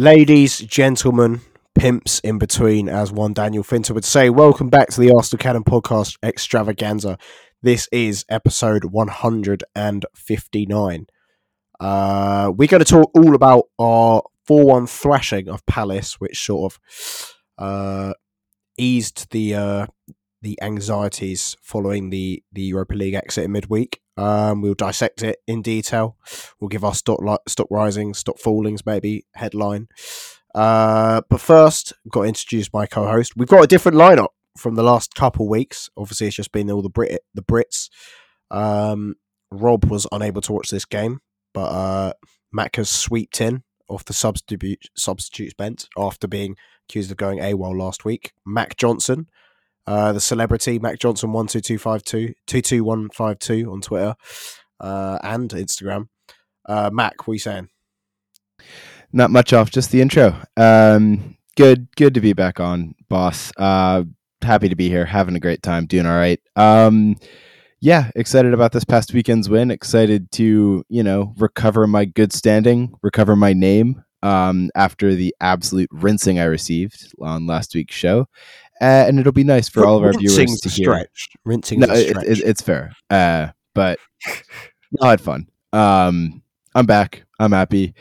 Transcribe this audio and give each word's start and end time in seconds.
Ladies, 0.00 0.60
gentlemen, 0.60 1.42
pimps 1.74 2.20
in 2.20 2.38
between, 2.38 2.88
as 2.88 3.12
one 3.12 3.34
Daniel 3.34 3.62
Finton 3.62 3.94
would 3.94 4.06
say, 4.06 4.30
welcome 4.30 4.70
back 4.70 4.88
to 4.88 4.98
the 4.98 5.12
Arsenal 5.14 5.38
Cannon 5.38 5.62
podcast 5.62 6.16
extravaganza. 6.22 7.18
This 7.60 7.86
is 7.92 8.24
episode 8.30 8.86
159. 8.86 11.06
Uh, 11.78 12.52
we're 12.56 12.66
going 12.66 12.82
to 12.82 12.90
talk 12.90 13.10
all 13.14 13.34
about 13.34 13.64
our 13.78 14.22
4 14.46 14.64
1 14.64 14.86
thrashing 14.86 15.50
of 15.50 15.66
Palace, 15.66 16.18
which 16.18 16.46
sort 16.46 16.72
of 16.72 16.80
uh, 17.58 18.14
eased 18.78 19.30
the 19.32 19.54
uh, 19.54 19.86
the 20.40 20.58
anxieties 20.62 21.58
following 21.60 22.08
the, 22.08 22.42
the 22.50 22.62
Europa 22.62 22.94
League 22.94 23.12
exit 23.12 23.44
in 23.44 23.52
midweek. 23.52 23.99
Um, 24.16 24.60
we'll 24.60 24.74
dissect 24.74 25.22
it 25.22 25.38
in 25.46 25.62
detail. 25.62 26.16
We'll 26.60 26.68
give 26.68 26.84
our 26.84 26.94
stock 26.94 27.20
li- 27.22 27.38
stock 27.48 27.68
risings, 27.70 28.18
stock 28.18 28.38
fallings, 28.38 28.84
maybe 28.84 29.24
headline. 29.34 29.88
Uh, 30.54 31.22
but 31.30 31.40
first, 31.40 31.92
I've 32.04 32.12
got 32.12 32.22
to 32.22 32.28
introduce 32.28 32.72
my 32.72 32.86
co-host. 32.86 33.36
We've 33.36 33.48
got 33.48 33.64
a 33.64 33.68
different 33.68 33.96
lineup 33.96 34.28
from 34.56 34.74
the 34.74 34.82
last 34.82 35.14
couple 35.14 35.48
weeks. 35.48 35.88
Obviously, 35.96 36.26
it's 36.26 36.36
just 36.36 36.52
been 36.52 36.70
all 36.70 36.82
the 36.82 36.90
Brit 36.90 37.20
the 37.34 37.42
Brits. 37.42 37.88
Um, 38.50 39.14
Rob 39.50 39.84
was 39.86 40.06
unable 40.12 40.40
to 40.42 40.52
watch 40.52 40.68
this 40.68 40.84
game, 40.84 41.20
but 41.54 41.66
uh, 41.66 42.12
Mac 42.52 42.76
has 42.76 42.90
sweeped 42.90 43.40
in 43.40 43.62
off 43.88 44.04
the 44.04 44.12
substitute 44.12 44.88
substitutes 44.96 45.54
bench 45.54 45.86
after 45.96 46.28
being 46.28 46.56
accused 46.88 47.10
of 47.10 47.16
going 47.16 47.38
AWOL 47.38 47.76
last 47.76 48.04
week. 48.04 48.32
Mac 48.46 48.76
Johnson 48.76 49.28
uh, 49.86 50.12
the 50.12 50.20
celebrity 50.20 50.78
Mac 50.78 50.98
Johnson 50.98 51.32
one 51.32 51.46
two 51.46 51.60
two 51.60 51.78
five 51.78 52.02
two 52.02 52.34
two 52.46 52.60
two 52.60 52.84
one 52.84 53.08
five 53.10 53.38
two 53.38 53.70
on 53.70 53.80
Twitter 53.80 54.14
uh, 54.80 55.18
and 55.22 55.50
Instagram. 55.50 56.08
Uh, 56.66 56.90
Mac, 56.92 57.26
what 57.26 57.32
are 57.32 57.34
you 57.34 57.40
saying? 57.40 57.68
Not 59.12 59.30
much 59.30 59.52
off, 59.52 59.70
just 59.70 59.90
the 59.90 60.00
intro. 60.00 60.36
Um, 60.56 61.36
good, 61.56 61.88
good 61.96 62.14
to 62.14 62.20
be 62.20 62.32
back 62.32 62.60
on, 62.60 62.94
boss. 63.08 63.52
Uh, 63.56 64.04
happy 64.42 64.68
to 64.68 64.76
be 64.76 64.88
here, 64.88 65.04
having 65.04 65.34
a 65.34 65.40
great 65.40 65.62
time, 65.62 65.86
doing 65.86 66.06
all 66.06 66.16
right. 66.16 66.40
Um, 66.56 67.16
yeah, 67.80 68.10
excited 68.14 68.52
about 68.52 68.72
this 68.72 68.84
past 68.84 69.12
weekend's 69.14 69.48
win. 69.48 69.70
Excited 69.70 70.30
to 70.32 70.84
you 70.88 71.02
know 71.02 71.34
recover 71.38 71.86
my 71.86 72.04
good 72.04 72.32
standing, 72.32 72.94
recover 73.02 73.34
my 73.36 73.52
name 73.52 74.04
um, 74.22 74.70
after 74.74 75.14
the 75.14 75.34
absolute 75.40 75.88
rinsing 75.90 76.38
I 76.38 76.44
received 76.44 77.12
on 77.20 77.46
last 77.46 77.74
week's 77.74 77.94
show, 77.94 78.26
uh, 78.80 79.04
and 79.06 79.18
it'll 79.18 79.32
be 79.32 79.44
nice 79.44 79.68
for 79.68 79.84
all 79.84 79.98
of 79.98 80.04
our 80.04 80.12
viewers 80.12 80.60
to 80.60 80.68
hear. 80.68 80.92
Stretched. 80.92 81.36
Rinsing, 81.44 81.80
no, 81.80 81.86
it, 81.90 82.16
it, 82.16 82.38
it's 82.40 82.62
fair, 82.62 82.92
uh, 83.10 83.48
but 83.74 83.98
I 85.02 85.10
had 85.10 85.20
fun. 85.20 85.48
Um, 85.72 86.42
I'm 86.74 86.86
back. 86.86 87.24
I'm 87.38 87.52
happy. 87.52 87.94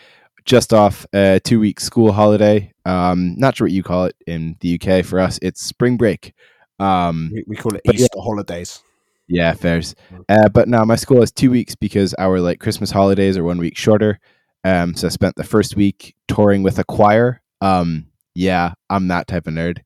Just 0.45 0.73
off 0.73 1.05
a 1.13 1.39
two 1.43 1.59
week 1.59 1.79
school 1.79 2.11
holiday. 2.11 2.73
Um, 2.85 3.35
not 3.37 3.55
sure 3.57 3.65
what 3.65 3.71
you 3.71 3.83
call 3.83 4.05
it 4.05 4.15
in 4.25 4.55
the 4.61 4.79
UK. 4.79 5.05
For 5.05 5.19
us, 5.19 5.37
it's 5.41 5.61
spring 5.61 5.97
break. 5.97 6.33
Um, 6.79 7.31
we, 7.33 7.43
we 7.47 7.55
call 7.55 7.75
it 7.75 7.81
Easter 7.85 8.07
yeah. 8.15 8.23
holidays. 8.23 8.81
Yeah, 9.27 9.53
fairs. 9.53 9.95
Mm. 10.11 10.23
Uh, 10.29 10.49
but 10.49 10.67
now 10.67 10.83
my 10.85 10.95
school 10.95 11.19
has 11.19 11.31
two 11.31 11.51
weeks 11.51 11.75
because 11.75 12.13
our 12.15 12.39
like 12.39 12.59
Christmas 12.59 12.89
holidays 12.89 13.37
are 13.37 13.43
one 13.43 13.59
week 13.59 13.77
shorter. 13.77 14.19
Um, 14.63 14.95
so 14.95 15.07
I 15.07 15.09
spent 15.09 15.35
the 15.35 15.43
first 15.43 15.75
week 15.75 16.15
touring 16.27 16.63
with 16.63 16.79
a 16.79 16.83
choir. 16.83 17.41
Um, 17.61 18.07
yeah, 18.33 18.73
I'm 18.89 19.07
that 19.09 19.27
type 19.27 19.45
of 19.45 19.53
nerd 19.53 19.79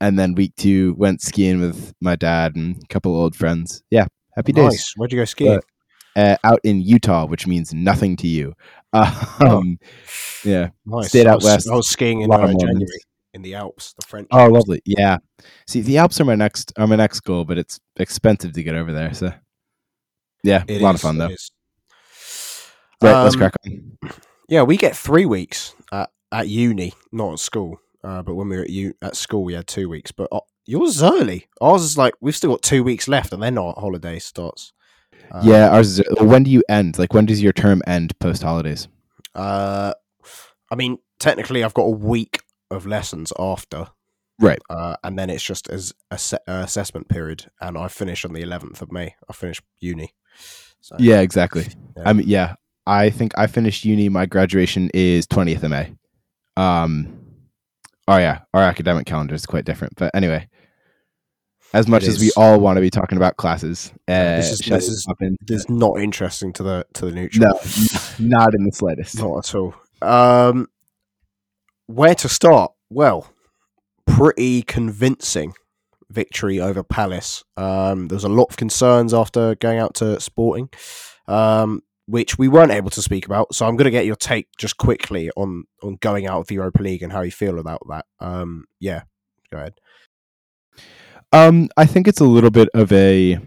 and 0.00 0.18
then 0.18 0.34
week 0.34 0.54
two 0.56 0.94
went 0.94 1.20
skiing 1.20 1.60
with 1.60 1.94
my 2.00 2.16
dad 2.16 2.56
and 2.56 2.82
a 2.82 2.86
couple 2.86 3.14
old 3.14 3.36
friends. 3.36 3.82
Yeah, 3.90 4.06
happy 4.34 4.52
days. 4.52 4.64
Nice. 4.64 4.94
Where'd 4.96 5.12
you 5.12 5.18
go 5.18 5.24
skiing? 5.24 5.60
Uh, 6.16 6.36
out 6.42 6.60
in 6.64 6.80
Utah, 6.80 7.24
which 7.26 7.46
means 7.46 7.72
nothing 7.72 8.16
to 8.16 8.28
you. 8.28 8.54
Um, 8.92 9.78
yeah, 10.44 10.70
nice. 10.84 11.08
Stayed 11.10 11.28
out 11.28 11.32
I 11.32 11.34
was, 11.36 11.44
west. 11.44 11.70
I 11.70 11.74
was 11.76 11.88
skiing 11.88 12.22
in 12.22 12.32
uh, 12.32 12.52
January 12.58 12.86
in 13.34 13.42
the 13.42 13.54
Alps, 13.54 13.94
the 13.98 14.06
French. 14.06 14.28
Oh, 14.32 14.40
Alps. 14.40 14.52
lovely. 14.52 14.82
Yeah. 14.84 15.18
See, 15.66 15.80
the 15.80 15.98
Alps 15.98 16.20
are 16.20 16.24
my 16.24 16.34
next 16.34 16.72
are 16.76 16.86
my 16.86 16.96
next 16.96 17.20
goal, 17.20 17.44
but 17.44 17.58
it's 17.58 17.78
expensive 17.96 18.52
to 18.52 18.62
get 18.62 18.74
over 18.74 18.92
there. 18.92 19.14
So, 19.14 19.32
yeah, 20.42 20.64
it 20.66 20.80
a 20.80 20.84
lot 20.84 20.94
is, 20.94 21.00
of 21.00 21.02
fun 21.02 21.18
though. 21.18 21.28
Right, 23.02 23.14
um, 23.14 23.24
let's 23.24 23.36
crack 23.36 23.54
on. 23.64 23.98
Yeah, 24.48 24.62
we 24.64 24.76
get 24.76 24.96
three 24.96 25.26
weeks 25.26 25.76
at, 25.92 26.10
at 26.32 26.48
uni, 26.48 26.92
not 27.12 27.34
at 27.34 27.38
school. 27.38 27.80
Uh, 28.02 28.22
but 28.22 28.34
when 28.34 28.48
we 28.48 28.56
were 28.56 28.62
at 28.62 28.70
you 28.70 28.94
at 29.02 29.16
school, 29.16 29.44
we 29.44 29.54
had 29.54 29.66
two 29.66 29.88
weeks. 29.88 30.12
But 30.12 30.28
uh, 30.32 30.40
yours 30.66 30.96
is 30.96 31.02
early. 31.02 31.48
Ours 31.60 31.82
is 31.82 31.98
like 31.98 32.14
we've 32.20 32.36
still 32.36 32.50
got 32.50 32.62
two 32.62 32.82
weeks 32.82 33.08
left, 33.08 33.32
and 33.32 33.42
then 33.42 33.58
our 33.58 33.74
holiday 33.76 34.18
starts. 34.18 34.72
Um, 35.30 35.46
yeah, 35.46 35.68
ours 35.68 35.98
is. 35.98 36.06
When 36.20 36.42
do 36.42 36.50
you 36.50 36.62
end? 36.68 36.98
Like, 36.98 37.12
when 37.12 37.26
does 37.26 37.42
your 37.42 37.52
term 37.52 37.82
end 37.86 38.18
post 38.18 38.42
holidays? 38.42 38.88
Uh, 39.34 39.92
I 40.70 40.74
mean, 40.74 40.98
technically, 41.18 41.62
I've 41.62 41.74
got 41.74 41.84
a 41.84 41.90
week 41.90 42.40
of 42.70 42.86
lessons 42.86 43.32
after. 43.38 43.88
Right. 44.40 44.58
Uh, 44.70 44.96
and 45.04 45.18
then 45.18 45.28
it's 45.28 45.44
just 45.44 45.68
as 45.68 45.92
a 46.10 46.16
se- 46.16 46.38
uh, 46.48 46.62
assessment 46.64 47.08
period, 47.08 47.50
and 47.60 47.76
I 47.76 47.88
finish 47.88 48.24
on 48.24 48.32
the 48.32 48.42
11th 48.42 48.80
of 48.80 48.90
May. 48.90 49.14
I 49.28 49.32
finish 49.34 49.60
uni. 49.80 50.14
So, 50.80 50.96
yeah, 50.98 51.20
exactly. 51.20 51.66
Yeah. 51.96 52.02
I 52.06 52.12
mean, 52.14 52.26
yeah, 52.26 52.54
I 52.86 53.10
think 53.10 53.32
I 53.36 53.46
finished 53.46 53.84
uni. 53.84 54.08
My 54.08 54.24
graduation 54.24 54.90
is 54.94 55.26
20th 55.26 55.62
of 55.62 55.70
May. 55.70 55.92
Um, 56.56 57.19
Oh 58.10 58.16
yeah, 58.16 58.40
our 58.52 58.62
academic 58.62 59.06
calendar 59.06 59.36
is 59.36 59.46
quite 59.46 59.64
different. 59.64 59.94
But 59.94 60.10
anyway, 60.16 60.48
as 61.72 61.86
much 61.86 62.02
as 62.02 62.18
we 62.18 62.32
all 62.36 62.58
want 62.58 62.76
to 62.76 62.80
be 62.80 62.90
talking 62.90 63.16
about 63.16 63.36
classes, 63.36 63.92
uh, 64.08 64.36
this 64.36 64.50
is 64.50 64.58
this 64.58 64.88
is, 64.88 65.06
this 65.46 65.60
is 65.60 65.70
not 65.70 66.00
interesting 66.00 66.52
to 66.54 66.64
the 66.64 66.86
to 66.94 67.06
the 67.06 67.12
neutral. 67.12 67.46
No, 67.46 67.60
not 68.18 68.52
in 68.52 68.64
the 68.64 68.72
slightest. 68.72 69.16
Not 69.16 69.38
at 69.38 69.54
all. 69.54 69.74
Um, 70.02 70.66
where 71.86 72.16
to 72.16 72.28
start? 72.28 72.72
Well, 72.90 73.32
pretty 74.06 74.62
convincing 74.62 75.54
victory 76.10 76.58
over 76.58 76.82
Palace. 76.82 77.44
Um, 77.56 78.08
there 78.08 78.16
was 78.16 78.24
a 78.24 78.28
lot 78.28 78.50
of 78.50 78.56
concerns 78.56 79.14
after 79.14 79.54
going 79.54 79.78
out 79.78 79.94
to 79.94 80.18
Sporting. 80.18 80.68
Um, 81.28 81.82
which 82.10 82.36
we 82.36 82.48
weren't 82.48 82.72
able 82.72 82.90
to 82.90 83.02
speak 83.02 83.24
about. 83.24 83.54
So 83.54 83.66
I'm 83.66 83.76
going 83.76 83.84
to 83.84 83.90
get 83.90 84.04
your 84.04 84.16
take 84.16 84.48
just 84.58 84.76
quickly 84.76 85.30
on 85.36 85.64
on 85.82 85.96
going 86.00 86.26
out 86.26 86.40
of 86.40 86.46
the 86.48 86.56
Europa 86.56 86.82
League 86.82 87.02
and 87.02 87.12
how 87.12 87.20
you 87.20 87.30
feel 87.30 87.58
about 87.58 87.82
that. 87.88 88.04
Um, 88.18 88.64
yeah, 88.80 89.02
go 89.50 89.58
ahead. 89.58 89.74
Um, 91.32 91.68
I 91.76 91.86
think 91.86 92.08
it's 92.08 92.20
a 92.20 92.24
little 92.24 92.50
bit 92.50 92.68
of 92.74 92.92
a 92.92 93.38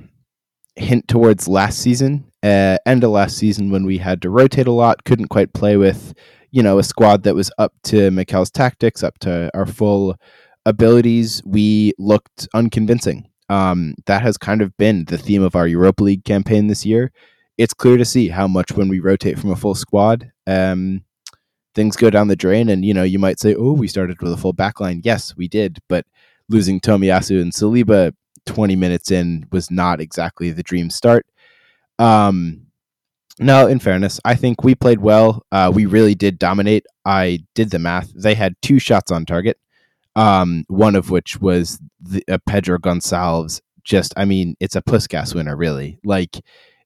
hint 0.76 1.08
towards 1.08 1.48
last 1.48 1.80
season, 1.80 2.26
uh, 2.42 2.78
end 2.86 3.04
of 3.04 3.12
last 3.12 3.38
season 3.38 3.72
when 3.72 3.86
we 3.86 3.98
had 3.98 4.22
to 4.22 4.30
rotate 4.30 4.68
a 4.68 4.72
lot, 4.72 5.04
couldn't 5.04 5.28
quite 5.28 5.54
play 5.54 5.76
with, 5.76 6.14
you 6.50 6.64
know, 6.64 6.80
a 6.80 6.84
squad 6.84 7.24
that 7.24 7.36
was 7.36 7.52
up 7.58 7.74
to 7.84 8.10
Mikel's 8.10 8.50
tactics, 8.50 9.04
up 9.04 9.20
to 9.20 9.52
our 9.54 9.66
full 9.66 10.16
abilities. 10.66 11.42
We 11.46 11.94
looked 12.00 12.48
unconvincing. 12.54 13.28
Um, 13.50 13.96
that 14.06 14.22
has 14.22 14.38
kind 14.38 14.62
of 14.62 14.76
been 14.78 15.04
the 15.06 15.18
theme 15.18 15.44
of 15.44 15.56
our 15.56 15.68
Europa 15.68 16.04
League 16.06 16.24
campaign 16.24 16.68
this 16.68 16.86
year 16.86 17.12
it's 17.58 17.74
clear 17.74 17.98
to 17.98 18.06
see 18.06 18.30
how 18.30 18.48
much 18.48 18.72
when 18.72 18.90
we 18.90 19.00
rotate 19.00 19.40
from 19.40 19.52
a 19.52 19.56
full 19.56 19.76
squad, 19.76 20.32
um, 20.48 21.04
things 21.76 21.96
go 21.96 22.10
down 22.10 22.28
the 22.28 22.36
drain. 22.36 22.70
And 22.70 22.84
you 22.86 22.94
know, 22.94 23.04
you 23.04 23.20
might 23.20 23.40
say, 23.40 23.56
"Oh, 23.56 23.74
we 23.74 23.88
started 23.88 24.22
with 24.22 24.34
a 24.34 24.38
full 24.38 24.54
backline." 24.54 25.02
Yes, 25.04 25.36
we 25.36 25.48
did, 25.48 25.80
but 25.90 26.06
losing 26.50 26.80
Tomiyasu 26.80 27.42
and 27.42 27.54
Saliba 27.54 28.14
20 28.46 28.76
minutes 28.76 29.12
in 29.12 29.48
was 29.52 29.72
not 29.72 30.02
exactly 30.02 30.52
the 30.52 30.64
dream 30.64 30.90
start. 30.90 31.26
Um, 32.00 32.68
no, 33.40 33.68
in 33.68 33.80
fairness, 33.80 34.20
I 34.26 34.36
think 34.36 34.64
we 34.64 34.76
played 34.76 35.00
well. 35.00 35.46
Uh, 35.52 35.72
we 35.74 35.86
really 35.86 36.16
did 36.16 36.38
dominate. 36.38 36.86
I 37.06 37.40
did 37.56 37.72
the 37.72 37.80
math. 37.80 38.12
They 38.14 38.36
had 38.36 38.56
two 38.62 38.80
shots 38.80 39.12
on 39.12 39.26
target, 39.26 39.58
um, 40.16 40.66
one 40.68 40.96
of 40.96 41.10
which 41.10 41.40
was 41.42 41.80
the, 42.00 42.24
uh, 42.30 42.38
Pedro 42.46 42.78
Gonçalves. 42.78 43.62
Just, 43.84 44.14
I 44.16 44.26
mean, 44.26 44.56
it's 44.60 44.76
a 44.76 44.82
Puskas 44.82 45.34
winner, 45.34 45.58
really. 45.58 46.00
Like 46.04 46.42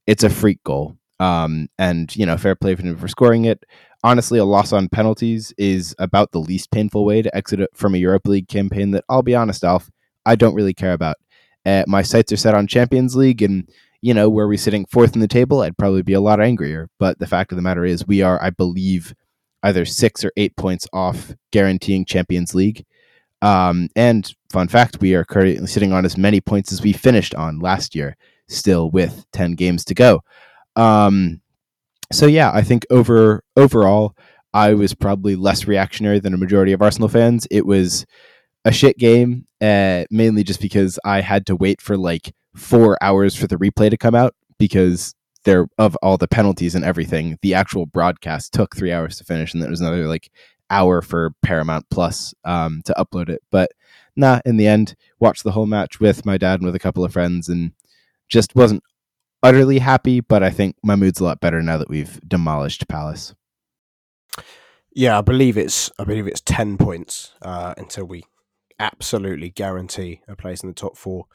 it's 0.08 0.24
a 0.24 0.30
freak 0.30 0.64
goal. 0.64 0.98
Um, 1.20 1.68
and 1.78 2.16
you 2.16 2.26
know, 2.26 2.38
fair 2.38 2.56
play 2.56 2.76
for 2.76 2.84
him 2.84 2.98
for 2.98 3.08
scoring 3.08 3.46
it. 3.46 3.64
Honestly, 4.04 4.40
a 4.40 4.46
loss 4.46 4.72
on 4.72 4.90
penalties 4.90 5.54
is 5.58 5.96
about 6.00 6.32
the 6.32 6.40
least 6.40 6.72
painful 6.72 7.06
way 7.06 7.22
to 7.22 7.36
exit 7.36 7.68
from 7.74 7.94
a 7.94 7.98
Europa 7.98 8.30
League 8.30 8.48
campaign. 8.48 8.92
That 8.92 9.04
I'll 9.10 9.24
be 9.24 9.36
honest, 9.36 9.64
Alf, 9.64 9.90
I 10.26 10.36
don't 10.36 10.56
really 10.56 10.74
care 10.74 10.94
about. 10.94 11.18
Uh, 11.66 11.84
my 11.88 12.02
sights 12.02 12.32
are 12.32 12.38
set 12.38 12.54
on 12.54 12.68
Champions 12.68 13.16
League, 13.16 13.42
and 13.42 13.70
you 14.02 14.14
know, 14.14 14.30
were 14.30 14.48
we 14.48 14.58
sitting 14.58 14.86
fourth 14.86 15.16
in 15.16 15.22
the 15.22 15.28
table, 15.28 15.62
I'd 15.62 15.78
probably 15.78 16.04
be 16.04 16.14
a 16.14 16.22
lot 16.22 16.40
angrier. 16.40 16.90
But 17.00 17.20
the 17.20 17.28
fact 17.28 17.52
of 17.52 17.56
the 17.56 17.64
matter 17.64 17.84
is, 17.84 18.08
we 18.08 18.22
are, 18.22 18.42
I 18.42 18.52
believe, 18.52 19.16
either 19.64 19.86
six 19.86 20.24
or 20.24 20.32
eight 20.38 20.56
points 20.56 20.88
off 20.94 21.34
guaranteeing 21.52 22.06
Champions 22.06 22.54
League. 22.54 22.86
Um, 23.42 23.90
and 23.96 24.32
fun 24.52 24.68
fact, 24.68 25.02
we 25.02 25.16
are 25.16 25.26
currently 25.26 25.66
sitting 25.68 25.94
on 25.94 26.06
as 26.06 26.18
many 26.18 26.40
points 26.40 26.72
as 26.72 26.82
we 26.82 26.94
finished 26.94 27.34
on 27.36 27.60
last 27.60 27.96
year 27.96 28.16
still 28.48 28.90
with 28.90 29.26
10 29.34 29.54
games 29.54 29.86
to 29.86 29.94
go. 29.94 30.22
Um, 30.76 31.42
so 32.12 32.26
yeah, 32.26 32.52
I 32.54 32.62
think 32.62 32.86
over 32.90 33.44
overall, 33.56 34.16
I 34.54 34.74
was 34.74 34.94
probably 34.94 35.36
less 35.36 35.68
reactionary 35.68 36.20
than 36.20 36.34
a 36.34 36.38
majority 36.38 36.72
of 36.72 36.82
Arsenal 36.82 37.10
fans. 37.10 37.48
It 37.52 37.66
was 37.66 38.06
a 38.64 38.72
shit 38.72 38.98
game, 38.98 39.46
uh, 39.62 40.06
mainly 40.10 40.44
just 40.44 40.62
because 40.62 41.00
I 41.04 41.22
had 41.22 41.46
to 41.48 41.56
wait 41.56 41.82
for 41.82 41.98
like 41.98 42.34
four 42.56 42.98
hours 43.02 43.36
for 43.36 43.48
the 43.48 43.58
replay 43.58 43.90
to 43.90 43.98
come 43.98 44.16
out 44.16 44.34
because 44.58 45.14
there 45.44 45.68
of 45.78 45.96
all 46.02 46.18
the 46.18 46.28
penalties 46.28 46.76
and 46.76 46.84
everything, 46.84 47.38
the 47.42 47.54
actual 47.54 47.86
broadcast 47.86 48.54
took 48.54 48.76
three 48.76 48.92
hours 48.92 49.18
to 49.18 49.24
finish, 49.24 49.54
and 49.54 49.62
then 49.62 49.68
there 49.68 49.72
was 49.72 49.82
another 49.82 50.08
like 50.08 50.30
hour 50.70 51.02
for 51.02 51.32
Paramount 51.44 51.86
Plus 51.90 52.34
um, 52.44 52.82
to 52.86 52.94
upload 52.98 53.30
it. 53.30 53.42
But 53.52 53.72
nah, 54.16 54.42
in 54.46 54.58
the 54.58 54.68
end, 54.68 54.96
watched 55.20 55.44
the 55.44 55.52
whole 55.52 55.66
match 55.66 56.00
with 56.00 56.26
my 56.26 56.38
dad 56.38 56.60
and 56.60 56.66
with 56.66 56.76
a 56.76 56.80
couple 56.80 57.04
of 57.04 57.14
friends, 57.14 57.50
and 57.50 57.72
just 58.30 58.56
wasn't 58.56 58.84
utterly 59.44 59.80
happy. 59.80 60.20
But 60.20 60.44
I 60.44 60.50
think 60.50 60.76
my 60.84 60.96
mood's 60.96 61.20
a 61.20 61.24
lot 61.24 61.42
better 61.42 61.62
now 61.62 61.78
that 61.78 61.90
we've 61.90 62.20
demolished 62.28 62.88
Palace. 62.88 63.34
Yeah, 64.94 65.20
I 65.20 65.22
believe 65.22 65.58
it's 65.58 65.92
I 66.00 66.04
believe 66.04 66.28
it's 66.28 66.42
ten 66.42 66.78
points 66.78 67.34
uh, 67.42 67.74
until 67.78 68.06
we 68.06 68.24
absolutely 68.80 69.50
guarantee 69.50 70.22
a 70.28 70.36
place 70.36 70.64
in 70.64 70.70
the 70.70 70.76
top 70.76 70.98
four. 70.98 71.26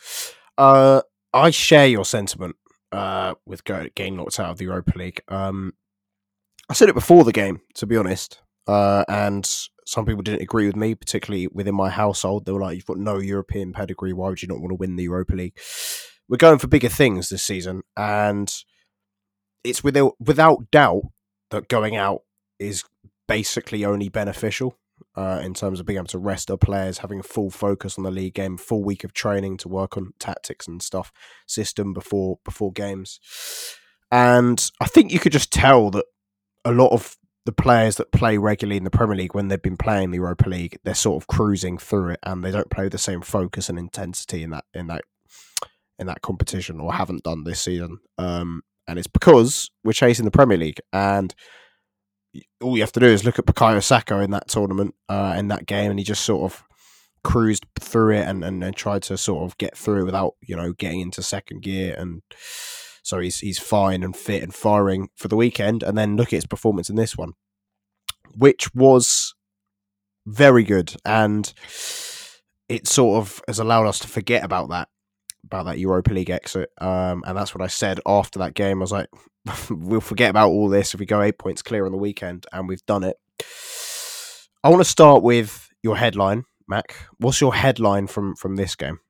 Uh, 0.59 1.03
I 1.33 1.51
share 1.51 1.87
your 1.87 2.05
sentiment 2.05 2.57
uh, 2.91 3.35
with 3.47 3.65
getting 3.65 4.17
knocked 4.17 4.39
out 4.39 4.51
of 4.51 4.59
the 4.59 4.65
Europa 4.65 4.99
League. 4.99 5.21
Um, 5.29 5.75
I 6.69 6.75
said 6.75 6.89
it 6.89 6.95
before 6.95 7.25
the 7.25 7.33
game, 7.33 7.61
to 7.75 7.87
be 7.87 7.97
honest, 7.97 8.41
uh, 8.67 9.05
and 9.09 9.49
some 9.87 10.07
people 10.07 10.23
didn't 10.23 10.43
agree 10.43 10.67
with 10.67 10.77
me, 10.77 10.95
particularly 10.95 11.49
within 11.49 11.75
my 11.75 11.91
household. 11.91 12.45
They 12.45 12.53
were 12.53 12.61
like, 12.61 12.77
"You've 12.77 12.87
got 12.87 12.99
no 12.99 13.19
European 13.19 13.73
pedigree. 13.73 14.13
Why 14.13 14.29
would 14.29 14.43
you 14.43 14.49
not 14.49 14.61
want 14.61 14.71
to 14.71 14.77
win 14.77 14.97
the 14.97 15.05
Europa 15.05 15.35
League?" 15.35 15.59
We're 16.29 16.37
going 16.37 16.59
for 16.59 16.67
bigger 16.67 16.89
things 16.89 17.29
this 17.29 17.43
season, 17.43 17.83
and 17.97 18.53
it's 19.65 19.85
without 19.85 20.15
without 20.21 20.71
doubt 20.71 21.03
that 21.51 21.69
going 21.69 21.97
out 21.97 22.23
is 22.59 22.85
basically 23.29 23.85
only 23.85 24.09
beneficial 24.09 24.79
uh, 25.17 25.41
in 25.43 25.55
terms 25.55 25.81
of 25.81 25.87
being 25.87 25.99
able 25.99 26.07
to 26.07 26.19
rest 26.19 26.51
our 26.51 26.57
players, 26.57 26.99
having 26.99 27.23
full 27.23 27.51
focus 27.51 27.99
on 27.99 28.05
the 28.05 28.11
league 28.11 28.35
game, 28.35 28.57
full 28.57 28.83
week 28.83 29.05
of 29.05 29.13
training 29.13 29.57
to 29.59 29.69
work 29.69 29.97
on 29.97 30.13
tactics 30.19 30.67
and 30.67 30.83
stuff, 30.83 31.13
system 31.47 31.93
before 31.93 32.39
before 32.45 32.73
games. 32.73 33.19
And 34.11 34.71
I 34.81 34.87
think 34.87 35.13
you 35.13 35.19
could 35.19 35.33
just 35.33 35.53
tell 35.53 35.91
that 35.91 36.05
a 36.65 36.73
lot 36.73 36.93
of 36.93 37.17
the 37.45 37.53
players 37.53 37.97
that 37.97 38.13
play 38.13 38.39
regularly 38.39 38.77
in 38.77 38.85
the 38.85 38.91
Premier 38.91 39.17
League 39.17 39.35
when 39.35 39.49
they've 39.49 39.61
been 39.61 39.77
playing 39.77 40.11
the 40.11 40.19
Europa 40.19 40.49
League, 40.49 40.79
they're 40.85 40.95
sort 40.95 41.21
of 41.21 41.27
cruising 41.27 41.77
through 41.77 42.11
it 42.11 42.21
and 42.23 42.45
they 42.45 42.53
don't 42.53 42.71
play 42.71 42.85
with 42.85 42.93
the 42.93 42.99
same 42.99 43.21
focus 43.21 43.69
and 43.69 43.79
intensity 43.79 44.43
in 44.43 44.51
that 44.51 44.65
in 44.73 44.87
that 44.87 45.05
in 45.99 46.07
that 46.07 46.23
competition 46.23 46.81
or 46.81 46.93
haven't 46.93 47.23
done 47.23 47.45
this 47.45 47.61
season. 47.61 47.99
Um, 48.19 48.63
and 48.89 48.99
it's 48.99 49.09
because 49.09 49.71
we're 49.85 49.93
chasing 49.93 50.25
the 50.25 50.31
Premier 50.31 50.59
League 50.59 50.81
and 50.93 51.35
all 52.61 52.77
you 52.77 52.83
have 52.83 52.93
to 52.93 53.01
do 53.01 53.07
is 53.07 53.25
look 53.25 53.39
at 53.39 53.47
Bukayo 53.47 53.83
Saka 53.83 54.19
in 54.21 54.31
that 54.31 54.49
tournament, 54.49 54.95
uh, 55.09 55.35
in 55.37 55.49
that 55.49 55.67
game, 55.67 55.91
and 55.91 55.99
he 55.99 56.05
just 56.05 56.25
sort 56.25 56.51
of 56.51 56.65
cruised 57.25 57.67
through 57.79 58.17
it 58.17 58.27
and, 58.27 58.43
and, 58.43 58.63
and 58.65 58.75
tried 58.75 59.03
to 59.03 59.17
sort 59.17 59.45
of 59.45 59.57
get 59.59 59.77
through 59.77 60.05
without, 60.05 60.35
you 60.41 60.57
know, 60.57 60.73
getting 60.73 61.01
into 61.01 61.23
second 61.23 61.63
gear. 61.63 61.95
And 61.97 62.23
so 63.03 63.19
he's 63.21 63.39
he's 63.39 63.59
fine 63.59 64.03
and 64.03 64.17
fit 64.17 64.43
and 64.43 64.55
firing 64.55 65.09
for 65.17 65.29
the 65.29 65.37
weekend. 65.37 65.83
And 65.83 65.97
then 65.97 66.17
look 66.17 66.29
at 66.29 66.37
his 66.39 66.47
performance 66.47 66.89
in 66.89 66.97
this 66.97 67.17
one, 67.17 67.33
which 68.35 68.75
was 68.75 69.35
very 70.27 70.65
good. 70.65 70.95
And 71.05 71.53
it 72.69 72.87
sort 72.89 73.19
of 73.21 73.43
has 73.47 73.59
allowed 73.59 73.87
us 73.87 73.99
to 74.01 74.09
forget 74.09 74.45
about 74.45 74.71
that 74.71 74.89
about 75.53 75.67
that 75.67 75.79
Europa 75.79 76.13
League 76.13 76.31
exit. 76.31 76.71
Um, 76.81 77.23
and 77.27 77.37
that's 77.37 77.55
what 77.55 77.63
I 77.63 77.67
said 77.67 78.01
after 78.07 78.39
that 78.39 78.55
game. 78.55 78.79
I 78.79 78.81
was 78.81 78.93
like, 78.93 79.09
we'll 79.71 80.01
forget 80.01 80.31
about 80.31 80.51
all 80.51 80.69
this 80.69 80.95
if 80.95 81.01
we 81.01 81.07
go 81.07 81.21
eight 81.21 81.39
points 81.39 81.63
clear 81.63 81.85
on 81.85 81.93
the 81.93 81.99
weekend, 81.99 82.47
and 82.53 82.69
we've 82.69 82.85
done 82.87 83.05
it. 83.05 83.17
I 84.65 84.69
want 84.69 84.81
to 84.81 84.89
start 84.89 85.23
with 85.23 85.69
your 85.83 85.97
headline, 85.97 86.45
Mac. 86.69 86.95
What's 87.19 87.41
your 87.41 87.55
headline 87.55 88.07
from 88.07 88.37
from 88.37 88.57
this 88.57 88.77
game? 88.77 89.01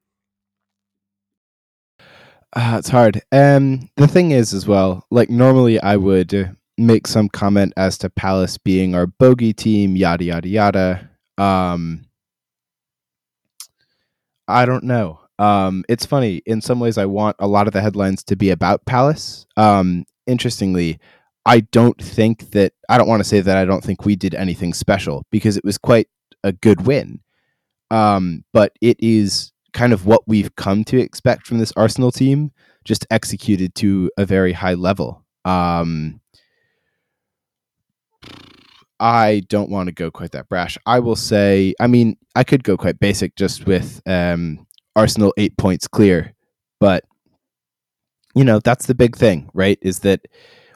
Uh, 2.55 2.77
it's 2.79 2.89
hard. 2.89 3.23
Um, 3.33 3.89
the 3.97 4.09
thing 4.09 4.33
is, 4.33 4.53
as 4.53 4.67
well, 4.67 5.07
like 5.11 5.31
normally 5.31 5.81
I 5.81 5.97
would 5.97 6.57
make 6.77 7.07
some 7.07 7.29
comment 7.29 7.73
as 7.77 7.97
to 7.99 8.11
Palace 8.11 8.59
being 8.59 8.95
our 8.95 9.07
bogey 9.07 9.53
team, 9.53 9.97
yada 9.97 10.25
yada 10.25 10.49
yada. 10.49 11.11
Um, 11.39 12.07
I 14.49 14.67
don't 14.67 14.85
know. 14.85 15.22
Um, 15.39 15.85
it's 15.89 16.07
funny. 16.07 16.43
In 16.47 16.61
some 16.61 16.81
ways, 16.81 16.99
I 16.99 17.07
want 17.07 17.37
a 17.39 17.49
lot 17.49 17.67
of 17.67 17.73
the 17.73 17.81
headlines 17.81 18.23
to 18.25 18.37
be 18.37 18.51
about 18.51 18.85
Palace. 18.85 19.47
Um, 19.57 20.05
interestingly, 20.27 20.99
I 21.45 21.61
don't 21.61 22.01
think 22.01 22.51
that 22.53 22.73
I 22.89 22.99
don't 22.99 23.09
want 23.09 23.21
to 23.21 23.29
say 23.29 23.41
that 23.41 23.57
I 23.57 23.65
don't 23.65 23.83
think 23.83 24.05
we 24.05 24.17
did 24.17 24.35
anything 24.35 24.73
special 24.75 25.27
because 25.31 25.57
it 25.57 25.65
was 25.65 25.79
quite 25.79 26.09
a 26.45 26.53
good 26.53 26.87
win. 26.87 27.21
Um, 27.91 28.45
but 28.53 28.73
it 28.81 28.97
is 29.01 29.53
kind 29.73 29.93
of 29.93 30.07
what 30.07 30.23
we've 30.27 30.55
come 30.57 30.85
to 30.85 30.99
expect 30.99 31.47
from 31.47 31.59
this 31.59 31.73
Arsenal 31.77 32.13
team, 32.13 32.53
just 32.85 33.07
executed 33.11 33.75
to 33.77 34.11
a 34.17 34.25
very 34.25 34.53
high 34.53 34.75
level. 34.75 35.25
Um, 35.45 36.21
I 39.01 39.43
don't 39.49 39.71
want 39.71 39.89
to 39.89 39.93
go 39.93 40.11
quite 40.11 40.31
that 40.33 40.49
brash. 40.49 40.79
I 40.87 41.01
will 41.01 41.17
say, 41.17 41.75
I 41.81 41.89
mean, 41.89 42.17
I 42.37 42.45
could 42.45 42.63
go 42.63 42.77
quite 42.77 43.01
basic 43.01 43.35
just 43.35 43.67
with 43.67 44.01
um, 44.07 44.65
Arsenal 44.95 45.33
eight 45.37 45.57
points 45.57 45.87
clear, 45.89 46.33
but 46.81 47.05
you 48.35 48.45
know, 48.45 48.61
that's 48.61 48.87
the 48.87 48.95
big 48.95 49.17
thing, 49.17 49.51
right? 49.55 49.79
Is 49.83 50.01
that 50.01 50.21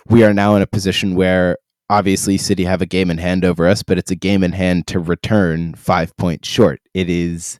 we 0.09 0.25
are 0.25 0.35
now 0.35 0.57
in 0.57 0.63
a 0.63 0.67
position 0.67 1.15
where 1.15 1.57
obviously 1.89 2.37
City 2.37 2.65
have 2.65 2.83
a 2.83 2.87
game 2.87 3.11
in 3.11 3.19
hand 3.19 3.45
over 3.45 3.67
us, 3.67 3.83
but 3.83 3.99
it's 3.99 4.11
a 4.11 4.17
game 4.17 4.43
in 4.43 4.53
hand 4.53 4.87
to 4.89 5.01
return 5.01 5.75
five 5.75 6.17
points 6.17 6.49
short. 6.49 6.81
It 6.95 7.09
is 7.09 7.59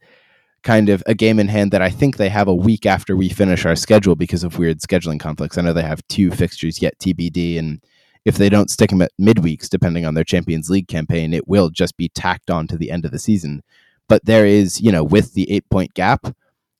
kind 0.63 0.89
of 0.89 1.03
a 1.07 1.15
game 1.15 1.39
in 1.39 1.49
hand 1.49 1.71
that 1.71 1.83
I 1.83 1.91
think 1.91 2.17
they 2.17 2.29
have 2.29 2.49
a 2.49 2.55
week 2.55 2.87
after 2.87 3.17
we 3.17 3.29
finish 3.29 3.65
our 3.65 3.77
schedule 3.77 4.17
because 4.17 4.43
of 4.43 4.59
weird 4.59 4.81
scheduling 4.81 5.21
conflicts. 5.21 5.57
I 5.57 5.63
know 5.63 5.73
they 5.73 5.83
have 5.83 6.07
two 6.09 6.31
fixtures 6.31 6.83
yet 6.83 6.99
TBD, 6.99 7.59
and 7.59 7.81
if 8.25 8.37
they 8.37 8.49
don't 8.49 8.71
stick 8.71 8.91
them 8.91 9.03
at 9.03 9.13
midweeks, 9.21 9.69
depending 9.69 10.05
on 10.05 10.15
their 10.15 10.25
Champions 10.25 10.69
League 10.69 10.89
campaign, 10.89 11.33
it 11.33 11.47
will 11.47 11.71
just 11.71 11.97
be 11.97 12.09
tacked 12.09 12.51
on 12.51 12.67
to 12.67 12.77
the 12.77 12.91
end 12.91 13.05
of 13.05 13.13
the 13.13 13.19
season. 13.19 13.63
But 14.09 14.25
there 14.25 14.45
is, 14.45 14.81
you 14.81 14.91
know, 14.91 15.05
with 15.05 15.35
the 15.35 15.49
eight 15.51 15.69
point 15.71 15.95
gap, 15.95 16.35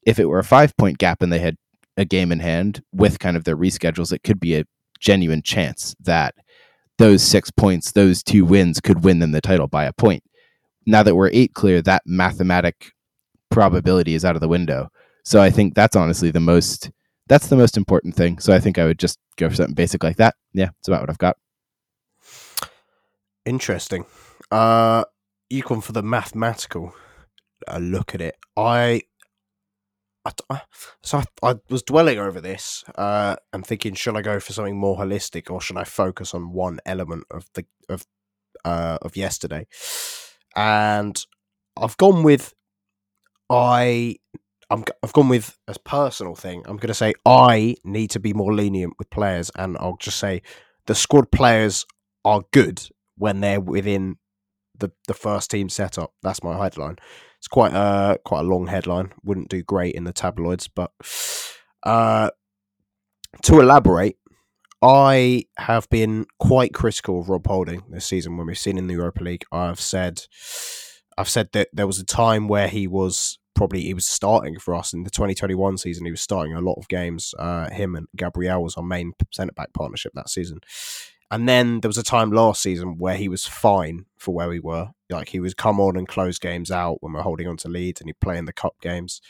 if 0.07 0.19
it 0.19 0.27
were 0.27 0.39
a 0.39 0.45
five 0.45 0.75
point 0.77 0.97
gap 0.97 1.21
and 1.21 1.31
they 1.33 1.41
had 1.41 1.57
a 1.99 2.05
game 2.05 2.33
in 2.33 2.41
hand 2.41 2.83
with 2.93 3.19
kind 3.19 3.37
of 3.37 3.45
their 3.45 3.57
reschedules, 3.57 4.13
it 4.13 4.23
could 4.23 4.41
be 4.41 4.57
a 4.57 4.65
genuine 5.01 5.43
chance 5.43 5.95
that 6.01 6.35
those 6.99 7.23
six 7.23 7.51
points, 7.51 7.93
those 7.93 8.23
two 8.23 8.45
wins 8.45 8.81
could 8.81 9.05
win 9.05 9.19
them 9.19 9.33
the 9.33 9.41
title 9.41 9.67
by 9.67 9.85
a 9.85 9.93
point. 9.93 10.23
Now 10.87 11.03
that 11.03 11.17
we're 11.17 11.31
eight 11.33 11.53
clear, 11.53 11.83
that 11.83 12.03
mathematic 12.07 12.93
probability 13.51 14.15
is 14.15 14.25
out 14.25 14.37
of 14.37 14.41
the 14.41 14.49
window. 14.49 14.89
So 15.25 15.43
I 15.43 15.51
think 15.51 15.75
that's 15.75 15.97
honestly 15.97 16.31
the 16.31 16.41
most 16.41 16.91
that's 17.29 17.49
the 17.49 17.57
most 17.57 17.77
important 17.77 18.15
thing. 18.15 18.39
So 18.39 18.55
I 18.55 18.61
think 18.61 18.79
I 18.79 18.85
would 18.85 19.01
just 19.01 19.19
go 19.37 19.49
for 19.49 19.57
something 19.57 19.75
basic 19.75 20.05
like 20.05 20.17
that. 20.19 20.37
Yeah, 20.53 20.69
it's 20.79 20.87
about 20.87 21.01
what 21.01 21.11
I've 21.11 21.19
got. 21.19 21.37
Interesting. 23.45 24.07
Uh 24.51 25.05
you 25.51 25.63
come 25.63 25.81
for 25.81 25.93
the 25.93 26.03
mathematical 26.03 26.95
uh, 27.69 27.79
look 27.79 28.15
at 28.15 28.21
it. 28.21 28.37
I 28.57 29.03
I, 30.51 30.61
so 31.03 31.19
I, 31.19 31.51
I, 31.51 31.55
was 31.69 31.83
dwelling 31.83 32.19
over 32.19 32.41
this 32.41 32.85
uh, 32.97 33.37
and 33.53 33.67
thinking, 33.67 33.95
should 33.95 34.17
I 34.17 34.23
go 34.23 34.41
for 34.41 34.53
something 34.53 34.77
more 34.77 34.99
holistic 34.99 35.51
or 35.51 35.61
should 35.61 35.77
I 35.77 35.85
focus 35.85 36.35
on 36.35 36.53
one 36.53 36.81
element 36.87 37.25
of 37.31 37.47
the 37.55 37.65
of 37.89 38.05
uh, 38.65 38.99
of 39.03 39.17
yesterday? 39.17 39.67
And 40.55 41.23
I've 41.77 41.97
gone 41.97 42.23
with 42.23 42.55
I 43.51 44.17
I'm, 44.71 44.85
I've 45.03 45.13
gone 45.13 45.29
with 45.29 45.57
a 45.69 45.79
personal 45.85 46.35
thing. 46.35 46.63
I'm 46.67 46.77
going 46.77 46.89
to 46.89 46.95
say 46.95 47.15
I 47.25 47.77
need 47.85 48.11
to 48.11 48.21
be 48.21 48.33
more 48.33 48.53
lenient 48.53 48.95
with 48.99 49.11
players, 49.11 49.51
and 49.57 49.77
I'll 49.79 49.99
just 50.01 50.19
say 50.19 50.43
the 50.87 50.95
squad 50.95 51.31
players 51.31 51.87
are 52.25 52.43
good 52.53 52.83
when 53.17 53.41
they're 53.41 53.61
within 53.61 54.17
the 54.79 54.91
the 55.07 55.15
first 55.15 55.51
team 55.51 55.69
setup. 55.69 56.13
That's 56.23 56.43
my 56.43 56.59
headline. 56.59 56.97
It's 57.47 57.53
quite 57.53 57.75
a 57.75 58.19
quite 58.25 58.41
a 58.41 58.49
long 58.49 58.67
headline. 58.67 59.13
Wouldn't 59.23 59.51
do 59.51 59.63
great 59.63 59.95
in 59.95 60.03
the 60.03 60.13
tabloids, 60.13 60.67
but 60.67 60.91
uh, 61.85 62.31
to 63.43 63.61
elaborate, 63.61 64.17
I 64.83 65.45
have 65.57 65.89
been 65.89 66.27
quite 66.41 66.75
critical 66.75 67.21
of 67.21 67.29
Rob 67.29 67.47
Holding 67.47 67.85
this 67.89 68.05
season 68.05 68.37
when 68.37 68.49
we've 68.49 68.59
seen 68.59 68.79
in 68.79 68.89
the 68.89 68.95
Europa 68.95 69.23
League. 69.23 69.45
I've 69.53 69.79
said 69.79 70.25
I've 71.17 71.29
said 71.29 71.51
that 71.53 71.69
there 71.73 71.87
was 71.87 72.01
a 72.01 72.05
time 72.05 72.49
where 72.49 72.67
he 72.67 72.89
was 72.89 73.39
probably 73.55 73.83
he 73.83 73.95
was 73.95 74.07
starting 74.07 74.59
for 74.59 74.75
us 74.75 74.93
in 74.93 75.05
the 75.05 75.11
2021 75.11 75.79
season. 75.79 76.05
He 76.05 76.11
was 76.11 76.21
starting 76.21 76.53
a 76.53 76.61
lot 76.61 76.79
of 76.81 76.89
games. 76.89 77.33
Uh, 77.39 77.71
him 77.71 77.95
and 77.95 78.09
Gabriel 78.17 78.65
was 78.65 78.75
our 78.75 78.83
main 78.83 79.13
centre 79.33 79.53
back 79.53 79.73
partnership 79.73 80.11
that 80.17 80.31
season. 80.31 80.59
And 81.31 81.49
then 81.49 81.79
there 81.79 81.89
was 81.89 81.99
a 81.99 82.03
time 82.03 82.33
last 82.33 82.61
season 82.61 82.99
where 82.99 83.17
he 83.17 83.29
was 83.29 83.47
fine 83.47 84.07
for 84.19 84.35
where 84.35 84.49
we 84.49 84.59
were. 84.59 84.89
Like 85.11 85.29
he 85.29 85.41
was 85.41 85.55
come 85.55 85.81
on 85.81 85.97
and 85.97 86.09
close 86.09 86.39
games 86.39 86.71
out 86.71 86.99
when 87.01 87.13
we're 87.13 87.23
holding 87.23 87.47
on 87.47 87.57
to 87.59 87.69
leads, 87.69 88.01
and 88.01 88.09
he'd 88.09 88.21
play 88.21 88.39
in 88.39 88.45
the 88.45 88.53
cup 88.53 88.75
games. 88.81 89.21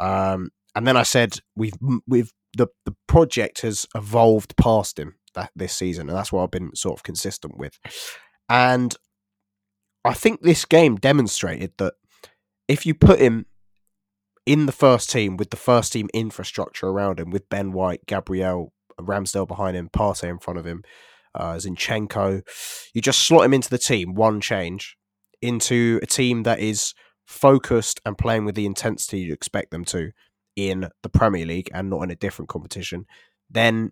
Um, 0.00 0.50
and 0.74 0.86
then 0.86 0.96
I 0.96 1.02
said 1.02 1.38
we've 1.54 1.74
we've 2.06 2.32
the 2.56 2.68
the 2.84 2.94
project 3.06 3.60
has 3.62 3.86
evolved 3.94 4.56
past 4.56 4.98
him 4.98 5.16
that 5.34 5.50
this 5.54 5.74
season, 5.74 6.08
and 6.08 6.16
that's 6.16 6.32
what 6.32 6.42
I've 6.42 6.50
been 6.50 6.74
sort 6.74 6.98
of 6.98 7.02
consistent 7.02 7.58
with. 7.58 7.78
And 8.48 8.94
I 10.04 10.14
think 10.14 10.42
this 10.42 10.64
game 10.64 10.96
demonstrated 10.96 11.72
that 11.78 11.94
if 12.68 12.86
you 12.86 12.94
put 12.94 13.20
him 13.20 13.46
in 14.44 14.66
the 14.66 14.72
first 14.72 15.10
team 15.10 15.36
with 15.36 15.50
the 15.50 15.56
first 15.56 15.92
team 15.92 16.08
infrastructure 16.12 16.88
around 16.88 17.20
him, 17.20 17.30
with 17.30 17.48
Ben 17.48 17.72
White, 17.72 18.06
Gabriel, 18.06 18.72
Ramsdale 19.00 19.46
behind 19.46 19.76
him, 19.76 19.88
Partey 19.88 20.28
in 20.28 20.38
front 20.38 20.58
of 20.58 20.66
him, 20.66 20.82
uh, 21.34 21.54
Zinchenko. 21.54 22.42
You 22.92 23.00
just 23.00 23.20
slot 23.20 23.44
him 23.44 23.54
into 23.54 23.70
the 23.70 23.78
team, 23.78 24.14
one 24.14 24.40
change, 24.40 24.96
into 25.42 26.00
a 26.02 26.06
team 26.06 26.44
that 26.44 26.60
is 26.60 26.94
focused 27.26 28.00
and 28.04 28.16
playing 28.16 28.44
with 28.44 28.54
the 28.54 28.66
intensity 28.66 29.20
you 29.20 29.32
expect 29.32 29.70
them 29.70 29.84
to 29.86 30.12
in 30.56 30.88
the 31.02 31.08
Premier 31.08 31.46
League 31.46 31.70
and 31.72 31.90
not 31.90 32.02
in 32.02 32.10
a 32.10 32.16
different 32.16 32.48
competition, 32.48 33.06
then 33.50 33.90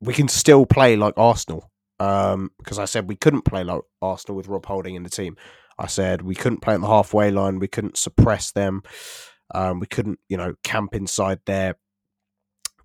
we 0.00 0.14
can 0.14 0.28
still 0.28 0.66
play 0.66 0.96
like 0.96 1.14
Arsenal. 1.16 1.70
Um, 1.98 2.50
because 2.58 2.78
I 2.78 2.84
said 2.84 3.08
we 3.08 3.16
couldn't 3.16 3.46
play 3.46 3.64
like 3.64 3.80
Arsenal 4.02 4.36
with 4.36 4.48
Rob 4.48 4.66
Holding 4.66 4.96
in 4.96 5.02
the 5.02 5.10
team. 5.10 5.36
I 5.78 5.86
said 5.86 6.22
we 6.22 6.34
couldn't 6.34 6.60
play 6.60 6.74
on 6.74 6.82
the 6.82 6.86
halfway 6.86 7.30
line. 7.30 7.58
We 7.58 7.68
couldn't 7.68 7.96
suppress 7.96 8.52
them. 8.52 8.82
Um, 9.54 9.80
we 9.80 9.86
couldn't, 9.86 10.18
you 10.28 10.36
know, 10.36 10.54
camp 10.62 10.94
inside 10.94 11.40
their 11.46 11.76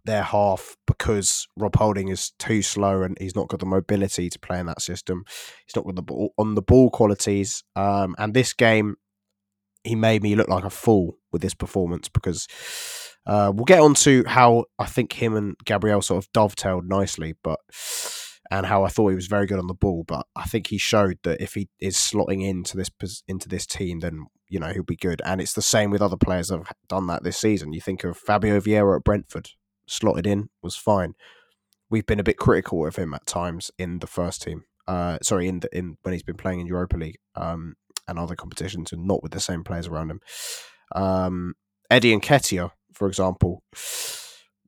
their 0.05 0.23
half 0.23 0.75
because 0.87 1.47
Rob 1.57 1.75
Holding 1.75 2.09
is 2.09 2.31
too 2.39 2.61
slow 2.61 3.03
and 3.03 3.17
he's 3.19 3.35
not 3.35 3.47
got 3.47 3.59
the 3.59 3.65
mobility 3.65 4.29
to 4.29 4.39
play 4.39 4.59
in 4.59 4.65
that 4.65 4.81
system. 4.81 5.23
He's 5.65 5.75
not 5.75 5.85
got 5.85 5.95
the 5.95 6.01
ball 6.01 6.33
on 6.37 6.55
the 6.55 6.61
ball 6.61 6.89
qualities. 6.89 7.63
Um, 7.75 8.15
and 8.17 8.33
this 8.33 8.53
game, 8.53 8.95
he 9.83 9.95
made 9.95 10.23
me 10.23 10.35
look 10.35 10.47
like 10.47 10.63
a 10.63 10.69
fool 10.69 11.17
with 11.31 11.41
this 11.41 11.53
performance 11.53 12.07
because 12.09 12.47
uh, 13.25 13.51
we'll 13.53 13.65
get 13.65 13.79
on 13.79 13.93
to 13.93 14.23
how 14.27 14.65
I 14.79 14.85
think 14.85 15.13
him 15.13 15.35
and 15.35 15.55
Gabriel 15.65 16.01
sort 16.01 16.23
of 16.23 16.31
dovetailed 16.33 16.85
nicely, 16.87 17.35
but 17.43 17.59
and 18.51 18.65
how 18.65 18.83
I 18.83 18.89
thought 18.89 19.09
he 19.09 19.15
was 19.15 19.27
very 19.27 19.45
good 19.45 19.59
on 19.59 19.67
the 19.67 19.73
ball. 19.73 20.03
But 20.05 20.25
I 20.35 20.43
think 20.43 20.67
he 20.67 20.77
showed 20.77 21.19
that 21.23 21.41
if 21.41 21.53
he 21.53 21.69
is 21.79 21.95
slotting 21.95 22.43
into 22.43 22.77
this 22.77 22.89
into 23.27 23.47
this 23.47 23.65
team, 23.65 23.99
then 23.99 24.25
you 24.49 24.59
know 24.59 24.73
he'll 24.73 24.83
be 24.83 24.95
good. 24.95 25.21
And 25.23 25.39
it's 25.39 25.53
the 25.53 25.61
same 25.61 25.91
with 25.91 26.01
other 26.01 26.17
players 26.17 26.49
that 26.49 26.57
have 26.57 26.73
done 26.89 27.07
that 27.07 27.23
this 27.23 27.37
season. 27.37 27.73
You 27.73 27.81
think 27.81 28.03
of 28.03 28.17
Fabio 28.17 28.59
Vieira 28.59 28.97
at 28.97 29.03
Brentford, 29.03 29.49
slotted 29.87 30.27
in 30.27 30.49
was 30.61 30.75
fine. 30.75 31.13
We've 31.89 32.05
been 32.05 32.19
a 32.19 32.23
bit 32.23 32.37
critical 32.37 32.85
of 32.85 32.95
him 32.95 33.13
at 33.13 33.25
times 33.25 33.71
in 33.77 33.99
the 33.99 34.07
first 34.07 34.41
team. 34.41 34.63
Uh, 34.87 35.17
sorry, 35.21 35.47
in 35.47 35.59
the 35.59 35.77
in 35.77 35.97
when 36.01 36.13
he's 36.13 36.23
been 36.23 36.37
playing 36.37 36.59
in 36.59 36.67
Europa 36.67 36.97
League 36.97 37.17
um, 37.35 37.75
and 38.07 38.17
other 38.17 38.35
competitions, 38.35 38.91
and 38.91 39.05
not 39.05 39.21
with 39.21 39.31
the 39.31 39.39
same 39.39 39.63
players 39.63 39.87
around 39.87 40.11
him. 40.11 40.19
Um, 40.95 41.53
Eddie 41.89 42.17
Nketiah 42.17 42.71
for 42.93 43.07
example, 43.07 43.63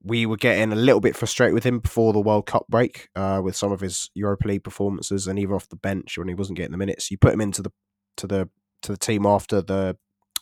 we 0.02 0.26
were 0.26 0.38
getting 0.38 0.72
a 0.72 0.76
little 0.76 1.00
bit 1.00 1.16
frustrated 1.16 1.54
with 1.54 1.64
him 1.64 1.80
before 1.80 2.14
the 2.14 2.20
World 2.20 2.46
Cup 2.46 2.66
break 2.68 3.10
uh, 3.16 3.42
with 3.44 3.56
some 3.56 3.72
of 3.72 3.80
his 3.80 4.10
Europa 4.14 4.48
League 4.48 4.64
performances, 4.64 5.28
and 5.28 5.38
either 5.40 5.54
off 5.54 5.70
the 5.70 5.76
bench 5.76 6.18
when 6.18 6.28
he 6.28 6.34
wasn't 6.34 6.58
getting 6.58 6.72
the 6.72 6.78
minutes. 6.78 7.12
You 7.12 7.18
put 7.18 7.34
him 7.34 7.42
into 7.42 7.62
the 7.62 7.72
to 8.18 8.28
the 8.28 8.50
to 8.82 8.92
the 8.92 8.98
team 8.98 9.26
after 9.26 9.62
the 9.62 9.98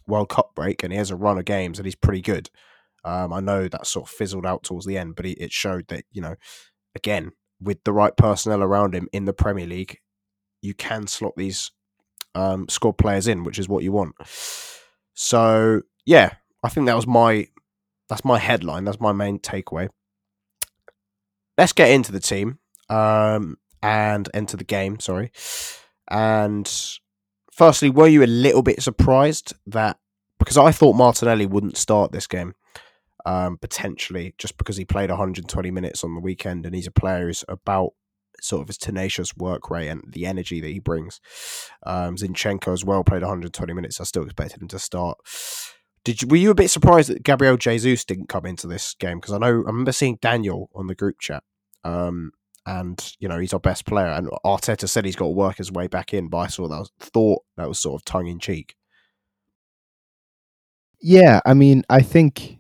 World 0.08 0.30
Cup 0.30 0.51
break, 0.56 0.84
and 0.84 0.92
he 0.92 0.98
has 0.98 1.12
a 1.12 1.16
run 1.16 1.38
of 1.38 1.46
games, 1.46 1.80
and 1.80 1.86
he's 1.86 1.96
pretty 1.96 2.22
good. 2.22 2.50
Um, 3.03 3.34
I 3.34 3.39
know 3.39 3.67
that 3.67 3.88
sort 3.88 4.08
of 4.08 4.15
fizzled 4.15 4.46
out 4.46 4.63
towards 4.63 4.86
the 4.86 4.98
end, 4.98 5.15
but 5.15 5.25
he, 5.25 5.31
it 5.34 5.51
showed 5.51 5.88
that 5.88 6.05
you 6.12 6.22
know, 6.22 6.36
again, 6.96 7.31
with 7.60 7.84
the 7.84 7.93
right 7.93 8.15
personnel 8.15 8.63
around 8.63 8.93
him 8.93 9.08
in 9.12 9.25
the 9.25 9.34
Premier 9.34 9.67
League, 9.67 10.00
you 10.62 10.74
can 10.74 11.08
slot 11.08 11.34
these 11.36 11.72
um, 12.36 12.67
squad 12.70 12.98
players 12.98 13.27
in, 13.27 13.43
which 13.43 13.60
is 13.60 13.67
what 13.67 13.84
you 13.84 13.91
want. 13.91 14.15
So 15.13 15.81
yeah, 16.05 16.34
I 16.63 16.70
think 16.70 16.86
that 16.88 16.96
was 16.96 17.08
my 17.08 17.48
that's 18.10 18.25
my 18.25 18.39
headline. 18.39 18.84
That's 18.86 19.00
my 19.00 19.12
main 19.12 19.39
takeaway. 19.39 19.89
Let's 21.58 21.74
get 21.74 21.91
into 21.91 22.12
the 22.12 22.20
team 22.20 22.60
um, 22.89 23.58
and 23.81 24.29
enter 24.34 24.58
the 24.58 24.63
game. 24.63 25.00
Sorry. 25.00 25.31
And 26.10 26.70
firstly, 27.51 27.89
were 27.89 28.08
you 28.08 28.24
a 28.24 28.25
little 28.25 28.63
bit 28.63 28.81
surprised 28.81 29.53
that 29.67 29.98
because 30.39 30.58
I 30.58 30.72
thought 30.72 30.96
Martinelli 30.96 31.46
wouldn't 31.46 31.77
start 31.77 32.12
this 32.12 32.27
game 32.27 32.55
um, 33.25 33.58
potentially 33.58 34.34
just 34.38 34.58
because 34.58 34.78
he 34.78 34.86
played 34.86 35.10
120 35.10 35.72
minutes 35.72 36.04
on 36.04 36.16
the 36.16 36.22
weekend 36.22 36.66
and 36.66 36.75
he's 36.75 36.88
a 36.88 36.92
player 36.92 37.25
who's 37.25 37.44
about 37.48 37.94
sort 38.42 38.62
of 38.62 38.68
his 38.68 38.78
tenacious 38.78 39.36
work 39.36 39.70
rate 39.70 39.90
and 39.90 40.04
the 40.08 40.25
energy 40.25 40.60
that 40.60 40.70
he 40.70 40.80
brings. 40.80 41.20
Um, 41.86 42.16
Zinchenko 42.16 42.74
as 42.74 42.84
well 42.84 43.04
played 43.04 43.22
120 43.22 43.74
minutes. 43.74 44.01
I 44.01 44.04
still 44.04 44.24
expected 44.24 44.62
him 44.62 44.68
to 44.70 44.80
start. 44.80 45.18
Did 46.04 46.22
you, 46.22 46.28
were 46.28 46.38
you 46.38 46.51
a 46.51 46.56
bit 46.56 46.70
surprised 46.70 47.10
that 47.10 47.24
Gabriel 47.24 47.58
Jesus 47.58 48.04
didn't 48.04 48.30
come 48.30 48.46
into 48.46 48.68
this 48.68 48.96
game? 48.96 49.20
Because 49.20 49.34
I 49.34 49.38
know 49.38 49.48
I 49.48 49.50
remember 49.50 49.92
seeing 49.92 50.18
Daniel 50.22 50.70
on 50.74 50.88
the 50.88 50.96
group 50.96 51.20
chat, 51.20 51.44
um, 51.84 52.32
and 52.66 53.16
you 53.20 53.28
know 53.28 53.38
he's 53.38 53.54
our 53.54 53.60
best 53.60 53.86
player, 53.86 54.08
and 54.08 54.28
Arteta 54.44 54.90
said 54.90 55.06
he's 55.06 55.16
got 55.16 55.25
to 55.25 55.32
work 55.32 55.58
his 55.58 55.72
way 55.72 55.86
back 55.86 56.12
in. 56.12 56.28
But 56.28 56.38
I 56.38 56.48
saw 56.48 56.68
that 56.68 56.80
was, 56.80 56.92
thought 57.00 57.44
that 57.58 57.68
was 57.68 57.78
sort 57.78 58.01
of 58.01 58.06
tongue 58.06 58.28
in 58.28 58.40
cheek. 58.40 58.75
Yeah, 61.00 61.40
I 61.46 61.54
mean, 61.54 61.84
I 61.88 62.01
think 62.01 62.58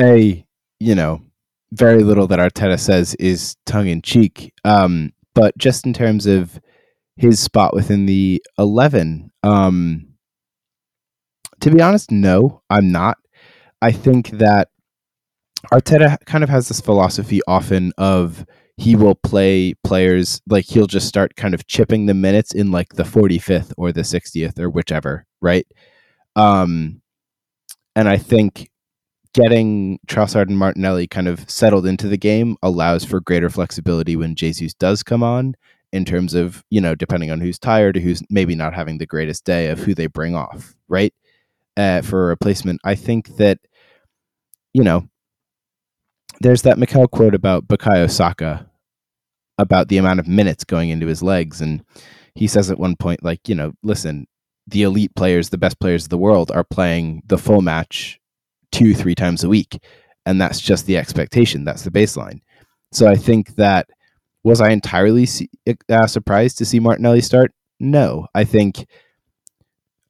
a 0.00 0.44
you 0.80 0.94
know 0.94 1.22
very 1.72 2.02
little 2.02 2.26
that 2.26 2.38
Arteta 2.38 2.78
says 2.78 3.14
is 3.16 3.56
tongue 3.66 3.88
in 3.88 4.02
cheek, 4.02 4.52
um, 4.64 5.12
but 5.34 5.56
just 5.58 5.86
in 5.86 5.92
terms 5.92 6.26
of 6.26 6.60
his 7.16 7.40
spot 7.40 7.74
within 7.74 8.06
the 8.06 8.42
eleven. 8.58 9.30
Um, 9.42 10.08
to 11.60 11.70
be 11.70 11.80
honest, 11.80 12.10
no, 12.10 12.62
I'm 12.70 12.90
not. 12.90 13.18
I 13.80 13.92
think 13.92 14.30
that 14.30 14.68
Arteta 15.72 16.16
kind 16.26 16.42
of 16.42 16.50
has 16.50 16.68
this 16.68 16.80
philosophy 16.80 17.40
often 17.46 17.92
of 17.98 18.44
he 18.76 18.96
will 18.96 19.14
play 19.14 19.74
players 19.84 20.40
like 20.48 20.64
he'll 20.64 20.86
just 20.86 21.06
start 21.06 21.36
kind 21.36 21.54
of 21.54 21.66
chipping 21.68 22.06
the 22.06 22.14
minutes 22.14 22.52
in 22.52 22.72
like 22.72 22.94
the 22.94 23.04
45th 23.04 23.72
or 23.76 23.92
the 23.92 24.00
60th 24.00 24.58
or 24.58 24.68
whichever, 24.70 25.26
right? 25.40 25.66
Um, 26.34 27.00
and 27.94 28.08
I 28.08 28.16
think 28.16 28.70
getting 29.34 29.98
Trossard 30.06 30.48
and 30.48 30.58
Martinelli 30.58 31.06
kind 31.06 31.28
of 31.28 31.48
settled 31.50 31.86
into 31.86 32.08
the 32.08 32.18
game 32.18 32.56
allows 32.62 33.04
for 33.04 33.20
greater 33.20 33.48
flexibility 33.48 34.16
when 34.16 34.34
Jesus 34.34 34.74
does 34.74 35.02
come 35.02 35.22
on 35.22 35.54
in 35.92 36.04
terms 36.04 36.34
of, 36.34 36.64
you 36.70 36.80
know, 36.80 36.94
depending 36.94 37.30
on 37.30 37.40
who's 37.40 37.58
tired 37.58 37.96
who's 37.96 38.22
maybe 38.30 38.54
not 38.54 38.74
having 38.74 38.98
the 38.98 39.06
greatest 39.06 39.44
day 39.44 39.68
of 39.68 39.78
who 39.78 39.94
they 39.94 40.06
bring 40.06 40.34
off, 40.34 40.74
right? 40.88 41.14
uh, 41.76 42.02
for 42.02 42.24
a 42.24 42.28
replacement. 42.28 42.80
I 42.84 42.94
think 42.94 43.36
that, 43.36 43.58
you 44.72 44.82
know, 44.82 45.08
there's 46.40 46.62
that 46.62 46.78
Mikel 46.78 47.08
quote 47.08 47.34
about 47.34 47.68
Bukayo 47.68 48.10
Saka 48.10 48.68
about 49.58 49.88
the 49.88 49.98
amount 49.98 50.20
of 50.20 50.26
minutes 50.26 50.64
going 50.64 50.90
into 50.90 51.06
his 51.06 51.22
legs. 51.22 51.60
And 51.60 51.84
he 52.34 52.46
says 52.46 52.70
at 52.70 52.78
one 52.78 52.96
point, 52.96 53.22
like, 53.22 53.48
you 53.48 53.54
know, 53.54 53.72
listen, 53.82 54.26
the 54.66 54.82
elite 54.82 55.14
players, 55.14 55.50
the 55.50 55.58
best 55.58 55.78
players 55.78 56.04
of 56.04 56.08
the 56.08 56.18
world 56.18 56.50
are 56.50 56.64
playing 56.64 57.22
the 57.26 57.38
full 57.38 57.62
match 57.62 58.18
two, 58.72 58.94
three 58.94 59.14
times 59.14 59.44
a 59.44 59.48
week. 59.48 59.78
And 60.26 60.40
that's 60.40 60.60
just 60.60 60.86
the 60.86 60.96
expectation. 60.96 61.64
That's 61.64 61.82
the 61.82 61.90
baseline. 61.90 62.40
So 62.92 63.06
I 63.06 63.16
think 63.16 63.54
that 63.56 63.88
was 64.44 64.60
I 64.60 64.70
entirely 64.70 65.26
uh, 65.88 66.06
surprised 66.06 66.58
to 66.58 66.64
see 66.64 66.80
Martinelli 66.80 67.20
start? 67.20 67.52
No. 67.78 68.26
I 68.34 68.44
think 68.44 68.86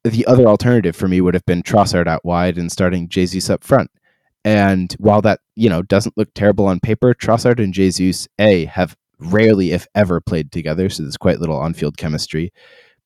the 0.03 0.25
other 0.25 0.45
alternative 0.45 0.95
for 0.95 1.07
me 1.07 1.21
would 1.21 1.33
have 1.33 1.45
been 1.45 1.63
Trossard 1.63 2.07
out 2.07 2.25
wide 2.25 2.57
and 2.57 2.71
starting 2.71 3.07
Jesus 3.07 3.49
up 3.49 3.63
front. 3.63 3.89
And 4.43 4.91
while 4.99 5.21
that, 5.21 5.39
you 5.55 5.69
know, 5.69 5.81
doesn't 5.81 6.17
look 6.17 6.33
terrible 6.33 6.65
on 6.65 6.79
paper, 6.79 7.13
Trossard 7.13 7.63
and 7.63 7.73
Jesus, 7.73 8.27
A, 8.39 8.65
have 8.65 8.97
rarely, 9.19 9.71
if 9.71 9.87
ever, 9.95 10.19
played 10.19 10.51
together. 10.51 10.89
So 10.89 11.03
there's 11.03 11.15
quite 11.15 11.39
little 11.39 11.57
on 11.57 11.73
field 11.73 11.97
chemistry. 11.97 12.51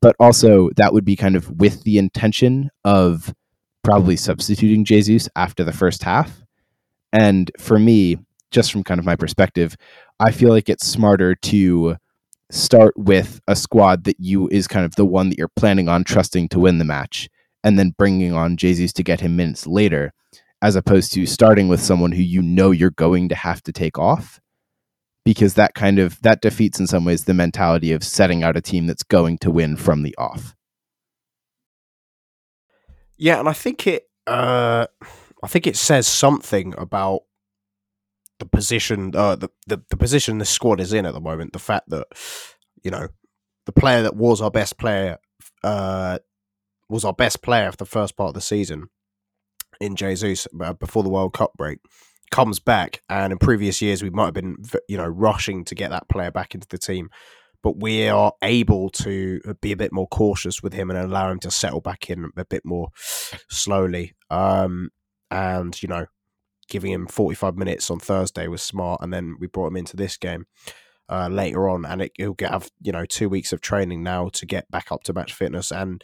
But 0.01 0.15
also, 0.19 0.69
that 0.77 0.93
would 0.93 1.05
be 1.05 1.15
kind 1.15 1.35
of 1.35 1.49
with 1.51 1.83
the 1.83 1.97
intention 1.97 2.69
of 2.83 3.33
probably 3.87 4.17
substituting 4.17 4.83
Jesus 4.83 5.29
after 5.37 5.63
the 5.63 5.71
first 5.71 6.03
half. 6.03 6.43
And 7.13 7.49
for 7.57 7.79
me, 7.79 8.17
just 8.51 8.69
from 8.69 8.83
kind 8.83 8.99
of 8.99 9.05
my 9.05 9.15
perspective, 9.15 9.77
I 10.19 10.31
feel 10.31 10.49
like 10.49 10.67
it's 10.67 10.85
smarter 10.85 11.35
to 11.35 11.95
start 12.51 12.93
with 12.97 13.39
a 13.47 13.55
squad 13.55 14.03
that 14.03 14.17
you 14.19 14.49
is 14.49 14.67
kind 14.67 14.85
of 14.85 14.95
the 14.95 15.05
one 15.05 15.29
that 15.29 15.37
you're 15.37 15.47
planning 15.55 15.87
on 15.87 16.03
trusting 16.03 16.49
to 16.49 16.59
win 16.59 16.79
the 16.79 16.83
match 16.83 17.29
and 17.63 17.79
then 17.79 17.95
bringing 17.97 18.33
on 18.33 18.57
Jesus 18.57 18.91
to 18.91 19.03
get 19.03 19.21
him 19.21 19.37
minutes 19.37 19.65
later 19.65 20.11
as 20.61 20.75
opposed 20.75 21.13
to 21.13 21.25
starting 21.25 21.69
with 21.69 21.81
someone 21.81 22.11
who 22.11 22.21
you 22.21 22.41
know 22.41 22.71
you're 22.71 22.89
going 22.89 23.29
to 23.29 23.35
have 23.35 23.63
to 23.63 23.71
take 23.71 23.97
off 23.97 24.41
because 25.23 25.53
that 25.53 25.75
kind 25.75 25.97
of 25.97 26.21
that 26.23 26.41
defeats 26.41 26.77
in 26.77 26.87
some 26.87 27.05
ways 27.05 27.23
the 27.23 27.33
mentality 27.33 27.93
of 27.93 28.03
setting 28.03 28.43
out 28.43 28.57
a 28.57 28.61
team 28.61 28.85
that's 28.85 29.03
going 29.03 29.37
to 29.37 29.49
win 29.49 29.77
from 29.77 30.03
the 30.03 30.13
off. 30.17 30.56
Yeah, 33.17 33.39
and 33.39 33.49
I 33.49 33.53
think 33.53 33.87
it 33.87 34.03
uh 34.25 34.87
I 35.43 35.47
think 35.47 35.67
it 35.67 35.75
says 35.77 36.07
something 36.07 36.73
about 36.77 37.21
the 38.39 38.45
position, 38.45 39.15
uh, 39.15 39.35
the, 39.35 39.49
the 39.67 39.81
the 39.89 39.97
position 39.97 40.37
the 40.37 40.45
squad 40.45 40.79
is 40.79 40.93
in 40.93 41.05
at 41.05 41.13
the 41.13 41.21
moment. 41.21 41.53
The 41.53 41.59
fact 41.59 41.89
that 41.89 42.07
you 42.83 42.91
know 42.91 43.07
the 43.65 43.71
player 43.71 44.03
that 44.03 44.15
was 44.15 44.41
our 44.41 44.51
best 44.51 44.77
player, 44.77 45.17
uh, 45.63 46.19
was 46.89 47.03
our 47.03 47.13
best 47.13 47.41
player 47.41 47.71
for 47.71 47.77
the 47.77 47.85
first 47.85 48.15
part 48.15 48.29
of 48.29 48.33
the 48.33 48.41
season 48.41 48.89
in 49.81 49.95
Jesus 49.95 50.47
uh, 50.61 50.73
before 50.73 51.03
the 51.03 51.09
World 51.09 51.33
Cup 51.33 51.53
break 51.57 51.79
comes 52.31 52.59
back, 52.59 53.01
and 53.09 53.31
in 53.31 53.39
previous 53.39 53.81
years 53.81 54.03
we 54.03 54.09
might 54.09 54.25
have 54.25 54.33
been 54.33 54.57
you 54.87 54.97
know 54.97 55.07
rushing 55.07 55.63
to 55.65 55.75
get 55.75 55.89
that 55.89 56.09
player 56.09 56.31
back 56.31 56.53
into 56.53 56.67
the 56.67 56.77
team, 56.77 57.09
but 57.63 57.79
we 57.79 58.07
are 58.07 58.33
able 58.41 58.89
to 58.89 59.39
be 59.61 59.71
a 59.71 59.77
bit 59.77 59.91
more 59.91 60.07
cautious 60.07 60.61
with 60.63 60.73
him 60.73 60.89
and 60.89 60.99
allow 60.99 61.29
him 61.31 61.39
to 61.39 61.51
settle 61.51 61.81
back 61.81 62.09
in 62.09 62.31
a 62.37 62.45
bit 62.45 62.63
more 62.65 62.89
slowly. 63.49 64.13
Um, 64.29 64.89
and 65.29 65.81
you 65.81 65.89
know 65.89 66.05
giving 66.69 66.91
him 66.91 67.07
45 67.07 67.55
minutes 67.55 67.89
on 67.89 67.99
Thursday 67.99 68.47
was 68.47 68.61
smart, 68.61 69.01
and 69.01 69.13
then 69.13 69.35
we 69.39 69.47
brought 69.47 69.67
him 69.67 69.77
into 69.77 69.95
this 69.95 70.17
game. 70.17 70.45
uh, 71.09 71.29
later 71.29 71.69
on, 71.69 71.85
and 71.85 72.01
it, 72.01 72.11
he'll 72.15 72.33
get, 72.33 72.51
have 72.51 72.69
you 72.81 72.91
know 72.91 73.05
two 73.05 73.29
weeks 73.29 73.53
of 73.53 73.61
training 73.61 74.03
now 74.03 74.29
to 74.29 74.45
get 74.45 74.69
back 74.69 74.91
up 74.91 75.03
to 75.03 75.13
match 75.13 75.33
fitness, 75.33 75.71
and 75.71 76.03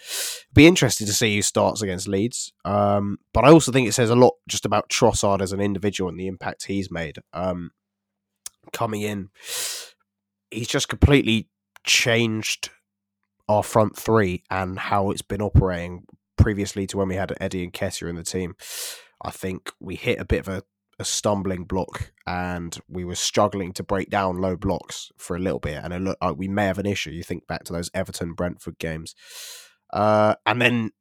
be 0.53 0.65
interested 0.65 1.05
to 1.05 1.13
see 1.13 1.35
who 1.35 1.41
starts 1.41 1.81
against 1.81 2.07
Leeds. 2.07 2.53
Um, 2.63 3.17
but 3.33 3.43
I 3.43 3.51
also 3.51 3.71
think 3.71 3.87
it 3.87 3.93
says 3.93 4.09
a 4.09 4.15
lot 4.15 4.35
just 4.47 4.65
about 4.65 4.89
Trossard 4.89 5.41
as 5.41 5.51
an 5.51 5.59
individual 5.59 6.09
and 6.09 6.19
the 6.19 6.27
impact 6.27 6.65
he's 6.65 6.89
made. 6.89 7.17
Um, 7.33 7.71
coming 8.71 9.01
in, 9.01 9.29
he's 10.53 10.67
just 10.67 10.89
completely 10.89 11.49
changed 11.85 12.69
our 13.49 13.63
front 13.63 13.97
three 13.97 14.43
and 14.49 14.79
how 14.79 15.11
it's 15.11 15.21
been 15.21 15.41
operating 15.41 16.05
previously 16.37 16.87
to 16.87 16.97
when 16.97 17.07
we 17.07 17.15
had 17.15 17.35
Eddie 17.39 17.63
and 17.63 17.73
Nketiah 17.73 18.09
in 18.09 18.15
the 18.15 18.23
team. 18.23 18.55
I 19.21 19.31
think 19.31 19.71
we 19.79 19.95
hit 19.95 20.19
a 20.19 20.25
bit 20.25 20.39
of 20.39 20.47
a, 20.47 20.63
a 20.99 21.05
stumbling 21.05 21.65
block 21.65 22.11
and 22.25 22.77
we 22.87 23.03
were 23.03 23.15
struggling 23.15 23.73
to 23.73 23.83
break 23.83 24.09
down 24.09 24.37
low 24.37 24.55
blocks 24.55 25.11
for 25.17 25.35
a 25.35 25.39
little 25.39 25.59
bit. 25.59 25.83
And 25.83 25.93
it 25.93 26.01
looked 26.01 26.21
like 26.21 26.37
we 26.37 26.47
may 26.47 26.65
have 26.65 26.79
an 26.79 26.85
issue. 26.85 27.11
You 27.11 27.23
think 27.23 27.47
back 27.47 27.63
to 27.65 27.73
those 27.73 27.91
Everton 27.93 28.33
Brentford 28.33 28.79
games. 28.79 29.15
Uh, 29.91 30.35
and 30.45 30.61
then 30.61 30.91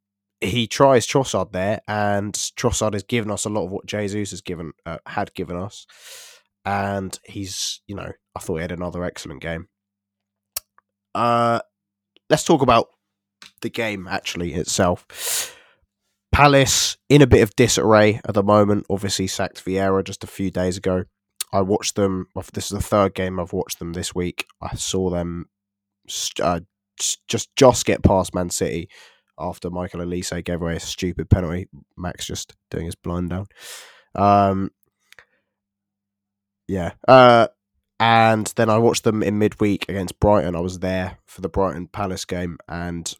he 0.43 0.67
tries 0.67 1.07
Trossard 1.07 1.53
there, 1.53 1.81
and 1.87 2.35
Trossard 2.35 2.95
has 2.95 3.05
given 3.05 3.31
us 3.31 3.45
a 3.45 3.49
lot 3.49 3.65
of 3.65 3.71
what 3.71 3.87
Jesus 3.87 4.33
has 4.33 4.41
given 4.41 4.73
uh, 4.85 4.99
had 5.07 5.33
given 5.35 5.57
us. 5.57 5.87
And 6.65 7.19
he's, 7.25 7.81
you 7.87 7.95
know, 7.95 8.13
I 8.35 8.39
thought 8.41 8.57
he 8.57 8.63
had 8.63 8.73
another 8.73 9.05
excellent 9.05 9.43
game. 9.43 9.69
Uh, 11.15 11.61
let's 12.31 12.45
talk 12.45 12.63
about 12.63 12.89
the 13.61 13.71
game 13.71 14.07
actually 14.09 14.55
itself. 14.55 15.57
Palace 16.31 16.97
in 17.09 17.21
a 17.21 17.27
bit 17.27 17.43
of 17.43 17.55
disarray 17.57 18.21
at 18.25 18.35
the 18.35 18.43
moment. 18.43 18.87
Obviously, 18.89 19.27
sacked 19.27 19.65
Vieira 19.65 20.03
just 20.05 20.25
a 20.25 20.29
few 20.29 20.51
days 20.51 20.79
ago. 20.79 21.05
I 21.53 21.61
watched 21.61 21.97
them. 21.97 22.27
This 22.55 22.73
is 22.73 22.79
the 22.79 22.81
third 22.81 23.15
game 23.15 23.39
I've 23.39 23.53
watched 23.53 23.79
them 23.79 23.93
this 23.93 24.15
week. 24.15 24.47
I 24.63 24.75
saw 24.77 25.11
them 25.11 25.47
uh, 26.41 26.61
just 26.99 27.55
just 27.57 27.85
get 27.85 28.03
past 28.03 28.35
Man 28.35 28.49
City 28.49 28.89
after 29.39 29.69
Michael 29.71 30.01
Olise 30.01 30.43
gave 30.45 30.63
away 30.63 30.77
a 30.77 30.81
stupid 30.81 31.29
penalty. 31.29 31.69
Max 31.97 32.27
just 32.27 32.55
doing 32.71 32.87
his 32.87 32.95
blind 32.95 33.31
down. 33.31 33.47
Um, 34.15 34.71
yeah. 36.69 36.93
Uh, 37.07 37.49
and 38.01 38.53
then 38.57 38.69
I 38.69 38.79
watched 38.79 39.05
them 39.05 39.23
in 39.23 39.39
midweek 39.39 39.89
against 39.89 40.19
Brighton. 40.19 40.57
I 40.57 40.61
was 40.61 40.81
there 40.81 41.19
for 41.27 41.41
the 41.41 41.49
Brighton 41.49 41.87
Palace 41.87 42.25
game, 42.25 42.59
and 42.69 43.13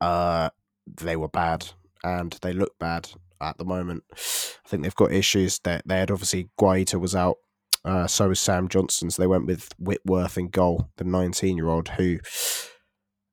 uh, 0.00 0.50
they 0.86 1.16
were 1.16 1.28
bad 1.28 1.66
and 2.04 2.38
they 2.42 2.52
look 2.52 2.78
bad 2.78 3.08
at 3.40 3.58
the 3.58 3.64
moment. 3.64 4.04
I 4.12 4.68
think 4.68 4.82
they've 4.82 4.94
got 4.94 5.12
issues. 5.12 5.58
That 5.60 5.82
they, 5.86 5.98
had 5.98 6.10
obviously 6.10 6.50
Guaita 6.60 7.00
was 7.00 7.14
out, 7.14 7.36
uh, 7.84 8.06
so 8.06 8.28
was 8.28 8.40
Sam 8.40 8.68
Johnstone. 8.68 9.10
So 9.10 9.22
they 9.22 9.26
went 9.26 9.46
with 9.46 9.70
Whitworth 9.78 10.38
in 10.38 10.48
goal, 10.48 10.90
the 10.96 11.04
19 11.04 11.56
year 11.56 11.68
old 11.68 11.88
who 11.90 12.18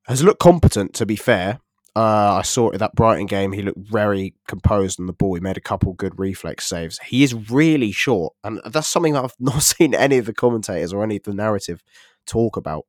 has 0.06 0.22
looked 0.22 0.40
competent. 0.40 0.94
To 0.94 1.06
be 1.06 1.16
fair, 1.16 1.60
uh, 1.96 2.38
I 2.38 2.42
saw 2.42 2.70
it 2.70 2.78
that 2.78 2.96
Brighton 2.96 3.26
game. 3.26 3.52
He 3.52 3.62
looked 3.62 3.78
very 3.78 4.34
composed 4.48 4.98
on 4.98 5.06
the 5.06 5.12
ball. 5.12 5.34
He 5.34 5.40
made 5.40 5.56
a 5.56 5.60
couple 5.60 5.92
good 5.92 6.18
reflex 6.18 6.66
saves. 6.66 6.98
He 6.98 7.22
is 7.22 7.50
really 7.50 7.92
short, 7.92 8.34
and 8.42 8.60
that's 8.66 8.88
something 8.88 9.12
that 9.12 9.24
I've 9.24 9.36
not 9.40 9.62
seen 9.62 9.94
any 9.94 10.18
of 10.18 10.26
the 10.26 10.34
commentators 10.34 10.92
or 10.92 11.04
any 11.04 11.16
of 11.16 11.22
the 11.22 11.34
narrative 11.34 11.82
talk 12.26 12.56
about. 12.56 12.86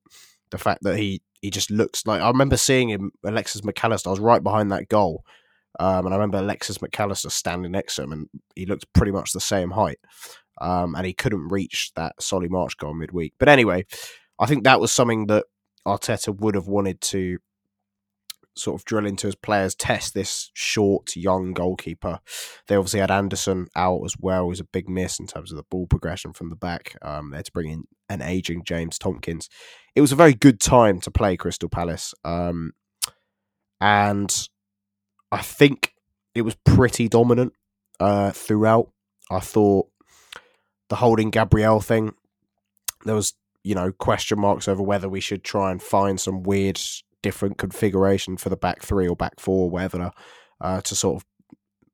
The 0.49 0.57
fact 0.57 0.83
that 0.83 0.97
he 0.97 1.21
he 1.41 1.51
just 1.51 1.69
looks 1.69 2.07
like 2.07 2.21
I 2.21 2.27
remember 2.27 2.57
seeing 2.57 2.89
him, 2.89 3.11
Alexis 3.23 3.63
Mac 3.63 3.83
Allister. 3.83 4.09
I 4.09 4.11
was 4.11 4.19
right 4.19 4.41
behind 4.41 4.71
that 4.71 4.89
goal, 4.89 5.23
um, 5.79 6.05
and 6.05 6.13
I 6.13 6.17
remember 6.17 6.39
Alexis 6.39 6.81
Mac 6.81 6.99
Allister 6.99 7.29
standing 7.29 7.71
next 7.71 7.97
to 7.97 8.03
him, 8.03 8.11
and 8.11 8.29
he 8.55 8.65
looked 8.65 8.91
pretty 8.93 9.11
much 9.11 9.33
the 9.33 9.39
same 9.39 9.71
height. 9.71 9.99
Um, 10.61 10.95
and 10.95 11.05
he 11.05 11.13
couldn't 11.13 11.49
reach 11.49 11.91
that 11.95 12.13
Solly 12.21 12.47
March 12.47 12.77
goal 12.77 12.93
midweek. 12.93 13.33
But 13.37 13.49
anyway, 13.49 13.85
I 14.39 14.45
think 14.45 14.63
that 14.63 14.79
was 14.79 14.91
something 14.91 15.27
that 15.27 15.45
Arteta 15.85 16.33
would 16.39 16.55
have 16.55 16.67
wanted 16.67 17.01
to 17.01 17.39
sort 18.55 18.79
of 18.79 18.85
drill 18.85 19.05
into 19.05 19.27
his 19.27 19.35
players, 19.35 19.75
test 19.75 20.13
this 20.13 20.49
short, 20.53 21.15
young 21.15 21.53
goalkeeper. 21.53 22.19
They 22.67 22.75
obviously 22.75 23.01
had 23.01 23.11
Andersen 23.11 23.67
out 23.75 24.01
as 24.05 24.15
well, 24.19 24.45
it 24.45 24.49
was 24.49 24.59
a 24.59 24.65
big 24.65 24.89
miss 24.89 25.19
in 25.19 25.27
terms 25.27 25.51
of 25.51 25.57
the 25.57 25.65
ball 25.69 25.87
progression 25.87 26.33
from 26.33 26.49
the 26.49 26.55
back. 26.55 26.97
Um, 27.01 27.31
they 27.31 27.37
had 27.37 27.45
to 27.45 27.51
bring 27.51 27.69
in 27.69 27.83
an 28.09 28.21
aging 28.21 28.63
James 28.63 28.97
Tomkins. 28.97 29.49
It 29.95 30.01
was 30.01 30.11
a 30.11 30.15
very 30.15 30.33
good 30.33 30.59
time 30.59 30.99
to 31.01 31.11
play 31.11 31.37
Crystal 31.37 31.69
Palace. 31.69 32.13
Um, 32.23 32.73
and 33.81 34.47
I 35.31 35.41
think 35.41 35.93
it 36.33 36.43
was 36.43 36.55
pretty 36.65 37.07
dominant 37.09 37.53
uh, 37.99 38.31
throughout. 38.31 38.89
I 39.29 39.39
thought 39.39 39.87
the 40.89 40.95
holding 40.95 41.29
Gabriel 41.29 41.81
thing, 41.81 42.13
there 43.05 43.15
was, 43.15 43.33
you 43.63 43.75
know, 43.75 43.91
question 43.91 44.39
marks 44.39 44.67
over 44.67 44.83
whether 44.83 45.09
we 45.09 45.19
should 45.19 45.43
try 45.43 45.71
and 45.71 45.81
find 45.81 46.19
some 46.19 46.43
weird 46.43 46.79
different 47.25 47.57
configuration 47.57 48.37
for 48.37 48.49
the 48.49 48.55
back 48.55 48.83
three 48.83 49.07
or 49.07 49.15
back 49.15 49.39
four, 49.39 49.63
or 49.63 49.69
whatever, 49.71 50.11
uh, 50.61 50.79
to 50.81 50.95
sort 50.95 51.15
of 51.15 51.25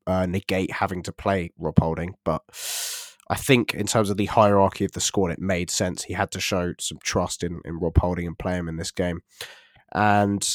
uh, 0.06 0.26
negate 0.26 0.70
having 0.70 1.02
to 1.02 1.12
play 1.12 1.50
Rob 1.56 1.78
Holding. 1.78 2.14
But 2.22 2.42
I 3.30 3.36
think 3.36 3.72
in 3.72 3.86
terms 3.86 4.10
of 4.10 4.18
the 4.18 4.26
hierarchy 4.26 4.84
of 4.84 4.92
the 4.92 5.00
squad, 5.00 5.30
it 5.30 5.38
made 5.38 5.70
sense. 5.70 6.04
He 6.04 6.12
had 6.12 6.30
to 6.32 6.40
show 6.40 6.74
some 6.78 6.98
trust 7.02 7.42
in, 7.42 7.62
in 7.64 7.78
Rob 7.78 7.96
Holding 7.96 8.26
and 8.26 8.38
play 8.38 8.56
him 8.56 8.68
in 8.68 8.76
this 8.76 8.90
game. 8.90 9.22
And 9.94 10.46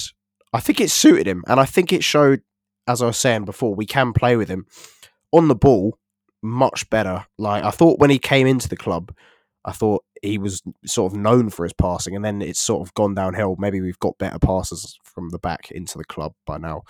I 0.53 0.59
think 0.59 0.79
it 0.79 0.91
suited 0.91 1.27
him. 1.27 1.43
And 1.47 1.59
I 1.59 1.65
think 1.65 1.91
it 1.91 2.03
showed, 2.03 2.41
as 2.85 3.01
I 3.01 3.07
was 3.07 3.17
saying 3.17 3.45
before, 3.45 3.73
we 3.73 3.87
can 3.87 4.13
play 4.13 4.37
with 4.37 4.47
him 4.47 4.67
on 5.31 5.47
the 5.47 5.55
ball 5.55 5.97
much 6.43 6.87
better. 6.91 7.25
Like 7.39 7.63
I 7.63 7.71
thought 7.71 7.99
when 7.99 8.11
he 8.11 8.19
came 8.19 8.45
into 8.45 8.69
the 8.69 8.77
club, 8.77 9.11
I 9.65 9.71
thought 9.71 10.03
he 10.21 10.38
was 10.38 10.62
sort 10.86 11.12
of 11.12 11.17
known 11.17 11.49
for 11.49 11.63
his 11.63 11.73
passing, 11.73 12.15
and 12.15 12.23
then 12.23 12.41
it's 12.41 12.60
sort 12.60 12.88
of 12.88 12.93
gone 12.93 13.13
downhill. 13.13 13.56
Maybe 13.58 13.82
we've 13.82 13.99
got 13.99 14.17
better 14.17 14.39
passes 14.39 14.97
from 15.03 15.30
the 15.30 15.39
back 15.39 15.71
into 15.71 15.97
the 15.97 16.06
club 16.06 16.34
by 16.45 16.58
now, 16.58 16.84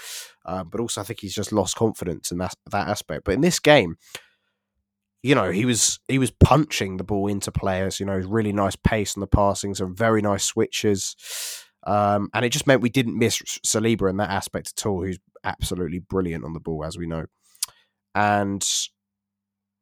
um, 0.45 0.69
but 0.69 0.79
also 0.79 1.01
I 1.01 1.03
think 1.03 1.19
he's 1.21 1.35
just 1.35 1.51
lost 1.51 1.75
confidence 1.75 2.31
in 2.31 2.37
that 2.39 2.55
that 2.71 2.87
aspect. 2.87 3.25
But 3.25 3.35
in 3.35 3.41
this 3.41 3.59
game, 3.59 3.97
you 5.23 5.35
know, 5.35 5.51
he 5.51 5.65
was 5.65 5.99
he 6.07 6.19
was 6.19 6.31
punching 6.31 6.97
the 6.97 7.03
ball 7.03 7.27
into 7.27 7.51
players. 7.51 7.99
You 7.99 8.05
know, 8.05 8.17
really 8.17 8.53
nice 8.53 8.75
pace 8.75 9.17
on 9.17 9.21
the 9.21 9.27
passing, 9.27 9.75
some 9.75 9.95
very 9.95 10.21
nice 10.21 10.43
switches, 10.43 11.15
um, 11.85 12.29
and 12.33 12.45
it 12.45 12.49
just 12.49 12.67
meant 12.67 12.81
we 12.81 12.89
didn't 12.89 13.17
miss 13.17 13.41
Saliba 13.65 14.09
in 14.09 14.17
that 14.17 14.29
aspect 14.29 14.73
at 14.77 14.85
all. 14.85 15.03
Who's 15.03 15.19
absolutely 15.43 15.99
brilliant 15.99 16.43
on 16.43 16.53
the 16.53 16.59
ball, 16.59 16.85
as 16.85 16.97
we 16.97 17.07
know, 17.07 17.25
and 18.15 18.65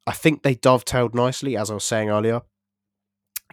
I 0.07 0.11
think 0.11 0.43
they 0.43 0.55
dovetailed 0.55 1.15
nicely, 1.15 1.57
as 1.57 1.71
I 1.71 1.75
was 1.75 1.83
saying 1.83 2.09
earlier. 2.09 2.41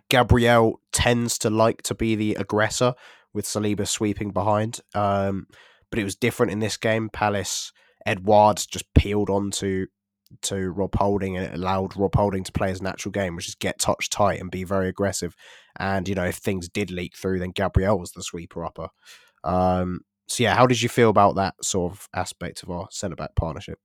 Gabriel 0.08 0.80
tends 0.92 1.38
to 1.38 1.50
like 1.50 1.82
to 1.82 1.94
be 1.94 2.14
the 2.14 2.34
aggressor 2.34 2.94
with 3.32 3.46
Saliba 3.46 3.86
sweeping 3.86 4.30
behind. 4.30 4.80
Um, 4.94 5.46
but 5.90 5.98
it 5.98 6.04
was 6.04 6.16
different 6.16 6.52
in 6.52 6.58
this 6.58 6.76
game. 6.76 7.08
Palace, 7.10 7.72
Edouard 8.06 8.56
just 8.70 8.92
peeled 8.94 9.30
onto 9.30 9.86
to 10.40 10.70
Rob 10.70 10.94
Holding 10.94 11.36
and 11.36 11.46
it 11.46 11.54
allowed 11.54 11.96
Rob 11.96 12.14
Holding 12.14 12.44
to 12.44 12.52
play 12.52 12.70
his 12.70 12.80
natural 12.82 13.12
game, 13.12 13.36
which 13.36 13.48
is 13.48 13.54
get 13.54 13.78
touch 13.78 14.08
tight 14.08 14.40
and 14.40 14.50
be 14.50 14.64
very 14.64 14.88
aggressive. 14.88 15.36
And, 15.78 16.08
you 16.08 16.14
know, 16.14 16.24
if 16.24 16.36
things 16.36 16.68
did 16.68 16.90
leak 16.90 17.16
through, 17.16 17.38
then 17.38 17.50
Gabriel 17.50 17.98
was 17.98 18.12
the 18.12 18.22
sweeper 18.22 18.64
upper. 18.64 18.88
Um, 19.44 20.00
so, 20.28 20.42
yeah, 20.42 20.54
how 20.54 20.66
did 20.66 20.80
you 20.80 20.88
feel 20.88 21.10
about 21.10 21.36
that 21.36 21.54
sort 21.62 21.92
of 21.92 22.08
aspect 22.14 22.62
of 22.62 22.70
our 22.70 22.88
centre 22.90 23.16
back 23.16 23.34
partnership? 23.34 23.78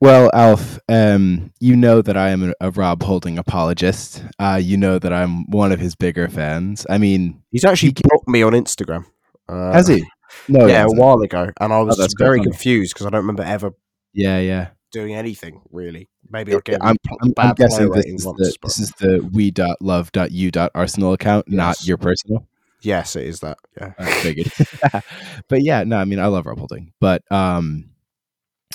Well, 0.00 0.30
Alf, 0.32 0.78
um, 0.88 1.52
you 1.58 1.74
know 1.74 2.02
that 2.02 2.16
I 2.16 2.30
am 2.30 2.50
a, 2.50 2.54
a 2.60 2.70
Rob 2.70 3.02
Holding 3.02 3.36
apologist. 3.36 4.22
Uh, 4.38 4.60
you 4.62 4.76
know 4.76 4.98
that 4.98 5.12
I'm 5.12 5.50
one 5.50 5.72
of 5.72 5.80
his 5.80 5.96
bigger 5.96 6.28
fans. 6.28 6.86
I 6.88 6.98
mean, 6.98 7.42
he's 7.50 7.64
actually 7.64 7.88
he 7.88 8.02
blocked 8.02 8.28
me 8.28 8.42
on 8.42 8.52
Instagram. 8.52 9.06
Uh, 9.48 9.72
has 9.72 9.88
he? 9.88 10.04
No, 10.46 10.66
yeah, 10.66 10.84
a 10.84 10.88
while 10.88 11.20
ago, 11.20 11.50
and 11.60 11.72
I 11.72 11.80
was 11.80 11.98
oh, 11.98 12.06
very 12.16 12.40
confused 12.40 12.94
because 12.94 13.06
I 13.06 13.10
don't 13.10 13.22
remember 13.22 13.42
ever. 13.42 13.72
Yeah, 14.12 14.38
yeah. 14.38 14.68
Doing 14.92 15.14
anything 15.14 15.62
really. 15.72 16.08
Maybe 16.30 16.54
I'll 16.54 16.60
get. 16.60 16.78
I'm, 16.80 16.96
I'm, 17.22 17.34
I'm 17.36 17.54
guessing 17.54 17.90
this 17.90 18.04
is, 18.06 18.24
once, 18.24 18.38
the, 18.38 18.56
but... 18.60 18.68
this 18.68 18.78
is 18.78 18.90
the 18.92 19.28
we.love.u. 19.32 20.50
Arsenal 20.74 21.12
account, 21.12 21.46
yes. 21.48 21.56
not 21.56 21.86
your 21.86 21.96
personal. 21.96 22.46
Yes, 22.82 23.16
it 23.16 23.26
is 23.26 23.40
that. 23.40 23.58
Yeah, 23.76 23.94
I 23.98 24.12
figured. 24.12 24.52
but 25.48 25.62
yeah, 25.62 25.82
no, 25.82 25.96
I 25.96 26.04
mean, 26.04 26.20
I 26.20 26.26
love 26.26 26.46
Rob 26.46 26.58
Holding, 26.58 26.92
but 27.00 27.22
um, 27.32 27.90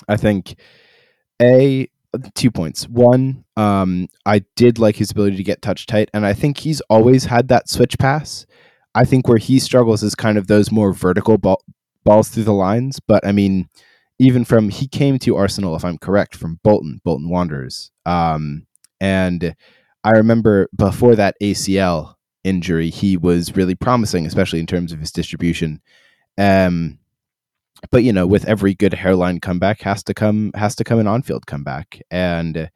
I 0.10 0.18
think 0.18 0.56
a 1.42 1.88
two 2.36 2.52
points. 2.52 2.88
One, 2.88 3.44
um, 3.58 4.08
I 4.26 4.44
did 4.56 4.80
like 4.80 4.96
his 4.96 5.12
ability 5.12 5.38
to 5.38 5.44
get 5.44 5.62
touch 5.62 5.86
tight, 5.86 6.10
and 6.14 6.26
I 6.26 6.34
think 6.34 6.60
he's 6.60 6.82
always 6.82 7.26
had 7.26 7.48
that 7.48 7.70
switch 7.70 7.98
pass. 7.98 8.46
I 8.96 9.06
think 9.06 9.28
where 9.28 9.38
he 9.38 9.60
struggles 9.60 10.04
is 10.04 10.16
kind 10.16 10.38
of 10.38 10.48
those 10.48 10.72
more 10.72 10.94
vertical 10.94 11.38
ball, 11.38 11.64
balls 12.04 12.30
through 12.30 12.44
the 12.44 12.54
lines. 12.54 13.00
But 13.00 13.26
I 13.26 13.32
mean, 13.32 13.70
even 14.20 14.46
from 14.46 14.70
he 14.70 14.88
came 14.88 15.18
to 15.20 15.36
Arsenal, 15.36 15.76
if 15.76 15.84
I'm 15.84 15.98
correct, 15.98 16.36
from 16.36 16.60
Bolton, 16.64 17.02
Bolton 17.04 17.30
Wanderers, 17.30 17.92
um, 18.06 18.68
and 19.02 19.56
I 20.04 20.12
remember 20.12 20.70
before 20.76 21.16
that 21.16 21.36
ACL 21.42 22.16
injury, 22.44 22.90
he 22.90 23.18
was 23.18 23.56
really 23.56 23.76
promising, 23.76 24.26
especially 24.26 24.60
in 24.60 24.68
terms 24.68 24.92
of 24.92 25.00
his 25.00 25.12
distribution. 25.12 25.82
Um, 26.38 27.00
but 27.92 28.04
you 28.04 28.14
know, 28.14 28.28
with 28.28 28.46
every 28.46 28.74
good 28.74 28.94
hairline 28.94 29.40
comeback 29.40 29.82
has 29.82 30.04
to 30.04 30.14
come 30.14 30.52
has 30.56 30.76
to 30.76 30.84
come 30.84 31.00
an 31.00 31.08
on-field 31.08 31.46
comeback, 31.48 32.02
and 32.12 32.70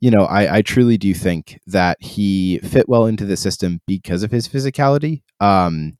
you 0.00 0.10
know, 0.10 0.24
I, 0.24 0.56
I 0.56 0.62
truly 0.62 0.98
do 0.98 1.14
think 1.14 1.60
that 1.68 1.96
he 2.00 2.58
fit 2.58 2.88
well 2.88 3.06
into 3.06 3.24
the 3.24 3.36
system 3.36 3.80
because 3.86 4.24
of 4.24 4.32
his 4.32 4.48
physicality. 4.48 5.22
Um, 5.38 5.96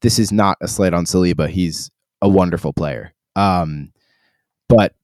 this 0.00 0.20
is 0.20 0.30
not 0.30 0.58
a 0.60 0.68
slight 0.68 0.94
on 0.94 1.06
Saliba. 1.06 1.48
He's 1.48 1.90
a 2.20 2.28
wonderful 2.28 2.72
player. 2.72 3.12
Um, 3.34 3.92
but 4.68 4.94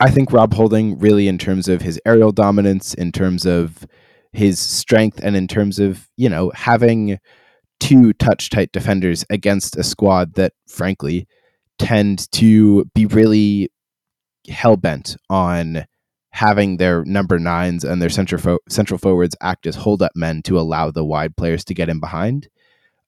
I 0.00 0.10
think 0.10 0.32
Rob 0.32 0.54
Holding 0.54 0.98
really 0.98 1.28
in 1.28 1.36
terms 1.36 1.68
of 1.68 1.82
his 1.82 2.00
aerial 2.06 2.32
dominance, 2.32 2.94
in 2.94 3.12
terms 3.12 3.44
of 3.44 3.86
his 4.32 4.58
strength, 4.58 5.20
and 5.22 5.36
in 5.36 5.48
terms 5.48 5.78
of, 5.78 6.08
you 6.16 6.30
know, 6.30 6.50
having 6.54 7.18
two 7.78 8.14
touch 8.14 8.48
tight 8.48 8.72
defenders 8.72 9.24
against 9.28 9.76
a 9.76 9.82
squad 9.82 10.34
that 10.34 10.54
frankly 10.66 11.26
tend 11.78 12.30
to 12.32 12.84
be 12.94 13.06
really 13.06 13.70
hell 14.48 14.76
bent 14.76 15.16
on 15.28 15.86
having 16.30 16.76
their 16.76 17.04
number 17.04 17.38
nines 17.38 17.84
and 17.84 18.00
their 18.00 18.10
central 18.10 18.40
fo- 18.40 18.58
central 18.68 18.98
forwards 18.98 19.36
act 19.40 19.66
as 19.66 19.76
hold 19.76 20.02
up 20.02 20.12
men 20.14 20.42
to 20.42 20.58
allow 20.58 20.90
the 20.90 21.04
wide 21.04 21.36
players 21.36 21.64
to 21.64 21.74
get 21.74 21.88
in 21.88 22.00
behind. 22.00 22.48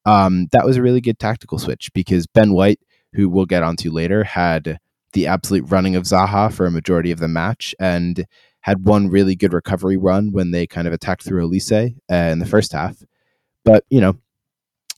Um, 0.05 0.47
that 0.51 0.65
was 0.65 0.77
a 0.77 0.81
really 0.81 1.01
good 1.01 1.19
tactical 1.19 1.59
switch 1.59 1.91
because 1.93 2.27
Ben 2.27 2.53
White, 2.53 2.79
who 3.13 3.29
we'll 3.29 3.45
get 3.45 3.63
onto 3.63 3.91
later, 3.91 4.23
had 4.23 4.79
the 5.13 5.27
absolute 5.27 5.69
running 5.69 5.95
of 5.95 6.03
Zaha 6.03 6.51
for 6.51 6.65
a 6.65 6.71
majority 6.71 7.11
of 7.11 7.19
the 7.19 7.27
match 7.27 7.75
and 7.79 8.25
had 8.61 8.85
one 8.85 9.09
really 9.09 9.35
good 9.35 9.53
recovery 9.53 9.97
run 9.97 10.31
when 10.31 10.51
they 10.51 10.65
kind 10.65 10.87
of 10.87 10.93
attacked 10.93 11.23
through 11.23 11.47
Olise 11.47 11.95
uh, 12.11 12.15
in 12.15 12.39
the 12.39 12.45
first 12.45 12.71
half. 12.71 12.97
But 13.63 13.83
you 13.89 14.01
know, 14.01 14.17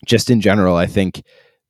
just 0.05 0.29
in 0.29 0.41
general, 0.41 0.75
I 0.75 0.85
think 0.85 1.23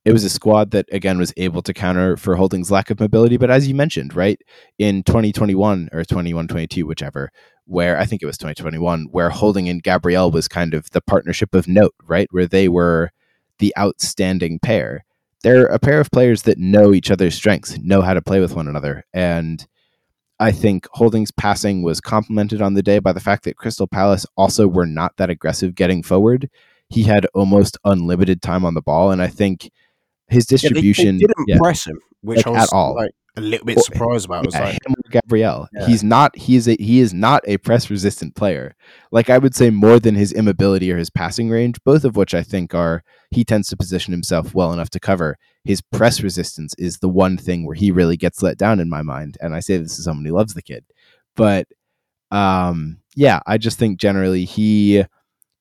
it 0.04 0.12
was 0.12 0.24
a 0.24 0.30
squad 0.30 0.70
that 0.72 0.86
again 0.92 1.18
was 1.18 1.32
able 1.36 1.62
to 1.62 1.72
counter 1.72 2.16
for 2.16 2.36
Holding's 2.36 2.70
lack 2.70 2.90
of 2.90 3.00
mobility. 3.00 3.36
But 3.36 3.50
as 3.50 3.66
you 3.66 3.74
mentioned, 3.74 4.14
right 4.14 4.40
in 4.78 5.02
2021 5.02 5.88
or 5.92 6.04
21, 6.04 6.48
22, 6.48 6.86
whichever, 6.86 7.30
where 7.64 7.98
I 7.98 8.04
think 8.04 8.22
it 8.22 8.26
was 8.26 8.38
2021, 8.38 9.08
where 9.10 9.30
Holding 9.30 9.68
and 9.68 9.82
Gabriel 9.82 10.30
was 10.30 10.48
kind 10.48 10.74
of 10.74 10.90
the 10.90 11.00
partnership 11.00 11.54
of 11.54 11.66
note, 11.66 11.94
right, 12.04 12.28
where 12.30 12.46
they 12.46 12.68
were 12.68 13.10
the 13.58 13.74
outstanding 13.78 14.58
pair. 14.58 15.04
They're 15.42 15.66
a 15.66 15.78
pair 15.78 16.00
of 16.00 16.10
players 16.10 16.42
that 16.42 16.58
know 16.58 16.94
each 16.94 17.10
other's 17.10 17.34
strengths, 17.34 17.78
know 17.78 18.02
how 18.02 18.14
to 18.14 18.22
play 18.22 18.40
with 18.40 18.54
one 18.54 18.68
another, 18.68 19.04
and 19.12 19.66
I 20.40 20.50
think 20.50 20.88
Holding's 20.92 21.30
passing 21.30 21.82
was 21.82 22.00
complemented 22.00 22.60
on 22.60 22.74
the 22.74 22.82
day 22.82 22.98
by 22.98 23.12
the 23.12 23.20
fact 23.20 23.44
that 23.44 23.56
Crystal 23.56 23.86
Palace 23.86 24.26
also 24.36 24.66
were 24.66 24.86
not 24.86 25.16
that 25.16 25.30
aggressive 25.30 25.74
getting 25.74 26.02
forward. 26.02 26.50
He 26.88 27.04
had 27.04 27.26
almost 27.34 27.78
unlimited 27.84 28.42
time 28.42 28.64
on 28.64 28.74
the 28.74 28.82
ball, 28.82 29.10
and 29.10 29.22
I 29.22 29.28
think 29.28 29.70
his 30.28 30.46
distribution 30.46 31.18
yeah, 31.18 31.26
they, 31.26 31.34
they 31.36 31.44
didn't 31.46 31.60
press 31.60 31.86
him, 31.86 31.98
which 32.22 32.38
like, 32.38 32.46
I 32.46 32.50
was 32.50 32.62
at 32.62 32.68
all. 32.72 32.94
like 32.94 33.10
a 33.36 33.40
little 33.40 33.66
bit 33.66 33.80
surprised 33.80 34.26
about. 34.26 34.44
I 34.44 34.46
was 34.46 34.54
yeah, 34.54 34.64
like, 34.64 34.78
Gabriel. 35.10 35.68
Yeah. 35.72 35.86
He's 35.86 36.04
not. 36.04 36.36
He 36.36 36.56
is 36.56 36.68
a. 36.68 36.76
He 36.76 37.00
is 37.00 37.12
not 37.12 37.42
a 37.46 37.58
press 37.58 37.90
resistant 37.90 38.34
player. 38.34 38.76
Like 39.10 39.30
I 39.30 39.38
would 39.38 39.54
say, 39.54 39.70
more 39.70 39.98
than 39.98 40.14
his 40.14 40.32
immobility 40.32 40.90
or 40.92 40.96
his 40.96 41.10
passing 41.10 41.50
range, 41.50 41.78
both 41.84 42.04
of 42.04 42.16
which 42.16 42.34
I 42.34 42.42
think 42.42 42.74
are. 42.74 43.02
He 43.30 43.44
tends 43.44 43.68
to 43.68 43.76
position 43.76 44.12
himself 44.12 44.54
well 44.54 44.72
enough 44.72 44.90
to 44.90 45.00
cover. 45.00 45.36
His 45.64 45.80
press 45.80 46.20
resistance 46.20 46.74
is 46.78 46.98
the 46.98 47.08
one 47.08 47.36
thing 47.36 47.66
where 47.66 47.74
he 47.74 47.90
really 47.90 48.16
gets 48.16 48.42
let 48.42 48.58
down 48.58 48.78
in 48.78 48.88
my 48.88 49.02
mind. 49.02 49.36
And 49.40 49.54
I 49.54 49.60
say 49.60 49.78
this 49.78 49.98
as 49.98 50.04
someone 50.04 50.24
who 50.24 50.32
loves 50.32 50.54
the 50.54 50.62
kid, 50.62 50.84
but 51.34 51.66
um, 52.30 52.98
yeah, 53.16 53.40
I 53.46 53.58
just 53.58 53.78
think 53.78 53.98
generally 53.98 54.44
he 54.44 55.04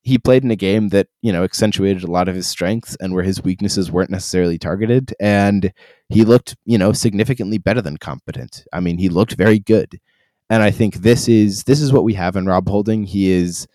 he 0.03 0.17
played 0.17 0.43
in 0.43 0.51
a 0.51 0.55
game 0.55 0.89
that 0.89 1.07
you 1.21 1.31
know 1.31 1.43
accentuated 1.43 2.03
a 2.03 2.11
lot 2.11 2.27
of 2.27 2.35
his 2.35 2.47
strengths 2.47 2.95
and 2.99 3.13
where 3.13 3.23
his 3.23 3.43
weaknesses 3.43 3.91
weren't 3.91 4.09
necessarily 4.09 4.57
targeted. 4.57 5.13
And 5.19 5.73
he 6.09 6.23
looked 6.23 6.55
you 6.65 6.77
know 6.77 6.91
significantly 6.93 7.57
better 7.57 7.81
than 7.81 7.97
competent. 7.97 8.65
I 8.73 8.79
mean 8.81 8.97
he 8.97 9.09
looked 9.09 9.33
very 9.33 9.59
good. 9.59 9.99
And 10.49 10.61
i 10.61 10.71
think 10.71 10.95
this 10.95 11.27
is 11.27 11.63
this 11.63 11.81
is 11.81 11.93
what 11.93 12.03
we 12.03 12.13
have 12.15 12.35
in 12.35 12.45
rob 12.45 12.67
holding. 12.69 13.05
He 13.05 13.31
is 13.31 13.67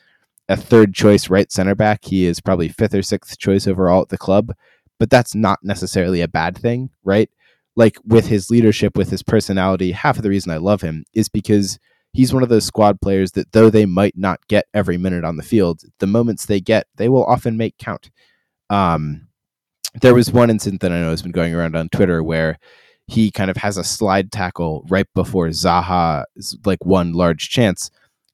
a 0.49 0.57
third 0.57 0.95
choice 0.95 1.29
right 1.31 1.51
center 1.51 1.75
back. 1.75 2.05
He 2.05 2.27
is 2.27 2.41
probably 2.41 2.69
fifth 2.69 2.95
or 2.95 3.03
sixth 3.03 3.39
choice 3.39 3.67
overall 3.67 4.03
at 4.03 4.11
the 4.11 4.19
club. 4.19 4.53
But 4.99 5.11
that's 5.11 5.35
not 5.35 5.61
necessarily 5.63 6.21
a 6.21 6.29
bad 6.29 6.57
thing 6.57 6.91
right? 7.05 7.31
Like 7.75 7.97
with 8.05 8.27
his 8.27 8.51
leadership 8.51 8.97
with 8.97 9.11
his 9.11 9.23
personality 9.23 9.93
half 9.93 10.17
of 10.17 10.23
the 10.25 10.31
reason 10.31 10.51
i 10.53 10.57
love 10.57 10.83
him 10.83 11.05
is 11.15 11.29
because 11.29 11.79
he's 12.13 12.33
one 12.33 12.43
of 12.43 12.49
those 12.49 12.65
squad 12.65 13.01
players 13.01 13.33
that 13.33 13.53
though 13.53 13.71
they 13.71 13.87
might 13.87 14.17
not 14.17 14.41
get 14.49 14.67
every 14.75 14.99
minute 14.99 15.25
on 15.25 15.37
the 15.37 15.43
field, 15.43 15.83
the 15.99 16.07
moments 16.07 16.47
they 16.47 16.61
get, 16.61 16.87
they 16.97 17.09
will 17.09 17.25
often 17.25 17.57
make 17.57 17.77
count. 17.79 18.11
Um, 18.71 19.29
there 20.01 20.15
was 20.15 20.33
one 20.33 20.51
incident 20.51 20.81
that 20.83 20.93
I 20.93 21.01
know 21.01 21.11
has 21.11 21.23
been 21.23 21.33
going 21.33 21.55
around 21.55 21.77
on 21.77 21.89
Twitter 21.89 22.23
where 22.23 22.59
he 23.07 23.31
kind 23.31 23.51
of 23.51 23.57
has 23.57 23.77
a 23.77 23.85
slide 23.85 24.31
tackle 24.31 24.85
right 24.89 25.07
before 25.15 25.49
Zaha's 25.49 26.57
like 26.65 26.85
one 26.85 27.13
large 27.13 27.49
chance. 27.49 27.91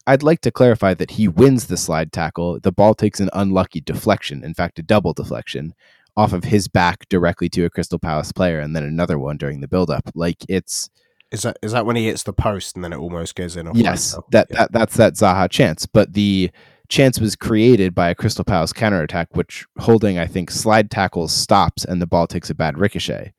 I'd 0.06 0.22
like 0.22 0.40
to 0.42 0.50
clarify 0.50 0.94
that 0.94 1.12
he 1.12 1.28
wins 1.28 1.66
the 1.66 1.76
slide 1.76 2.12
tackle. 2.12 2.58
The 2.60 2.72
ball 2.72 2.94
takes 2.94 3.20
an 3.20 3.30
unlucky 3.32 3.80
deflection, 3.80 4.44
in 4.44 4.52
fact, 4.52 4.78
a 4.78 4.82
double 4.82 5.12
deflection 5.12 5.74
off 6.16 6.32
of 6.32 6.44
his 6.44 6.68
back 6.68 7.08
directly 7.08 7.48
to 7.50 7.64
a 7.64 7.70
Crystal 7.70 7.98
Palace 7.98 8.32
player, 8.32 8.60
and 8.60 8.74
then 8.74 8.84
another 8.84 9.18
one 9.18 9.36
during 9.36 9.60
the 9.60 9.68
build-up. 9.68 10.10
Like 10.14 10.38
it's 10.48 10.90
is 11.30 11.42
that 11.42 11.58
is 11.62 11.72
that 11.72 11.86
when 11.86 11.96
he 11.96 12.06
hits 12.06 12.22
the 12.22 12.32
post 12.32 12.76
and 12.76 12.84
then 12.84 12.92
it 12.92 12.98
almost 12.98 13.34
goes 13.34 13.56
in? 13.56 13.70
Yes, 13.74 14.16
that, 14.30 14.46
Yeah. 14.50 14.56
that 14.58 14.72
that's 14.72 14.96
that 14.96 15.14
Zaha 15.14 15.50
chance. 15.50 15.86
But 15.86 16.12
the 16.12 16.50
chance 16.88 17.18
was 17.20 17.34
created 17.34 17.94
by 17.94 18.10
a 18.10 18.14
Crystal 18.14 18.44
Palace 18.44 18.72
counterattack, 18.72 19.34
which 19.34 19.66
holding, 19.78 20.18
I 20.18 20.26
think, 20.26 20.50
slide 20.50 20.90
tackles 20.90 21.32
stops 21.32 21.84
and 21.84 22.00
the 22.00 22.06
ball 22.06 22.26
takes 22.26 22.50
a 22.50 22.54
bad 22.54 22.78
ricochet. 22.78 23.32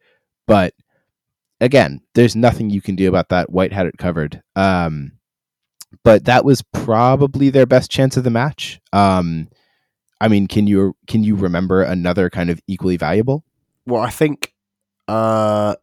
But 0.47 0.73
again, 1.61 2.01
there's 2.15 2.35
nothing 2.35 2.69
you 2.69 2.81
can 2.81 2.95
do 2.95 3.07
about 3.07 3.29
that. 3.29 3.51
White 3.51 3.71
had 3.71 3.85
it 3.85 3.97
covered. 3.97 4.41
Um, 4.55 5.13
but 6.03 6.25
that 6.25 6.43
was 6.43 6.61
probably 6.73 7.49
their 7.49 7.65
best 7.65 7.89
chance 7.89 8.17
of 8.17 8.23
the 8.23 8.29
match. 8.29 8.81
Um, 8.91 9.47
I 10.19 10.27
mean, 10.27 10.47
can 10.47 10.67
you 10.67 10.95
can 11.07 11.23
you 11.23 11.35
remember 11.35 11.81
another 11.81 12.29
kind 12.29 12.49
of 12.49 12.59
equally 12.67 12.97
valuable? 12.97 13.43
Well, 13.85 14.01
I 14.01 14.09
think 14.09 14.53
uh, 15.07 15.75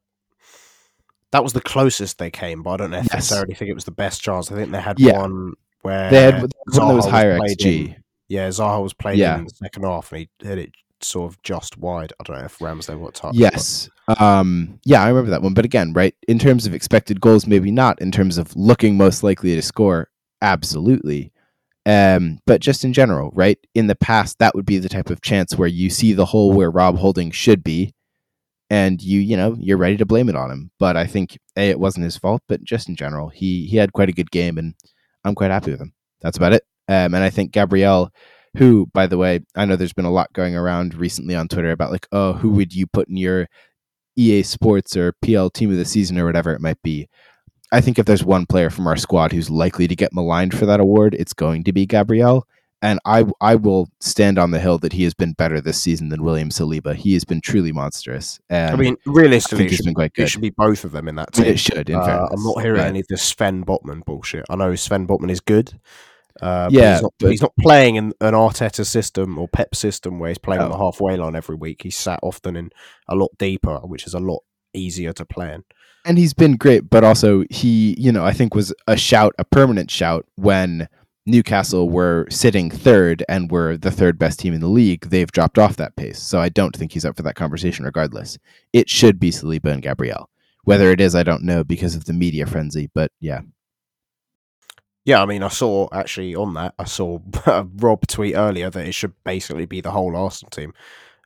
that 1.32 1.42
was 1.42 1.52
the 1.52 1.60
closest 1.60 2.18
they 2.18 2.30
came, 2.30 2.62
but 2.62 2.70
I 2.72 2.76
don't 2.78 2.92
Yes. 2.92 3.12
necessarily 3.12 3.54
think 3.54 3.70
it 3.70 3.74
was 3.74 3.84
the 3.84 3.90
best 3.90 4.22
chance. 4.22 4.50
I 4.52 4.54
think 4.54 4.70
they 4.70 4.80
had 4.80 5.00
Yeah. 5.00 5.18
one 5.18 5.54
where 5.82 6.10
They 6.10 6.22
had 6.22 6.40
one 6.42 6.88
that 6.88 6.94
was 6.94 7.06
higher 7.06 7.36
played 7.38 7.58
XG. 7.58 7.80
in- 7.86 7.96
yeah, 8.28 8.48
Zaha 8.48 8.82
was 8.82 8.92
played 8.94 9.18
Yeah. 9.18 9.38
in 9.38 9.44
the 9.44 9.50
second 9.50 9.82
half 9.84 10.12
and 10.12 10.20
he 10.20 10.28
hit 10.46 10.58
it 10.58 10.70
sort 11.00 11.32
of 11.32 11.42
just 11.42 11.76
wide. 11.76 12.12
I 12.20 12.22
don't 12.24 12.38
know 12.38 12.44
if 12.44 12.58
Ramsdale 12.60 12.98
what 12.98 13.14
touch. 13.14 13.34
Yes. 13.34 13.88
Um, 14.20 14.78
yeah, 14.84 15.02
I 15.02 15.08
remember 15.08 15.30
that 15.30 15.42
one. 15.42 15.52
But 15.54 15.64
again, 15.64 15.92
right, 15.92 16.14
in 16.28 16.38
terms 16.38 16.64
of 16.66 16.74
expected 16.74 17.20
goals, 17.20 17.46
maybe 17.46 17.72
not. 17.72 18.00
In 18.00 18.12
terms 18.12 18.38
of 18.38 18.54
looking 18.54 18.96
most 18.96 19.22
likely 19.24 19.54
to 19.56 19.62
score, 19.62 20.10
absolutely. 20.40 21.32
Um, 21.86 22.38
but 22.46 22.60
just 22.60 22.84
in 22.84 22.92
general, 22.92 23.32
right? 23.34 23.58
In 23.74 23.88
the 23.88 23.96
past, 23.96 24.38
that 24.38 24.54
would 24.54 24.64
be 24.66 24.78
the 24.78 24.88
type 24.88 25.10
of 25.10 25.20
chance 25.22 25.56
where 25.56 25.66
you 25.68 25.90
see 25.90 26.12
the 26.12 26.26
hole 26.26 26.52
where 26.52 26.70
Rob 26.70 26.98
Holding 26.98 27.32
should 27.32 27.64
be, 27.64 27.92
and 28.72 29.02
you, 29.02 29.20
you 29.20 29.36
know, 29.36 29.54
you're 29.60 29.76
ready 29.76 29.98
to 29.98 30.06
blame 30.06 30.30
it 30.30 30.34
on 30.34 30.50
him. 30.50 30.70
But 30.78 30.96
I 30.96 31.06
think 31.06 31.38
a 31.58 31.68
it 31.68 31.78
wasn't 31.78 32.04
his 32.04 32.16
fault, 32.16 32.40
but 32.48 32.64
just 32.64 32.88
in 32.88 32.96
general, 32.96 33.28
he 33.28 33.66
he 33.66 33.76
had 33.76 33.92
quite 33.92 34.08
a 34.08 34.12
good 34.12 34.30
game, 34.30 34.56
and 34.56 34.74
I'm 35.24 35.34
quite 35.34 35.50
happy 35.50 35.72
with 35.72 35.80
him. 35.80 35.92
That's 36.22 36.38
about 36.38 36.54
it. 36.54 36.62
Um, 36.88 37.14
and 37.14 37.22
I 37.22 37.28
think 37.28 37.52
Gabriel, 37.52 38.10
who, 38.56 38.86
by 38.94 39.06
the 39.06 39.18
way, 39.18 39.40
I 39.54 39.66
know 39.66 39.76
there's 39.76 39.92
been 39.92 40.06
a 40.06 40.10
lot 40.10 40.32
going 40.32 40.56
around 40.56 40.94
recently 40.94 41.34
on 41.34 41.48
Twitter 41.48 41.70
about 41.70 41.92
like, 41.92 42.08
oh, 42.12 42.32
who 42.32 42.50
would 42.52 42.74
you 42.74 42.86
put 42.86 43.08
in 43.08 43.16
your 43.18 43.48
EA 44.16 44.42
Sports 44.42 44.96
or 44.96 45.12
PL 45.22 45.50
Team 45.50 45.70
of 45.70 45.76
the 45.76 45.84
Season 45.84 46.18
or 46.18 46.24
whatever 46.24 46.52
it 46.52 46.60
might 46.60 46.80
be. 46.82 47.08
I 47.72 47.80
think 47.80 47.98
if 47.98 48.06
there's 48.06 48.24
one 48.24 48.46
player 48.46 48.70
from 48.70 48.86
our 48.86 48.96
squad 48.96 49.32
who's 49.32 49.48
likely 49.48 49.88
to 49.88 49.96
get 49.96 50.12
maligned 50.12 50.56
for 50.56 50.66
that 50.66 50.80
award, 50.80 51.14
it's 51.14 51.32
going 51.32 51.64
to 51.64 51.72
be 51.72 51.86
Gabriel. 51.86 52.46
And 52.82 52.98
I 53.04 53.24
I 53.40 53.54
will 53.54 53.88
stand 54.00 54.38
on 54.38 54.50
the 54.50 54.58
hill 54.58 54.76
that 54.78 54.92
he 54.92 55.04
has 55.04 55.14
been 55.14 55.32
better 55.34 55.60
this 55.60 55.80
season 55.80 56.08
than 56.08 56.24
William 56.24 56.48
Saliba. 56.50 56.94
He 56.96 57.12
has 57.14 57.24
been 57.24 57.40
truly 57.40 57.70
monstrous. 57.72 58.40
And 58.50 58.74
I 58.74 58.76
mean, 58.76 58.96
realistically, 59.06 59.68
think 59.68 59.80
it 59.80 59.84
should, 59.84 60.22
it 60.24 60.26
should 60.28 60.40
be 60.42 60.50
both 60.50 60.84
of 60.84 60.90
them 60.92 61.06
in 61.06 61.14
that 61.14 61.28
I 61.34 61.36
team. 61.42 61.44
it 61.52 61.58
should, 61.60 61.88
in 61.88 61.96
Uh, 61.96 62.04
fairness. 62.04 62.30
I'm 62.34 62.42
not 62.42 62.60
hearing 62.60 62.80
but- 62.80 62.86
any 62.88 63.00
of 63.00 63.06
this 63.08 63.22
Sven 63.22 63.64
Botman 63.64 64.04
bullshit. 64.04 64.44
I 64.50 64.56
know 64.56 64.74
Sven 64.74 65.06
Botman 65.06 65.30
is 65.30 65.40
good. 65.40 65.78
Uh, 66.40 66.64
but 66.64 66.72
Yeah, 66.72 66.92
he's 66.94 67.02
not, 67.02 67.14
but- 67.20 67.30
he's 67.30 67.42
not 67.42 67.52
playing 67.60 67.94
in 67.96 68.06
an 68.20 68.34
Arteta 68.34 68.84
system 68.84 69.38
or 69.38 69.46
Pep 69.46 69.74
system 69.76 70.18
where 70.18 70.30
he's 70.30 70.38
playing 70.38 70.62
on 70.62 70.70
the 70.70 70.78
halfway 70.78 71.16
line 71.16 71.36
every 71.36 71.54
week. 71.56 71.82
He's 71.82 71.94
sat 71.96 72.18
often 72.22 72.56
in 72.56 72.70
a 73.06 73.14
lot 73.14 73.30
deeper, 73.38 73.76
which 73.84 74.06
is 74.06 74.14
a 74.14 74.18
lot 74.18 74.40
easier 74.74 75.12
to 75.12 75.24
play 75.24 75.52
in. 75.54 75.62
and 76.04 76.18
he's 76.18 76.34
been 76.34 76.56
great, 76.56 76.90
but 76.90 77.04
also 77.04 77.44
he, 77.48 77.94
you 77.96 78.10
know, 78.10 78.24
I 78.24 78.32
think 78.32 78.56
was 78.56 78.74
a 78.88 78.96
shout, 78.96 79.34
a 79.38 79.44
permanent 79.44 79.88
shout 79.88 80.26
when 80.34 80.88
Newcastle 81.26 81.88
were 81.88 82.26
sitting 82.30 82.70
third 82.70 83.24
and 83.28 83.50
were 83.50 83.76
the 83.76 83.90
third 83.90 84.18
best 84.18 84.40
team 84.40 84.54
in 84.54 84.60
the 84.60 84.68
league. 84.68 85.02
They've 85.08 85.30
dropped 85.30 85.58
off 85.58 85.76
that 85.76 85.94
pace, 85.96 86.18
so 86.20 86.40
I 86.40 86.48
don't 86.48 86.74
think 86.76 86.92
he's 86.92 87.04
up 87.04 87.16
for 87.16 87.22
that 87.22 87.36
conversation. 87.36 87.84
Regardless, 87.84 88.38
it 88.72 88.88
should 88.90 89.20
be 89.20 89.30
Saliba 89.30 89.66
and 89.72 89.82
Gabriel. 89.82 90.28
Whether 90.64 90.90
it 90.90 91.00
is, 91.00 91.14
I 91.14 91.22
don't 91.22 91.44
know 91.44 91.62
because 91.64 91.94
of 91.94 92.04
the 92.06 92.12
media 92.12 92.46
frenzy. 92.46 92.90
But 92.94 93.12
yeah, 93.20 93.40
Yeah, 95.04 95.22
I 95.22 95.26
mean, 95.26 95.42
I 95.42 95.48
saw 95.48 95.88
actually 95.92 96.34
on 96.34 96.54
that, 96.54 96.74
I 96.78 96.84
saw 96.84 97.18
Rob 97.76 98.06
tweet 98.06 98.34
earlier 98.36 98.70
that 98.70 98.86
it 98.86 98.92
should 98.94 99.14
basically 99.24 99.66
be 99.66 99.80
the 99.80 99.90
whole 99.90 100.16
Arsenal 100.16 100.50
team. 100.50 100.72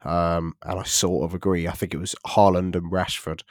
Um, 0.02 0.54
and 0.62 0.78
I 0.80 0.82
sort 0.84 1.24
of 1.24 1.34
agree. 1.34 1.66
I 1.68 1.72
think 1.72 1.92
it 1.94 1.98
was 1.98 2.14
Haaland 2.26 2.76
and 2.76 2.90
Rashford. 2.92 3.42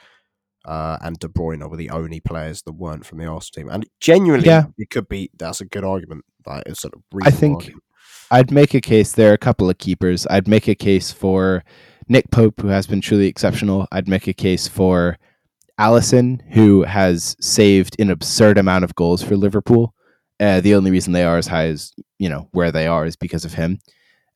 uh, 0.64 0.98
and 1.00 1.16
De 1.20 1.28
Bruyne 1.28 1.68
were 1.70 1.76
the 1.76 1.90
only 1.90 2.18
players 2.18 2.62
that 2.62 2.72
weren't 2.72 3.06
from 3.06 3.18
the 3.18 3.26
Arsenal 3.26 3.64
team. 3.66 3.68
And 3.72 3.86
genuinely, 4.00 4.46
Yeah. 4.46 4.66
it 4.78 4.90
could 4.90 5.08
be 5.08 5.30
that's 5.38 5.60
a 5.60 5.64
good 5.64 5.84
argument. 5.84 6.24
Like 6.46 6.64
it's 6.66 6.80
sort 6.80 6.94
of 6.94 7.02
I 7.22 7.30
think-. 7.30 7.72
I'd 8.30 8.50
make 8.50 8.74
a 8.74 8.80
case. 8.80 9.12
There 9.12 9.30
are 9.30 9.34
a 9.34 9.38
couple 9.38 9.70
of 9.70 9.78
keepers. 9.78 10.26
I'd 10.28 10.48
make 10.48 10.66
a 10.68 10.74
case 10.74 11.12
for 11.12 11.64
Nick 12.08 12.30
Pope, 12.30 12.60
who 12.60 12.68
has 12.68 12.86
been 12.86 13.00
truly 13.00 13.26
exceptional. 13.26 13.86
I'd 13.92 14.08
make 14.08 14.26
a 14.26 14.32
case 14.32 14.66
for 14.66 15.16
Alisson, 15.78 16.40
who 16.52 16.82
has 16.84 17.36
saved 17.40 18.00
an 18.00 18.10
absurd 18.10 18.58
amount 18.58 18.84
of 18.84 18.94
goals 18.94 19.22
for 19.22 19.36
Liverpool. 19.36 19.94
Uh, 20.40 20.60
the 20.60 20.74
only 20.74 20.90
reason 20.90 21.12
they 21.12 21.24
are 21.24 21.38
as 21.38 21.46
high 21.46 21.66
as 21.66 21.92
you 22.18 22.28
know 22.28 22.48
where 22.52 22.72
they 22.72 22.86
are 22.86 23.06
is 23.06 23.16
because 23.16 23.44
of 23.44 23.54
him. 23.54 23.78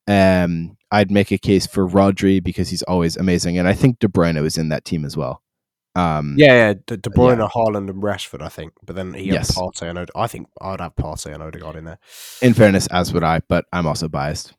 Um, 0.07 0.77
I'd 0.91 1.11
make 1.11 1.31
a 1.31 1.39
case 1.39 1.67
for 1.67 1.89
Rodri 1.89 2.43
because 2.43 2.71
he's 2.71 2.83
always 2.85 3.17
amazing, 3.17 3.59
and 3.59 3.69
I 3.69 3.75
think 3.75 3.99
De 3.99 4.09
Bruyne 4.09 4.41
was 4.41 4.59
in 4.59 4.69
that 4.71 4.85
team 4.85 5.05
as 5.05 5.17
well. 5.17 5.43
Um, 5.97 6.35
Yeah, 6.39 6.53
yeah, 6.69 6.75
De, 6.87 6.97
De 6.97 7.11
Bruyne, 7.11 7.39
yeah. 7.39 7.49
Haaland, 7.49 7.91
and 7.91 8.03
Rashford, 8.03 8.43
I 8.43 8.49
think. 8.49 8.73
But 8.85 8.97
then 8.97 9.13
he 9.15 9.29
had 9.29 9.35
Yes. 9.35 9.57
Partey 9.59 9.83
and 9.89 9.99
Ode- 9.99 10.11
I 10.15 10.27
think 10.29 10.49
I'd 10.61 10.81
have 10.81 10.95
Partey 10.95 11.33
and 11.35 11.43
Odegaard 11.43 11.77
in 11.77 11.85
there. 11.85 11.99
In 12.43 12.55
fairness, 12.55 12.87
as 12.89 13.13
would 13.13 13.25
I, 13.25 13.41
but 13.49 13.65
I'm 13.73 13.87
also 13.87 14.09
biased. 14.09 14.53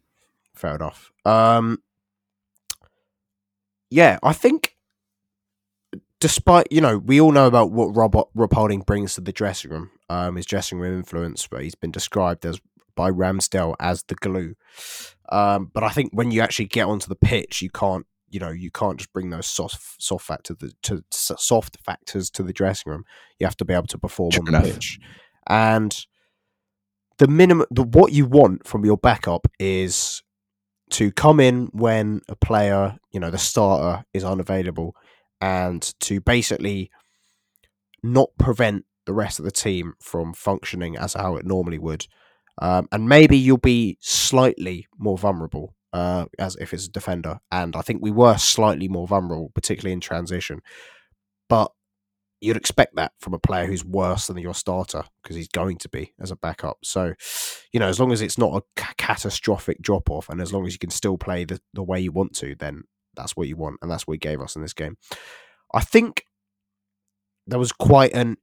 Fair 0.56 0.76
enough. 0.76 1.12
Um, 1.26 1.82
yeah, 3.89 4.20
I 4.24 4.34
think, 4.34 4.76
despite 6.20 6.67
you 6.72 6.82
know, 6.82 6.98
we 6.98 7.20
all 7.20 7.32
know 7.32 7.48
about 7.48 7.72
what 7.72 7.96
Rob 7.96 8.15
Rob 8.36 8.54
Holding 8.54 8.82
brings 8.82 9.15
to 9.15 9.22
the 9.22 9.32
dressing 9.32 9.72
room, 9.72 9.91
um, 10.10 10.36
his 10.36 10.46
dressing 10.46 10.80
room 10.80 10.98
influence, 11.00 11.48
but 11.48 11.63
he's 11.63 11.76
been 11.76 11.91
described 11.91 12.46
as 12.46 12.60
by 12.96 13.10
Ramsdale 13.10 13.76
as 13.80 14.04
the 14.04 14.15
glue. 14.15 14.56
Um, 15.30 15.72
but 15.74 15.84
I 15.84 15.89
think 15.89 16.12
when 16.13 16.30
you 16.32 16.41
actually 16.41 16.65
get 16.65 16.88
onto 16.88 17.08
the 17.08 17.15
pitch, 17.15 17.62
you 17.62 17.70
can't, 17.70 18.06
you 18.32 18.39
know, 18.39 18.50
you 18.50 18.72
can't 18.72 18.98
just 18.98 19.13
bring 19.13 19.30
those 19.30 19.48
soft 19.48 20.02
soft 20.02 20.26
factors 20.26 20.58
to, 20.58 20.72
to 20.84 21.04
soft 21.12 21.78
factors 21.86 22.30
to 22.32 22.44
the 22.44 22.54
dressing 22.54 22.91
room. 22.91 23.04
You 23.39 23.46
have 23.46 23.58
to 23.58 23.65
be 23.65 23.74
able 23.74 23.88
to 23.88 23.98
perform 23.98 24.32
True 24.32 24.39
on 24.39 24.46
the 24.46 24.58
enough. 24.58 24.74
pitch, 24.74 25.00
and 25.48 26.06
the 27.17 27.28
minimum, 27.28 27.67
the 27.70 27.84
what 27.84 28.13
you 28.13 28.26
want 28.26 28.65
from 28.65 28.86
your 28.86 28.98
backup 28.98 29.48
is 29.60 30.24
to 30.91 31.12
come 31.12 31.39
in 31.39 31.70
when 31.72 32.22
a 32.28 32.36
player, 32.36 32.98
you 33.12 33.20
know, 33.20 33.30
the 33.30 33.38
starter 33.38 34.04
is 34.13 34.24
unavailable 34.24 34.96
and 35.39 35.94
to 36.00 36.20
basically 36.22 36.91
not 38.04 38.30
prevent 38.38 38.86
the 39.06 39.13
rest 39.13 39.39
of 39.39 39.46
the 39.46 39.52
team 39.52 39.94
from 40.00 40.34
functioning 40.34 40.98
as 40.98 41.13
how 41.13 41.36
it 41.36 41.46
normally 41.46 41.80
would. 41.80 42.06
Um, 42.62 42.88
and 42.91 43.08
maybe 43.08 43.38
you'll 43.38 43.58
be 43.58 43.98
slightly 44.02 44.88
more 44.98 45.17
vulnerable 45.17 45.74
uh, 45.93 46.25
as 46.39 46.56
if 46.58 46.73
it's 46.73 46.88
a 46.88 46.91
defender. 46.91 47.39
And 47.51 47.75
I 47.75 47.82
think 47.82 48.01
we 48.01 48.12
were 48.12 48.38
slightly 48.38 48.88
more 48.88 49.08
vulnerable, 49.08 49.51
particularly 49.54 49.93
in 49.93 49.99
transition. 49.99 50.62
But 51.49 51.71
you'd 52.39 52.58
expect 52.58 52.95
that 52.95 53.13
from 53.19 53.34
a 53.34 53.39
player 53.39 53.67
who's 53.67 53.86
worse 53.86 54.27
than 54.27 54.38
your 54.38 54.56
starter 54.56 55.04
because 55.21 55.36
he's 55.36 55.47
going 55.47 55.77
to 55.77 55.89
be 55.89 56.13
as 56.19 56.32
a 56.32 56.36
backup. 56.36 56.77
So, 56.84 57.13
you 57.71 57.80
know, 57.80 57.88
as 57.88 57.99
long 57.99 58.12
as 58.12 58.21
it's 58.21 58.38
not 58.38 58.63
a 58.63 58.84
catastrophic 58.97 59.82
drop 59.82 60.10
off 60.10 60.27
and 60.27 60.41
as 60.41 60.51
long 60.51 60.65
as 60.65 60.73
you 60.73 60.80
can 60.80 60.89
still 60.89 61.17
play 61.17 61.45
the, 61.45 61.62
the 61.73 61.84
way 61.84 61.99
you 61.99 62.12
want 62.12 62.34
to, 62.38 62.56
then 62.56 62.84
that's 63.15 63.36
what 63.36 63.47
you 63.47 63.58
want. 63.58 63.77
And 63.82 63.91
that's 63.91 64.08
what 64.08 64.13
he 64.13 64.19
gave 64.19 64.41
us 64.41 64.56
in 64.56 64.63
this 64.63 64.73
game. 64.73 64.97
I 65.73 65.82
think 65.82 66.25
there 67.45 67.60
was 67.60 67.71
quite 67.71 68.13
an 68.13 68.38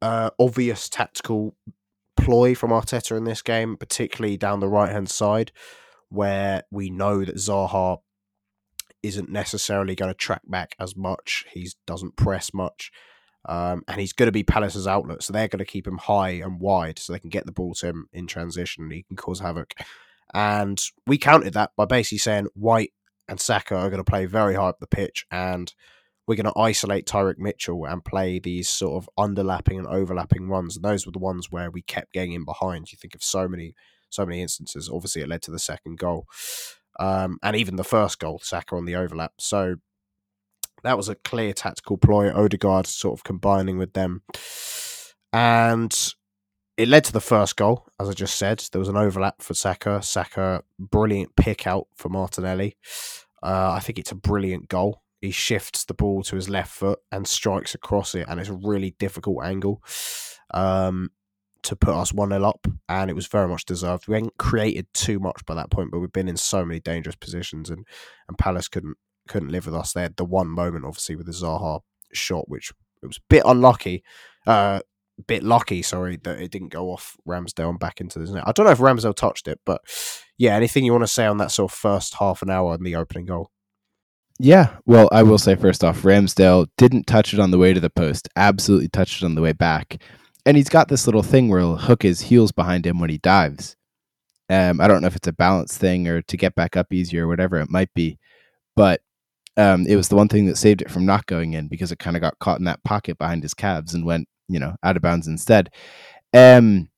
uh, 0.00 0.30
obvious 0.38 0.88
tactical 0.88 1.54
ploy 2.16 2.54
from 2.54 2.70
Arteta 2.70 3.16
in 3.16 3.24
this 3.24 3.42
game, 3.42 3.76
particularly 3.76 4.36
down 4.36 4.60
the 4.60 4.68
right 4.68 4.90
hand 4.90 5.10
side, 5.10 5.52
where 6.12 6.62
we 6.70 6.90
know 6.90 7.24
that 7.24 7.36
Zaha 7.36 7.98
isn't 9.02 9.30
necessarily 9.30 9.94
going 9.94 10.10
to 10.10 10.16
track 10.16 10.42
back 10.46 10.76
as 10.78 10.96
much. 10.96 11.44
He 11.52 11.68
doesn't 11.86 12.16
press 12.16 12.54
much. 12.54 12.92
Um, 13.44 13.82
and 13.88 14.00
he's 14.00 14.12
going 14.12 14.28
to 14.28 14.32
be 14.32 14.44
Palace's 14.44 14.86
outlet, 14.86 15.22
so 15.22 15.32
they're 15.32 15.48
going 15.48 15.58
to 15.58 15.64
keep 15.64 15.86
him 15.86 15.98
high 15.98 16.30
and 16.30 16.60
wide 16.60 17.00
so 17.00 17.12
they 17.12 17.18
can 17.18 17.30
get 17.30 17.44
the 17.44 17.50
ball 17.52 17.74
to 17.74 17.88
him 17.88 18.08
in 18.12 18.28
transition 18.28 18.84
and 18.84 18.92
he 18.92 19.02
can 19.02 19.16
cause 19.16 19.40
havoc. 19.40 19.74
And 20.32 20.80
we 21.06 21.18
countered 21.18 21.54
that 21.54 21.72
by 21.76 21.84
basically 21.84 22.18
saying 22.18 22.46
White 22.54 22.92
and 23.28 23.40
Saka 23.40 23.74
are 23.74 23.90
going 23.90 24.02
to 24.02 24.10
play 24.10 24.26
very 24.26 24.54
high 24.54 24.68
up 24.68 24.78
the 24.78 24.86
pitch 24.86 25.26
and 25.30 25.72
we're 26.26 26.36
going 26.36 26.52
to 26.52 26.58
isolate 26.58 27.06
Tyrick 27.06 27.38
Mitchell 27.38 27.84
and 27.84 28.04
play 28.04 28.38
these 28.38 28.68
sort 28.68 29.02
of 29.02 29.10
underlapping 29.18 29.78
and 29.78 29.86
overlapping 29.86 30.48
runs. 30.48 30.76
And 30.76 30.84
those 30.84 31.04
were 31.04 31.12
the 31.12 31.18
ones 31.18 31.50
where 31.50 31.70
we 31.70 31.82
kept 31.82 32.12
getting 32.12 32.32
in 32.32 32.44
behind. 32.44 32.92
You 32.92 32.98
think 33.00 33.14
of 33.14 33.24
so 33.24 33.48
many, 33.48 33.74
so 34.12 34.26
many 34.26 34.42
instances. 34.42 34.90
Obviously, 34.92 35.22
it 35.22 35.28
led 35.28 35.42
to 35.42 35.50
the 35.50 35.58
second 35.58 35.98
goal, 35.98 36.26
um, 36.98 37.38
and 37.42 37.56
even 37.56 37.76
the 37.76 37.84
first 37.84 38.18
goal, 38.18 38.40
Saka 38.42 38.76
on 38.76 38.84
the 38.84 38.96
overlap. 38.96 39.32
So 39.38 39.76
that 40.82 40.96
was 40.96 41.08
a 41.08 41.14
clear 41.14 41.52
tactical 41.52 41.96
ploy. 41.96 42.32
Odegaard 42.32 42.86
sort 42.86 43.18
of 43.18 43.24
combining 43.24 43.78
with 43.78 43.92
them, 43.92 44.22
and 45.32 46.14
it 46.76 46.88
led 46.88 47.04
to 47.04 47.12
the 47.12 47.20
first 47.20 47.56
goal. 47.56 47.86
As 48.00 48.08
I 48.08 48.12
just 48.12 48.36
said, 48.36 48.64
there 48.72 48.80
was 48.80 48.88
an 48.88 48.96
overlap 48.96 49.42
for 49.42 49.54
Saka. 49.54 50.02
Saka, 50.02 50.62
brilliant 50.78 51.36
pick 51.36 51.66
out 51.66 51.86
for 51.94 52.08
Martinelli. 52.08 52.76
Uh, 53.42 53.72
I 53.72 53.80
think 53.80 53.98
it's 53.98 54.12
a 54.12 54.16
brilliant 54.16 54.68
goal. 54.68 55.02
He 55.20 55.30
shifts 55.30 55.84
the 55.84 55.94
ball 55.94 56.22
to 56.24 56.36
his 56.36 56.48
left 56.48 56.72
foot 56.72 56.98
and 57.12 57.26
strikes 57.28 57.74
across 57.74 58.14
it, 58.14 58.26
and 58.28 58.40
it's 58.40 58.48
a 58.48 58.54
really 58.54 58.96
difficult 58.98 59.44
angle 59.44 59.82
um, 60.52 61.10
to 61.62 61.76
put 61.76 61.94
us 61.94 62.12
1 62.12 62.30
0 62.30 62.44
up. 62.44 62.66
And 62.88 63.10
it 63.10 63.14
was 63.14 63.26
very 63.26 63.48
much 63.48 63.64
deserved. 63.64 64.08
We 64.08 64.14
hadn't 64.14 64.38
created 64.38 64.86
too 64.94 65.18
much 65.18 65.44
by 65.46 65.54
that 65.54 65.70
point, 65.70 65.90
but 65.90 66.00
we've 66.00 66.12
been 66.12 66.28
in 66.28 66.36
so 66.36 66.64
many 66.64 66.80
dangerous 66.80 67.16
positions, 67.16 67.70
and, 67.70 67.86
and 68.28 68.38
Palace 68.38 68.68
couldn't 68.68 68.96
couldn't 69.28 69.50
live 69.50 69.66
with 69.66 69.74
us. 69.74 69.92
They 69.92 70.02
had 70.02 70.16
the 70.16 70.24
one 70.24 70.48
moment, 70.48 70.84
obviously, 70.84 71.16
with 71.16 71.26
the 71.26 71.32
Zaha 71.32 71.80
shot, 72.12 72.48
which 72.48 72.72
it 73.02 73.06
was 73.06 73.18
a 73.18 73.26
bit 73.28 73.42
unlucky. 73.46 74.02
Uh, 74.46 74.80
bit 75.26 75.42
lucky, 75.42 75.82
sorry, 75.82 76.16
that 76.24 76.40
it 76.40 76.50
didn't 76.50 76.70
go 76.70 76.90
off 76.90 77.16
Ramsdale 77.26 77.70
and 77.70 77.78
back 77.78 78.00
into 78.00 78.18
the 78.18 78.32
net. 78.32 78.44
I 78.46 78.52
don't 78.52 78.66
know 78.66 78.72
if 78.72 78.78
Ramsdale 78.78 79.14
touched 79.14 79.48
it, 79.48 79.60
but 79.64 79.80
yeah, 80.38 80.54
anything 80.54 80.84
you 80.84 80.92
want 80.92 81.04
to 81.04 81.08
say 81.08 81.26
on 81.26 81.38
that 81.38 81.50
sort 81.50 81.70
of 81.70 81.76
first 81.76 82.14
half 82.14 82.42
an 82.42 82.50
hour 82.50 82.74
and 82.74 82.84
the 82.84 82.96
opening 82.96 83.26
goal? 83.26 83.50
Yeah, 84.38 84.76
well, 84.86 85.08
I 85.12 85.22
will 85.22 85.38
say 85.38 85.54
first 85.54 85.84
off, 85.84 86.02
Ramsdale 86.02 86.66
didn't 86.76 87.06
touch 87.06 87.32
it 87.32 87.40
on 87.40 87.50
the 87.50 87.58
way 87.58 87.72
to 87.72 87.80
the 87.80 87.90
post. 87.90 88.28
Absolutely 88.36 88.88
touched 88.88 89.22
it 89.22 89.24
on 89.24 89.34
the 89.34 89.42
way 89.42 89.52
back, 89.52 90.02
and 90.44 90.56
he's 90.56 90.68
got 90.68 90.88
this 90.88 91.06
little 91.06 91.22
thing 91.22 91.48
where 91.48 91.60
he'll 91.60 91.76
hook 91.76 92.02
his 92.02 92.22
heels 92.22 92.52
behind 92.52 92.86
him 92.86 92.98
when 92.98 93.10
he 93.10 93.18
dives. 93.18 93.76
Um, 94.50 94.80
I 94.80 94.88
don't 94.88 95.00
know 95.00 95.06
if 95.06 95.16
it's 95.16 95.28
a 95.28 95.32
balance 95.32 95.76
thing 95.76 96.08
or 96.08 96.20
to 96.22 96.36
get 96.36 96.54
back 96.54 96.76
up 96.76 96.92
easier 96.92 97.26
or 97.26 97.28
whatever 97.28 97.58
it 97.58 97.70
might 97.70 97.92
be, 97.94 98.18
but 98.76 99.00
um, 99.56 99.86
it 99.86 99.96
was 99.96 100.08
the 100.08 100.16
one 100.16 100.28
thing 100.28 100.46
that 100.46 100.56
saved 100.56 100.82
it 100.82 100.90
from 100.90 101.06
not 101.06 101.26
going 101.26 101.52
in 101.52 101.68
because 101.68 101.92
it 101.92 101.98
kind 101.98 102.16
of 102.16 102.22
got 102.22 102.38
caught 102.38 102.58
in 102.58 102.64
that 102.64 102.82
pocket 102.84 103.18
behind 103.18 103.42
his 103.42 103.54
calves 103.54 103.94
and 103.94 104.04
went, 104.04 104.28
you 104.48 104.58
know, 104.58 104.76
out 104.82 104.96
of 104.96 105.02
bounds 105.02 105.28
instead. 105.28 105.70
Um, 106.34 106.88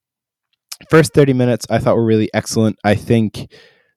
first 0.89 1.13
30 1.13 1.33
minutes 1.33 1.67
I 1.69 1.79
thought 1.79 1.97
were 1.97 2.05
really 2.05 2.31
excellent. 2.33 2.79
I 2.85 2.95
think 2.95 3.53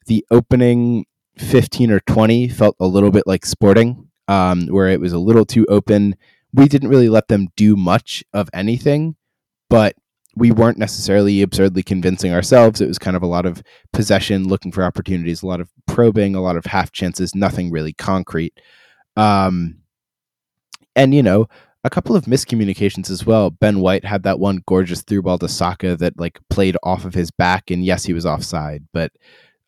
the 0.08 0.26
opening 0.32 1.06
15 1.38 1.92
or 1.92 2.00
20 2.02 2.50
felt 2.50 2.76
a 2.80 2.88
little 2.88 3.12
bit 3.12 3.28
like 3.28 3.46
sporting, 3.46 4.10
um, 4.28 4.68
where 4.68 4.90
it 4.90 5.00
was 5.00 5.14
a 5.14 5.20
little 5.20 5.46
too 5.46 5.66
open. 5.70 6.16
We 6.54 6.68
didn't 6.68 6.90
really 6.90 7.10
let 7.10 7.28
them 7.28 7.50
do 7.56 7.76
much 7.76 8.24
of 8.34 8.50
anything, 8.54 9.16
but 9.70 9.96
we 10.36 10.52
weren't 10.52 10.78
necessarily 10.78 11.42
absurdly 11.42 11.82
convincing 11.82 12.32
ourselves. 12.32 12.80
It 12.80 12.88
was 12.88 13.00
kind 13.00 13.18
of 13.18 13.24
a 13.24 13.28
lot 13.28 13.46
of 13.46 13.64
possession, 13.92 14.48
looking 14.48 14.72
for 14.72 14.84
opportunities, 14.84 15.42
a 15.42 15.48
lot 15.48 15.62
of 15.62 15.70
probing, 15.88 16.36
a 16.36 16.42
lot 16.42 16.58
of 16.58 16.66
half 16.66 16.92
chances, 16.92 17.34
nothing 17.34 17.72
really 17.72 17.94
concrete. 17.94 18.54
Um, 19.16 19.80
and, 20.96 21.14
you 21.14 21.24
know, 21.24 21.48
a 21.84 21.90
couple 21.90 22.16
of 22.16 22.26
miscommunications 22.26 23.10
as 23.10 23.26
well. 23.26 23.50
Ben 23.50 23.80
White 23.80 24.06
had 24.06 24.24
that 24.24 24.40
one 24.40 24.62
gorgeous 24.68 25.02
through 25.02 25.24
ball 25.24 25.40
to 25.40 25.48
Saka 25.48 25.96
that 25.96 26.20
like 26.20 26.40
played 26.50 26.78
off 26.84 27.06
of 27.06 27.14
his 27.14 27.32
back, 27.32 27.72
and 27.72 27.84
yes, 27.84 28.04
he 28.04 28.14
was 28.14 28.26
offside, 28.26 28.86
but 28.94 29.12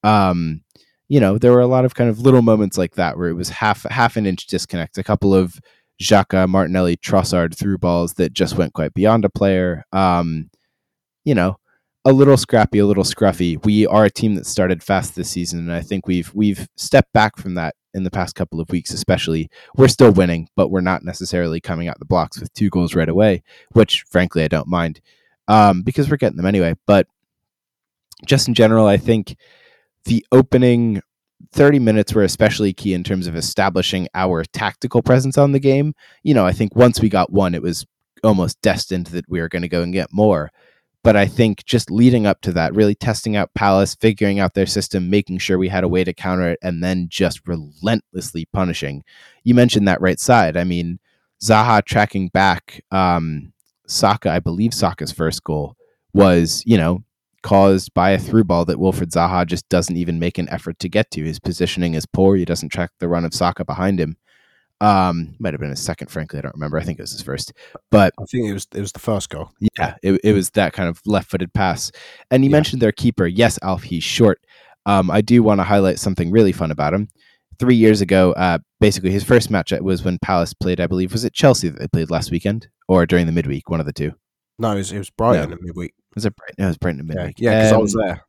um, 0.03 0.61
you 1.07 1.19
know, 1.19 1.37
there 1.37 1.51
were 1.51 1.59
a 1.59 1.67
lot 1.67 1.85
of 1.85 1.95
kind 1.95 2.09
of 2.09 2.19
little 2.19 2.41
moments 2.41 2.77
like 2.77 2.95
that 2.95 3.17
where 3.17 3.29
it 3.29 3.33
was 3.33 3.49
half 3.49 3.83
half 3.83 4.17
an 4.17 4.25
inch 4.25 4.47
disconnect. 4.47 4.97
A 4.97 5.03
couple 5.03 5.33
of 5.33 5.59
Xhaka, 6.01 6.47
Martinelli, 6.47 6.97
Trossard 6.97 7.55
through 7.55 7.77
balls 7.77 8.13
that 8.15 8.33
just 8.33 8.57
went 8.57 8.73
quite 8.73 8.93
beyond 8.93 9.25
a 9.25 9.29
player. 9.29 9.85
Um, 9.91 10.49
you 11.25 11.35
know, 11.35 11.57
a 12.05 12.13
little 12.13 12.37
scrappy, 12.37 12.79
a 12.79 12.85
little 12.85 13.03
scruffy. 13.03 13.63
We 13.65 13.85
are 13.85 14.05
a 14.05 14.09
team 14.09 14.35
that 14.35 14.45
started 14.45 14.81
fast 14.81 15.15
this 15.15 15.29
season, 15.29 15.59
and 15.59 15.73
I 15.73 15.81
think 15.81 16.07
we've 16.07 16.33
we've 16.33 16.67
stepped 16.75 17.11
back 17.13 17.37
from 17.37 17.55
that 17.55 17.75
in 17.93 18.03
the 18.03 18.11
past 18.11 18.35
couple 18.35 18.61
of 18.61 18.69
weeks, 18.69 18.91
especially. 18.91 19.49
We're 19.75 19.89
still 19.89 20.11
winning, 20.11 20.47
but 20.55 20.69
we're 20.69 20.81
not 20.81 21.03
necessarily 21.03 21.59
coming 21.59 21.87
out 21.87 21.99
the 21.99 22.05
blocks 22.05 22.39
with 22.39 22.53
two 22.53 22.69
goals 22.69 22.95
right 22.95 23.09
away, 23.09 23.43
which 23.71 24.03
frankly 24.09 24.43
I 24.43 24.47
don't 24.47 24.67
mind 24.67 25.01
um, 25.47 25.81
because 25.81 26.09
we're 26.09 26.17
getting 26.17 26.37
them 26.37 26.45
anyway. 26.45 26.75
But 26.87 27.07
just 28.25 28.47
in 28.47 28.53
general, 28.53 28.85
I 28.85 28.97
think 28.97 29.35
the 30.05 30.25
opening 30.31 31.01
30 31.51 31.79
minutes 31.79 32.13
were 32.13 32.23
especially 32.23 32.73
key 32.73 32.93
in 32.93 33.03
terms 33.03 33.27
of 33.27 33.35
establishing 33.35 34.07
our 34.13 34.43
tactical 34.45 35.01
presence 35.01 35.37
on 35.37 35.51
the 35.51 35.59
game. 35.59 35.93
You 36.23 36.33
know, 36.33 36.45
I 36.45 36.51
think 36.51 36.75
once 36.75 37.01
we 37.01 37.09
got 37.09 37.31
one, 37.31 37.55
it 37.55 37.61
was 37.61 37.85
almost 38.23 38.61
destined 38.61 39.07
that 39.07 39.27
we 39.29 39.41
were 39.41 39.49
going 39.49 39.61
to 39.63 39.67
go 39.67 39.81
and 39.81 39.93
get 39.93 40.13
more. 40.13 40.51
But 41.01 41.15
I 41.15 41.25
think 41.25 41.65
just 41.65 41.89
leading 41.89 42.25
up 42.25 42.41
to 42.41 42.51
that, 42.53 42.75
really 42.75 42.93
testing 42.93 43.37
out 43.37 43.53
Palace, 43.53 43.95
figuring 43.95 44.39
out 44.39 44.53
their 44.53 44.65
system, 44.65 45.09
making 45.09 45.37
sure 45.37 45.57
we 45.57 45.69
had 45.69 45.85
a 45.85 45.87
way 45.87 46.03
to 46.03 46.13
counter 46.13 46.49
it, 46.49 46.59
and 46.61 46.83
then 46.83 47.07
just 47.09 47.47
relentlessly 47.47 48.45
punishing. 48.51 49.03
You 49.43 49.55
mentioned 49.55 49.87
that 49.87 50.01
right 50.01 50.19
side. 50.19 50.57
I 50.57 50.65
mean, 50.65 50.99
Zaha 51.41 51.85
tracking 51.85 52.27
back 52.27 52.83
um, 52.91 53.53
Saka, 53.87 54.29
I 54.29 54.39
believe 54.39 54.73
Saka's 54.73 55.11
first 55.11 55.43
goal 55.43 55.75
was, 56.13 56.63
you 56.65 56.77
know, 56.77 57.03
caused 57.43 57.93
by 57.93 58.11
a 58.11 58.19
through 58.19 58.43
ball 58.43 58.65
that 58.65 58.77
Wilfried 58.77 59.11
Zaha 59.11 59.45
just 59.45 59.67
doesn't 59.69 59.95
even 59.97 60.19
make 60.19 60.37
an 60.37 60.49
effort 60.49 60.79
to 60.79 60.89
get 60.89 61.09
to. 61.11 61.23
His 61.23 61.39
positioning 61.39 61.93
is 61.93 62.05
poor. 62.05 62.35
He 62.35 62.45
doesn't 62.45 62.69
track 62.69 62.91
the 62.99 63.07
run 63.07 63.25
of 63.25 63.33
Saka 63.33 63.63
behind 63.65 63.99
him. 63.99 64.17
Um, 64.81 65.35
might 65.39 65.53
have 65.53 65.59
been 65.59 65.71
his 65.71 65.81
second, 65.81 66.09
frankly. 66.09 66.39
I 66.39 66.41
don't 66.41 66.53
remember. 66.55 66.77
I 66.77 66.83
think 66.83 66.99
it 66.99 67.03
was 67.03 67.11
his 67.11 67.21
first. 67.21 67.51
But 67.91 68.13
I 68.17 68.23
think 68.31 68.47
it 68.47 68.53
was 68.53 68.67
it 68.73 68.79
was 68.79 68.93
the 68.93 68.99
first 68.99 69.29
goal. 69.29 69.51
yeah, 69.77 69.95
it, 70.01 70.21
it 70.23 70.33
was 70.33 70.51
that 70.51 70.71
kind 70.73 70.87
of 70.87 71.01
left 71.05 71.29
footed 71.29 71.53
pass. 71.53 71.91
And 72.31 72.43
you 72.45 72.49
Yeah. 72.49 72.55
mentioned 72.57 72.81
their 72.81 72.93
keeper. 72.93 73.27
Yes, 73.27 73.59
Alf, 73.61 73.83
he's 73.83 74.03
short. 74.03 74.39
Um, 74.85 75.11
I 75.11 75.19
do 75.21 75.43
want 75.43 75.59
to 75.59 75.63
highlight 75.65 75.99
something 75.99 76.31
really 76.31 76.53
fun 76.53 76.71
about 76.71 76.93
him. 76.93 77.09
Three 77.59 77.75
years 77.75 77.99
ago, 77.99 78.31
uh, 78.33 78.59
basically 78.79 79.11
his 79.11 79.25
first 79.25 79.51
match 79.51 79.73
was 79.81 80.05
when 80.05 80.17
Palace 80.19 80.53
played, 80.53 80.79
I 80.79 80.87
believe, 80.87 81.11
was 81.11 81.25
it 81.25 81.33
Chelsea 81.33 81.67
that 81.67 81.77
they 81.77 81.87
played 81.89 82.09
last 82.09 82.31
weekend 82.31 82.69
or 82.87 83.05
during 83.05 83.25
the 83.25 83.33
midweek, 83.33 83.69
one 83.69 83.81
of 83.81 83.85
the 83.85 83.91
two. 83.91 84.13
No, 84.59 84.71
it 84.71 84.75
was, 84.75 84.93
it 84.93 84.97
was 84.97 85.09
Brighton 85.09 85.51
in 85.51 85.57
midweek. 85.61 85.93
Was 86.15 86.25
it 86.25 86.35
Brighton? 86.35 86.55
No, 86.59 86.65
it 86.65 86.67
was 86.69 86.77
Brighton 86.77 86.99
in 87.01 87.07
Yeah, 87.07 87.13
midweek. 87.15 87.35
yeah, 87.39 87.59
because 87.61 87.73
I 87.73 87.77
was 87.77 87.95
Um, 87.95 88.01
there. 88.01 88.21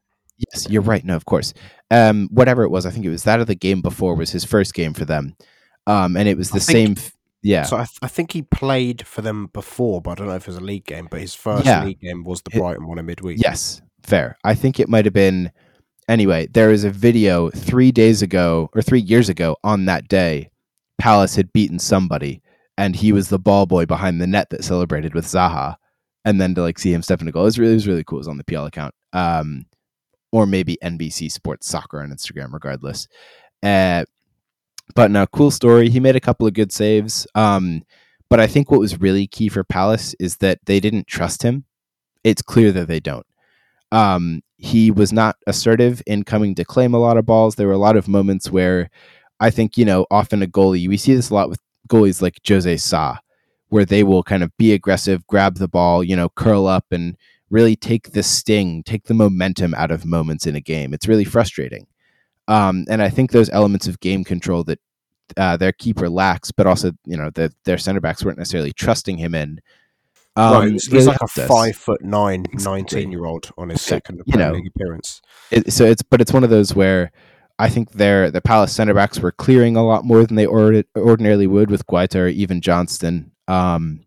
Yes, 0.53 0.67
you're 0.71 0.83
right. 0.83 1.05
No, 1.05 1.17
of 1.17 1.27
course. 1.27 1.53
Um, 1.91 2.29
whatever 2.31 2.63
it 2.63 2.71
was, 2.71 2.87
I 2.87 2.91
think 2.91 3.05
it 3.05 3.11
was 3.11 3.25
that 3.25 3.41
of 3.41 3.47
the 3.47 3.55
game 3.55 3.83
before 3.83 4.15
was 4.15 4.31
his 4.31 4.45
first 4.45 4.73
game 4.75 4.95
for 4.95 5.05
them. 5.05 5.37
Um, 5.87 6.17
and 6.17 6.29
it 6.29 6.37
was 6.39 6.51
the 6.51 6.61
think- 6.61 6.99
same. 6.99 7.05
f- 7.05 7.13
Yeah, 7.43 7.63
So 7.63 7.77
I, 7.77 7.85
th- 7.85 7.99
I 8.03 8.07
think 8.07 8.33
he 8.33 8.43
played 8.43 9.07
for 9.07 9.23
them 9.23 9.49
before, 9.55 10.03
but 10.03 10.11
I 10.11 10.15
don't 10.17 10.27
know 10.27 10.35
if 10.35 10.43
it 10.43 10.49
was 10.49 10.59
a 10.59 10.61
league 10.61 10.85
game. 10.85 11.09
But 11.11 11.21
his 11.23 11.35
first 11.35 11.65
Yeah. 11.65 11.85
league 11.85 12.01
game 12.01 12.23
was 12.23 12.43
the 12.43 12.51
It- 12.55 12.59
Brighton 12.61 12.87
one 12.87 12.99
in 12.99 13.07
midweek. 13.07 13.39
Yes, 13.43 13.81
fair. 14.03 14.37
I 14.45 14.55
think 14.55 14.79
it 14.79 14.91
might 14.91 15.07
have 15.07 15.15
been. 15.15 15.51
Anyway, 16.07 16.49
there 16.53 16.71
is 16.71 16.85
a 16.85 16.91
video 16.91 17.49
three 17.51 17.93
days 17.93 18.21
ago 18.21 18.69
or 18.75 18.83
three 18.83 19.01
years 19.01 19.29
ago 19.31 19.57
on 19.65 19.87
that 19.87 20.07
day. 20.07 20.51
Palace 20.99 21.35
had 21.37 21.51
beaten 21.55 21.79
somebody, 21.79 22.43
and 22.77 22.95
he 22.97 23.11
was 23.11 23.29
the 23.31 23.39
ball 23.39 23.65
boy 23.65 23.87
behind 23.87 24.21
the 24.21 24.27
net 24.27 24.51
that 24.51 24.63
celebrated 24.63 25.15
with 25.15 25.25
Zaha. 25.25 25.77
And 26.25 26.41
then 26.41 26.55
to 26.55 26.63
like 26.63 26.79
see 26.79 26.93
him 26.93 27.03
step 27.03 27.23
in 27.23 27.29
a 27.29 27.33
goal, 27.33 27.45
was 27.45 27.59
really, 27.59 27.73
it 27.73 27.77
was 27.77 27.89
really 27.89 28.05
cool. 28.05 28.19
It 28.19 28.21
was 28.21 28.29
on 28.29 28.37
the 28.37 28.45
PL 28.45 28.67
account, 28.67 28.95
um, 29.13 29.65
or 30.33 30.47
maybe 30.47 30.79
NBC 30.83 31.31
Sports 31.33 31.67
Soccer 31.67 32.01
on 32.01 32.11
Instagram. 32.11 32.53
Regardless, 32.53 33.09
uh, 33.63 34.05
but 34.95 35.11
no, 35.11 35.27
cool 35.27 35.51
story. 35.51 35.89
He 35.89 36.01
made 36.01 36.17
a 36.17 36.21
couple 36.21 36.47
of 36.47 36.55
good 36.55 36.73
saves. 36.73 37.27
Um, 37.35 37.83
but 38.29 38.41
I 38.41 38.47
think 38.47 38.71
what 38.71 38.81
was 38.81 39.01
really 39.01 39.27
key 39.27 39.49
for 39.49 39.65
Palace 39.65 40.15
is 40.21 40.37
that 40.39 40.61
they 40.67 40.79
didn't 40.79 41.09
trust 41.09 41.43
him. 41.43 41.65
It's 42.23 42.43
clear 42.43 42.71
that 42.73 42.87
they 42.87 43.01
don't. 43.01 43.27
Um, 43.93 44.43
he 44.57 44.91
was 44.91 45.13
not 45.13 45.37
assertive 45.47 46.03
in 46.07 46.23
coming 46.23 46.55
to 46.55 46.65
claim 46.65 46.95
a 46.95 46.99
lot 46.99 47.17
of 47.17 47.27
balls. 47.27 47.57
There 47.57 47.67
were 47.67 47.73
a 47.73 47.79
lot 47.79 47.97
of 47.97 48.07
moments 48.07 48.51
where 48.51 48.89
I 49.41 49.51
think, 49.51 49.77
you 49.77 49.85
know, 49.85 50.07
often 50.11 50.43
a 50.43 50.47
goalie, 50.47 50.89
we 50.89 50.97
see 50.97 51.15
this 51.15 51.31
a 51.31 51.35
lot 51.35 51.49
with 51.49 51.61
goalies 51.89 52.23
like 52.23 52.41
Jose 52.47 52.77
Sa, 52.77 53.17
where 53.71 53.85
they 53.85 54.03
will 54.03 54.23
kind 54.23 54.43
of 54.43 54.57
be 54.57 54.73
aggressive, 54.73 55.27
grab 55.27 55.57
the 55.57 55.69
ball, 55.69 56.05
you 56.05 56.15
know, 56.15 56.29
curl 56.29 56.67
up 56.67 56.87
and 56.91 57.17
really 57.51 57.75
take 57.75 58.13
the 58.13 58.23
sting, 58.23 58.83
take 58.83 59.05
the 59.05 59.15
momentum 59.15 59.75
out 59.75 59.91
of 59.91 60.05
moments 60.05 60.47
in 60.47 60.55
a 60.55 60.61
game. 60.61 60.93
It's 60.93 61.09
really 61.09 61.25
frustrating. 61.25 61.87
Um, 62.49 62.85
and 62.89 63.01
I 63.01 63.09
think 63.09 63.31
those 63.31 63.51
elements 63.51 63.87
of 63.87 64.01
game 64.01 64.25
control 64.25 64.65
that 64.65 64.81
uh, 65.37 65.57
their 65.57 65.73
keeper 65.73 66.09
lacks, 66.09 66.51
but 66.51 66.67
also, 66.67 66.93
you 67.05 67.17
know, 67.17 67.31
the, 67.31 67.53
their 67.65 67.79
center 67.79 68.01
backs 68.01 68.25
weren't 68.25 68.39
necessarily 68.39 68.73
trusting 68.73 69.19
him 69.19 69.35
in. 69.35 69.61
Um, 70.37 70.73
he's, 70.73 70.87
he's 70.87 70.93
really 70.93 71.07
like 71.07 71.21
a 71.23 71.29
five 71.29 71.77
foot 71.77 72.03
nine, 72.03 72.47
Exactly. 72.53 72.81
19 72.83 73.13
year 73.13 73.25
old 73.25 73.51
on 73.59 73.69
his 73.69 73.83
second 73.83 74.19
you 74.19 74.33
Premier 74.33 74.49
know, 74.49 74.55
League 74.55 74.67
appearance. 74.69 75.21
it, 75.51 75.73
so 75.73 75.85
it's 75.85 76.03
but 76.03 76.21
it's 76.21 76.33
one 76.33 76.45
of 76.45 76.51
those 76.51 76.75
where 76.75 77.11
I 77.59 77.69
think 77.69 77.93
their 77.93 78.31
the 78.31 78.41
Palace 78.41 78.73
center 78.73 78.95
backs 78.95 79.19
were 79.19 79.33
clearing 79.33 79.77
a 79.77 79.85
lot 79.85 80.05
more 80.05 80.25
than 80.25 80.37
they 80.37 80.47
or, 80.47 80.83
ordinarily 80.97 81.47
would 81.47 81.71
with 81.71 81.87
Guaita 81.87 82.17
or 82.17 82.29
even 82.29 82.61
Johnstone. 82.61 83.30
Um, 83.51 84.07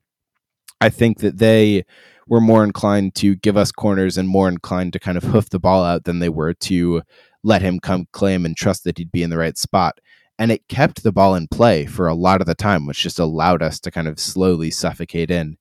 I 0.79 0.89
think 0.89 1.19
that 1.19 1.37
they 1.37 1.85
were 2.27 2.41
more 2.41 2.63
inclined 2.63 3.15
to 3.15 3.35
give 3.35 3.57
us 3.57 3.71
corners 3.71 4.17
and 4.17 4.27
more 4.27 4.47
inclined 4.47 4.93
to 4.93 4.99
kind 4.99 5.17
of 5.17 5.23
hoof 5.23 5.49
the 5.49 5.59
ball 5.59 5.83
out 5.83 6.05
than 6.05 6.19
they 6.19 6.29
were 6.29 6.53
to 6.53 7.01
let 7.43 7.61
him 7.61 7.79
come 7.79 8.07
claim 8.13 8.45
and 8.45 8.55
trust 8.55 8.85
that 8.85 8.97
he'd 8.97 9.11
be 9.11 9.23
in 9.23 9.29
the 9.29 9.37
right 9.37 9.57
spot. 9.57 9.99
And 10.39 10.51
it 10.51 10.67
kept 10.67 11.03
the 11.03 11.11
ball 11.11 11.35
in 11.35 11.47
play 11.47 11.85
for 11.85 12.07
a 12.07 12.15
lot 12.15 12.41
of 12.41 12.47
the 12.47 12.55
time, 12.55 12.85
which 12.85 13.03
just 13.03 13.19
allowed 13.19 13.61
us 13.61 13.79
to 13.81 13.91
kind 13.91 14.07
of 14.07 14.19
slowly 14.19 14.71
suffocate 14.71 15.29
in. 15.29 15.57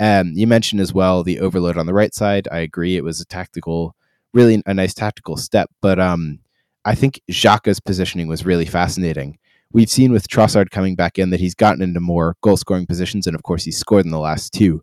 Um, 0.00 0.32
you 0.34 0.46
mentioned 0.46 0.80
as 0.80 0.92
well 0.92 1.22
the 1.22 1.38
overload 1.40 1.78
on 1.78 1.86
the 1.86 1.94
right 1.94 2.12
side. 2.12 2.48
I 2.50 2.58
agree. 2.58 2.96
It 2.96 3.04
was 3.04 3.20
a 3.20 3.24
tactical, 3.24 3.94
really 4.34 4.60
a 4.66 4.74
nice 4.74 4.94
tactical 4.94 5.36
step. 5.36 5.70
But 5.80 6.00
um, 6.00 6.40
I 6.84 6.96
think 6.96 7.20
Xhaka's 7.30 7.80
positioning 7.80 8.26
was 8.26 8.44
really 8.44 8.66
fascinating. 8.66 9.38
We've 9.72 9.90
seen 9.90 10.12
with 10.12 10.28
Trossard 10.28 10.70
coming 10.70 10.94
back 10.96 11.18
in 11.18 11.30
that 11.30 11.40
he's 11.40 11.54
gotten 11.54 11.82
into 11.82 12.00
more 12.00 12.36
goal 12.42 12.56
scoring 12.56 12.86
positions, 12.86 13.26
and 13.26 13.34
of 13.34 13.42
course 13.42 13.64
he's 13.64 13.78
scored 13.78 14.04
in 14.04 14.10
the 14.10 14.18
last 14.18 14.52
two, 14.52 14.82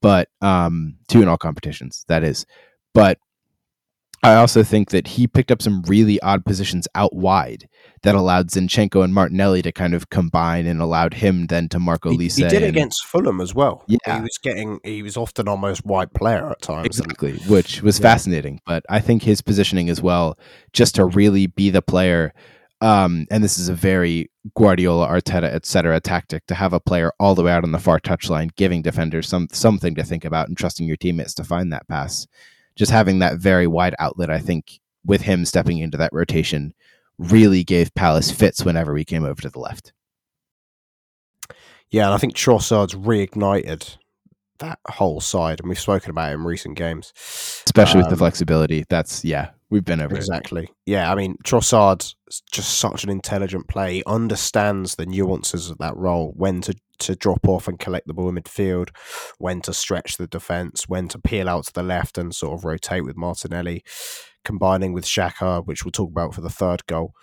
but 0.00 0.28
um, 0.40 0.96
two 1.08 1.22
in 1.22 1.28
all 1.28 1.36
competitions, 1.38 2.04
that 2.08 2.22
is. 2.22 2.46
But 2.94 3.18
I 4.22 4.34
also 4.34 4.62
think 4.62 4.90
that 4.90 5.06
he 5.06 5.26
picked 5.26 5.50
up 5.50 5.62
some 5.62 5.80
really 5.86 6.20
odd 6.20 6.44
positions 6.44 6.86
out 6.94 7.14
wide 7.16 7.66
that 8.02 8.14
allowed 8.14 8.50
Zinchenko 8.50 9.02
and 9.02 9.14
Martinelli 9.14 9.62
to 9.62 9.72
kind 9.72 9.94
of 9.94 10.10
combine 10.10 10.66
and 10.66 10.80
allowed 10.82 11.14
him 11.14 11.46
then 11.46 11.70
to 11.70 11.78
Marco 11.78 12.10
He, 12.10 12.18
Lise. 12.18 12.36
he 12.36 12.42
did 12.42 12.54
and- 12.62 12.64
against 12.66 13.06
Fulham 13.06 13.40
as 13.40 13.54
well. 13.54 13.82
Yeah. 13.88 14.16
He 14.16 14.20
was 14.20 14.38
getting, 14.42 14.78
he 14.84 15.02
was 15.02 15.16
often 15.16 15.48
our 15.48 15.56
most 15.56 15.86
wide 15.86 16.12
player 16.12 16.50
at 16.50 16.60
times. 16.60 16.86
Exactly, 16.86 17.38
which 17.48 17.82
was 17.82 17.98
Yeah. 17.98 18.02
fascinating. 18.12 18.60
But 18.66 18.84
I 18.90 19.00
think 19.00 19.22
his 19.22 19.40
positioning 19.40 19.88
as 19.88 20.02
well, 20.02 20.38
just 20.74 20.96
to 20.96 21.06
really 21.06 21.46
be 21.46 21.70
the 21.70 21.82
player. 21.82 22.34
Um, 22.82 23.26
and 23.30 23.44
this 23.44 23.58
is 23.58 23.68
a 23.68 23.74
very 23.74 24.30
Guardiola, 24.56 25.06
Arteta, 25.06 25.44
etc. 25.44 26.00
tactic 26.00 26.46
to 26.46 26.54
have 26.54 26.72
a 26.72 26.80
player 26.80 27.12
all 27.20 27.34
the 27.34 27.42
way 27.42 27.52
out 27.52 27.64
on 27.64 27.72
the 27.72 27.78
far 27.78 28.00
touchline, 28.00 28.54
giving 28.56 28.80
defenders 28.80 29.28
some 29.28 29.48
something 29.52 29.94
to 29.96 30.02
think 30.02 30.24
about 30.24 30.48
and 30.48 30.56
trusting 30.56 30.86
your 30.86 30.96
teammates 30.96 31.34
to 31.34 31.44
find 31.44 31.72
that 31.72 31.86
pass. 31.88 32.26
Just 32.76 32.90
having 32.90 33.18
that 33.18 33.36
very 33.36 33.66
wide 33.66 33.94
outlet, 33.98 34.30
I 34.30 34.38
think, 34.38 34.80
with 35.04 35.20
him 35.20 35.44
stepping 35.44 35.78
into 35.78 35.98
that 35.98 36.12
rotation, 36.12 36.72
really 37.18 37.64
gave 37.64 37.94
Palace 37.94 38.30
fits 38.30 38.64
whenever 38.64 38.94
we 38.94 39.04
came 39.04 39.24
over 39.24 39.42
to 39.42 39.50
the 39.50 39.58
left. 39.58 39.92
Yeah, 41.90 42.06
and 42.06 42.14
I 42.14 42.18
think 42.18 42.34
Trossard's 42.34 42.94
reignited 42.94 43.96
that 44.60 44.78
whole 44.88 45.20
side, 45.20 45.60
and 45.60 45.68
we've 45.68 45.78
spoken 45.78 46.10
about 46.10 46.30
it 46.30 46.34
in 46.34 46.44
recent 46.44 46.76
games. 46.76 47.12
Especially 47.66 47.98
with 47.98 48.06
the 48.08 48.14
Um, 48.14 48.18
flexibility. 48.18 48.84
That's 48.88 49.24
yeah, 49.24 49.50
we've 49.70 49.84
been 49.84 50.00
over 50.00 50.14
it. 50.14 50.18
Exactly. 50.18 50.68
Yeah, 50.84 51.10
I 51.10 51.14
mean, 51.14 51.36
Trossard's 51.44 52.16
just 52.50 52.78
such 52.78 53.04
an 53.04 53.10
intelligent 53.10 53.68
play. 53.68 53.94
He 53.94 54.02
understands 54.06 54.96
the 54.96 55.06
nuances 55.06 55.70
of 55.70 55.78
that 55.78 55.96
role, 55.96 56.32
when 56.36 56.60
to, 56.62 56.74
to 56.98 57.14
drop 57.16 57.48
off 57.48 57.68
and 57.68 57.78
collect 57.78 58.06
the 58.06 58.14
ball 58.14 58.28
in 58.28 58.34
midfield, 58.34 58.90
when 59.38 59.60
to 59.62 59.72
stretch 59.72 60.16
the 60.16 60.26
defence, 60.26 60.88
when 60.88 61.08
to 61.08 61.18
peel 61.18 61.48
out 61.48 61.66
to 61.66 61.72
the 61.72 61.82
left 61.82 62.18
and 62.18 62.34
sort 62.34 62.58
of 62.58 62.64
rotate 62.64 63.04
with 63.04 63.16
Martinelli, 63.16 63.82
combining 64.44 64.92
with 64.92 65.04
Xhaka, 65.04 65.66
which 65.66 65.84
we'll 65.84 65.92
talk 65.92 66.10
about 66.10 66.34
for 66.34 66.40
the 66.40 66.50
third 66.50 66.86
goal. 66.86 67.14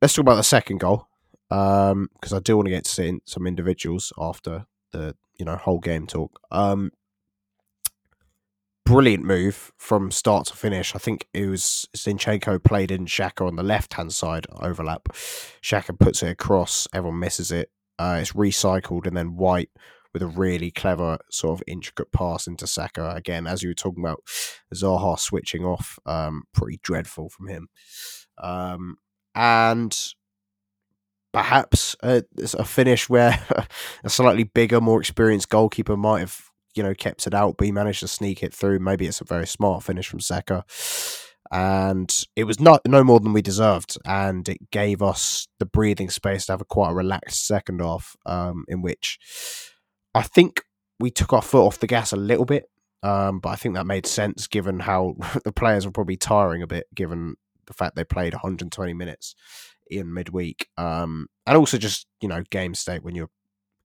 Let's 0.00 0.14
talk 0.14 0.22
about 0.22 0.36
the 0.36 0.42
second 0.42 0.78
goal, 0.78 1.06
because 1.48 2.32
I 2.32 2.40
do 2.40 2.56
want 2.56 2.66
to 2.66 2.70
get 2.70 2.84
to 2.84 3.20
some 3.26 3.46
individuals 3.46 4.12
after 4.18 4.66
the 4.92 5.16
you 5.38 5.44
know 5.44 5.56
whole 5.56 5.80
game 5.80 6.06
talk. 6.06 6.38
Um, 6.50 6.92
brilliant 8.84 9.24
move 9.24 9.72
from 9.78 10.10
start 10.10 10.46
to 10.46 10.56
finish. 10.56 10.94
I 10.94 10.98
think 10.98 11.28
it 11.32 11.46
was 11.46 11.88
Zinchenko 11.96 12.62
played 12.62 12.90
in 12.90 13.06
Xhaka 13.06 13.46
on 13.46 13.56
the 13.56 13.62
left 13.62 13.94
hand 13.94 14.12
side 14.12 14.46
overlap. 14.60 15.08
Xhaka 15.62 15.98
puts 15.98 16.22
it 16.22 16.30
across, 16.30 16.88
everyone 16.92 17.20
misses 17.20 17.50
it. 17.50 17.70
Uh, 17.98 18.18
it's 18.20 18.32
recycled, 18.32 19.06
and 19.06 19.16
then 19.16 19.36
White 19.36 19.70
with 20.12 20.22
a 20.22 20.26
really 20.26 20.70
clever 20.70 21.18
sort 21.30 21.58
of 21.58 21.64
intricate 21.66 22.12
pass 22.12 22.46
into 22.46 22.66
Saka. 22.66 23.14
Again, 23.14 23.46
as 23.46 23.62
you 23.62 23.70
were 23.70 23.74
talking 23.74 24.04
about, 24.04 24.22
Zaha 24.74 25.18
switching 25.18 25.64
off, 25.64 25.98
um, 26.04 26.44
pretty 26.52 26.80
dreadful 26.82 27.28
from 27.28 27.48
him. 27.48 27.68
Um, 28.38 28.96
and 29.34 29.96
perhaps 31.32 31.96
a, 32.02 32.24
it's 32.36 32.54
a 32.54 32.64
finish 32.64 33.08
where 33.08 33.42
a 34.04 34.10
slightly 34.10 34.44
bigger, 34.44 34.80
more 34.80 35.00
experienced 35.00 35.48
goalkeeper 35.48 35.96
might 35.96 36.20
have 36.20 36.51
you 36.74 36.82
know 36.82 36.94
kept 36.94 37.26
it 37.26 37.34
out, 37.34 37.56
but 37.56 37.66
he 37.66 37.72
managed 37.72 38.00
to 38.00 38.08
sneak 38.08 38.42
it 38.42 38.54
through. 38.54 38.78
Maybe 38.78 39.06
it's 39.06 39.20
a 39.20 39.24
very 39.24 39.46
smart 39.46 39.82
finish 39.82 40.08
from 40.08 40.20
Saka, 40.20 40.64
and 41.50 42.24
it 42.34 42.44
was 42.44 42.60
not 42.60 42.80
no 42.86 43.04
more 43.04 43.20
than 43.20 43.32
we 43.32 43.42
deserved, 43.42 43.98
and 44.04 44.48
it 44.48 44.70
gave 44.70 45.02
us 45.02 45.46
the 45.58 45.66
breathing 45.66 46.10
space 46.10 46.46
to 46.46 46.52
have 46.52 46.60
a 46.60 46.66
quite 46.66 46.90
a 46.90 46.94
relaxed 46.94 47.46
second 47.46 47.80
half, 47.80 48.16
um, 48.26 48.64
in 48.68 48.82
which 48.82 49.18
I 50.14 50.22
think 50.22 50.62
we 50.98 51.10
took 51.10 51.32
our 51.32 51.42
foot 51.42 51.66
off 51.66 51.80
the 51.80 51.86
gas 51.86 52.12
a 52.12 52.16
little 52.16 52.44
bit, 52.44 52.64
um, 53.02 53.40
but 53.40 53.50
I 53.50 53.56
think 53.56 53.74
that 53.74 53.86
made 53.86 54.06
sense 54.06 54.46
given 54.46 54.80
how 54.80 55.16
the 55.44 55.52
players 55.52 55.84
were 55.84 55.92
probably 55.92 56.16
tiring 56.16 56.62
a 56.62 56.66
bit, 56.66 56.86
given 56.94 57.34
the 57.66 57.74
fact 57.74 57.96
they 57.96 58.04
played 58.04 58.32
120 58.32 58.94
minutes 58.94 59.34
in 59.90 60.12
midweek, 60.14 60.68
um, 60.78 61.26
and 61.46 61.56
also 61.56 61.76
just 61.76 62.06
you 62.20 62.28
know 62.28 62.42
game 62.50 62.74
state 62.74 63.02
when 63.02 63.14
you're 63.14 63.30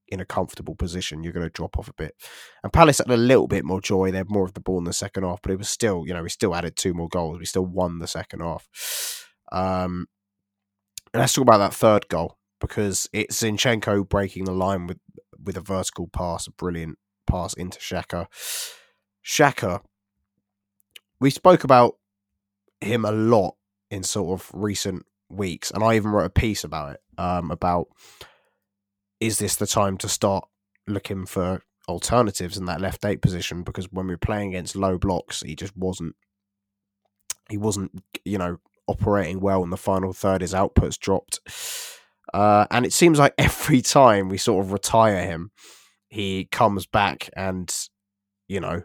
in 0.08 0.20
a 0.20 0.26
comfortable 0.26 0.76
position, 0.76 1.24
you're 1.24 1.34
going 1.34 1.46
to 1.46 1.52
drop 1.52 1.78
off 1.78 1.90
a 1.90 1.94
bit. 1.94 2.16
And 2.64 2.74
Palace 2.74 3.00
had 3.00 3.10
a 3.10 3.18
little 3.18 3.48
bit 3.48 3.66
more 3.66 3.82
joy; 3.82 4.12
they 4.12 4.18
had 4.18 4.30
more 4.30 4.46
of 4.46 4.54
the 4.54 4.60
ball 4.60 4.78
in 4.78 4.86
the 4.86 4.94
second 4.94 5.24
half, 5.24 5.42
but 5.42 5.52
it 5.52 5.58
was 5.58 5.70
still, 5.70 6.04
you 6.06 6.14
know, 6.14 6.24
we 6.24 6.30
still 6.30 6.56
added 6.56 6.76
two 6.76 6.94
more 6.94 7.10
goals. 7.10 7.40
We 7.40 7.46
still 7.46 7.66
won 7.66 8.00
the 8.00 8.08
second 8.08 8.42
half. 8.42 8.68
Um, 9.52 10.08
and 11.14 11.22
let's 11.22 11.34
talk 11.34 11.44
about 11.44 11.60
that 11.60 11.74
third 11.74 12.10
goal 12.10 12.38
because 12.60 13.10
it's 13.14 13.42
Zinchenko 13.42 14.08
breaking 14.08 14.46
the 14.46 14.52
line 14.52 14.88
with 14.88 15.00
with 15.44 15.58
a 15.58 15.62
vertical 15.62 16.08
pass, 16.08 16.48
a 16.48 16.52
brilliant 16.52 16.98
pass 17.26 17.54
into 17.54 17.80
Xhaka. 17.80 18.28
Xhaka, 19.26 19.82
we 21.20 21.30
spoke 21.30 21.64
about 21.64 21.96
him 22.82 23.06
a 23.06 23.12
lot 23.12 23.56
in 23.90 24.04
sort 24.04 24.40
of 24.40 24.50
recent 24.54 25.06
weeks, 25.30 25.72
and 25.72 25.84
I 25.84 25.96
even 25.96 26.12
wrote 26.12 26.26
a 26.26 26.30
piece 26.30 26.64
about 26.64 26.94
it. 26.94 27.00
Um, 27.18 27.50
about 27.52 27.88
is 29.20 29.40
this 29.40 29.56
the 29.56 29.68
time 29.68 29.98
to 29.98 30.10
start 30.10 30.48
looking 30.88 31.26
for 31.26 31.62
alternatives 31.88 32.58
in 32.58 32.66
that 32.66 32.82
left 32.82 33.06
eight 33.06 33.22
position? 33.22 33.64
Because 33.64 33.92
when 33.92 34.08
we 34.08 34.14
were 34.14 34.20
playing 34.20 34.50
against 34.50 34.76
low 34.76 34.98
blocks, 34.98 35.42
he 35.42 35.56
just 35.56 35.76
wasn't. 35.76 36.16
He 37.50 37.58
wasn't, 37.58 38.04
you 38.26 38.38
know, 38.38 38.58
operating 38.88 39.40
well 39.40 39.64
in 39.64 39.70
the 39.70 39.78
final 39.78 40.12
third. 40.12 40.42
His 40.42 40.54
outputs 40.54 41.00
dropped. 41.00 41.40
Uh, 42.34 42.66
and 42.72 42.86
it 42.86 42.92
seems 42.92 43.20
like 43.20 43.34
every 43.38 43.82
time 43.82 44.28
we 44.28 44.38
sort 44.38 44.66
of 44.66 44.72
retire 44.74 45.26
him, 45.26 45.52
he 46.10 46.46
comes 46.52 46.86
back 46.86 47.30
and, 47.36 47.74
you 48.48 48.60
know, 48.60 48.84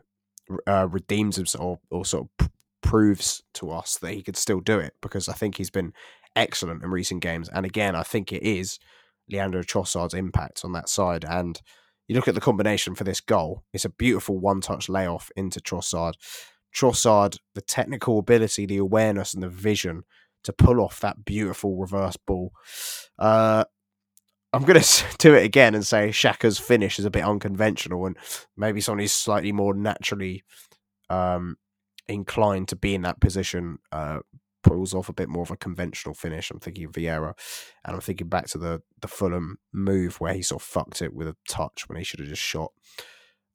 uh, 0.67 0.87
redeems 0.89 1.37
himself 1.37 1.81
or, 1.91 1.99
or 1.99 2.05
sort 2.05 2.29
of 2.39 2.51
proves 2.83 3.43
to 3.55 3.71
us 3.71 3.97
that 3.99 4.13
he 4.13 4.23
could 4.23 4.37
still 4.37 4.61
do 4.61 4.79
it 4.79 4.95
because 5.01 5.29
I 5.29 5.33
think 5.33 5.57
he's 5.57 5.71
been 5.71 5.93
excellent 6.37 6.83
in 6.83 6.91
recent 6.91 7.23
games. 7.23 7.49
And 7.49 7.65
again, 7.65 7.95
I 7.95 8.03
think 8.03 8.33
it 8.33 8.43
is 8.43 8.79
Leandro 9.31 9.63
Trossard's 9.63 10.15
impact 10.15 10.65
on 10.65 10.73
that 10.73 10.89
side. 10.89 11.25
And 11.25 11.61
you 12.09 12.17
look 12.17 12.29
at 12.29 12.35
the 12.35 12.41
combination 12.41 12.95
for 12.95 13.05
this 13.05 13.21
goal, 13.21 13.63
it's 13.73 13.85
a 13.85 13.91
beautiful 13.91 14.39
one 14.39 14.61
touch 14.61 14.89
layoff 14.89 15.31
into 15.37 15.61
Trossard. 15.61 16.15
Trossard, 16.75 17.39
the 17.55 17.61
technical 17.61 18.19
ability, 18.19 18.67
the 18.67 18.79
awareness, 18.79 19.35
and 19.35 19.43
the 19.43 19.49
vision 19.49 20.05
to 20.45 20.53
pull 20.53 20.81
off 20.81 21.01
that 21.01 21.25
beautiful 21.25 21.77
reverse 21.77 22.17
ball. 22.17 22.53
Uh, 23.19 23.65
I'm 24.53 24.65
going 24.65 24.81
to 24.83 25.05
do 25.19 25.35
it 25.35 25.45
again 25.45 25.75
and 25.75 25.87
say 25.87 26.09
Xhaka's 26.09 26.59
finish 26.59 26.99
is 26.99 27.05
a 27.05 27.11
bit 27.11 27.25
unconventional, 27.25 28.07
and 28.07 28.17
maybe 28.57 28.81
someone 28.81 29.01
who's 29.01 29.13
slightly 29.13 29.53
more 29.53 29.75
naturally 29.75 30.43
um, 31.11 31.57
inclined 32.09 32.69
to 32.69 32.77
be 32.77 32.95
in 32.95 33.03
that 33.03 33.21
position 33.21 33.79
uh, 33.93 34.21
pulls 34.63 34.95
off 34.95 35.09
a 35.09 35.15
bit 35.15 35.29
more 35.29 35.43
of 35.43 35.51
a 35.51 35.57
conventional 35.57 36.15
finish. 36.15 36.51
I'm 36.51 36.61
thinking 36.61 36.85
of 36.85 36.93
Vieira, 36.93 37.35
and 37.85 37.95
I'm 37.95 38.01
thinking 38.01 38.29
back 38.29 38.47
to 38.49 38.59
the 38.59 38.83
the 39.01 39.09
Fulham 39.09 39.59
move 39.73 40.21
where 40.21 40.35
he 40.35 40.43
sort 40.43 40.63
of 40.63 40.67
fucked 40.67 41.03
it 41.03 41.15
with 41.15 41.29
a 41.29 41.37
touch 41.49 41.89
when 41.89 41.99
he 41.99 42.05
should 42.05 42.21
have 42.21 42.29
just 42.29 42.43
shot. 42.43 42.73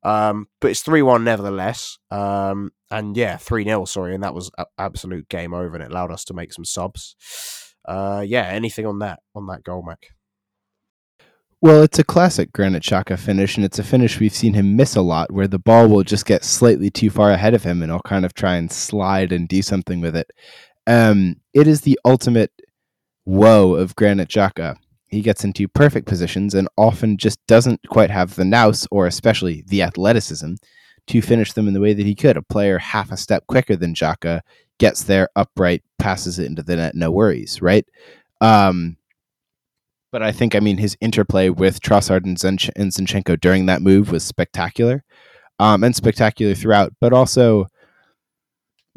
Um, 0.03 0.47
but 0.62 0.72
it's 0.72 0.82
3 0.84 1.01
1 1.01 1.24
nevertheless. 1.24 1.97
Um, 2.12 2.72
and 2.89 3.18
yeah, 3.18 3.38
3 3.38 3.64
0, 3.66 3.86
sorry. 3.86 4.16
And 4.16 4.24
that 4.24 4.34
was 4.34 4.51
a- 4.58 4.66
absolute 4.78 5.28
game 5.28 5.53
over 5.53 5.76
and 5.76 5.84
it 5.84 5.91
allowed 5.91 6.12
us 6.12 6.24
to 6.26 6.34
make 6.34 6.53
some 6.53 6.66
subs. 6.66 7.16
Uh, 7.86 8.24
yeah, 8.26 8.43
anything 8.43 8.86
on 8.86 8.99
that, 8.99 9.20
on 9.36 9.47
that 9.47 9.64
goal, 9.64 9.84
Mac? 9.84 10.08
Well, 11.60 11.82
it's 11.82 11.97
a 11.97 12.03
classic 12.03 12.53
Granit 12.53 12.84
Xhaka 12.84 13.18
finish, 13.18 13.55
and 13.55 13.66
it's 13.66 13.80
a 13.80 13.84
finish 13.84 14.20
we've 14.20 14.34
seen 14.34 14.53
him 14.53 14.76
miss 14.76 14.95
a 14.95 15.01
lot, 15.01 15.32
where 15.32 15.47
the 15.47 15.58
ball 15.58 15.88
will 15.88 16.03
just 16.03 16.28
get 16.28 16.43
slightly 16.43 16.91
too 16.91 17.10
far 17.10 17.32
ahead 17.32 17.55
of 17.55 17.64
him, 17.64 17.82
and 17.82 17.91
he'll 17.91 17.99
kind 18.01 18.26
of 18.26 18.36
try 18.36 18.58
and 18.58 18.72
slide 18.72 19.32
and 19.32 19.47
do 19.47 19.64
something 19.64 19.99
with 19.99 20.16
it. 20.16 20.30
Um, 20.88 21.35
it 21.53 21.67
is 21.67 21.81
the 21.81 21.99
ultimate 22.05 22.51
woe 23.25 23.75
of 23.75 23.95
Granit 23.95 24.29
Xhaka. 24.29 24.77
He 25.07 25.21
gets 25.21 25.43
into 25.43 25.67
perfect 25.67 26.07
positions 26.07 26.53
and 26.53 26.67
often 26.77 27.17
just 27.17 27.45
doesn't 27.47 27.81
quite 27.89 28.09
have 28.09 28.35
the 28.35 28.45
nous 28.45 28.88
or 28.89 29.05
especially 29.05 29.63
the 29.67 29.81
athleticism 29.83 30.55
to 31.07 31.21
finish 31.21 31.53
them 31.53 31.67
in 31.67 31.73
the 31.73 31.79
way 31.79 31.93
that 31.93 32.05
he 32.05 32.15
could. 32.15 32.38
A 32.38 32.41
player 32.41 32.77
half 32.77 33.11
a 33.11 33.17
step 33.17 33.45
quicker 33.47 33.75
than 33.75 33.93
Xhaka 33.93 34.41
gets 34.79 35.03
there 35.03 35.29
upright, 35.35 35.83
passes 35.99 36.39
it 36.39 36.45
into 36.45 36.63
the 36.63 36.75
net, 36.75 36.95
no 36.95 37.11
worries, 37.11 37.61
right? 37.61 37.85
Um, 38.41 38.97
but 40.11 40.23
I 40.23 40.31
think, 40.31 40.55
I 40.55 40.59
mean, 40.59 40.77
his 40.77 40.97
interplay 41.01 41.49
with 41.49 41.81
Trossard 41.81 42.25
and, 42.25 42.41
and 42.75 42.91
Zinchenko 42.91 43.39
during 43.39 43.65
that 43.65 43.81
move 43.81 44.11
was 44.11 44.23
spectacular 44.23 45.03
um, 45.59 45.83
and 45.83 45.95
spectacular 45.95 46.53
throughout. 46.53 46.93
But 47.01 47.13
also, 47.13 47.67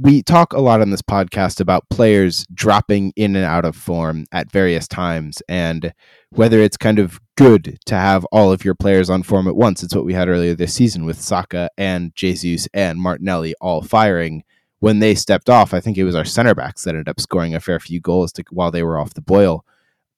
we 0.03 0.23
talk 0.23 0.55
a 0.55 0.61
lot 0.61 0.81
on 0.81 0.91
this 0.91 1.03
podcast 1.03 1.61
about 1.61 1.89
players 1.91 2.47
dropping 2.55 3.13
in 3.17 3.37
and 3.37 3.45
out 3.45 3.67
of 3.67 3.77
form 3.77 4.25
at 4.33 4.51
various 4.51 4.89
times 4.89 5.43
and 5.47 5.93
whether 6.31 6.59
it's 6.59 6.79
kind 6.79 6.99
of 6.99 7.21
good 7.37 7.79
to 7.85 7.95
have 7.95 8.25
all 8.27 8.51
of 8.51 8.65
your 8.65 8.75
players 8.75 9.11
on 9.11 9.23
form 9.23 9.47
at 9.47 9.57
once. 9.57 9.83
It's 9.83 9.95
what 9.95 10.07
we 10.07 10.15
had 10.15 10.29
earlier 10.29 10.55
this 10.55 10.73
season 10.73 11.05
with 11.05 11.21
Saka 11.21 11.69
and 11.77 12.15
Jesus 12.15 12.67
and 12.73 12.99
Martinelli 12.99 13.55
all 13.61 13.83
firing. 13.83 14.43
When 14.79 15.01
they 15.01 15.15
stepped 15.15 15.51
off, 15.51 15.75
I 15.75 15.81
think 15.81 15.99
it 15.99 16.05
was 16.05 16.15
our 16.15 16.25
center 16.25 16.55
backs 16.55 16.85
that 16.85 16.95
ended 16.95 17.09
up 17.09 17.21
scoring 17.21 17.55
a 17.55 17.61
fair 17.61 17.79
few 17.79 18.01
goals 18.01 18.33
to, 18.33 18.45
while 18.51 18.71
they 18.71 18.83
were 18.83 18.99
off 18.99 19.13
the 19.13 19.21
boil. 19.21 19.67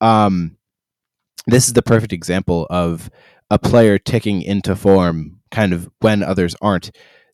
Um, 0.01 0.57
this 1.49 1.67
is 1.67 1.73
the 1.73 1.83
perfect 1.83 2.13
example 2.13 2.69
of 2.71 3.11
a 3.51 3.59
player 3.59 3.99
ticking 3.99 4.43
into 4.43 4.77
form 4.77 5.41
kind 5.51 5.73
of 5.73 5.91
when 5.99 6.23
others 6.23 6.55
aren't 6.63 6.93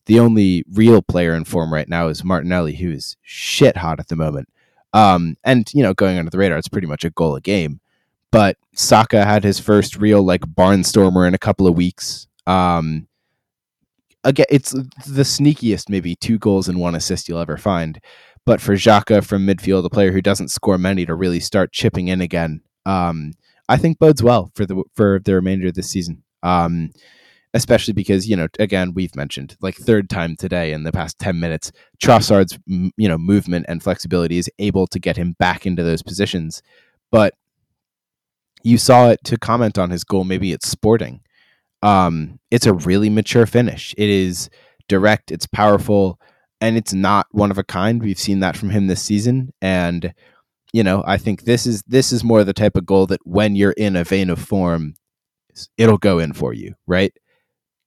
the 0.09 0.19
only 0.19 0.63
real 0.73 1.03
player 1.03 1.35
in 1.35 1.45
form 1.45 1.71
right 1.71 1.87
now 1.87 2.07
is 2.07 2.23
Martinelli, 2.23 2.73
who 2.73 2.89
is 2.89 3.15
shit 3.21 3.77
hot 3.77 3.99
at 3.99 4.07
the 4.07 4.15
moment. 4.15 4.49
Um, 4.91 5.37
and 5.43 5.71
you 5.71 5.83
know, 5.83 5.93
going 5.93 6.17
under 6.17 6.31
the 6.31 6.39
radar, 6.39 6.57
it's 6.57 6.67
pretty 6.67 6.87
much 6.87 7.05
a 7.05 7.11
goal 7.11 7.35
a 7.35 7.41
game. 7.41 7.79
But 8.31 8.57
Saka 8.73 9.23
had 9.23 9.43
his 9.43 9.59
first 9.59 9.97
real 9.97 10.23
like 10.23 10.41
barnstormer 10.41 11.27
in 11.27 11.35
a 11.35 11.37
couple 11.37 11.67
of 11.67 11.75
weeks. 11.75 12.27
Um, 12.47 13.07
again, 14.23 14.47
it's 14.49 14.71
the 14.71 15.21
sneakiest 15.21 15.89
maybe 15.89 16.15
two 16.15 16.39
goals 16.39 16.67
and 16.67 16.79
one 16.79 16.95
assist 16.95 17.29
you'll 17.29 17.37
ever 17.37 17.57
find. 17.57 17.99
But 18.47 18.61
for 18.61 18.73
Xhaka 18.73 19.23
from 19.23 19.45
midfield, 19.45 19.85
a 19.85 19.91
player 19.91 20.11
who 20.11 20.23
doesn't 20.23 20.49
score 20.49 20.79
many 20.79 21.05
to 21.05 21.13
really 21.13 21.39
start 21.39 21.71
chipping 21.71 22.07
in 22.07 22.19
again, 22.19 22.61
um, 22.87 23.33
I 23.67 23.77
think 23.77 23.99
bodes 23.99 24.23
well 24.23 24.49
for 24.55 24.65
the 24.65 24.81
for 24.95 25.19
the 25.23 25.35
remainder 25.35 25.67
of 25.67 25.75
this 25.75 25.91
season. 25.91 26.23
Um, 26.41 26.89
especially 27.53 27.93
because 27.93 28.27
you 28.29 28.35
know 28.35 28.47
again 28.59 28.93
we've 28.93 29.15
mentioned 29.15 29.55
like 29.61 29.75
third 29.75 30.09
time 30.09 30.35
today 30.35 30.71
in 30.71 30.83
the 30.83 30.91
past 30.91 31.17
10 31.19 31.39
minutes 31.39 31.71
Trossard's 32.01 32.57
you 32.67 33.07
know 33.07 33.17
movement 33.17 33.65
and 33.67 33.81
flexibility 33.81 34.37
is 34.37 34.49
able 34.59 34.87
to 34.87 34.99
get 34.99 35.17
him 35.17 35.35
back 35.39 35.65
into 35.65 35.83
those 35.83 36.03
positions. 36.03 36.61
But 37.11 37.33
you 38.63 38.77
saw 38.77 39.09
it 39.09 39.23
to 39.23 39.37
comment 39.37 39.77
on 39.77 39.89
his 39.89 40.03
goal 40.03 40.23
maybe 40.23 40.51
it's 40.51 40.67
sporting. 40.67 41.21
Um 41.81 42.39
it's 42.51 42.65
a 42.65 42.73
really 42.73 43.09
mature 43.09 43.45
finish. 43.45 43.95
It 43.97 44.09
is 44.09 44.49
direct 44.87 45.31
it's 45.31 45.47
powerful 45.47 46.19
and 46.61 46.75
it's 46.75 46.93
not 46.93 47.27
one 47.31 47.51
of 47.51 47.57
a 47.57 47.63
kind. 47.63 48.01
We've 48.01 48.19
seen 48.19 48.41
that 48.41 48.57
from 48.57 48.69
him 48.69 48.87
this 48.87 49.01
season 49.01 49.53
and 49.61 50.13
you 50.73 50.83
know 50.83 51.03
i 51.07 51.17
think 51.17 51.43
this 51.43 51.65
is 51.65 51.81
this 51.87 52.11
is 52.11 52.23
more 52.23 52.43
the 52.43 52.53
type 52.53 52.75
of 52.75 52.85
goal 52.85 53.07
that 53.07 53.19
when 53.25 53.55
you're 53.55 53.71
in 53.71 53.95
a 53.95 54.03
vein 54.03 54.29
of 54.29 54.39
form 54.39 54.93
it'll 55.77 55.97
go 55.97 56.19
in 56.19 56.33
for 56.33 56.53
you 56.53 56.73
right 56.87 57.13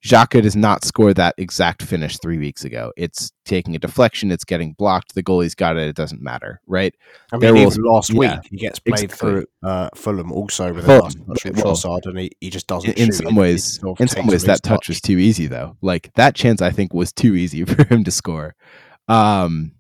Xhaka 0.05 0.43
does 0.43 0.57
not 0.57 0.85
score 0.85 1.15
that 1.15 1.35
exact 1.39 1.81
finish 1.81 2.19
three 2.19 2.37
weeks 2.37 2.65
ago. 2.65 2.93
It's 2.97 3.31
taking 3.45 3.77
a 3.77 3.79
deflection, 3.79 4.33
it's 4.33 4.45
getting 4.45 4.73
blocked. 4.73 5.15
The 5.15 5.23
goalie's 5.23 5.55
got 5.55 5.77
it. 5.77 5.89
It 5.89 5.95
doesn't 5.95 6.21
matter, 6.21 6.61
right? 6.67 6.93
I 7.33 7.37
mean, 7.37 7.57
even 7.57 7.85
last 7.85 8.11
yeah, 8.11 8.19
week 8.19 8.41
he 8.51 8.57
gets 8.57 8.81
played 8.81 9.05
exactly. 9.05 9.31
through 9.31 9.47
uh, 9.63 9.91
Fulham 9.95 10.33
also 10.33 10.73
with 10.73 10.87
Fulham, 10.87 11.01
a 11.01 11.05
last 11.05 11.19
touch 11.45 11.85
well, 11.85 12.01
and 12.05 12.19
he, 12.19 12.33
he 12.41 12.51
just 12.51 12.67
doesn't. 12.67 12.99
In, 12.99 13.07
in 13.07 13.13
some 13.13 13.37
ways, 13.37 13.81
in 14.01 14.09
some 14.09 14.27
ways, 14.27 14.43
that 14.45 14.65
touch 14.65 14.89
was 14.89 15.01
too 15.01 15.19
easy 15.19 15.47
though. 15.47 15.77
Like 15.83 16.13
that 16.15 16.35
chance, 16.35 16.61
I 16.61 16.71
think 16.71 16.93
was 16.93 17.13
too 17.13 17.37
easy 17.37 17.65
for 17.65 17.85
him 17.85 18.03
to 18.03 18.11
score. 18.11 18.57
Um, 19.07 19.73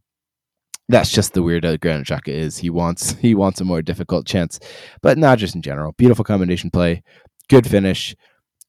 that's 0.88 1.10
just 1.10 1.32
the 1.32 1.42
weird 1.42 1.64
uh, 1.64 1.78
Granit 1.78 2.06
Xhaka 2.06 2.28
is. 2.28 2.58
He 2.58 2.70
wants 2.70 3.12
he 3.14 3.34
wants 3.34 3.60
a 3.60 3.64
more 3.64 3.82
difficult 3.82 4.26
chance, 4.26 4.60
but 5.00 5.18
not 5.18 5.38
just 5.38 5.56
in 5.56 5.62
general. 5.62 5.92
Beautiful 5.98 6.24
combination 6.24 6.70
play, 6.70 7.02
good 7.48 7.66
finish. 7.66 8.14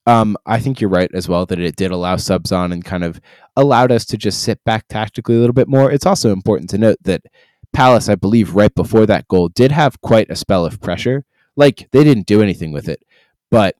Um, 0.06 0.36
I 0.46 0.60
think 0.60 0.82
you're 0.82 0.90
right 0.90 1.10
as 1.14 1.30
well 1.30 1.46
that 1.46 1.60
it 1.60 1.76
did 1.78 1.92
allow 1.92 2.18
subs 2.18 2.52
on 2.52 2.74
and 2.74 2.84
kind 2.84 3.04
of 3.04 3.22
allowed 3.56 3.92
us 3.92 4.06
to 4.06 4.18
just 4.18 4.44
sit 4.44 4.62
back 4.66 4.86
tactically 4.90 5.36
a 5.36 5.40
little 5.40 5.54
bit 5.54 5.70
more. 5.70 5.92
It's 5.92 6.06
also 6.06 6.32
important 6.34 6.70
to 6.72 6.78
note 6.78 6.98
that 7.04 7.22
Palace, 7.72 8.08
I 8.08 8.16
believe, 8.16 8.54
right 8.54 8.74
before 8.74 9.06
that 9.08 9.28
goal, 9.28 9.50
did 9.50 9.72
have 9.72 10.00
quite 10.02 10.30
a 10.30 10.36
spell 10.36 10.66
of 10.66 10.80
pressure. 10.80 11.26
Like 11.56 11.90
they 11.92 12.04
didn't 12.04 12.28
do 12.28 12.42
anything 12.42 12.72
with 12.72 12.88
it, 12.88 13.04
but 13.50 13.76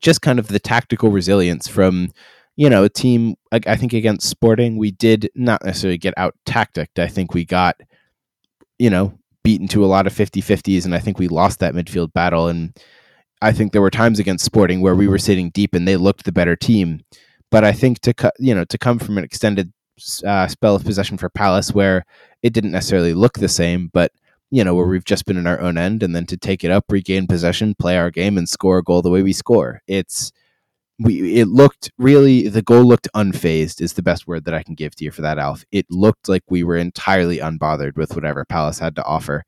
just 0.00 0.22
kind 0.22 0.38
of 0.38 0.48
the 0.48 0.58
tactical 0.58 1.10
resilience 1.10 1.68
from 1.68 2.08
you 2.56 2.70
know 2.70 2.84
a 2.84 2.88
team. 2.88 3.36
I 3.52 3.76
think 3.76 3.92
against 3.92 4.28
Sporting, 4.28 4.76
we 4.78 4.90
did 4.90 5.30
not 5.34 5.64
necessarily 5.64 5.98
get 5.98 6.14
out 6.16 6.34
tacticked. 6.46 6.98
I 6.98 7.08
think 7.08 7.34
we 7.34 7.44
got 7.44 7.76
you 8.78 8.90
know 8.90 9.18
beaten 9.42 9.68
to 9.68 9.84
a 9.84 9.86
lot 9.86 10.06
of 10.06 10.14
50-50s, 10.14 10.84
and 10.84 10.94
I 10.94 10.98
think 10.98 11.18
we 11.18 11.28
lost 11.28 11.58
that 11.58 11.74
midfield 11.74 12.12
battle 12.12 12.48
and 12.48 12.78
I 13.42 13.52
think 13.52 13.72
there 13.72 13.82
were 13.82 13.90
times 13.90 14.18
against 14.18 14.44
Sporting 14.44 14.80
where 14.80 14.94
we 14.94 15.08
were 15.08 15.18
sitting 15.18 15.50
deep 15.50 15.74
and 15.74 15.86
they 15.86 15.96
looked 15.96 16.24
the 16.24 16.32
better 16.32 16.56
team. 16.56 17.00
But 17.50 17.64
I 17.64 17.72
think 17.72 18.00
to 18.00 18.14
cut, 18.14 18.34
you 18.38 18.54
know, 18.54 18.64
to 18.64 18.78
come 18.78 18.98
from 18.98 19.18
an 19.18 19.24
extended 19.24 19.72
uh, 20.24 20.46
spell 20.46 20.76
of 20.76 20.84
possession 20.84 21.18
for 21.18 21.28
Palace 21.28 21.72
where 21.74 22.04
it 22.42 22.52
didn't 22.52 22.70
necessarily 22.72 23.12
look 23.12 23.38
the 23.38 23.48
same, 23.48 23.90
but 23.92 24.12
you 24.50 24.62
know, 24.62 24.74
where 24.74 24.86
we've 24.86 25.04
just 25.04 25.24
been 25.24 25.38
in 25.38 25.46
our 25.46 25.58
own 25.60 25.78
end, 25.78 26.02
and 26.02 26.14
then 26.14 26.26
to 26.26 26.36
take 26.36 26.62
it 26.62 26.70
up, 26.70 26.84
regain 26.90 27.26
possession, 27.26 27.74
play 27.74 27.96
our 27.96 28.10
game, 28.10 28.36
and 28.36 28.46
score 28.46 28.78
a 28.78 28.82
goal 28.82 29.00
the 29.00 29.10
way 29.10 29.22
we 29.22 29.32
score. 29.32 29.80
It's 29.86 30.30
we. 30.98 31.40
It 31.40 31.48
looked 31.48 31.90
really 31.96 32.48
the 32.48 32.60
goal 32.60 32.84
looked 32.84 33.08
unfazed 33.16 33.80
is 33.80 33.94
the 33.94 34.02
best 34.02 34.26
word 34.26 34.44
that 34.44 34.52
I 34.52 34.62
can 34.62 34.74
give 34.74 34.94
to 34.96 35.04
you 35.04 35.10
for 35.10 35.22
that, 35.22 35.38
Alf. 35.38 35.64
It 35.72 35.86
looked 35.90 36.28
like 36.28 36.42
we 36.50 36.64
were 36.64 36.76
entirely 36.76 37.38
unbothered 37.38 37.96
with 37.96 38.14
whatever 38.14 38.44
Palace 38.44 38.78
had 38.78 38.94
to 38.96 39.04
offer, 39.04 39.44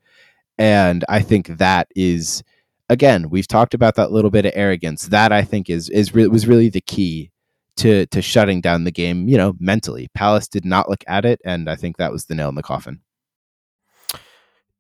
and 0.57 1.05
I 1.07 1.21
think 1.21 1.49
that 1.59 1.89
is 1.95 2.43
again, 2.89 3.31
we've 3.31 3.49
talked 3.49 3.75
about 3.75 3.95
that 3.97 4.13
little 4.13 4.31
bit 4.31 4.47
of 4.47 4.53
arrogance. 4.55 5.09
That 5.09 5.33
I 5.33 5.43
think 5.43 5.71
is 5.71 5.89
is 5.91 6.15
re- 6.15 6.29
was 6.29 6.47
really 6.47 6.69
the 6.69 6.81
key 6.81 7.31
to 7.77 8.07
to 8.07 8.23
shutting 8.23 8.61
down 8.61 8.85
the 8.85 8.91
game. 8.91 9.29
You 9.29 9.37
know, 9.37 9.55
mentally, 9.59 10.09
Palace 10.15 10.49
did 10.49 10.65
not 10.65 10.89
look 10.89 11.05
at 11.07 11.25
it, 11.25 11.41
and 11.45 11.69
I 11.69 11.77
think 11.77 11.97
that 11.97 12.13
was 12.13 12.27
the 12.27 12.35
nail 12.35 12.49
in 12.49 12.55
the 12.55 12.63
coffin. 12.63 13.01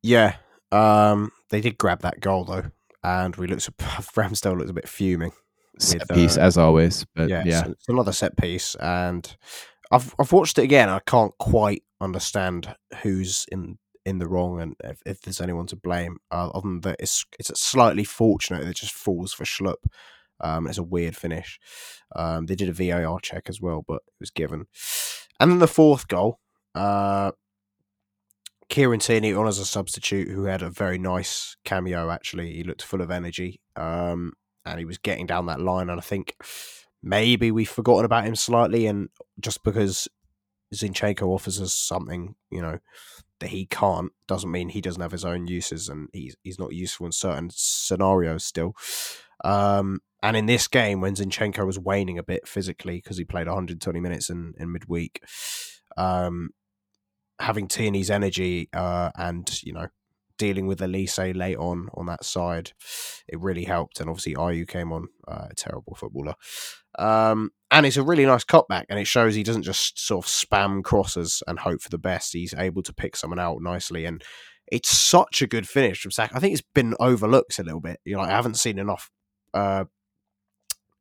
Yeah, 0.02 0.36
um, 0.70 1.32
they 1.50 1.60
did 1.60 1.78
grab 1.78 2.00
that 2.02 2.20
goal 2.20 2.44
though, 2.44 2.70
and 3.02 3.34
we 3.36 3.46
looked. 3.46 3.68
Ramsdale 3.78 4.56
looked 4.56 4.70
a 4.70 4.74
bit 4.74 4.88
fuming. 4.88 5.32
Set 5.78 6.02
with, 6.08 6.10
piece 6.10 6.36
uh, 6.36 6.42
as 6.42 6.56
always, 6.56 7.04
but 7.16 7.28
yeah, 7.28 7.42
yeah. 7.44 7.66
it's 7.66 7.88
another 7.88 8.12
set 8.12 8.36
piece, 8.36 8.76
and 8.76 9.36
I've 9.90 10.14
I've 10.18 10.32
watched 10.32 10.58
it 10.58 10.62
again. 10.62 10.88
I 10.88 11.00
can't 11.00 11.36
quite 11.38 11.82
understand 12.00 12.74
who's 13.02 13.46
in 13.50 13.78
in 14.04 14.18
the 14.18 14.28
wrong 14.28 14.60
and 14.60 14.74
if, 14.84 15.00
if 15.06 15.20
there's 15.20 15.40
anyone 15.40 15.66
to 15.66 15.76
blame. 15.76 16.18
Uh, 16.30 16.48
other 16.48 16.68
than 16.68 16.80
that, 16.80 16.96
it's 16.98 17.24
it's 17.38 17.58
slightly 17.60 18.04
fortunate 18.04 18.62
that 18.62 18.70
it 18.70 18.76
just 18.76 18.94
falls 18.94 19.32
for 19.32 19.44
Schlupp. 19.44 19.84
Um, 20.40 20.66
it's 20.66 20.78
a 20.78 20.82
weird 20.82 21.16
finish. 21.16 21.58
Um, 22.14 22.46
they 22.46 22.54
did 22.54 22.68
a 22.68 22.72
VAR 22.72 23.20
check 23.20 23.44
as 23.48 23.60
well, 23.60 23.84
but 23.86 24.02
it 24.06 24.20
was 24.20 24.30
given. 24.30 24.66
And 25.40 25.50
then 25.50 25.58
the 25.58 25.68
fourth 25.68 26.08
goal, 26.08 26.38
uh, 26.74 27.32
Kieran 28.68 29.00
Tierney 29.00 29.32
on 29.32 29.46
as 29.46 29.58
a 29.58 29.64
substitute, 29.64 30.28
who 30.28 30.44
had 30.44 30.62
a 30.62 30.70
very 30.70 30.98
nice 30.98 31.56
cameo. 31.64 32.10
Actually, 32.10 32.52
he 32.52 32.64
looked 32.64 32.82
full 32.82 33.00
of 33.00 33.10
energy, 33.10 33.60
um, 33.76 34.32
and 34.64 34.78
he 34.78 34.84
was 34.84 34.98
getting 34.98 35.26
down 35.26 35.46
that 35.46 35.60
line. 35.60 35.88
And 35.88 36.00
I 36.00 36.02
think 36.02 36.36
maybe 37.02 37.50
we've 37.50 37.68
forgotten 37.68 38.04
about 38.04 38.24
him 38.24 38.34
slightly, 38.34 38.86
and 38.86 39.08
just 39.40 39.62
because 39.62 40.08
Zinchenko 40.74 41.22
offers 41.22 41.60
us 41.60 41.72
something, 41.72 42.34
you 42.50 42.60
know, 42.60 42.78
that 43.40 43.50
he 43.50 43.66
can't 43.66 44.12
doesn't 44.26 44.50
mean 44.50 44.68
he 44.68 44.80
doesn't 44.80 45.02
have 45.02 45.12
his 45.12 45.24
own 45.24 45.46
uses, 45.46 45.88
and 45.88 46.08
he's 46.12 46.36
he's 46.42 46.58
not 46.58 46.72
useful 46.72 47.06
in 47.06 47.12
certain 47.12 47.50
scenarios 47.52 48.44
still. 48.44 48.74
Um, 49.44 50.00
and 50.22 50.36
in 50.36 50.46
this 50.46 50.68
game, 50.68 51.00
when 51.00 51.14
Zinchenko 51.14 51.66
was 51.66 51.78
waning 51.78 52.18
a 52.18 52.22
bit 52.22 52.48
physically 52.48 52.96
because 52.96 53.18
he 53.18 53.24
played 53.24 53.46
120 53.46 54.00
minutes 54.00 54.30
in, 54.30 54.54
in 54.58 54.72
midweek, 54.72 55.22
um, 55.98 56.50
having 57.38 57.68
Tierney's 57.68 58.10
energy 58.10 58.70
uh, 58.72 59.10
and 59.16 59.62
you 59.62 59.72
know 59.72 59.88
dealing 60.38 60.66
with 60.66 60.80
Olise 60.80 61.36
late 61.36 61.56
on 61.56 61.88
on 61.94 62.06
that 62.06 62.24
side, 62.24 62.72
it 63.28 63.40
really 63.40 63.64
helped. 63.64 64.00
And 64.00 64.08
obviously, 64.08 64.34
Ayew 64.34 64.66
came 64.66 64.92
on, 64.92 65.08
uh, 65.28 65.48
a 65.50 65.54
terrible 65.54 65.94
footballer. 65.94 66.34
Um, 66.98 67.50
and 67.70 67.86
it's 67.86 67.96
a 67.96 68.02
really 68.02 68.26
nice 68.26 68.44
cutback, 68.44 68.84
and 68.88 68.98
it 68.98 69.06
shows 69.06 69.34
he 69.34 69.42
doesn't 69.42 69.62
just 69.62 69.98
sort 69.98 70.24
of 70.24 70.30
spam 70.30 70.82
crosses 70.82 71.42
and 71.46 71.58
hope 71.58 71.82
for 71.82 71.88
the 71.88 71.98
best. 71.98 72.32
He's 72.32 72.54
able 72.54 72.82
to 72.82 72.92
pick 72.92 73.16
someone 73.16 73.40
out 73.40 73.60
nicely, 73.60 74.04
and 74.04 74.22
it's 74.70 74.90
such 74.90 75.42
a 75.42 75.46
good 75.46 75.68
finish 75.68 76.00
from 76.00 76.12
Saka. 76.12 76.36
I 76.36 76.40
think 76.40 76.52
it's 76.52 76.68
been 76.74 76.94
overlooked 77.00 77.58
a 77.58 77.64
little 77.64 77.80
bit. 77.80 78.00
You 78.04 78.16
know, 78.16 78.22
I 78.22 78.30
haven't 78.30 78.56
seen 78.56 78.78
enough, 78.78 79.10
uh, 79.52 79.84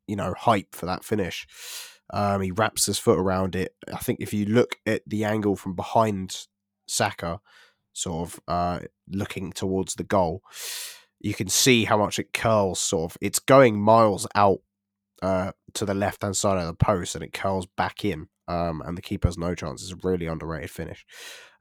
you 0.07 0.15
know, 0.15 0.33
hype 0.37 0.73
for 0.73 0.85
that 0.87 1.03
finish. 1.03 1.45
Um, 2.11 2.41
he 2.41 2.51
wraps 2.51 2.85
his 2.85 2.99
foot 2.99 3.17
around 3.17 3.55
it. 3.55 3.73
I 3.93 3.97
think 3.97 4.19
if 4.19 4.33
you 4.33 4.45
look 4.45 4.77
at 4.85 5.01
the 5.07 5.23
angle 5.23 5.55
from 5.55 5.75
behind 5.75 6.47
Saka, 6.87 7.39
sort 7.93 8.27
of 8.27 8.39
uh, 8.47 8.79
looking 9.09 9.51
towards 9.51 9.95
the 9.95 10.03
goal, 10.03 10.41
you 11.19 11.33
can 11.33 11.47
see 11.47 11.85
how 11.85 11.97
much 11.97 12.19
it 12.19 12.33
curls. 12.33 12.79
Sort 12.79 13.11
of, 13.11 13.17
it's 13.21 13.39
going 13.39 13.79
miles 13.79 14.27
out 14.35 14.59
uh, 15.21 15.51
to 15.75 15.85
the 15.85 15.93
left 15.93 16.21
hand 16.21 16.35
side 16.35 16.59
of 16.59 16.67
the 16.67 16.73
post, 16.73 17.15
and 17.15 17.23
it 17.23 17.33
curls 17.33 17.67
back 17.77 18.03
in. 18.03 18.27
Um, 18.47 18.81
and 18.85 18.97
the 18.97 19.01
keeper 19.01 19.29
has 19.29 19.37
no 19.37 19.55
chance. 19.55 19.81
It's 19.81 19.93
a 19.93 20.07
really 20.07 20.27
underrated 20.27 20.69
finish. 20.69 21.05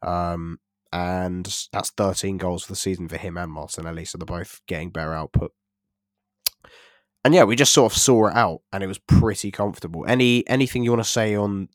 Um, 0.03 0.59
and 0.93 1.47
that's 1.73 1.91
13 1.91 2.37
goals 2.37 2.65
for 2.65 2.73
the 2.73 2.77
season 2.77 3.09
for 3.09 3.17
him 3.17 3.39
and 3.39 3.51
Martinelli, 3.51 4.05
so 4.05 4.19
they're 4.19 4.27
both 4.27 4.61
getting 4.67 4.91
better 4.91 5.15
output. 5.15 5.53
And 7.25 7.35
yeah, 7.35 7.45
we 7.45 7.57
just 7.57 7.73
sort 7.73 7.93
of 7.93 7.99
saw 7.99 8.27
it 8.27 8.35
out, 8.35 8.61
and 8.73 8.83
it 8.83 8.89
was 8.89 8.99
pretty 8.99 9.51
comfortable. 9.51 10.05
Any 10.07 10.47
anything 10.49 10.83
you 10.83 10.91
want 10.91 11.05
to 11.05 11.09
say 11.09 11.37
on 11.37 11.69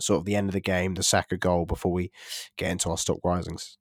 sort 0.00 0.18
of 0.20 0.24
the 0.24 0.36
end 0.36 0.48
of 0.48 0.52
the 0.52 0.60
game, 0.60 0.94
the 0.94 1.02
Saka 1.02 1.36
goal, 1.36 1.64
before 1.64 1.92
we 1.92 2.12
get 2.58 2.70
into 2.70 2.90
our 2.90 2.98
stock 2.98 3.18
risings? 3.24 3.78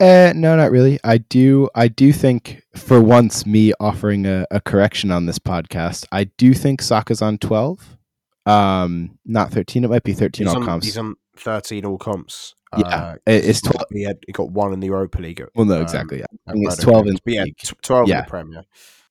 Uh, 0.00 0.32
no, 0.34 0.56
not 0.56 0.70
really. 0.70 0.98
I 1.04 1.18
do. 1.18 1.68
I 1.74 1.88
do 1.88 2.10
think, 2.12 2.62
for 2.74 3.02
once, 3.02 3.44
me 3.44 3.74
offering 3.78 4.24
a, 4.24 4.46
a 4.50 4.60
correction 4.60 5.10
on 5.10 5.26
this 5.26 5.38
podcast, 5.38 6.06
I 6.10 6.24
do 6.24 6.54
think 6.54 6.80
Saka's 6.80 7.20
on 7.20 7.36
twelve, 7.36 7.98
um, 8.46 9.18
not 9.26 9.50
thirteen. 9.50 9.84
It 9.84 9.90
might 9.90 10.02
be 10.02 10.14
thirteen 10.14 10.46
he's 10.46 10.54
all 10.54 10.62
on, 10.62 10.66
comps. 10.66 10.86
He's 10.86 10.96
on 10.96 11.16
thirteen 11.36 11.84
all 11.84 11.98
comps. 11.98 12.54
Yeah, 12.78 12.86
uh, 12.86 13.16
it's 13.26 13.60
twelve. 13.60 13.84
He, 13.92 14.04
had, 14.04 14.18
he 14.26 14.32
got 14.32 14.50
one 14.50 14.72
in 14.72 14.80
the 14.80 14.86
Europa 14.86 15.20
League. 15.20 15.44
Well, 15.54 15.66
no, 15.66 15.76
um, 15.76 15.82
exactly. 15.82 16.20
Yeah. 16.20 16.26
It's 16.48 16.78
twelve 16.78 17.06
in. 17.06 17.18
yeah, 17.26 17.44
twelve 17.82 18.08
yeah. 18.08 18.20
in 18.20 18.24
the 18.24 18.30
Prem. 18.30 18.52
Yeah. 18.52 18.62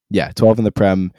yeah, 0.10 0.32
twelve 0.34 0.58
in 0.58 0.64
the 0.64 0.72
Prem. 0.72 1.12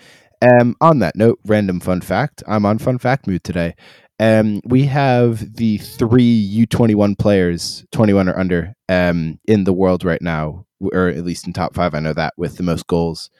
Um, 0.43 0.75
on 0.81 0.99
that 1.01 1.14
note, 1.14 1.39
random 1.45 1.79
fun 1.79 2.01
fact: 2.01 2.43
I'm 2.49 2.66
on 2.66 2.79
fun 2.79 2.99
fact 2.99 3.29
mood 3.29 3.45
today, 3.45 3.77
um, 4.21 4.61
we 4.66 4.85
have 4.85 5.57
the 5.57 5.79
three 5.79 6.66
U21 6.66 7.18
players, 7.18 7.87
21 7.91 8.29
or 8.29 8.39
under, 8.39 8.75
um, 8.87 9.41
in 9.47 9.64
the 9.64 9.73
world 9.73 10.05
right 10.05 10.21
now, 10.21 10.66
or 10.79 11.09
at 11.09 11.25
least 11.25 11.47
in 11.47 11.55
top 11.55 11.75
five. 11.75 11.95
I 11.95 12.01
know 12.01 12.12
that 12.12 12.35
with 12.37 12.59
the 12.59 12.62
most 12.62 12.87
goals. 12.87 13.31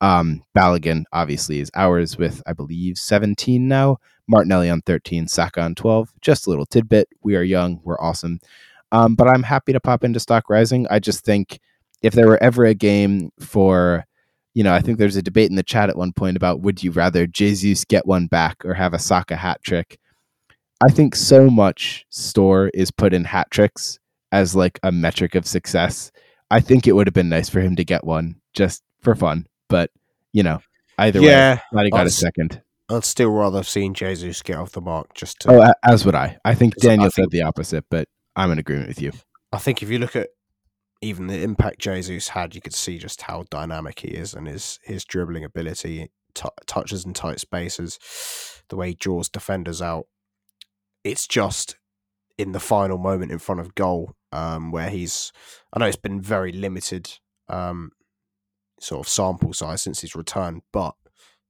Um, 0.00 0.44
Balogun 0.56 1.02
obviously 1.12 1.58
is 1.58 1.72
ours 1.74 2.16
with, 2.16 2.40
I 2.46 2.52
believe, 2.52 2.98
17 2.98 3.66
now. 3.66 3.96
Martinelli 4.28 4.70
on 4.70 4.80
13, 4.82 5.26
Saka 5.26 5.60
on 5.60 5.74
12. 5.74 6.12
Just 6.20 6.46
a 6.46 6.50
little 6.50 6.66
tidbit. 6.66 7.08
We 7.20 7.34
are 7.34 7.42
young. 7.42 7.80
We're 7.82 8.00
awesome. 8.00 8.38
Um, 8.92 9.16
but 9.16 9.26
I'm 9.26 9.42
happy 9.42 9.72
to 9.72 9.80
pop 9.80 10.04
into 10.04 10.20
Stock 10.20 10.48
Rising. 10.48 10.86
I 10.88 11.00
just 11.00 11.24
think 11.24 11.58
if 12.00 12.14
there 12.14 12.28
were 12.28 12.40
ever 12.40 12.64
a 12.64 12.74
game 12.74 13.32
for, 13.40 14.04
you 14.54 14.62
know, 14.62 14.72
I 14.72 14.82
think 14.82 14.98
there's 14.98 15.16
a 15.16 15.22
debate 15.22 15.50
in 15.50 15.56
the 15.56 15.64
chat 15.64 15.90
at 15.90 15.98
one 15.98 16.12
point 16.12 16.36
about 16.36 16.60
would 16.60 16.84
you 16.84 16.92
rather 16.92 17.26
Jesus 17.26 17.84
get 17.84 18.06
one 18.06 18.28
back 18.28 18.64
or 18.64 18.74
have 18.74 18.94
a 18.94 19.00
Saka 19.00 19.34
hat 19.34 19.64
trick? 19.64 19.98
I 20.80 20.88
think 20.88 21.16
so 21.16 21.50
much 21.50 22.06
store 22.10 22.70
is 22.72 22.90
put 22.90 23.12
in 23.12 23.24
hat 23.24 23.50
tricks 23.50 23.98
as 24.30 24.54
like 24.54 24.78
a 24.82 24.92
metric 24.92 25.34
of 25.34 25.46
success. 25.46 26.12
I 26.50 26.60
think 26.60 26.86
it 26.86 26.92
would 26.92 27.06
have 27.06 27.14
been 27.14 27.28
nice 27.28 27.48
for 27.48 27.60
him 27.60 27.76
to 27.76 27.84
get 27.84 28.04
one 28.04 28.36
just 28.54 28.82
for 29.00 29.14
fun, 29.14 29.46
but 29.68 29.90
you 30.32 30.42
know, 30.42 30.60
either 30.98 31.20
yeah, 31.20 31.54
way, 31.54 31.60
glad 31.72 31.84
he 31.84 31.90
got 31.90 32.06
a 32.06 32.10
second. 32.10 32.62
I'd 32.88 33.04
still 33.04 33.30
rather 33.30 33.58
have 33.58 33.68
seen 33.68 33.92
Jesus 33.92 34.40
get 34.42 34.56
off 34.56 34.72
the 34.72 34.80
mark 34.80 35.14
just 35.14 35.40
to. 35.40 35.50
Oh, 35.50 35.72
as 35.82 36.06
would 36.06 36.14
I. 36.14 36.38
I 36.44 36.54
think 36.54 36.76
Daniel 36.76 37.06
I 37.06 37.10
think, 37.10 37.14
said 37.14 37.30
the 37.30 37.42
opposite, 37.42 37.84
but 37.90 38.08
I'm 38.34 38.50
in 38.50 38.58
agreement 38.58 38.88
with 38.88 39.02
you. 39.02 39.12
I 39.52 39.58
think 39.58 39.82
if 39.82 39.90
you 39.90 39.98
look 39.98 40.16
at 40.16 40.28
even 41.02 41.26
the 41.26 41.42
impact 41.42 41.80
Jesus 41.80 42.28
had, 42.28 42.54
you 42.54 42.60
could 42.60 42.74
see 42.74 42.98
just 42.98 43.22
how 43.22 43.44
dynamic 43.50 44.00
he 44.00 44.08
is 44.08 44.32
and 44.32 44.46
his 44.46 44.78
his 44.82 45.04
dribbling 45.04 45.44
ability, 45.44 46.10
t- 46.34 46.48
touches 46.66 47.04
in 47.04 47.12
tight 47.14 47.40
spaces, 47.40 47.98
the 48.68 48.76
way 48.76 48.90
he 48.90 48.94
draws 48.94 49.28
defenders 49.28 49.82
out 49.82 50.06
it's 51.04 51.26
just 51.26 51.76
in 52.36 52.52
the 52.52 52.60
final 52.60 52.98
moment 52.98 53.32
in 53.32 53.38
front 53.38 53.60
of 53.60 53.74
goal 53.74 54.12
um, 54.32 54.70
where 54.70 54.90
he's. 54.90 55.32
I 55.72 55.78
know 55.78 55.86
it's 55.86 55.96
been 55.96 56.20
very 56.20 56.52
limited 56.52 57.10
um, 57.48 57.90
sort 58.80 59.04
of 59.04 59.10
sample 59.10 59.52
size 59.52 59.82
since 59.82 60.00
his 60.00 60.14
return, 60.14 60.62
but 60.72 60.94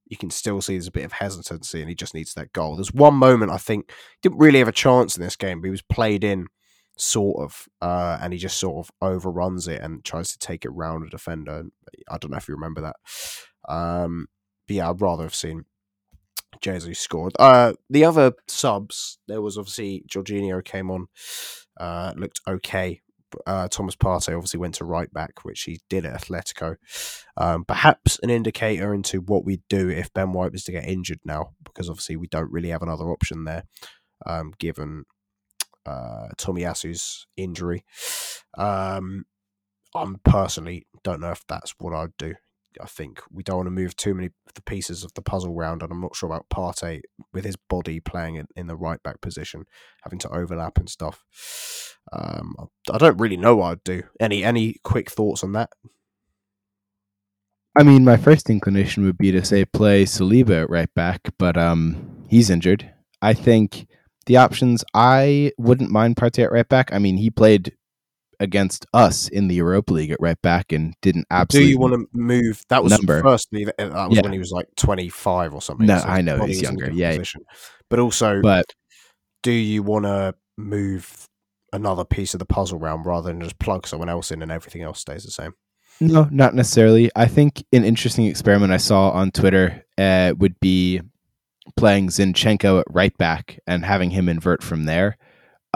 you 0.06 0.16
can 0.16 0.30
still 0.30 0.60
see 0.60 0.74
there's 0.74 0.86
a 0.86 0.92
bit 0.92 1.04
of 1.04 1.12
hesitancy 1.12 1.80
and 1.80 1.88
he 1.88 1.94
just 1.94 2.14
needs 2.14 2.34
that 2.34 2.52
goal. 2.52 2.76
There's 2.76 2.92
one 2.92 3.14
moment 3.14 3.52
I 3.52 3.58
think 3.58 3.92
didn't 4.22 4.38
really 4.38 4.58
have 4.58 4.68
a 4.68 4.72
chance 4.72 5.16
in 5.16 5.22
this 5.22 5.36
game, 5.36 5.60
but 5.60 5.66
he 5.66 5.70
was 5.70 5.82
played 5.82 6.24
in 6.24 6.46
sort 6.96 7.42
of, 7.42 7.68
uh, 7.82 8.18
and 8.20 8.32
he 8.32 8.38
just 8.38 8.58
sort 8.58 8.84
of 8.84 8.90
overruns 9.02 9.68
it 9.68 9.80
and 9.82 10.04
tries 10.04 10.32
to 10.32 10.38
take 10.38 10.64
it 10.64 10.70
round 10.70 11.06
a 11.06 11.10
defender. 11.10 11.64
I 12.10 12.18
don't 12.18 12.30
know 12.30 12.38
if 12.38 12.48
you 12.48 12.54
remember 12.54 12.80
that. 12.80 12.96
Um, 13.68 14.28
but 14.66 14.76
yeah, 14.76 14.90
I'd 14.90 15.00
rather 15.00 15.24
have 15.24 15.34
seen 15.34 15.64
Jesus 16.60 16.98
scored. 16.98 17.32
Uh, 17.38 17.74
the 17.88 18.04
other 18.04 18.32
subs, 18.46 19.18
there 19.28 19.42
was 19.42 19.58
obviously 19.58 20.04
Jorginho 20.08 20.64
came 20.64 20.90
on, 20.90 21.06
uh, 21.78 22.12
looked 22.16 22.40
okay. 22.46 23.00
Uh, 23.46 23.68
Thomas 23.68 23.94
Partey 23.94 24.34
obviously 24.34 24.58
went 24.58 24.74
to 24.76 24.84
right 24.84 25.12
back, 25.12 25.44
which 25.44 25.62
he 25.62 25.80
did 25.90 26.06
at 26.06 26.22
Atletico. 26.22 26.76
Um, 27.36 27.64
perhaps 27.64 28.18
an 28.22 28.30
indicator 28.30 28.94
into 28.94 29.20
what 29.20 29.44
we'd 29.44 29.62
do 29.68 29.90
if 29.90 30.12
Ben 30.14 30.32
White 30.32 30.52
was 30.52 30.64
to 30.64 30.72
get 30.72 30.88
injured 30.88 31.20
now, 31.24 31.50
because 31.64 31.90
obviously 31.90 32.16
we 32.16 32.26
don't 32.28 32.50
really 32.50 32.70
have 32.70 32.82
another 32.82 33.10
option 33.10 33.44
there, 33.44 33.64
um, 34.24 34.52
given 34.58 35.04
uh, 35.84 36.28
Tomiyasu's 36.38 37.26
injury. 37.36 37.84
Um, 38.56 39.24
I'm 39.94 40.18
personally 40.24 40.86
don't 41.04 41.20
know 41.20 41.30
if 41.30 41.44
that's 41.48 41.74
what 41.78 41.94
I'd 41.94 42.16
do. 42.18 42.34
I 42.80 42.86
think 42.86 43.20
we 43.30 43.42
don't 43.42 43.56
want 43.58 43.66
to 43.66 43.70
move 43.72 43.96
too 43.96 44.14
many 44.14 44.30
the 44.54 44.62
pieces 44.62 45.04
of 45.04 45.14
the 45.14 45.22
puzzle 45.22 45.54
round, 45.54 45.82
and 45.82 45.92
I'm 45.92 46.00
not 46.00 46.16
sure 46.16 46.28
about 46.28 46.48
Partey 46.48 47.02
with 47.32 47.44
his 47.44 47.56
body 47.56 48.00
playing 48.00 48.36
in, 48.36 48.46
in 48.56 48.66
the 48.66 48.76
right 48.76 49.02
back 49.02 49.20
position, 49.20 49.64
having 50.02 50.18
to 50.20 50.30
overlap 50.30 50.78
and 50.78 50.88
stuff. 50.88 51.24
Um, 52.12 52.54
I 52.90 52.98
don't 52.98 53.20
really 53.20 53.36
know 53.36 53.56
what 53.56 53.72
I'd 53.72 53.84
do. 53.84 54.02
Any 54.20 54.44
any 54.44 54.76
quick 54.82 55.10
thoughts 55.10 55.44
on 55.44 55.52
that? 55.52 55.70
I 57.78 57.84
mean, 57.84 58.04
my 58.04 58.16
first 58.16 58.50
inclination 58.50 59.04
would 59.04 59.18
be 59.18 59.30
to 59.30 59.44
say 59.44 59.64
play 59.64 60.04
Saliba 60.04 60.62
at 60.62 60.70
right 60.70 60.92
back, 60.94 61.20
but 61.38 61.56
um, 61.56 62.24
he's 62.28 62.50
injured. 62.50 62.92
I 63.22 63.34
think 63.34 63.86
the 64.26 64.36
options 64.36 64.84
I 64.94 65.52
wouldn't 65.58 65.90
mind 65.90 66.16
Partey 66.16 66.42
at 66.44 66.52
right 66.52 66.68
back. 66.68 66.92
I 66.92 66.98
mean, 66.98 67.16
he 67.16 67.30
played 67.30 67.74
against 68.40 68.86
us 68.94 69.28
in 69.28 69.48
the 69.48 69.56
Europa 69.56 69.92
League 69.92 70.10
at 70.10 70.18
right 70.20 70.40
back 70.42 70.72
and 70.72 70.94
didn't 71.02 71.26
absolutely 71.30 71.66
Do 71.68 71.72
you 71.72 71.78
want 71.78 71.94
to 71.94 72.06
move? 72.12 72.62
That 72.68 72.82
was 72.84 72.92
Number. 72.92 73.20
firstly 73.22 73.64
that, 73.64 73.76
that 73.78 73.92
was 74.08 74.16
Yeah. 74.16 74.22
when 74.22 74.32
he 74.32 74.38
was 74.38 74.50
like 74.52 74.66
twenty 74.76 75.08
five 75.08 75.54
or 75.54 75.60
something. 75.62 75.86
No, 75.86 75.98
so 75.98 76.06
I 76.06 76.20
know 76.20 76.36
he's 76.44 76.60
was 76.60 76.70
in 76.70 76.76
a 76.76 76.80
younger. 76.80 76.86
Yeah, 76.92 77.10
yeah. 77.10 77.16
position. 77.18 77.42
But 77.90 77.98
also, 77.98 78.40
But 78.42 78.66
do 79.42 79.52
you 79.52 79.82
want 79.82 80.04
to 80.04 80.34
move 80.56 81.26
another 81.72 82.04
piece 82.04 82.34
of 82.34 82.38
the 82.38 82.46
puzzle 82.46 82.78
round 82.78 83.06
rather 83.06 83.28
than 83.28 83.40
just 83.40 83.58
plug 83.58 83.86
someone 83.86 84.08
else 84.08 84.30
in 84.30 84.42
and 84.42 84.50
everything 84.52 84.82
else 84.82 85.00
stays 85.00 85.24
the 85.24 85.30
same? 85.30 85.52
no, 86.00 86.28
not 86.30 86.54
necessarily. 86.54 87.10
I 87.16 87.26
think 87.26 87.64
an 87.72 87.84
interesting 87.84 88.26
experiment 88.26 88.72
I 88.72 88.76
saw 88.76 89.10
on 89.10 89.32
Twitter 89.32 89.84
uh, 89.98 90.32
would 90.38 90.58
be 90.60 91.00
playing 91.76 92.08
Zinchenko 92.08 92.80
at 92.80 92.86
right 92.90 93.16
back 93.18 93.58
and 93.66 93.84
having 93.84 94.10
him 94.10 94.28
invert 94.28 94.62
from 94.62 94.84
there. 94.84 95.18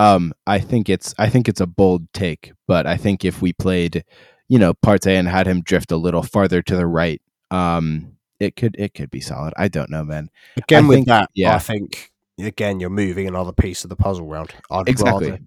Um, 0.03 0.33
I 0.47 0.59
think 0.59 0.89
it's 0.89 1.15
I 1.19 1.29
think 1.29 1.49
it's 1.49 1.61
a 1.61 1.67
bold 1.67 2.13
take, 2.13 2.53
but 2.67 2.87
I 2.87 2.97
think 2.97 3.25
if 3.25 3.41
we 3.43 3.53
played, 3.53 4.05
you 4.49 4.59
know, 4.59 4.75
Partey 4.75 5.19
and 5.19 5.29
had 5.29 5.47
him 5.47 5.63
drift 5.63 5.93
a 5.93 5.97
little 5.97 6.23
farther 6.23 6.63
to 6.63 6.77
the 6.77 6.87
right, 6.87 7.21
um, 7.51 8.17
it 8.41 8.57
could 8.57 8.75
it 8.79 8.95
could 8.95 9.11
be 9.11 9.21
solid. 9.21 9.55
I 9.57 9.69
don't 9.69 9.91
know, 9.91 10.05
man. 10.05 10.29
Again, 10.57 10.85
I 10.85 10.89
with 10.89 10.97
think- 10.97 11.09
that, 11.09 11.31
yeah. 11.35 11.55
I 11.55 11.59
think 11.59 12.11
again 12.41 12.81
you're 12.81 12.91
moving 12.91 13.29
another 13.29 13.53
piece 13.53 13.85
of 13.85 13.91
the 13.91 13.97
puzzle 13.97 14.27
round. 14.27 14.53
I'd 14.71 14.89
Exactly. 14.89 15.31
rather 15.31 15.43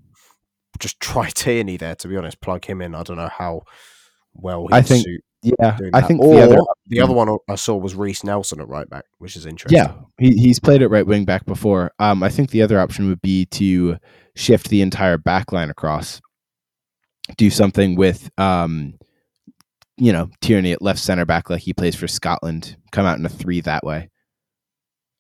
just 0.80 1.00
try 1.00 1.30
Tierney 1.34 1.78
there. 1.78 1.96
To 1.96 2.08
be 2.08 2.16
honest, 2.18 2.40
plug 2.42 2.66
him 2.66 2.82
in. 2.82 2.96
I 2.96 3.04
don't 3.04 3.18
know 3.18 3.30
how 3.32 3.64
well 4.34 4.68
I 4.72 4.82
think 4.82 5.06
Yeah, 5.42 5.78
I 5.94 6.02
that. 6.02 6.08
think 6.08 6.22
or 6.22 6.36
the 6.36 6.42
other 6.44 6.60
the 6.88 7.02
other 7.02 7.14
one 7.14 7.38
I 7.50 7.56
saw 7.56 7.76
was 7.76 7.96
Reiss 7.96 8.24
Nelson 8.24 8.62
at 8.62 8.68
right 8.70 8.90
back, 8.90 9.06
which 9.18 9.36
is 9.36 9.46
interesting. 9.46 9.78
Yeah, 9.78 9.94
he, 10.18 10.32
he's 10.38 10.60
played 10.60 10.82
at 10.82 10.90
right 10.90 11.06
wing 11.06 11.26
back 11.26 11.46
before. 11.46 11.92
Um, 12.00 12.24
I 12.24 12.30
think 12.30 12.52
the 12.52 12.62
other 12.62 12.80
option 12.80 13.08
would 13.10 13.22
be 13.22 13.46
to 13.48 13.98
shift 14.36 14.70
the 14.70 14.82
entire 14.82 15.18
back 15.18 15.52
line 15.52 15.70
across, 15.70 16.22
do 17.38 17.50
something 17.50 17.96
with, 17.96 18.30
um, 18.38 18.96
you 19.98 20.12
know, 20.12 20.30
Tierney 20.42 20.72
at 20.74 20.82
left 20.82 21.00
center 21.00 21.26
back 21.26 21.50
like 21.50 21.62
he 21.62 21.74
plays 21.74 21.96
for 21.96 22.08
Scotland, 22.08 22.76
come 22.92 23.06
out 23.06 23.18
in 23.18 23.26
a 23.26 23.30
three 23.30 23.62
that 23.62 23.84
way. 23.84 24.10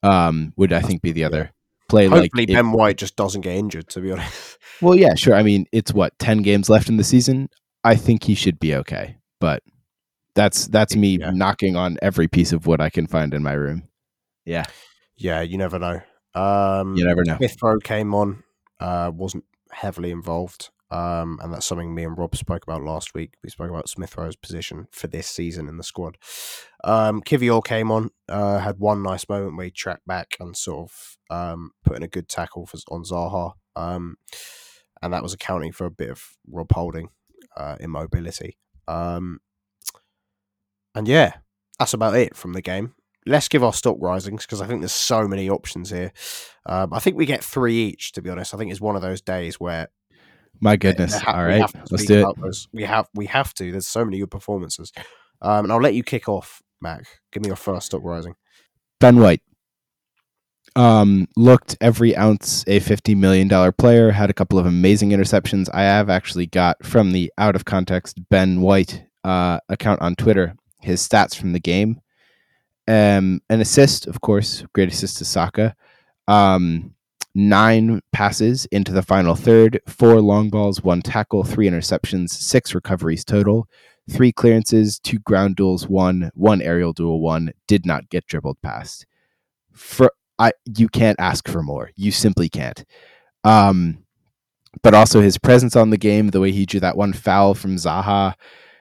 Um, 0.03 0.53
would 0.57 0.71
I 0.73 0.81
think 0.81 1.01
be 1.01 1.11
the 1.11 1.23
other 1.23 1.51
play 1.89 2.07
like 2.07 2.21
Hopefully, 2.23 2.43
it- 2.43 2.53
Ben 2.53 2.71
White 2.71 2.97
just 2.97 3.15
doesn't 3.15 3.41
get 3.41 3.55
injured. 3.55 3.87
To 3.89 4.01
be 4.01 4.11
honest, 4.11 4.57
well, 4.81 4.95
yeah, 4.95 5.15
sure. 5.15 5.33
I 5.35 5.43
mean, 5.43 5.65
it's 5.71 5.93
what 5.93 6.17
ten 6.19 6.41
games 6.41 6.69
left 6.69 6.89
in 6.89 6.97
the 6.97 7.03
season. 7.03 7.49
I 7.83 7.95
think 7.95 8.23
he 8.23 8.35
should 8.35 8.59
be 8.59 8.75
okay, 8.75 9.17
but 9.39 9.63
that's 10.35 10.67
that's 10.67 10.95
me 10.95 11.17
Yeah. 11.19 11.31
knocking 11.31 11.75
on 11.75 11.97
every 12.01 12.27
piece 12.27 12.51
of 12.51 12.67
wood 12.67 12.81
I 12.81 12.89
can 12.89 13.07
find 13.07 13.33
in 13.33 13.41
my 13.41 13.53
room. 13.53 13.83
Yeah, 14.45 14.65
yeah, 15.15 15.41
you 15.41 15.57
never 15.57 15.79
know. 15.79 16.01
Um, 16.35 16.95
you 16.95 17.05
never 17.05 17.23
know. 17.23 17.37
Smith 17.37 17.55
Rowe 17.63 17.79
came 17.79 18.13
on, 18.13 18.43
uh, 18.79 19.11
wasn't 19.13 19.45
heavily 19.71 20.11
involved. 20.11 20.69
Um, 20.91 21.39
and 21.41 21.51
that's 21.51 21.65
something 21.65 21.95
me 21.95 22.03
and 22.03 22.17
Rob 22.17 22.35
spoke 22.35 22.63
about 22.63 22.83
last 22.83 23.13
week. 23.13 23.33
We 23.43 23.49
spoke 23.49 23.69
about 23.69 23.89
Smith 23.89 24.15
Rowe's 24.17 24.35
position 24.35 24.87
for 24.91 25.07
this 25.07 25.27
season 25.27 25.67
in 25.67 25.77
the 25.77 25.83
squad. 25.83 26.17
Um, 26.83 27.21
Kiwior 27.21 27.63
came 27.63 27.91
on, 27.91 28.11
uh, 28.29 28.59
had 28.59 28.79
one 28.79 29.01
nice 29.01 29.27
moment 29.27 29.57
where 29.57 29.65
he 29.65 29.71
tracked 29.71 30.05
back 30.05 30.37
and 30.39 30.55
sort 30.55 30.89
of 30.89 31.17
um, 31.35 31.71
put 31.83 31.97
in 31.97 32.03
a 32.03 32.07
good 32.07 32.29
tackle 32.29 32.65
for, 32.67 32.77
on 32.89 33.03
Zaha. 33.03 33.53
Um, 33.75 34.17
and 35.01 35.11
that 35.11 35.23
was 35.23 35.33
accounting 35.33 35.71
for 35.71 35.85
a 35.85 35.91
bit 35.91 36.09
of 36.11 36.21
Rob 36.47 36.71
Holding 36.71 37.09
uh, 37.57 37.77
immobility. 37.79 38.57
Um, 38.87 39.39
and 40.93 41.07
yeah, 41.07 41.33
that's 41.79 41.93
about 41.93 42.15
it 42.15 42.35
from 42.35 42.53
the 42.53 42.61
game. 42.61 42.93
Let's 43.25 43.47
give 43.47 43.63
our 43.63 43.73
stock 43.73 43.97
risings 43.99 44.45
because 44.45 44.61
I 44.61 44.67
think 44.67 44.81
there's 44.81 44.91
so 44.91 45.27
many 45.27 45.49
options 45.49 45.89
here. 45.89 46.11
Um, 46.65 46.93
I 46.93 46.99
think 46.99 47.17
we 47.17 47.25
get 47.25 47.43
three 47.43 47.75
each. 47.75 48.11
To 48.13 48.21
be 48.21 48.29
honest, 48.29 48.53
I 48.53 48.57
think 48.57 48.71
it's 48.71 48.81
one 48.81 48.95
of 48.95 49.01
those 49.01 49.21
days 49.21 49.59
where 49.59 49.87
My 50.61 50.75
goodness. 50.75 51.15
ha- 51.19 51.33
All 51.33 51.43
to 51.45 51.67
let's 51.91 52.05
do 52.05 52.27
it. 52.29 52.41
those. 52.41 52.67
We 52.71 52.83
have 52.83 53.07
we 53.15 53.25
have 53.27 53.53
to. 53.55 53.71
There's 53.71 53.87
so 53.87 54.05
many 54.05 54.19
good 54.19 54.31
performances, 54.31 54.91
um, 55.41 55.65
and 55.65 55.71
I'll 55.73 55.81
let 55.81 55.95
you 55.95 56.03
kick 56.03 56.29
off, 56.29 56.61
Mac. 56.81 57.05
Give 57.31 57.41
me 57.41 57.47
your 57.47 57.55
first 57.55 57.87
stock 57.87 58.01
rising. 58.03 58.35
Ben 58.99 59.19
White 59.19 59.41
um, 60.75 61.27
looked 61.35 61.77
every 61.81 62.15
ounce 62.15 62.63
a 62.67 62.79
fifty 62.79 63.15
million 63.15 63.47
dollar 63.47 63.71
player. 63.71 64.11
Had 64.11 64.29
a 64.29 64.33
couple 64.33 64.59
of 64.59 64.65
amazing 64.65 65.09
interceptions. 65.11 65.67
I 65.73 65.83
have 65.83 66.09
actually 66.09 66.47
got 66.47 66.85
from 66.85 67.11
the 67.11 67.31
out 67.37 67.55
of 67.55 67.65
context 67.65 68.19
Ben 68.29 68.61
White 68.61 69.03
uh, 69.23 69.59
account 69.69 70.01
on 70.01 70.15
Twitter 70.15 70.55
his 70.81 71.01
stats 71.07 71.35
from 71.35 71.53
the 71.53 71.59
game. 71.59 71.99
Um, 72.87 73.41
an 73.49 73.61
assist, 73.61 74.07
of 74.07 74.21
course, 74.21 74.63
great 74.73 74.91
assist 74.91 75.17
to 75.17 75.25
Saka. 75.25 75.75
Um, 76.27 76.93
nine 77.33 78.01
passes 78.13 78.65
into 78.67 78.91
the 78.91 79.01
final 79.01 79.35
third, 79.35 79.79
four 79.87 80.21
long 80.21 80.49
balls, 80.49 80.83
one 80.83 81.01
tackle, 81.01 81.43
three 81.43 81.67
interceptions, 81.67 82.29
six 82.29 82.75
recoveries 82.75 83.25
total, 83.25 83.67
three 84.09 84.31
clearances, 84.31 84.99
two 84.99 85.19
ground 85.19 85.55
duels, 85.55 85.87
one, 85.87 86.31
one 86.35 86.61
aerial 86.61 86.93
duel, 86.93 87.19
one, 87.21 87.51
did 87.67 87.85
not 87.85 88.09
get 88.09 88.27
dribbled 88.27 88.61
past. 88.61 89.05
For 89.73 90.11
I 90.39 90.51
you 90.77 90.87
can't 90.89 91.19
ask 91.19 91.47
for 91.47 91.63
more. 91.63 91.91
You 91.95 92.11
simply 92.11 92.49
can't. 92.49 92.83
Um 93.43 93.99
but 94.83 94.93
also 94.93 95.21
his 95.21 95.37
presence 95.37 95.75
on 95.75 95.89
the 95.89 95.97
game, 95.97 96.29
the 96.29 96.41
way 96.41 96.51
he 96.51 96.65
drew 96.65 96.79
that 96.81 96.97
one 96.97 97.13
foul 97.13 97.55
from 97.55 97.75
Zaha, 97.77 98.33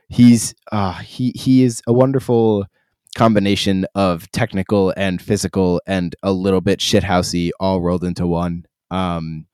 he's 0.09 0.55
uh 0.72 0.94
he 0.94 1.32
he 1.36 1.62
is 1.64 1.82
a 1.86 1.92
wonderful 1.92 2.66
combination 3.15 3.87
of 3.95 4.31
technical 4.33 4.93
and 4.97 5.21
physical 5.21 5.81
and 5.87 6.15
a 6.23 6.33
little 6.33 6.61
bit 6.61 6.81
shithousey 6.81 7.51
all 7.61 7.81
rolled 7.81 8.05
into 8.05 8.27
one. 8.27 8.67
Um 8.91 9.47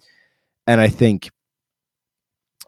and 0.66 0.80
I 0.80 0.88
think 0.88 1.30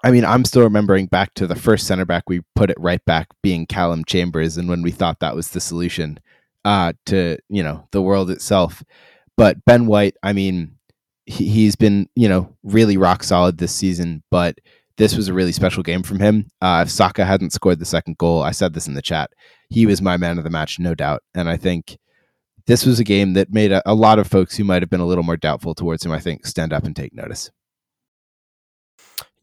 I 0.04 0.10
mean, 0.10 0.24
I'm 0.24 0.44
still 0.44 0.62
remembering 0.62 1.06
back 1.06 1.32
to 1.34 1.46
the 1.46 1.54
first 1.54 1.86
center 1.86 2.04
back 2.04 2.24
we 2.28 2.40
put 2.56 2.70
it 2.70 2.76
right 2.80 3.04
back 3.04 3.28
being 3.42 3.66
Calum 3.66 4.04
Chambers, 4.04 4.56
and 4.56 4.68
when 4.68 4.82
we 4.82 4.90
thought 4.90 5.20
that 5.20 5.36
was 5.36 5.50
the 5.50 5.60
solution 5.60 6.18
uh, 6.64 6.92
to 7.06 7.38
you 7.48 7.62
know 7.62 7.86
the 7.92 8.02
world 8.02 8.30
itself. 8.30 8.82
But 9.36 9.64
Ben 9.64 9.86
White, 9.86 10.16
I 10.22 10.32
mean, 10.32 10.76
he, 11.26 11.48
he's 11.48 11.76
been 11.76 12.08
you 12.16 12.28
know 12.28 12.54
really 12.62 12.96
rock 12.96 13.22
solid 13.22 13.58
this 13.58 13.74
season, 13.74 14.22
but 14.30 14.58
this 14.98 15.16
was 15.16 15.28
a 15.28 15.34
really 15.34 15.52
special 15.52 15.82
game 15.82 16.02
from 16.02 16.20
him. 16.20 16.48
Uh, 16.60 16.82
if 16.84 16.90
Saka 16.90 17.24
hadn't 17.24 17.52
scored 17.52 17.78
the 17.78 17.84
second 17.84 18.18
goal, 18.18 18.42
I 18.42 18.50
said 18.50 18.74
this 18.74 18.88
in 18.88 18.94
the 18.94 19.02
chat, 19.02 19.30
he 19.72 19.86
was 19.86 20.02
my 20.02 20.16
man 20.16 20.38
of 20.38 20.44
the 20.44 20.50
match, 20.50 20.78
no 20.78 20.94
doubt. 20.94 21.22
And 21.34 21.48
I 21.48 21.56
think 21.56 21.98
this 22.66 22.84
was 22.84 23.00
a 23.00 23.04
game 23.04 23.32
that 23.32 23.52
made 23.52 23.72
a, 23.72 23.82
a 23.90 23.94
lot 23.94 24.18
of 24.18 24.26
folks 24.26 24.56
who 24.56 24.64
might 24.64 24.82
have 24.82 24.90
been 24.90 25.00
a 25.00 25.06
little 25.06 25.24
more 25.24 25.36
doubtful 25.36 25.74
towards 25.74 26.04
him, 26.04 26.12
I 26.12 26.20
think, 26.20 26.46
stand 26.46 26.72
up 26.72 26.84
and 26.84 26.94
take 26.94 27.14
notice. 27.14 27.50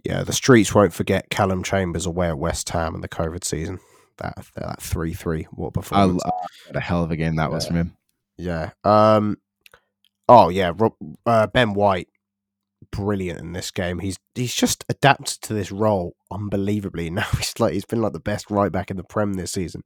Yeah, 0.05 0.23
the 0.23 0.33
streets 0.33 0.73
won't 0.73 0.93
forget 0.93 1.29
Calum 1.29 1.63
Chambers 1.63 2.05
away 2.05 2.27
at 2.29 2.37
West 2.37 2.69
Ham 2.69 2.95
in 2.95 3.01
the 3.01 3.09
COVID 3.09 3.43
season. 3.43 3.79
That 4.17 4.45
that 4.55 4.81
three 4.81 5.13
three. 5.13 5.43
What 5.51 5.69
I, 5.69 5.71
performance! 5.71 6.23
uh, 6.23 6.31
what 6.67 6.75
a 6.75 6.79
hell 6.79 7.03
of 7.03 7.11
a 7.11 7.17
game 7.17 7.35
that 7.35 7.51
was 7.51 7.65
from 7.65 7.77
him. 7.77 7.97
Yeah. 8.37 8.71
Um. 8.83 9.37
Oh 10.29 10.49
yeah, 10.49 10.73
uh, 11.25 11.47
Ben 11.47 11.73
White, 11.73 12.07
brilliant 12.91 13.39
in 13.39 13.53
this 13.53 13.71
game. 13.71 13.99
He's 13.99 14.17
he's 14.35 14.55
just 14.55 14.83
adapted 14.89 15.41
to 15.41 15.53
this 15.53 15.71
role 15.71 16.15
unbelievably. 16.31 17.09
Now 17.19 17.27
he's 17.37 17.59
like 17.59 17.73
he's 17.73 17.85
been 17.85 18.01
like 18.01 18.13
the 18.13 18.19
best 18.19 18.49
right 18.49 18.71
back 18.71 18.91
in 18.91 18.97
the 18.97 19.03
Prem 19.03 19.33
this 19.33 19.53
season. 19.53 19.83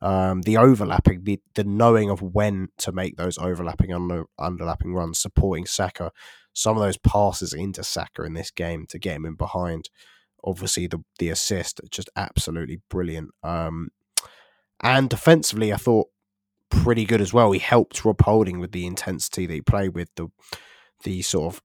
Um, 0.00 0.42
the 0.42 0.56
overlapping, 0.56 1.24
the 1.24 1.40
the 1.54 1.64
knowing 1.64 2.10
of 2.10 2.22
when 2.22 2.68
to 2.78 2.92
make 2.92 3.16
those 3.16 3.38
overlapping 3.38 3.92
under, 3.92 4.24
underlapping 4.38 4.94
runs, 4.94 5.18
supporting 5.18 5.66
Saka. 5.66 6.12
Some 6.52 6.76
of 6.76 6.82
those 6.82 6.96
passes 6.96 7.52
into 7.52 7.84
Saka 7.84 8.22
in 8.22 8.34
this 8.34 8.50
game 8.50 8.86
to 8.88 8.98
get 8.98 9.16
him 9.16 9.26
in 9.26 9.34
behind. 9.34 9.90
Obviously, 10.44 10.86
the 10.86 11.02
the 11.18 11.28
assist 11.28 11.80
just 11.90 12.10
absolutely 12.16 12.80
brilliant. 12.88 13.30
Um, 13.42 13.88
and 14.82 15.08
defensively, 15.08 15.72
I 15.72 15.76
thought 15.76 16.08
pretty 16.70 17.04
good 17.04 17.20
as 17.20 17.32
well. 17.32 17.52
He 17.52 17.58
helped 17.58 18.04
Rob 18.04 18.20
Holding 18.22 18.58
with 18.58 18.72
the 18.72 18.86
intensity 18.86 19.46
that 19.46 19.54
he 19.54 19.60
played 19.60 19.94
with, 19.94 20.08
the 20.16 20.28
the 21.04 21.22
sort 21.22 21.54
of 21.54 21.62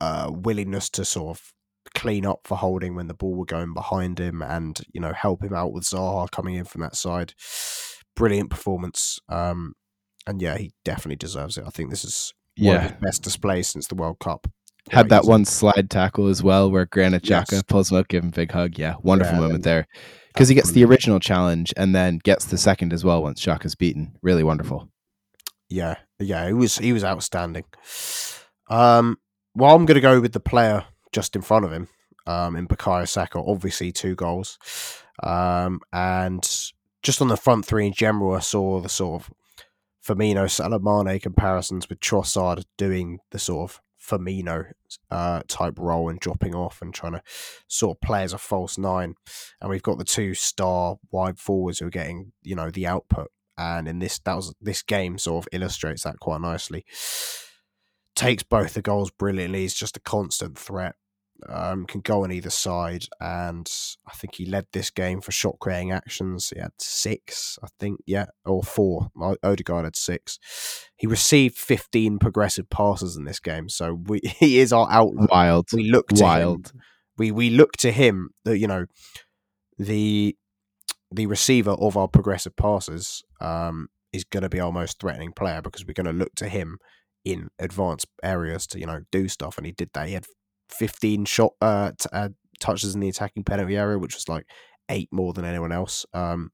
uh, 0.00 0.30
willingness 0.32 0.88
to 0.90 1.04
sort 1.04 1.36
of 1.38 1.52
clean 1.94 2.24
up 2.26 2.40
for 2.44 2.56
Holding 2.56 2.94
when 2.94 3.08
the 3.08 3.14
ball 3.14 3.34
were 3.34 3.44
going 3.44 3.74
behind 3.74 4.18
him, 4.18 4.42
and 4.42 4.80
you 4.92 5.00
know 5.00 5.12
help 5.12 5.42
him 5.42 5.54
out 5.54 5.72
with 5.72 5.84
Zaha 5.84 6.30
coming 6.30 6.54
in 6.54 6.64
from 6.64 6.80
that 6.82 6.96
side. 6.96 7.34
Brilliant 8.16 8.50
performance, 8.50 9.18
um, 9.28 9.74
and 10.26 10.42
yeah, 10.42 10.56
he 10.58 10.72
definitely 10.84 11.16
deserves 11.16 11.56
it. 11.56 11.64
I 11.66 11.70
think 11.70 11.90
this 11.90 12.04
is 12.04 12.34
one 12.58 12.76
of 12.76 12.82
Yeah. 12.82 12.88
his 12.88 13.00
best 13.00 13.22
displays 13.22 13.68
since 13.68 13.86
the 13.86 13.94
World 13.94 14.18
Cup. 14.18 14.46
Had 14.90 15.08
that 15.10 15.24
one 15.24 15.44
slide 15.44 15.88
tackle 15.90 16.26
as 16.28 16.42
well 16.42 16.70
where 16.70 16.86
Granit 16.86 17.22
Xhaka 17.22 17.52
Yes. 17.52 17.62
pulls 17.62 17.90
him 17.92 17.98
up, 17.98 18.08
give 18.08 18.22
him 18.24 18.30
a 18.30 18.32
big 18.32 18.50
hug. 18.50 18.78
Yeah, 18.78 18.94
wonderful 19.02 19.34
Yeah, 19.34 19.40
moment 19.40 19.62
there. 19.62 19.86
Because 20.34 20.48
he 20.48 20.54
gets 20.54 20.72
the 20.72 20.84
original 20.84 21.20
challenge 21.20 21.72
and 21.76 21.94
then 21.94 22.18
gets 22.24 22.46
the 22.46 22.58
second 22.58 22.92
as 22.92 23.04
well 23.04 23.22
once 23.22 23.44
Xhaka's 23.44 23.74
beaten. 23.74 24.16
Really 24.22 24.42
wonderful. 24.42 24.88
yeah, 25.68 25.96
yeah, 26.18 26.46
he 26.48 26.52
was 26.52 26.78
he 26.78 26.92
was 26.92 27.04
outstanding. 27.04 27.64
Um, 28.68 29.16
well, 29.54 29.74
I'm 29.74 29.86
going 29.86 29.96
to 29.96 30.00
go 30.00 30.20
with 30.20 30.32
the 30.32 30.40
player 30.40 30.84
just 31.12 31.34
in 31.36 31.42
front 31.42 31.64
of 31.64 31.72
him, 31.72 31.88
um, 32.26 32.56
in 32.56 32.68
Bukayo 32.68 33.08
Saka. 33.08 33.38
Obviously, 33.38 33.92
two 33.92 34.14
goals, 34.14 34.58
um, 35.22 35.80
and 35.92 36.42
just 37.02 37.22
on 37.22 37.28
the 37.28 37.36
front 37.36 37.66
three 37.66 37.86
in 37.86 37.92
general, 37.92 38.34
I 38.34 38.40
saw 38.40 38.80
the 38.80 38.88
sort 38.88 39.22
of 39.22 39.30
Firmino 40.04 40.50
Salah 40.50 40.80
Mane 40.80 41.20
comparisons 41.20 41.88
with 41.88 42.00
Trossard 42.00 42.64
doing 42.76 43.18
the 43.30 43.38
sort 43.38 43.70
of 43.70 43.80
Firmino 44.00 44.72
uh, 45.10 45.42
type 45.46 45.78
role 45.78 46.08
and 46.08 46.18
dropping 46.18 46.54
off 46.54 46.80
and 46.80 46.92
trying 46.92 47.12
to 47.12 47.22
sort 47.68 47.96
of 47.96 48.00
play 48.00 48.22
as 48.22 48.32
a 48.32 48.38
false 48.38 48.78
nine. 48.78 49.14
And 49.60 49.70
we've 49.70 49.82
got 49.82 49.98
the 49.98 50.04
two 50.04 50.34
star 50.34 50.96
wide 51.10 51.38
forwards 51.38 51.78
who 51.78 51.86
are 51.86 51.90
getting 51.90 52.32
you 52.42 52.54
know 52.54 52.70
the 52.70 52.86
output. 52.86 53.30
And 53.58 53.86
in 53.86 53.98
this 53.98 54.18
that 54.20 54.36
was 54.36 54.54
this 54.60 54.82
game 54.82 55.18
sort 55.18 55.44
of 55.44 55.48
illustrates 55.52 56.04
that 56.04 56.18
quite 56.18 56.40
nicely. 56.40 56.84
Takes 58.20 58.42
both 58.42 58.74
the 58.74 58.82
goals 58.82 59.10
brilliantly. 59.10 59.60
He's 59.60 59.74
just 59.74 59.96
a 59.96 60.00
constant 60.00 60.58
threat 60.58 60.94
um, 61.48 61.86
can 61.86 62.00
go 62.00 62.24
on 62.24 62.32
either 62.32 62.50
side, 62.50 63.06
and 63.20 63.70
I 64.06 64.12
think 64.12 64.34
he 64.34 64.46
led 64.46 64.66
this 64.72 64.90
game 64.90 65.20
for 65.20 65.32
shot 65.32 65.56
creating 65.60 65.92
actions. 65.92 66.50
He 66.50 66.60
had 66.60 66.72
six, 66.78 67.58
I 67.62 67.68
think, 67.78 68.00
yeah, 68.06 68.26
or 68.44 68.62
four. 68.62 69.10
Odegaard 69.42 69.84
had 69.84 69.96
six. 69.96 70.38
He 70.96 71.06
received 71.06 71.56
fifteen 71.56 72.18
progressive 72.18 72.68
passes 72.70 73.16
in 73.16 73.24
this 73.24 73.40
game, 73.40 73.68
so 73.68 73.94
we, 73.94 74.20
he 74.24 74.58
is 74.58 74.72
our 74.72 74.88
outlet. 74.90 75.30
Wild, 75.30 75.68
we 75.72 75.90
look 75.90 76.08
to 76.08 76.22
wild. 76.22 76.72
Him. 76.72 76.80
We 77.16 77.30
we 77.30 77.50
look 77.50 77.72
to 77.78 77.92
him 77.92 78.30
that 78.44 78.58
you 78.58 78.66
know 78.66 78.86
the 79.78 80.36
the 81.10 81.26
receiver 81.26 81.72
of 81.72 81.96
our 81.96 82.08
progressive 82.08 82.56
passes 82.56 83.22
um, 83.40 83.88
is 84.12 84.24
going 84.24 84.42
to 84.42 84.48
be 84.48 84.60
our 84.60 84.72
most 84.72 85.00
threatening 85.00 85.32
player 85.32 85.60
because 85.60 85.84
we're 85.84 85.94
going 85.94 86.06
to 86.06 86.12
look 86.12 86.34
to 86.36 86.48
him 86.48 86.78
in 87.24 87.48
advanced 87.58 88.06
areas 88.22 88.66
to 88.68 88.78
you 88.78 88.86
know 88.86 89.00
do 89.10 89.28
stuff, 89.28 89.56
and 89.56 89.66
he 89.66 89.72
did 89.72 89.90
that. 89.94 90.08
He 90.08 90.14
had 90.14 90.26
15 90.70 91.24
shot 91.24 91.52
uh, 91.60 91.92
t- 91.98 92.08
uh, 92.12 92.30
touches 92.60 92.94
in 92.94 93.00
the 93.00 93.08
attacking 93.08 93.44
penalty 93.44 93.76
area, 93.76 93.98
which 93.98 94.14
was 94.14 94.28
like 94.28 94.46
eight 94.88 95.08
more 95.12 95.32
than 95.32 95.44
anyone 95.44 95.72
else. 95.72 96.06
Um, 96.12 96.52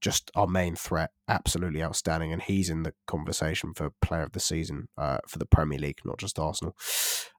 just 0.00 0.30
our 0.34 0.46
main 0.46 0.76
threat, 0.76 1.10
absolutely 1.28 1.82
outstanding, 1.82 2.32
and 2.32 2.42
he's 2.42 2.70
in 2.70 2.82
the 2.82 2.94
conversation 3.06 3.72
for 3.74 3.90
player 4.02 4.22
of 4.22 4.32
the 4.32 4.40
season 4.40 4.88
uh, 4.98 5.18
for 5.26 5.38
the 5.38 5.46
Premier 5.46 5.78
League, 5.78 5.98
not 6.04 6.18
just 6.18 6.38
Arsenal. 6.38 6.76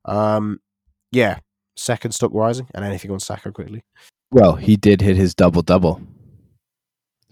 Um, 0.06 0.60
yeah, 1.12 1.40
second 1.76 2.12
stock 2.12 2.32
rising, 2.34 2.68
and 2.74 2.84
anything 2.84 3.12
on 3.12 3.20
Saka 3.20 3.52
quickly. 3.52 3.84
Well, 4.32 4.56
he 4.56 4.76
did 4.76 5.02
hit 5.02 5.16
his 5.16 5.34
double 5.34 5.62
double. 5.62 6.02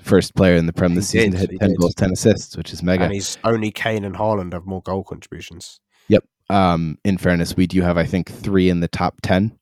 First 0.06 0.36
player 0.36 0.56
in 0.56 0.68
the 0.68 0.74
Prem 0.74 0.94
this 0.96 1.12
He 1.12 1.18
season 1.20 1.32
did, 1.32 1.48
to 1.48 1.52
hit 1.54 1.60
ten 1.60 1.70
did. 1.70 1.80
goals, 1.80 1.96
ten 1.96 2.12
assists, 2.12 2.56
which 2.56 2.72
is 2.72 2.84
mega. 2.84 3.06
And 3.06 3.14
he's 3.14 3.38
only 3.44 3.72
Kane 3.72 4.04
and 4.06 4.16
Haaland 4.16 4.54
have 4.54 4.66
more 4.66 4.82
goal 4.84 5.04
contributions. 5.04 5.80
Yep. 6.10 6.24
Um, 6.50 7.00
in 7.04 7.18
fairness, 7.18 7.56
we 7.58 7.66
do 7.66 7.82
have 7.82 7.98
I 7.98 8.06
think 8.06 8.32
three 8.32 8.70
in 8.70 8.80
the 8.82 8.88
top 8.88 9.16
ten. 9.22 9.58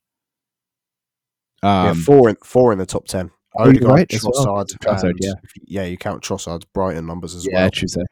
We 1.62 1.68
have 1.68 1.96
Um, 1.96 2.02
four 2.02 2.28
in 2.28 2.36
four 2.44 2.72
in 2.72 2.78
the 2.78 2.84
top 2.86 3.06
ten. 3.06 3.30
Oh, 3.56 3.64
you're 3.64 3.74
Odegaard, 3.76 3.90
right 3.94 4.14
as 4.14 4.22
well. 4.24 4.32
Trossard, 4.64 4.78
Trossard, 4.80 5.10
and- 5.10 5.18
yeah. 5.22 5.32
yeah, 5.64 5.84
you 5.84 5.96
count 5.96 6.22
Trossard's 6.22 6.66
Brighton 6.74 7.06
numbers 7.06 7.34
as 7.34 7.46
yeah, 7.46 7.62
well, 7.62 7.70
true. 7.70 7.88
say. 7.88 8.02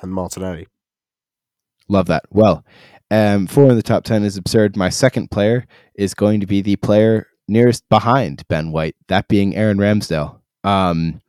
and 0.00 0.12
Martinelli. 0.14 0.66
Love 1.88 2.06
that. 2.06 2.24
Well, 2.30 2.64
um, 3.10 3.46
four 3.48 3.68
in 3.68 3.76
the 3.76 3.82
top 3.82 4.04
10 4.04 4.22
is 4.22 4.36
absurd. 4.36 4.76
My 4.76 4.88
second 4.88 5.30
player 5.30 5.66
is 5.96 6.14
going 6.14 6.40
to 6.40 6.46
be 6.46 6.62
the 6.62 6.76
player 6.76 7.26
nearest 7.48 7.86
behind 7.90 8.46
Ben 8.48 8.70
White, 8.72 8.94
that 9.08 9.28
being 9.28 9.54
Aaron 9.56 9.76
Ramsdale. 9.78 10.38
Um, 10.64 11.20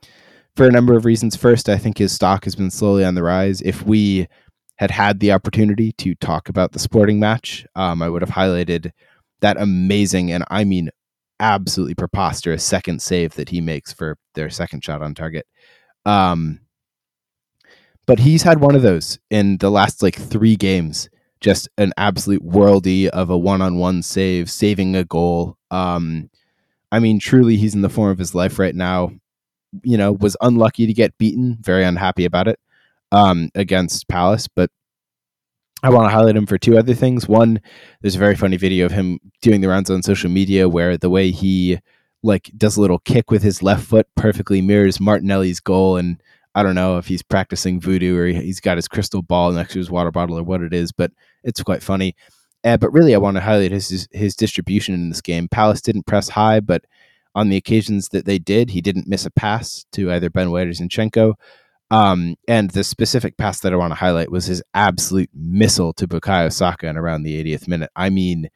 for 0.55 0.67
a 0.67 0.71
number 0.71 0.95
of 0.95 1.05
reasons. 1.05 1.35
First, 1.35 1.69
I 1.69 1.77
think 1.77 1.97
his 1.97 2.11
stock 2.11 2.43
has 2.43 2.55
been 2.55 2.71
slowly 2.71 3.03
on 3.03 3.15
the 3.15 3.23
rise. 3.23 3.61
If 3.61 3.83
we 3.83 4.27
had 4.77 4.91
had 4.91 5.19
the 5.19 5.31
opportunity 5.31 5.91
to 5.93 6.15
talk 6.15 6.49
about 6.49 6.71
the 6.71 6.79
sporting 6.79 7.19
match, 7.19 7.65
um, 7.75 8.01
I 8.01 8.09
would 8.09 8.21
have 8.21 8.31
highlighted 8.31 8.91
that 9.41 9.57
amazing, 9.59 10.31
and 10.31 10.43
I 10.49 10.63
mean 10.63 10.89
absolutely 11.39 11.95
preposterous 11.95 12.63
second 12.63 13.01
save 13.01 13.33
that 13.35 13.49
he 13.49 13.59
makes 13.59 13.91
for 13.91 14.17
their 14.35 14.49
second 14.49 14.83
shot 14.83 15.01
on 15.01 15.13
target. 15.13 15.45
Um, 16.05 16.59
but 18.05 18.19
he's 18.19 18.43
had 18.43 18.59
one 18.59 18.75
of 18.75 18.81
those 18.81 19.19
in 19.29 19.57
the 19.57 19.71
last 19.71 20.01
like 20.03 20.15
three 20.15 20.55
games. 20.55 21.09
Just 21.41 21.67
an 21.77 21.91
absolute 21.97 22.43
worldy 22.43 23.07
of 23.07 23.29
a 23.29 23.37
one-on-one 23.37 24.01
save, 24.01 24.49
saving 24.49 24.95
a 24.95 25.03
goal. 25.03 25.57
Um, 25.71 26.29
I 26.91 26.99
mean, 26.99 27.19
truly, 27.19 27.57
he's 27.57 27.75
in 27.75 27.81
the 27.81 27.89
form 27.89 28.11
of 28.11 28.17
his 28.17 28.33
life 28.33 28.59
right 28.59 28.75
now. 28.75 29.11
You 29.81 29.97
know, 29.97 30.11
was 30.11 30.37
unlucky 30.41 30.85
to 30.85 30.93
get 30.93 31.17
beaten. 31.17 31.57
Very 31.61 31.83
unhappy 31.83 32.25
about 32.25 32.47
it 32.47 32.59
um, 33.11 33.49
against 33.55 34.07
Palace, 34.07 34.47
but 34.47 34.69
I 35.83 35.89
want 35.89 36.05
to 36.05 36.15
highlight 36.15 36.37
him 36.37 36.45
for 36.45 36.57
two 36.57 36.77
other 36.77 36.93
things. 36.93 37.27
One, 37.27 37.59
there's 38.01 38.15
a 38.15 38.19
very 38.19 38.35
funny 38.35 38.55
video 38.55 38.85
of 38.85 38.93
him 38.93 39.19
doing 39.41 39.59
the 39.59 39.67
rounds 39.67 39.89
on 39.89 40.01
social 40.01 40.29
media 40.29 40.69
where 40.69 40.97
the 40.97 41.09
way 41.09 41.31
he 41.31 41.79
like 42.23 42.49
does 42.55 42.77
a 42.77 42.81
little 42.81 42.99
kick 42.99 43.29
with 43.29 43.43
his 43.43 43.61
left 43.61 43.85
foot 43.85 44.07
perfectly 44.15 44.61
mirrors 44.61 45.01
Martinelli's 45.01 45.59
goal 45.59 45.97
and 45.97 46.23
I 46.55 46.63
don't 46.63 46.75
know 46.75 46.97
if 46.97 47.07
he's 47.07 47.21
practicing 47.21 47.81
voodoo 47.81 48.17
or 48.17 48.27
he's 48.27 48.61
got 48.61 48.77
his 48.77 48.87
crystal 48.87 49.21
ball 49.21 49.51
next 49.51 49.73
to 49.73 49.79
his 49.79 49.91
water 49.91 50.11
bottle 50.11 50.37
or 50.37 50.43
what 50.43 50.61
it 50.61 50.73
is, 50.73 50.91
but 50.91 51.11
it's 51.43 51.63
quite 51.63 51.83
funny. 51.83 52.15
Uh, 52.63 52.77
but 52.77 52.93
really, 52.93 53.13
I 53.13 53.17
want 53.17 53.35
to 53.35 53.41
highlight 53.41 53.71
his, 53.71 54.07
his 54.11 54.35
distribution 54.35 54.93
in 54.93 55.09
this 55.09 55.19
game. 55.19 55.49
Palace 55.49 55.81
didn't 55.81 56.05
press 56.05 56.29
high, 56.29 56.61
but 56.61 56.85
on 57.35 57.49
the 57.49 57.57
occasions 57.57 58.09
that 58.09 58.25
they 58.25 58.39
did, 58.39 58.71
he 58.71 58.81
didn't 58.81 59.07
miss 59.07 59.25
a 59.25 59.31
pass 59.31 59.85
to 59.93 60.11
either 60.11 60.29
Ben 60.29 60.51
White 60.51 60.67
or 60.67 60.71
Zinchenko. 60.71 61.33
Um, 61.91 62.35
and 62.47 62.71
the 62.71 62.83
specific 62.83 63.37
pass 63.37 63.59
that 63.59 63.73
I 63.73 63.75
want 63.75 63.91
to 63.91 63.95
highlight 63.95 64.31
was 64.31 64.45
his 64.45 64.63
absolute 64.73 65.29
missile 65.33 65.93
to 65.93 66.07
Bukayo 66.07 66.51
Saka 66.51 66.87
in 66.87 66.97
around 66.97 67.23
the 67.23 67.43
80th 67.43 67.67
minute. 67.67 67.91
I 67.95 68.09
mean, 68.09 68.49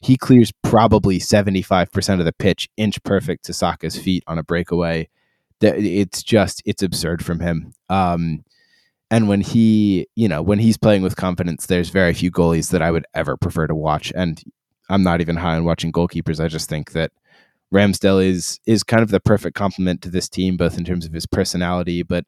he 0.00 0.16
clears 0.16 0.52
probably 0.62 1.18
75% 1.18 2.18
of 2.18 2.24
the 2.24 2.32
pitch 2.32 2.68
inch 2.76 3.02
perfect 3.02 3.44
to 3.44 3.52
Saka's 3.52 3.98
feet 3.98 4.24
on 4.26 4.38
a 4.38 4.42
breakaway 4.42 5.08
it's 5.60 6.22
just 6.22 6.62
it's 6.64 6.82
absurd 6.82 7.24
from 7.24 7.40
him. 7.40 7.72
Um, 7.88 8.44
and 9.10 9.28
when 9.28 9.40
he, 9.40 10.06
you 10.14 10.28
know, 10.28 10.42
when 10.42 10.58
he's 10.58 10.76
playing 10.76 11.02
with 11.02 11.16
confidence, 11.16 11.66
there's 11.66 11.88
very 11.88 12.12
few 12.12 12.30
goalies 12.30 12.70
that 12.70 12.82
I 12.82 12.90
would 12.90 13.06
ever 13.14 13.36
prefer 13.36 13.66
to 13.66 13.74
watch. 13.74 14.12
And 14.14 14.42
I'm 14.90 15.02
not 15.02 15.20
even 15.20 15.36
high 15.36 15.56
on 15.56 15.64
watching 15.64 15.92
goalkeepers. 15.92 16.44
I 16.44 16.48
just 16.48 16.68
think 16.68 16.92
that 16.92 17.10
Ramsdale 17.72 18.24
is 18.24 18.60
is 18.66 18.82
kind 18.82 19.02
of 19.02 19.10
the 19.10 19.20
perfect 19.20 19.56
complement 19.56 20.02
to 20.02 20.10
this 20.10 20.28
team, 20.28 20.56
both 20.56 20.78
in 20.78 20.84
terms 20.84 21.06
of 21.06 21.12
his 21.12 21.26
personality, 21.26 22.02
but 22.02 22.24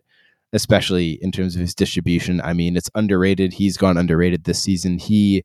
especially 0.52 1.18
in 1.22 1.32
terms 1.32 1.54
of 1.54 1.60
his 1.60 1.74
distribution. 1.74 2.40
I 2.42 2.52
mean, 2.52 2.76
it's 2.76 2.90
underrated. 2.94 3.54
He's 3.54 3.76
gone 3.76 3.96
underrated 3.96 4.44
this 4.44 4.62
season. 4.62 4.98
He, 4.98 5.44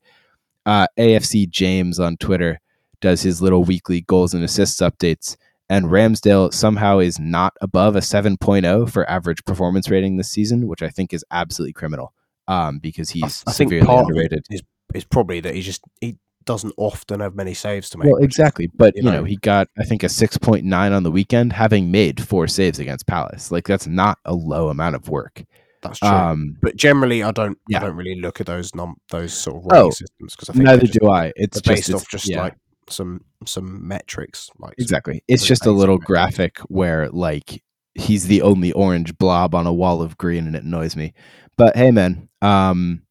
uh, 0.66 0.88
AFC 0.98 1.48
James 1.48 2.00
on 2.00 2.16
Twitter, 2.16 2.60
does 3.00 3.22
his 3.22 3.40
little 3.40 3.62
weekly 3.62 4.00
goals 4.00 4.34
and 4.34 4.42
assists 4.42 4.80
updates 4.80 5.36
and 5.68 5.86
Ramsdale 5.86 6.52
somehow 6.52 6.98
is 6.98 7.18
not 7.18 7.56
above 7.60 7.96
a 7.96 8.00
7.0 8.00 8.90
for 8.90 9.08
average 9.10 9.44
performance 9.44 9.90
rating 9.90 10.16
this 10.16 10.30
season, 10.30 10.68
which 10.68 10.82
I 10.82 10.90
think 10.90 11.12
is 11.12 11.24
absolutely 11.30 11.72
criminal. 11.72 12.12
Um, 12.48 12.78
because 12.78 13.10
he's 13.10 13.42
I 13.46 13.52
think 13.52 13.72
severely 13.72 14.00
underrated. 14.00 14.46
is 14.50 14.62
is 14.94 15.04
probably 15.04 15.40
that 15.40 15.56
he 15.56 15.62
just 15.62 15.82
he 16.00 16.16
doesn't 16.46 16.72
often 16.76 17.20
have 17.20 17.34
many 17.34 17.52
saves 17.54 17.90
to 17.90 17.98
make. 17.98 18.10
Well, 18.10 18.22
exactly, 18.22 18.68
but 18.68 18.96
you 18.96 19.02
you 19.02 19.10
know. 19.10 19.18
know, 19.18 19.24
he 19.24 19.36
got 19.36 19.68
I 19.78 19.84
think 19.84 20.02
a 20.02 20.06
6.9 20.06 20.72
on 20.96 21.02
the 21.02 21.10
weekend, 21.10 21.52
having 21.52 21.90
made 21.90 22.22
four 22.22 22.46
saves 22.46 22.78
against 22.78 23.06
Palace. 23.06 23.50
Like 23.50 23.66
that's 23.66 23.86
not 23.86 24.18
a 24.24 24.34
low 24.34 24.68
amount 24.68 24.96
of 24.96 25.08
work. 25.08 25.44
That's 25.82 25.98
true. 25.98 26.08
Um, 26.08 26.56
but 26.62 26.76
generally, 26.76 27.22
I 27.22 27.30
don't. 27.32 27.58
yeah. 27.68 27.78
I 27.78 27.80
don't 27.82 27.96
really 27.96 28.20
look 28.20 28.40
at 28.40 28.46
those 28.46 28.74
num 28.74 28.96
those 29.10 29.34
sort 29.34 29.56
of 29.58 29.66
Oh, 29.72 29.76
rating 29.76 29.92
systems 29.92 30.36
because 30.36 30.50
I 30.50 30.52
think 30.54 30.64
neither 30.64 30.86
just, 30.86 30.98
do 30.98 31.10
I. 31.10 31.32
It's 31.36 31.60
just 31.60 31.64
based 31.66 31.88
it's, 31.90 32.02
off 32.02 32.08
just 32.08 32.28
yeah. 32.28 32.42
like 32.42 32.54
some 32.88 33.20
some 33.44 33.86
metrics. 33.86 34.50
Like 34.58 34.74
Exactly. 34.78 35.22
It's 35.28 35.44
just 35.44 35.66
a 35.66 35.70
little 35.70 35.96
metrics. 35.96 36.06
graphic 36.06 36.58
where 36.68 37.08
like 37.10 37.62
he's 37.94 38.26
the 38.26 38.42
only 38.42 38.72
orange 38.72 39.16
blob 39.18 39.54
on 39.54 39.66
a 39.66 39.72
wall 39.72 40.02
of 40.02 40.18
green 40.18 40.46
and 40.46 40.56
it 40.56 40.64
annoys 40.64 40.96
me. 40.96 41.14
But 41.56 41.76
hey 41.76 41.90
man, 41.90 42.28
um 42.42 43.02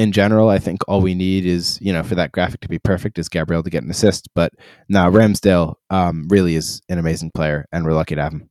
in 0.00 0.12
general, 0.12 0.48
I 0.48 0.58
think 0.58 0.80
all 0.88 1.02
we 1.02 1.14
need 1.14 1.44
is, 1.44 1.78
you 1.82 1.92
know, 1.92 2.02
for 2.02 2.14
that 2.14 2.32
graphic 2.32 2.60
to 2.62 2.68
be 2.68 2.78
perfect 2.78 3.18
is 3.18 3.28
Gabriel 3.28 3.62
to 3.62 3.70
get 3.70 3.82
an 3.84 3.90
assist. 3.90 4.28
But 4.34 4.52
now 4.88 5.10
Ramsdale 5.10 5.74
um 5.90 6.26
really 6.30 6.54
is 6.54 6.80
an 6.88 6.98
amazing 6.98 7.32
player 7.34 7.66
and 7.70 7.84
we're 7.84 7.92
lucky 7.92 8.14
to 8.14 8.22
have 8.22 8.32
him. 8.32 8.50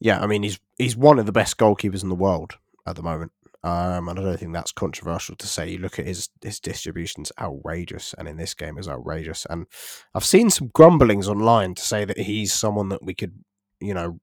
yeah, 0.00 0.20
I 0.20 0.26
mean 0.26 0.42
he's 0.42 0.60
he's 0.78 0.96
one 0.96 1.18
of 1.18 1.26
the 1.26 1.32
best 1.32 1.56
goalkeepers 1.58 2.02
in 2.02 2.08
the 2.08 2.14
world 2.14 2.56
at 2.86 2.96
the 2.96 3.02
moment. 3.02 3.32
Um, 3.64 4.08
and 4.08 4.18
I 4.18 4.22
don't 4.22 4.38
think 4.38 4.52
that's 4.52 4.70
controversial 4.70 5.34
to 5.34 5.46
say. 5.48 5.68
You 5.68 5.78
look 5.78 5.98
at 5.98 6.06
his 6.06 6.28
his 6.42 6.60
distribution's 6.60 7.32
outrageous, 7.40 8.14
and 8.16 8.28
in 8.28 8.36
this 8.36 8.54
game 8.54 8.78
is 8.78 8.88
outrageous. 8.88 9.46
And 9.50 9.66
I've 10.14 10.24
seen 10.24 10.50
some 10.50 10.70
grumblings 10.72 11.28
online 11.28 11.74
to 11.74 11.82
say 11.82 12.04
that 12.04 12.18
he's 12.18 12.52
someone 12.52 12.88
that 12.90 13.02
we 13.02 13.14
could, 13.14 13.34
you 13.80 13.94
know, 13.94 14.20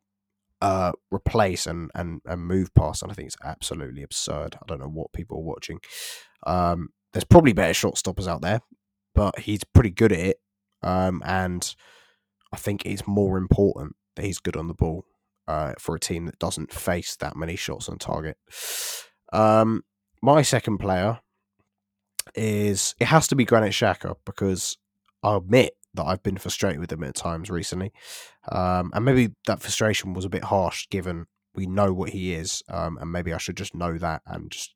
uh, 0.62 0.92
replace 1.12 1.68
and 1.68 1.92
and 1.96 2.22
and 2.26 2.42
move 2.42 2.74
past. 2.74 3.04
And 3.04 3.12
I 3.12 3.16
think 3.16 3.28
it's 3.28 3.38
absolutely 3.44 4.04
absurd. 4.04 4.56
I 4.56 4.66
don't 4.68 4.80
know 4.80 4.88
what 4.88 5.14
people 5.14 5.38
are 5.38 5.44
watching. 5.44 5.80
Um, 6.46 6.90
there's 7.14 7.24
probably 7.24 7.54
better 7.54 7.74
shot 7.74 7.98
stoppers 7.98 8.28
out 8.28 8.42
there, 8.42 8.62
but 9.14 9.40
he's 9.40 9.64
pretty 9.64 9.92
good 9.92 10.12
at 10.12 10.20
it. 10.20 10.38
Um, 10.82 11.22
and 11.26 11.76
I 12.54 12.58
think 12.58 12.86
it's 12.86 13.08
more 13.08 13.38
important 13.38 13.96
that 14.16 14.26
he's 14.26 14.40
good 14.40 14.56
on 14.56 14.68
the 14.68 14.74
ball 14.74 15.06
uh, 15.48 15.74
for 15.80 15.96
a 15.96 16.00
team 16.00 16.26
that 16.26 16.40
doesn't 16.40 16.74
face 16.74 17.16
that 17.18 17.36
many 17.36 17.56
shots 17.56 17.90
on 17.90 17.98
target. 17.98 18.38
Um, 19.34 19.84
my 20.22 20.42
second 20.42 20.78
player 20.78 21.20
is 22.34 22.96
it 23.00 23.08
has 23.08 23.28
to 23.28 23.36
be 23.36 23.46
Granit 23.46 23.72
Xhaka 23.72 24.16
because 24.26 24.78
I 25.24 25.38
admit 25.38 25.74
that 25.96 26.04
I've 26.04 26.24
been 26.24 26.38
frustrated 26.38 26.80
with 26.80 26.92
him 26.92 27.04
at 27.04 27.16
times 27.16 27.50
recently, 27.50 27.92
um, 28.52 28.92
and 28.94 29.04
maybe 29.06 29.34
that 29.48 29.62
frustration 29.62 30.14
was 30.14 30.26
a 30.26 30.30
bit 30.30 30.46
harsh 30.46 30.88
given 30.90 31.26
we 31.56 31.66
know 31.66 31.94
what 31.94 32.10
he 32.10 32.34
is, 32.34 32.62
um, 32.70 32.98
and 33.00 33.12
maybe 33.12 33.34
I 33.34 33.38
should 33.38 33.58
just 33.58 33.74
know 33.74 33.98
that 33.98 34.22
and 34.26 34.52
just 34.52 34.74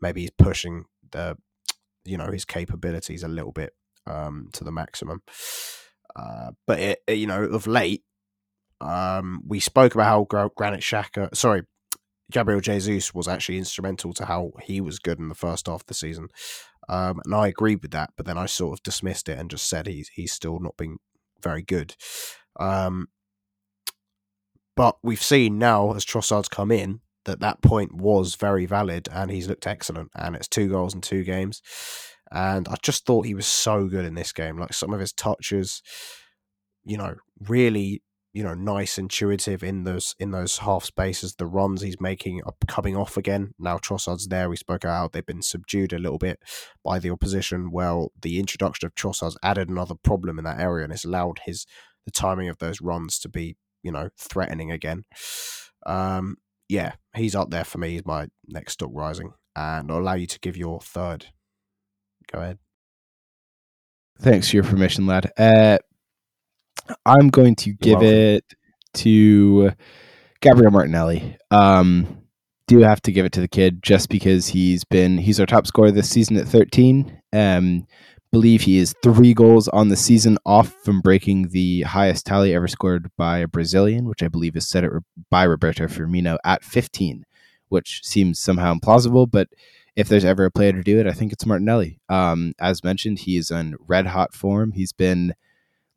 maybe 0.00 0.22
he's 0.22 0.30
pushing 0.30 0.84
the 1.10 1.36
you 2.04 2.16
know 2.16 2.30
his 2.30 2.44
capabilities 2.44 3.22
a 3.22 3.28
little 3.28 3.52
bit 3.52 3.72
um, 4.06 4.48
to 4.52 4.64
the 4.64 4.72
maximum. 4.72 5.22
Uh, 6.16 6.50
but 6.66 6.80
it, 6.80 6.98
it, 7.06 7.18
you 7.18 7.26
know, 7.26 7.42
of 7.42 7.66
late, 7.66 8.02
um, 8.80 9.42
we 9.46 9.60
spoke 9.60 9.94
about 9.94 10.06
how 10.06 10.24
Gra- 10.24 10.50
Granit 10.56 10.80
Xhaka, 10.80 11.34
sorry, 11.34 11.62
Gabriel 12.30 12.60
Jesus 12.60 13.14
was 13.14 13.28
actually 13.28 13.58
instrumental 13.58 14.12
to 14.14 14.26
how 14.26 14.52
he 14.62 14.80
was 14.80 14.98
good 14.98 15.18
in 15.18 15.28
the 15.28 15.34
first 15.34 15.66
half 15.66 15.82
of 15.82 15.86
the 15.86 15.94
season. 15.94 16.28
Um, 16.88 17.20
and 17.24 17.34
I 17.34 17.48
agreed 17.48 17.82
with 17.82 17.90
that, 17.92 18.10
but 18.16 18.26
then 18.26 18.38
I 18.38 18.46
sort 18.46 18.78
of 18.78 18.82
dismissed 18.82 19.28
it 19.28 19.38
and 19.38 19.50
just 19.50 19.68
said 19.68 19.86
he's 19.86 20.08
he's 20.08 20.32
still 20.32 20.58
not 20.58 20.76
been 20.76 20.98
very 21.42 21.62
good. 21.62 21.94
Um, 22.58 23.08
but 24.76 24.96
we've 25.02 25.22
seen 25.22 25.58
now 25.58 25.92
as 25.92 26.04
Trossard's 26.04 26.48
come 26.48 26.70
in 26.70 27.00
that 27.24 27.40
that 27.40 27.60
point 27.62 27.94
was 27.94 28.36
very 28.36 28.64
valid 28.64 29.08
and 29.12 29.30
he's 29.30 29.48
looked 29.48 29.66
excellent. 29.66 30.10
And 30.14 30.34
it's 30.34 30.48
two 30.48 30.68
goals 30.68 30.94
in 30.94 31.00
two 31.00 31.24
games. 31.24 31.62
And 32.30 32.66
I 32.68 32.76
just 32.82 33.04
thought 33.04 33.26
he 33.26 33.34
was 33.34 33.46
so 33.46 33.86
good 33.86 34.04
in 34.04 34.14
this 34.14 34.32
game. 34.32 34.58
Like 34.58 34.72
some 34.72 34.92
of 34.92 35.00
his 35.00 35.12
touches, 35.12 35.82
you 36.84 36.96
know, 36.96 37.16
really 37.40 38.02
you 38.38 38.44
know 38.44 38.54
nice 38.54 38.98
intuitive 38.98 39.64
in 39.64 39.82
those 39.82 40.14
in 40.20 40.30
those 40.30 40.58
half 40.58 40.84
spaces 40.84 41.34
the 41.34 41.44
runs 41.44 41.82
he's 41.82 42.00
making 42.00 42.40
are 42.46 42.54
coming 42.68 42.96
off 42.96 43.16
again. 43.16 43.52
Now 43.58 43.78
Trossard's 43.78 44.28
there 44.28 44.48
we 44.48 44.54
spoke 44.54 44.84
about 44.84 45.10
they've 45.10 45.26
been 45.26 45.42
subdued 45.42 45.92
a 45.92 45.98
little 45.98 46.18
bit 46.18 46.38
by 46.84 47.00
the 47.00 47.10
opposition. 47.10 47.72
Well 47.72 48.12
the 48.22 48.38
introduction 48.38 48.86
of 48.86 48.94
Trossard's 48.94 49.36
added 49.42 49.68
another 49.68 49.96
problem 49.96 50.38
in 50.38 50.44
that 50.44 50.60
area 50.60 50.84
and 50.84 50.92
it's 50.92 51.04
allowed 51.04 51.40
his 51.46 51.66
the 52.04 52.12
timing 52.12 52.48
of 52.48 52.58
those 52.58 52.80
runs 52.80 53.18
to 53.18 53.28
be 53.28 53.56
you 53.82 53.90
know 53.90 54.08
threatening 54.16 54.70
again. 54.70 55.02
Um 55.84 56.36
yeah 56.68 56.92
he's 57.16 57.34
up 57.34 57.50
there 57.50 57.64
for 57.64 57.78
me 57.78 57.90
he's 57.90 58.06
my 58.06 58.28
next 58.46 58.74
stock 58.74 58.90
rising. 58.92 59.32
And 59.56 59.90
I'll 59.90 59.98
allow 59.98 60.14
you 60.14 60.28
to 60.28 60.38
give 60.38 60.56
your 60.56 60.80
third. 60.80 61.26
Go 62.30 62.38
ahead. 62.38 62.58
Thanks 64.20 64.50
for 64.50 64.54
your 64.54 64.64
permission 64.64 65.06
lad. 65.06 65.32
Uh 65.36 65.78
I'm 67.04 67.28
going 67.28 67.54
to 67.56 67.72
give 67.72 68.02
it 68.02 68.44
to 68.94 69.72
Gabriel 70.40 70.70
Martinelli. 70.70 71.36
Um, 71.50 72.22
do 72.66 72.80
have 72.80 73.00
to 73.02 73.12
give 73.12 73.24
it 73.24 73.32
to 73.32 73.40
the 73.40 73.48
kid 73.48 73.82
just 73.82 74.08
because 74.08 74.48
he's 74.48 74.84
been 74.84 75.18
he's 75.18 75.40
our 75.40 75.46
top 75.46 75.66
scorer 75.66 75.90
this 75.90 76.10
season 76.10 76.36
at 76.36 76.46
13. 76.46 77.20
Um, 77.32 77.86
believe 78.30 78.62
he 78.62 78.78
is 78.78 78.94
three 79.02 79.32
goals 79.32 79.68
on 79.68 79.88
the 79.88 79.96
season 79.96 80.36
off 80.44 80.74
from 80.84 81.00
breaking 81.00 81.48
the 81.48 81.82
highest 81.82 82.26
tally 82.26 82.54
ever 82.54 82.68
scored 82.68 83.10
by 83.16 83.38
a 83.38 83.48
Brazilian, 83.48 84.06
which 84.06 84.22
I 84.22 84.28
believe 84.28 84.54
is 84.54 84.68
set 84.68 84.84
it 84.84 84.92
by 85.30 85.44
Roberto 85.44 85.86
Firmino 85.86 86.36
at 86.44 86.62
15, 86.62 87.24
which 87.68 88.02
seems 88.04 88.38
somehow 88.38 88.74
implausible, 88.74 89.30
but 89.30 89.48
if 89.96 90.08
there's 90.08 90.24
ever 90.24 90.44
a 90.44 90.50
player 90.50 90.72
to 90.72 90.82
do 90.82 91.00
it, 91.00 91.06
I 91.06 91.12
think 91.12 91.32
it's 91.32 91.46
Martinelli. 91.46 92.00
Um, 92.08 92.52
as 92.60 92.84
mentioned, 92.84 93.20
he 93.20 93.36
is 93.36 93.50
in 93.50 93.74
red 93.88 94.06
hot 94.06 94.32
form. 94.32 94.72
He's 94.72 94.92
been 94.92 95.34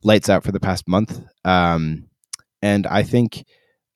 lights 0.04 0.30
out 0.30 0.43
for 0.43 0.52
the 0.52 0.60
past 0.60 0.88
month. 0.88 1.22
Um, 1.45 2.08
and 2.62 2.88
I 2.88 3.04
think, 3.04 3.45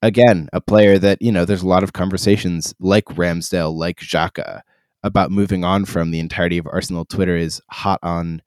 again, 0.01 0.49
a 0.53 0.61
player 0.61 0.97
that, 0.99 1.21
you 1.21 1.31
know, 1.31 1.45
there's 1.45 1.63
a 1.63 1.67
lot 1.67 1.83
of 1.83 1.93
conversations 1.93 2.73
like 2.79 3.05
Ramsdale, 3.05 3.75
like 3.75 3.99
Xhaka, 3.99 4.61
about 5.03 5.31
moving 5.31 5.63
on 5.63 5.85
from 5.85 6.11
the 6.11 6.19
entirety 6.19 6.57
of 6.57 6.67
Arsenal 6.67 7.05
Twitter 7.05 7.37
is 7.37 7.61
hot 7.69 7.99
on 8.01 8.41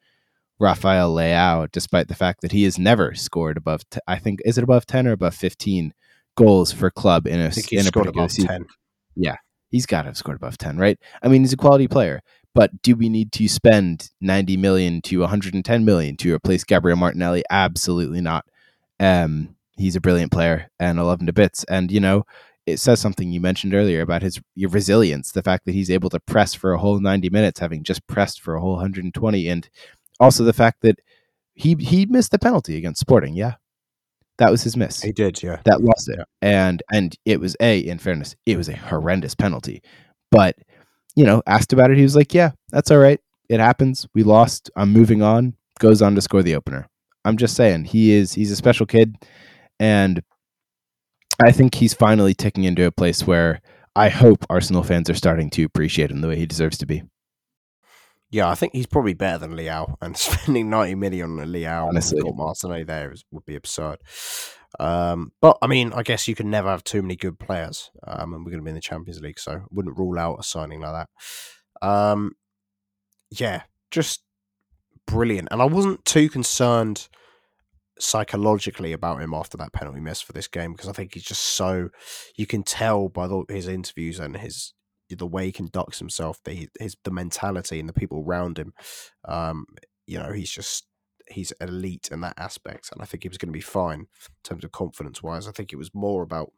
Rafael 0.59 1.15
Leao, 1.15 1.71
despite 1.71 2.09
the 2.09 2.17
fact 2.17 2.41
that 2.41 2.53
he 2.53 2.65
has 2.65 2.79
never 2.79 3.15
scored 3.15 3.57
above, 3.57 3.89
t- 3.91 4.01
I 4.09 4.17
think, 4.19 4.41
is 4.45 4.59
it 4.59 4.65
above 4.65 4.87
10 4.87 5.07
or 5.07 5.13
above 5.13 5.35
15 5.35 5.95
goals 6.37 6.73
for 6.73 6.91
club 6.91 7.27
in 7.27 7.41
a, 7.41 7.53
in 7.71 7.87
a 7.87 7.93
particular 7.93 8.29
season? 8.29 8.49
10. 8.49 8.67
Yeah, 9.15 9.37
he's 9.71 9.87
got 9.87 10.03
to 10.03 10.09
have 10.09 10.17
scored 10.17 10.37
above 10.37 10.59
10, 10.59 10.79
right? 10.79 10.99
I 11.23 11.29
mean, 11.29 11.43
he's 11.43 11.53
a 11.53 11.57
quality 11.57 11.87
player. 11.87 12.21
But 12.59 12.83
do 12.83 12.97
we 12.97 13.09
need 13.09 13.31
to 13.35 13.47
spend 13.47 14.11
90 14.21 14.57
million 14.57 15.01
to 15.03 15.21
110 15.21 15.85
million 15.85 16.17
to 16.17 16.35
replace 16.35 16.65
Gabriel 16.65 16.99
Martinelli? 16.99 17.45
Absolutely 17.49 18.21
not. 18.21 18.47
Um, 18.99 19.55
he's 19.77 19.95
a 19.95 20.01
brilliant 20.01 20.33
player 20.33 20.69
and 20.81 20.99
I 20.99 21.05
love 21.05 21.21
him 21.21 21.29
to 21.29 21.33
bits. 21.33 21.63
And, 21.69 21.93
you 21.93 22.01
know, 22.01 22.27
it 22.67 22.81
says 22.81 22.99
something 22.99 23.31
you 23.31 23.41
mentioned 23.41 23.75
earlier 23.75 24.01
about 24.01 24.23
his 24.23 24.41
your 24.57 24.71
resilience, 24.71 25.31
the 25.31 25.43
fact 25.45 25.67
that 25.67 25.73
he's 25.73 25.89
able 25.89 26.11
to 26.11 26.19
press 26.19 26.53
for 26.53 26.73
a 26.73 26.79
whole 26.79 26.99
90 26.99 27.31
minutes, 27.31 27.61
having 27.61 27.85
just 27.85 28.05
pressed 28.09 28.41
for 28.41 28.57
a 28.57 28.61
whole 28.61 28.73
120. 28.73 29.49
And 29.49 29.71
also 30.19 30.43
the 30.43 30.53
fact 30.53 30.79
that 30.81 30.99
he 31.55 31.77
he 31.79 32.07
missed 32.07 32.33
the 32.33 32.41
penalty 32.41 32.77
against 32.77 33.01
Sporting. 33.01 33.37
Yeah. 33.37 33.55
That 34.39 34.51
was 34.51 34.65
his 34.65 34.77
miss. 34.77 35.01
He 35.01 35.13
did, 35.13 35.41
yeah. 35.45 35.61
That 35.65 35.81
lost 35.81 36.09
it. 36.09 36.17
Yeah. 36.19 36.25
And 36.43 36.83
and 36.91 37.17
it 37.25 37.39
was 37.39 37.55
a, 37.61 37.79
in 37.79 37.99
fairness, 37.99 38.35
it 38.47 38.57
was 38.57 38.69
a 38.69 38.77
horrendous 38.77 39.37
penalty. 39.37 39.81
But 40.33 40.57
you 41.19 41.25
know, 41.25 41.43
asked 41.49 41.73
about 41.73 41.91
it, 41.91 41.97
he 41.97 42.05
was 42.05 42.15
like, 42.15 42.33
"Yeah, 42.33 42.53
that's 42.71 42.93
all 42.93 42.99
right. 42.99 43.19
It 43.49 43.59
happens. 43.59 44.07
We 44.15 44.23
lost. 44.23 44.71
I'm 44.77 44.93
moving 44.93 45.21
on." 45.21 45.55
Goes 45.81 46.01
on 46.01 46.15
to 46.15 46.21
score 46.21 46.45
the 46.45 46.55
opener. 46.55 46.87
I'm 47.25 47.37
just 47.37 47.57
saying, 47.57 47.87
he 47.87 48.13
is 48.13 48.35
he's 48.35 48.53
a 48.53 48.57
special 48.57 48.87
kid, 48.87 49.17
and 49.81 50.23
I 51.45 51.51
think 51.51 51.75
he's 51.75 51.93
finally 51.93 52.35
ticking 52.35 52.63
into 52.63 52.87
a 52.87 52.93
place 52.93 53.27
where 53.27 53.61
I 53.97 54.11
hope 54.11 54.47
Arsenal 54.49 54.85
fans 54.85 55.11
are 55.11 55.15
starting 55.15 55.51
to 55.51 55.65
appreciate 55.65 56.13
him 56.13 56.21
the 56.21 56.29
way 56.29 56.37
he 56.37 56.47
deserves 56.47 56.79
to 56.79 56.87
be. 56.87 57.03
Yeah, 58.31 58.49
I 58.49 58.55
think 58.55 58.73
he's 58.73 58.87
probably 58.87 59.15
better 59.15 59.39
than 59.39 59.57
Leao, 59.57 59.97
and 60.01 60.17
spending 60.27 60.71
90 60.71 60.95
million 60.95 61.41
on 61.41 61.49
Leao 61.49 61.89
Honestly. 61.89 62.23
got 62.23 62.37
Martinelli 62.37 62.85
there 62.85 63.13
would 63.33 63.45
be 63.45 63.57
absurd. 63.57 63.99
Um, 64.79 65.33
but 65.41 65.57
I 65.63 65.67
mean, 65.67 65.93
I 65.95 66.03
guess 66.03 66.29
you 66.29 66.35
can 66.35 66.51
never 66.51 66.69
have 66.69 66.85
too 66.85 67.03
many 67.03 67.17
good 67.17 67.39
players, 67.39 67.91
um, 68.07 68.35
and 68.35 68.45
we're 68.45 68.51
going 68.51 68.61
to 68.61 68.65
be 68.65 68.71
in 68.71 68.75
the 68.75 68.81
Champions 68.81 69.21
League, 69.21 69.39
so 69.39 69.63
wouldn't 69.71 69.99
rule 69.99 70.19
out 70.19 70.41
a 70.41 70.43
signing 70.43 70.81
like 70.81 71.07
that. 71.81 71.87
Um, 71.89 72.33
yeah, 73.31 73.63
just 73.91 74.23
brilliant, 75.07 75.49
and 75.51 75.63
I 75.63 75.65
wasn't 75.65 76.05
too 76.05 76.29
concerned 76.29 77.09
psychologically 78.01 78.93
about 78.93 79.21
him 79.21 79.35
after 79.35 79.57
that 79.57 79.73
penalty 79.73 80.01
miss 80.01 80.21
for 80.21 80.33
this 80.33 80.47
game 80.47 80.73
because 80.73 80.89
I 80.89 80.93
think 80.93 81.15
he's 81.15 81.25
just 81.25 81.43
so 81.43 81.89
you 82.37 82.47
can 82.47 82.63
tell 82.63 83.09
by 83.09 83.27
the, 83.27 83.45
his 83.49 83.67
interviews 83.67 84.21
and 84.21 84.37
his 84.37 84.73
the 85.11 85.27
way 85.27 85.47
he 85.47 85.53
conducts 85.53 85.99
himself, 85.99 86.39
the 86.45 86.69
his 86.79 86.97
the 87.05 87.11
mentality 87.11 87.81
and 87.81 87.89
the 87.89 87.95
people 87.95 88.23
around 88.27 88.59
him. 88.59 88.73
Um, 89.25 89.65
you 90.07 90.19
know, 90.19 90.33
he's 90.33 90.51
just 90.51 90.87
he's 91.31 91.53
elite 91.61 92.09
in 92.11 92.21
that 92.23 92.39
aspect, 92.39 92.91
and 92.93 93.03
I 93.03 93.05
think 93.05 93.23
he 93.23 93.29
was 93.29 93.39
going 93.39 93.49
to 93.49 93.57
be 93.57 93.61
fine 93.61 94.01
in 94.01 94.07
terms 94.43 94.65
of 94.65 94.73
confidence 94.73 95.23
wise. 95.23 95.47
I 95.47 95.53
think 95.53 95.73
it 95.73 95.77
was 95.77 95.95
more 95.95 96.23
about 96.23 96.53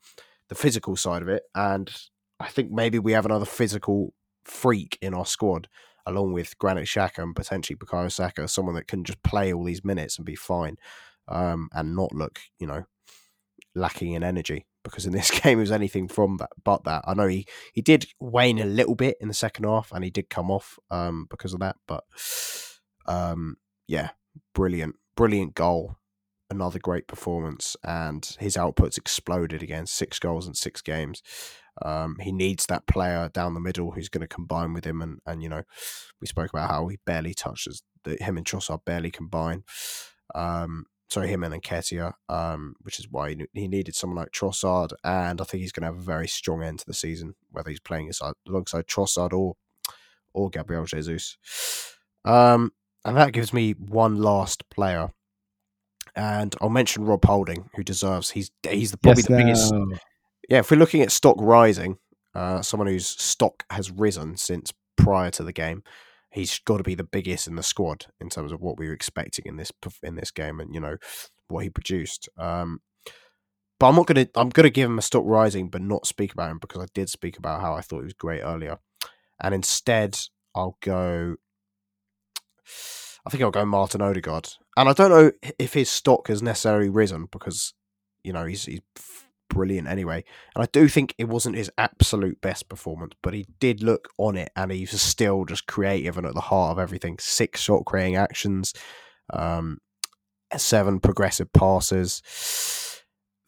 the 0.48 0.54
physical 0.54 0.96
side 0.96 1.22
of 1.22 1.28
it, 1.28 1.44
and 1.54 1.90
I 2.38 2.48
think 2.48 2.70
maybe 2.70 2.98
we 2.98 3.12
have 3.12 3.26
another 3.26 3.44
physical 3.44 4.14
freak 4.44 4.98
in 5.00 5.14
our 5.14 5.26
squad, 5.26 5.68
along 6.06 6.32
with 6.32 6.58
Granit 6.58 6.86
Xhaka 6.86 7.22
and 7.22 7.36
potentially 7.36 7.76
Bukayo 7.76 8.10
Saka, 8.10 8.48
someone 8.48 8.74
that 8.74 8.88
can 8.88 9.04
just 9.04 9.22
play 9.22 9.52
all 9.52 9.64
these 9.64 9.84
minutes 9.84 10.16
and 10.16 10.26
be 10.26 10.34
fine, 10.34 10.76
um, 11.28 11.68
and 11.72 11.94
not 11.94 12.14
look, 12.14 12.40
you 12.58 12.66
know, 12.66 12.84
lacking 13.74 14.12
in 14.12 14.22
energy. 14.22 14.66
Because 14.82 15.04
in 15.04 15.12
this 15.14 15.30
game, 15.30 15.58
it 15.58 15.62
was 15.62 15.72
anything 15.72 16.08
from 16.08 16.38
that 16.38 16.50
but 16.64 16.84
that. 16.84 17.04
I 17.06 17.14
know 17.14 17.28
he 17.28 17.46
he 17.72 17.82
did 17.82 18.06
wane 18.18 18.58
a 18.58 18.64
little 18.64 18.94
bit 18.94 19.16
in 19.20 19.28
the 19.28 19.34
second 19.34 19.64
half, 19.64 19.92
and 19.92 20.02
he 20.04 20.10
did 20.10 20.30
come 20.30 20.50
off 20.50 20.78
um, 20.90 21.26
because 21.30 21.52
of 21.52 21.60
that, 21.60 21.76
but 21.86 22.04
um, 23.06 23.56
yeah, 23.86 24.10
brilliant, 24.54 24.96
brilliant 25.16 25.54
goal. 25.54 25.96
Another 26.50 26.80
great 26.80 27.06
performance, 27.06 27.76
and 27.84 28.36
his 28.40 28.56
output's 28.56 28.98
exploded 28.98 29.62
again. 29.62 29.86
Six 29.86 30.18
goals 30.18 30.48
in 30.48 30.54
six 30.54 30.82
games. 30.82 31.22
Um, 31.80 32.16
he 32.20 32.32
needs 32.32 32.66
that 32.66 32.88
player 32.88 33.30
down 33.32 33.54
the 33.54 33.60
middle 33.60 33.92
who's 33.92 34.08
going 34.08 34.22
to 34.22 34.26
combine 34.26 34.72
with 34.72 34.84
him, 34.84 35.00
and 35.00 35.20
and 35.24 35.44
you 35.44 35.48
know, 35.48 35.62
we 36.20 36.26
spoke 36.26 36.50
about 36.50 36.68
how 36.68 36.88
he 36.88 36.98
barely 37.06 37.34
touches 37.34 37.84
the, 38.04 38.16
him 38.20 38.36
and 38.36 38.44
Trossard 38.46 38.84
barely 38.84 39.12
combine. 39.12 39.62
Um, 40.34 40.86
sorry, 41.08 41.28
him 41.28 41.44
and 41.44 41.54
Nketiah, 41.54 42.12
um, 42.28 42.74
which 42.82 42.98
is 42.98 43.08
why 43.10 43.36
he, 43.52 43.68
needed 43.68 43.94
someone 43.94 44.18
like 44.18 44.32
Trossard, 44.32 44.92
and 45.04 45.40
I 45.40 45.44
think 45.44 45.62
he's 45.62 45.72
going 45.72 45.82
to 45.82 45.92
have 45.92 45.98
a 45.98 46.04
very 46.04 46.28
strong 46.28 46.62
end 46.62 46.80
to 46.80 46.86
the 46.86 46.94
season, 46.94 47.34
whether 47.50 47.70
he's 47.70 47.80
playing 47.80 48.10
alongside 48.46 48.86
Trossard 48.86 49.32
or 49.32 49.56
or 50.32 50.50
Gabriel 50.50 50.84
Jesus. 50.84 51.36
Um, 52.24 52.72
and 53.04 53.16
that 53.16 53.32
gives 53.32 53.52
me 53.52 53.72
one 53.72 54.16
last 54.16 54.68
player. 54.70 55.10
And 56.16 56.54
I'll 56.60 56.70
mention 56.70 57.04
Rob 57.04 57.24
Holding, 57.24 57.70
who 57.74 57.84
deserves. 57.84 58.30
He's 58.30 58.50
he's 58.68 58.90
the, 58.90 58.98
probably 58.98 59.22
yes, 59.22 59.28
the 59.28 59.32
no. 59.32 59.86
biggest. 59.86 60.04
Yeah, 60.48 60.58
if 60.58 60.70
we're 60.70 60.76
looking 60.76 61.02
at 61.02 61.12
stock 61.12 61.36
rising, 61.38 61.98
uh, 62.34 62.62
someone 62.62 62.88
whose 62.88 63.06
stock 63.06 63.64
has 63.70 63.90
risen 63.90 64.36
since 64.36 64.72
prior 64.96 65.30
to 65.30 65.44
the 65.44 65.52
game, 65.52 65.84
he's 66.30 66.58
got 66.60 66.78
to 66.78 66.82
be 66.82 66.94
the 66.94 67.04
biggest 67.04 67.46
in 67.46 67.56
the 67.56 67.62
squad 67.62 68.06
in 68.20 68.28
terms 68.28 68.52
of 68.52 68.60
what 68.60 68.78
we 68.78 68.86
were 68.86 68.92
expecting 68.92 69.46
in 69.46 69.56
this 69.56 69.72
in 70.02 70.16
this 70.16 70.30
game, 70.30 70.60
and 70.60 70.74
you 70.74 70.80
know 70.80 70.96
what 71.48 71.64
he 71.64 71.70
produced. 71.70 72.28
Um, 72.36 72.80
but 73.78 73.88
I'm 73.88 73.96
not 73.96 74.06
gonna 74.06 74.26
I'm 74.34 74.50
gonna 74.50 74.70
give 74.70 74.90
him 74.90 74.98
a 74.98 75.02
stock 75.02 75.24
rising, 75.24 75.68
but 75.68 75.82
not 75.82 76.06
speak 76.06 76.32
about 76.32 76.50
him 76.50 76.58
because 76.58 76.82
I 76.82 76.86
did 76.92 77.08
speak 77.08 77.38
about 77.38 77.60
how 77.60 77.74
I 77.74 77.80
thought 77.80 78.00
he 78.00 78.04
was 78.04 78.14
great 78.14 78.42
earlier, 78.42 78.78
and 79.40 79.54
instead 79.54 80.18
I'll 80.54 80.76
go 80.82 81.36
I 83.26 83.30
think 83.30 83.42
I'll 83.42 83.50
go 83.50 83.64
Martin 83.64 84.02
Odegaard. 84.02 84.48
And 84.76 84.88
I 84.88 84.92
don't 84.92 85.10
know 85.10 85.32
if 85.58 85.74
his 85.74 85.90
stock 85.90 86.28
has 86.28 86.42
necessarily 86.42 86.88
risen 86.88 87.26
because, 87.30 87.74
you 88.24 88.32
know, 88.32 88.46
he's, 88.46 88.64
he's 88.64 88.80
brilliant 89.50 89.88
anyway. 89.88 90.24
And 90.54 90.62
I 90.62 90.68
do 90.72 90.88
think 90.88 91.14
it 91.18 91.28
wasn't 91.28 91.56
his 91.56 91.70
absolute 91.76 92.40
best 92.40 92.68
performance, 92.68 93.12
but 93.22 93.34
he 93.34 93.46
did 93.58 93.82
look 93.82 94.08
on 94.16 94.36
it 94.36 94.50
and 94.56 94.72
he 94.72 94.82
was 94.90 95.02
still 95.02 95.44
just 95.44 95.66
creative 95.66 96.16
and 96.16 96.26
at 96.26 96.34
the 96.34 96.40
heart 96.40 96.72
of 96.72 96.78
everything. 96.78 97.18
Six 97.18 97.60
shot 97.60 97.84
creating 97.84 98.16
actions, 98.16 98.72
um, 99.32 99.78
seven 100.56 101.00
progressive 101.00 101.52
passes, 101.52 102.22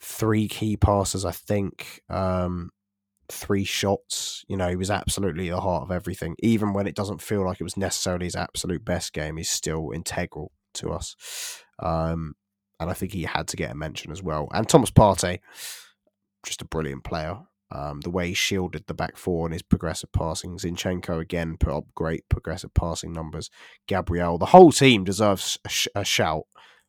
three 0.00 0.48
key 0.48 0.76
passes, 0.76 1.24
I 1.24 1.32
think. 1.32 2.02
Um, 2.10 2.70
three 3.32 3.64
shots. 3.64 4.44
You 4.48 4.56
know, 4.56 4.68
he 4.68 4.76
was 4.76 4.90
absolutely 4.90 5.48
the 5.48 5.60
heart 5.60 5.82
of 5.82 5.90
everything. 5.90 6.36
Even 6.42 6.72
when 6.72 6.86
it 6.86 6.94
doesn't 6.94 7.22
feel 7.22 7.44
like 7.44 7.60
it 7.60 7.64
was 7.64 7.76
necessarily 7.76 8.26
his 8.26 8.36
absolute 8.36 8.84
best 8.84 9.12
game, 9.12 9.36
he's 9.36 9.50
still 9.50 9.90
integral 9.92 10.52
to 10.74 10.90
us. 10.90 11.16
Um, 11.78 12.34
and 12.78 12.90
I 12.90 12.94
think 12.94 13.12
he 13.12 13.22
had 13.22 13.48
to 13.48 13.56
get 13.56 13.70
a 13.70 13.74
mention 13.74 14.12
as 14.12 14.22
well. 14.22 14.48
And 14.52 14.68
Thomas 14.68 14.90
Partey, 14.90 15.40
just 16.44 16.62
a 16.62 16.66
brilliant 16.66 17.04
player. 17.04 17.38
Um, 17.74 18.00
the 18.02 18.10
way 18.10 18.28
he 18.28 18.34
shielded 18.34 18.84
the 18.86 18.92
back 18.92 19.16
four 19.16 19.46
and 19.46 19.54
his 19.54 19.62
progressive 19.62 20.12
passing. 20.12 20.58
Zinchenko 20.58 21.18
again 21.18 21.56
put 21.58 21.74
up 21.74 21.84
great 21.94 22.28
progressive 22.28 22.74
passing 22.74 23.12
numbers. 23.12 23.48
Gabriel, 23.86 24.36
the 24.36 24.46
whole 24.46 24.72
team 24.72 25.04
deserves 25.04 25.58
a, 25.64 25.70
sh- 25.70 25.88
a 25.94 26.04
shout 26.04 26.44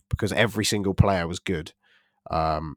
because 0.09 0.33
every 0.33 0.65
single 0.65 0.93
player 0.93 1.25
was 1.25 1.39
good. 1.39 1.71
Um, 2.29 2.75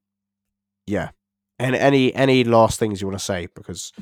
yeah. 0.86 1.10
And 1.58 1.74
any 1.74 2.14
any 2.14 2.44
last 2.44 2.78
things 2.78 3.00
you 3.00 3.06
want 3.06 3.18
to 3.18 3.24
say 3.24 3.48
because 3.54 3.92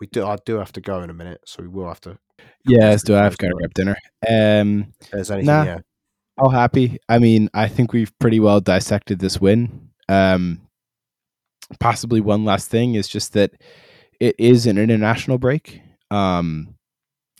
we 0.00 0.06
do 0.06 0.26
I 0.26 0.36
do 0.44 0.56
have 0.56 0.72
to 0.72 0.80
go 0.80 1.02
in 1.02 1.10
a 1.10 1.14
minute, 1.14 1.40
so 1.46 1.62
we 1.62 1.68
will 1.68 1.88
have 1.88 2.00
to. 2.02 2.18
Yes, 2.66 3.02
do 3.02 3.16
I 3.16 3.24
have 3.24 3.38
got 3.38 3.48
to 3.48 3.54
grab 3.54 3.74
dinner? 3.74 3.96
Um, 4.28 4.92
if 5.00 5.10
there's 5.10 5.30
anything, 5.30 5.46
nah. 5.46 5.64
yeah. 5.64 5.78
all 6.36 6.50
happy. 6.50 6.98
I 7.08 7.18
mean, 7.18 7.48
I 7.54 7.68
think 7.68 7.92
we've 7.92 8.16
pretty 8.18 8.40
well 8.40 8.60
dissected 8.60 9.20
this 9.20 9.40
win. 9.40 9.90
Um, 10.08 10.60
possibly 11.80 12.20
one 12.20 12.44
last 12.44 12.68
thing 12.68 12.94
is 12.94 13.08
just 13.08 13.32
that 13.32 13.52
it 14.20 14.34
is 14.38 14.66
an 14.66 14.78
international 14.78 15.38
break. 15.38 15.80
Um, 16.10 16.74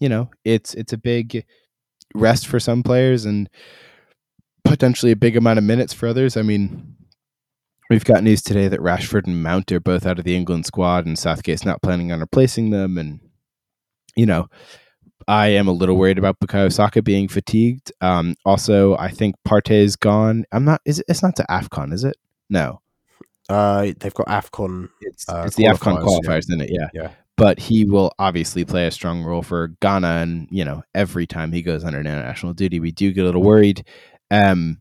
you 0.01 0.09
know, 0.09 0.31
it's 0.45 0.75
it's 0.75 0.93
a 0.93 0.99
big 0.99 1.45
rest 2.14 2.47
for 2.47 2.59
some 2.59 2.83
players 2.83 3.25
and 3.25 3.49
potentially 4.64 5.12
a 5.12 5.16
big 5.16 5.37
amount 5.37 5.59
of 5.59 5.64
minutes 5.64 5.93
for 5.93 6.09
others. 6.09 6.37
I 6.37 6.43
mean, 6.43 6.97
we've 7.91 8.05
got 8.05 8.22
news 8.22 8.43
today 8.43 8.68
that 8.68 8.80
Rashford 8.80 9.26
and 9.26 9.43
Mount 9.43 9.70
are 9.72 9.80
both 9.80 10.07
out 10.07 10.18
of 10.18 10.24
the 10.24 10.36
England 10.36 10.66
squad, 10.66 11.07
and 11.07 11.18
Southgate's 11.18 11.64
not 11.64 11.82
planning 11.82 12.12
on 12.12 12.20
replacing 12.20 12.70
them. 12.70 12.99
And 12.99 13.20
you 14.16 14.26
know, 14.26 14.49
I 15.26 15.49
am 15.49 15.68
a 15.68 15.72
little 15.72 15.97
worried 15.97 16.18
about 16.18 16.41
Bukayo 16.41 16.72
Saka 16.72 17.03
being 17.03 17.28
fatigued. 17.28 17.93
Um, 18.01 18.34
also, 18.45 18.97
I 18.97 19.09
think 19.11 19.36
Partey's 19.47 19.97
gone. 19.97 20.45
I'm 20.53 20.64
not. 20.64 20.80
Is 20.84 20.99
it, 21.01 21.07
it's 21.09 21.22
not 21.22 21.36
to 21.36 21.47
Afcon, 21.51 21.93
is 21.93 22.05
it? 22.05 22.16
No, 22.51 22.80
Uh, 23.49 23.93
they've 24.01 24.14
got 24.14 24.26
Afcon. 24.26 24.89
it's 25.01 25.28
Uh, 25.28 25.45
it's 25.47 25.57
the 25.57 25.64
Afcon 25.64 26.03
qualifiers, 26.03 26.24
yeah. 26.28 26.36
isn't 26.39 26.61
it? 26.62 26.70
Yeah. 26.72 26.89
Yeah. 26.95 27.11
But 27.36 27.61
he 27.61 27.84
will 27.84 28.11
obviously 28.18 28.64
play 28.64 28.86
a 28.89 28.91
strong 28.91 29.22
role 29.22 29.43
for 29.43 29.68
Ghana, 29.80 30.09
and 30.09 30.49
you 30.51 30.64
know, 30.64 30.82
every 30.95 31.26
time 31.26 31.53
he 31.53 31.62
goes 31.62 31.84
under 31.84 32.01
international 32.01 32.53
duty, 32.55 32.80
we 32.80 32.91
do 32.91 33.12
get 33.12 33.22
a 33.22 33.24
little 33.26 33.43
worried. 33.43 33.84
Um, 34.30 34.78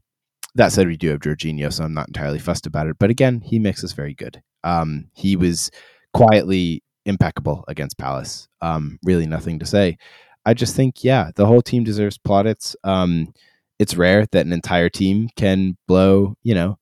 that 0.58 0.72
said, 0.72 0.88
we 0.88 0.98
do 0.98 1.10
have 1.10 1.20
Jorginho, 1.20 1.72
so 1.72 1.84
I'm 1.84 1.94
not 1.94 2.08
entirely 2.08 2.40
fussed 2.40 2.66
about 2.66 2.88
it. 2.88 2.98
But 3.00 3.10
again, 3.10 3.42
he 3.42 3.60
makes 3.60 3.84
us 3.84 3.94
very 3.94 4.14
good. 4.14 4.42
Um, 4.64 5.10
he 5.14 5.36
was 5.36 5.72
quietly 6.14 6.84
impeccable 7.06 7.64
against 7.68 7.98
Palace. 7.98 8.48
Um, 8.62 9.00
really 9.04 9.26
nothing 9.26 9.60
to 9.60 9.66
say. 9.66 9.98
I 10.46 10.54
just 10.54 10.76
think, 10.76 11.04
yeah, 11.04 11.32
the 11.36 11.46
whole 11.46 11.62
team 11.62 11.84
deserves 11.84 12.18
plaudits. 12.18 12.76
Um, 12.84 13.34
it's 13.80 13.96
rare 13.96 14.26
that 14.32 14.46
an 14.46 14.54
entire 14.54 14.90
team 14.90 15.30
can 15.36 15.78
blow, 15.88 16.36
you 16.44 16.56
know, 16.56 16.78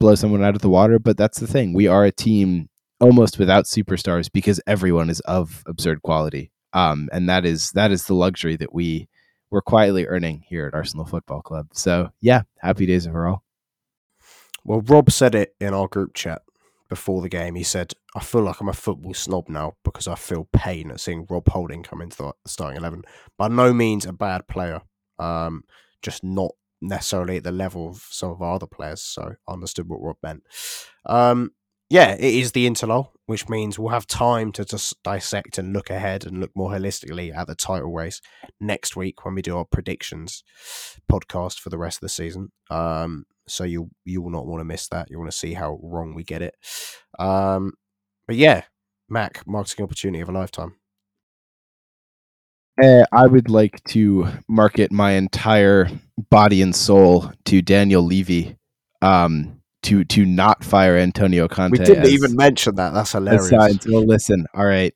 blow 0.00 0.14
someone 0.14 0.42
out 0.42 0.56
of 0.56 0.62
the 0.62 0.68
water, 0.68 0.98
but 0.98 1.16
that's 1.16 1.38
the 1.38 1.46
thing. 1.46 1.72
We 1.72 1.86
are 1.86 2.04
a 2.04 2.12
team 2.12 2.68
almost 3.00 3.38
without 3.38 3.66
superstars 3.66 4.30
because 4.32 4.60
everyone 4.66 5.10
is 5.10 5.20
of 5.20 5.62
absurd 5.66 6.02
quality. 6.02 6.50
Um, 6.72 7.08
and 7.12 7.28
that 7.28 7.46
is 7.46 7.70
that 7.72 7.92
is 7.92 8.04
the 8.04 8.14
luxury 8.14 8.56
that 8.56 8.74
we 8.74 9.08
we're 9.56 9.62
quietly 9.62 10.06
earning 10.06 10.44
here 10.46 10.66
at 10.66 10.74
Arsenal 10.74 11.06
Football 11.06 11.40
Club. 11.40 11.68
So 11.72 12.10
yeah, 12.20 12.42
happy 12.58 12.84
days 12.84 13.06
overall. 13.06 13.40
Well, 14.66 14.82
Rob 14.82 15.10
said 15.10 15.34
it 15.34 15.54
in 15.58 15.72
our 15.72 15.88
group 15.88 16.12
chat 16.12 16.42
before 16.90 17.22
the 17.22 17.30
game. 17.30 17.54
He 17.54 17.62
said, 17.62 17.94
"I 18.14 18.20
feel 18.20 18.42
like 18.42 18.60
I'm 18.60 18.68
a 18.68 18.74
football 18.74 19.14
snob 19.14 19.48
now 19.48 19.72
because 19.82 20.08
I 20.08 20.14
feel 20.14 20.46
pain 20.52 20.90
at 20.90 21.00
seeing 21.00 21.24
Rob 21.30 21.48
Holding 21.48 21.82
come 21.82 22.02
into 22.02 22.18
the 22.18 22.32
starting 22.44 22.76
eleven. 22.76 23.04
By 23.38 23.48
no 23.48 23.72
means 23.72 24.04
a 24.04 24.12
bad 24.12 24.46
player, 24.46 24.82
um, 25.18 25.64
just 26.02 26.22
not 26.22 26.50
necessarily 26.82 27.38
at 27.38 27.44
the 27.44 27.50
level 27.50 27.88
of 27.88 28.04
some 28.10 28.32
of 28.32 28.42
our 28.42 28.56
other 28.56 28.66
players. 28.66 29.00
So 29.00 29.36
I 29.48 29.52
understood 29.54 29.88
what 29.88 30.02
Rob 30.02 30.16
meant. 30.22 30.42
Um, 31.06 31.52
yeah, 31.88 32.14
it 32.14 32.34
is 32.34 32.52
the 32.52 32.68
interlull, 32.68 33.10
which 33.26 33.48
means 33.48 33.78
we'll 33.78 33.90
have 33.90 34.06
time 34.06 34.52
to 34.52 34.64
just 34.64 35.00
dissect 35.02 35.58
and 35.58 35.72
look 35.72 35.88
ahead 35.90 36.26
and 36.26 36.40
look 36.40 36.50
more 36.54 36.70
holistically 36.70 37.34
at 37.36 37.46
the 37.46 37.54
title 37.54 37.92
race 37.92 38.20
next 38.60 38.96
week 38.96 39.24
when 39.24 39.34
we 39.34 39.42
do 39.42 39.56
our 39.56 39.64
predictions 39.64 40.42
podcast 41.10 41.60
for 41.60 41.70
the 41.70 41.78
rest 41.78 41.98
of 41.98 42.00
the 42.02 42.08
season. 42.08 42.50
Um, 42.70 43.24
so 43.48 43.62
you 43.62 43.90
you 44.04 44.20
will 44.20 44.30
not 44.30 44.46
want 44.46 44.60
to 44.60 44.64
miss 44.64 44.88
that. 44.88 45.10
You 45.10 45.18
want 45.18 45.30
to 45.30 45.36
see 45.36 45.54
how 45.54 45.78
wrong 45.82 46.14
we 46.14 46.24
get 46.24 46.42
it. 46.42 46.54
Um, 47.18 47.74
but 48.26 48.36
yeah, 48.36 48.62
Mac 49.08 49.46
marketing 49.46 49.84
opportunity 49.84 50.20
of 50.20 50.28
a 50.28 50.32
lifetime. 50.32 50.74
Uh, 52.82 53.04
I 53.12 53.26
would 53.26 53.48
like 53.48 53.82
to 53.84 54.28
market 54.48 54.92
my 54.92 55.12
entire 55.12 55.88
body 56.30 56.60
and 56.60 56.74
soul 56.74 57.32
to 57.46 57.62
Daniel 57.62 58.02
Levy, 58.02 58.56
um, 59.00 59.62
to 59.86 60.04
to 60.04 60.24
not 60.24 60.64
fire 60.64 60.96
Antonio 60.96 61.46
Conte. 61.48 61.78
We 61.78 61.84
didn't 61.84 62.06
even 62.06 62.34
mention 62.34 62.74
that. 62.74 62.92
That's 62.92 63.12
hilarious. 63.12 63.48
So 63.48 63.90
listen, 64.00 64.46
all 64.52 64.66
right. 64.66 64.94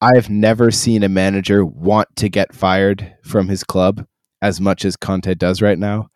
I've 0.00 0.30
never 0.30 0.70
seen 0.70 1.02
a 1.02 1.08
manager 1.08 1.64
want 1.64 2.08
to 2.16 2.28
get 2.28 2.54
fired 2.54 3.14
from 3.22 3.48
his 3.48 3.64
club 3.64 4.06
as 4.40 4.60
much 4.60 4.84
as 4.84 4.96
Conte 4.96 5.34
does 5.34 5.60
right 5.60 5.78
now. 5.78 6.08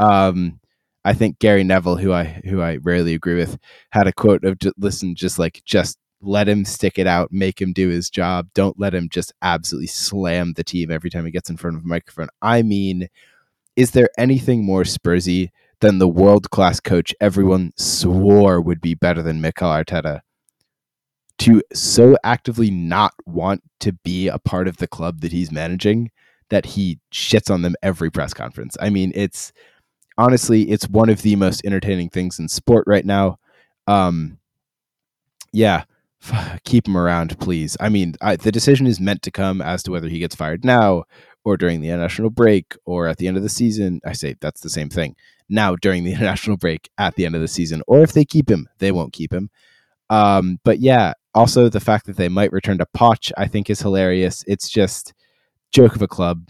Um, 0.00 0.58
I 1.04 1.12
think 1.12 1.38
Gary 1.38 1.62
Neville, 1.62 1.96
who 1.96 2.12
I 2.12 2.24
who 2.24 2.60
I 2.60 2.78
rarely 2.82 3.14
agree 3.14 3.36
with, 3.36 3.58
had 3.90 4.06
a 4.06 4.12
quote 4.12 4.44
of 4.44 4.58
ju- 4.58 4.72
"Listen, 4.78 5.14
just 5.14 5.38
like 5.38 5.62
just 5.64 5.98
let 6.20 6.48
him 6.48 6.64
stick 6.64 6.98
it 6.98 7.06
out, 7.06 7.28
make 7.30 7.60
him 7.60 7.72
do 7.72 7.88
his 7.88 8.10
job. 8.10 8.48
Don't 8.54 8.80
let 8.80 8.94
him 8.94 9.08
just 9.10 9.32
absolutely 9.42 9.86
slam 9.86 10.54
the 10.54 10.64
team 10.64 10.90
every 10.90 11.10
time 11.10 11.24
he 11.24 11.30
gets 11.30 11.50
in 11.50 11.58
front 11.58 11.76
of 11.76 11.84
a 11.84 11.86
microphone." 11.86 12.28
I 12.42 12.62
mean, 12.62 13.08
is 13.76 13.92
there 13.92 14.08
anything 14.18 14.64
more 14.64 14.82
Spursy 14.82 15.50
than 15.80 15.98
the 15.98 16.08
world 16.08 16.50
class 16.50 16.80
coach 16.80 17.14
everyone 17.20 17.72
swore 17.76 18.60
would 18.60 18.80
be 18.80 18.94
better 18.94 19.22
than 19.22 19.40
Mikel 19.40 19.68
Arteta? 19.68 20.20
to 21.38 21.62
so 21.72 22.16
actively 22.24 22.70
not 22.70 23.14
want 23.24 23.62
to 23.80 23.92
be 23.92 24.28
a 24.28 24.38
part 24.38 24.68
of 24.68 24.78
the 24.78 24.88
club 24.88 25.20
that 25.20 25.32
he's 25.32 25.52
managing 25.52 26.10
that 26.50 26.66
he 26.66 26.98
shits 27.12 27.50
on 27.52 27.62
them 27.62 27.74
every 27.82 28.10
press 28.10 28.32
conference. 28.32 28.76
I 28.80 28.90
mean, 28.90 29.12
it's 29.14 29.52
honestly 30.16 30.70
it's 30.70 30.88
one 30.88 31.08
of 31.08 31.22
the 31.22 31.36
most 31.36 31.64
entertaining 31.64 32.10
things 32.10 32.38
in 32.38 32.48
sport 32.48 32.84
right 32.86 33.04
now. 33.04 33.38
Um 33.86 34.38
yeah, 35.52 35.84
keep 36.64 36.88
him 36.88 36.96
around 36.96 37.38
please. 37.38 37.76
I 37.78 37.88
mean, 37.88 38.14
I, 38.20 38.36
the 38.36 38.52
decision 38.52 38.86
is 38.86 38.98
meant 38.98 39.22
to 39.22 39.30
come 39.30 39.62
as 39.62 39.82
to 39.84 39.92
whether 39.92 40.08
he 40.08 40.18
gets 40.18 40.34
fired 40.34 40.64
now 40.64 41.04
or 41.44 41.56
during 41.56 41.80
the 41.80 41.88
international 41.88 42.30
break 42.30 42.74
or 42.84 43.06
at 43.06 43.18
the 43.18 43.28
end 43.28 43.36
of 43.36 43.42
the 43.42 43.48
season. 43.48 44.00
I 44.04 44.12
say 44.12 44.34
that's 44.40 44.60
the 44.60 44.70
same 44.70 44.88
thing. 44.88 45.14
Now 45.48 45.76
during 45.76 46.04
the 46.04 46.12
international 46.14 46.56
break 46.56 46.90
at 46.98 47.14
the 47.16 47.26
end 47.26 47.34
of 47.34 47.40
the 47.40 47.48
season 47.48 47.82
or 47.86 48.00
if 48.00 48.12
they 48.12 48.24
keep 48.24 48.50
him, 48.50 48.68
they 48.78 48.92
won't 48.92 49.12
keep 49.12 49.32
him. 49.32 49.50
Um, 50.10 50.58
but 50.64 50.78
yeah, 50.80 51.12
also 51.34 51.68
the 51.68 51.80
fact 51.80 52.06
that 52.06 52.16
they 52.16 52.28
might 52.28 52.52
return 52.52 52.78
to 52.78 52.86
Poch, 52.96 53.30
I 53.36 53.46
think 53.46 53.68
is 53.70 53.80
hilarious. 53.80 54.42
It's 54.46 54.68
just 54.68 55.12
joke 55.70 55.94
of 55.94 56.02
a 56.02 56.08
club. 56.08 56.48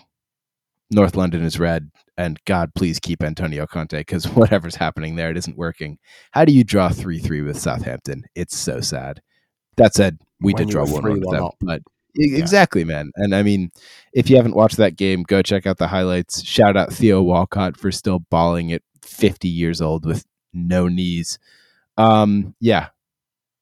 North 0.91 1.17
London 1.17 1.43
is 1.43 1.59
red, 1.59 1.91
and 2.17 2.39
God, 2.47 2.73
please 2.75 2.99
keep 2.99 3.23
Antonio 3.23 3.67
Conte 3.67 3.99
because 3.99 4.27
whatever's 4.35 4.77
happening 4.77 5.17
there, 5.17 5.31
it 5.31 5.37
isn't 5.37 5.59
working. 5.59 5.99
How 6.31 6.45
do 6.47 6.53
you 6.53 6.65
draw 6.65 6.89
three 6.89 7.19
three 7.19 7.43
with 7.43 7.59
Southampton? 7.59 8.25
It's 8.35 8.57
so 8.57 8.81
sad. 8.81 9.21
That 9.77 9.95
said, 9.95 10.19
we 10.41 10.55
When 10.55 10.67
did 10.67 10.73
draw 10.73 10.87
one 10.87 11.03
one 11.03 11.21
with 11.21 11.31
them, 11.31 11.45
up. 11.45 11.55
but 11.61 11.83
E- 12.19 12.37
exactly, 12.37 12.85
man. 12.85 13.11
And 13.17 13.35
I 13.35 13.43
mean, 13.43 13.71
if 14.15 14.31
you 14.31 14.37
haven't 14.37 14.57
watched 14.57 14.79
that 14.79 14.97
game, 14.97 15.23
go 15.25 15.43
check 15.43 15.67
out 15.67 15.77
the 15.77 15.89
highlights. 15.89 16.43
Shout 16.43 16.77
out 16.77 16.93
Theo 16.93 17.23
Walcott 17.23 17.77
for 17.77 17.93
still 17.93 18.21
balling 18.31 18.73
at 18.73 18.83
50 19.03 19.49
years 19.49 19.81
old 19.81 20.05
with 20.05 20.25
no 20.53 20.89
knees. 20.89 21.39
Um, 21.97 22.55
yeah, 22.61 22.89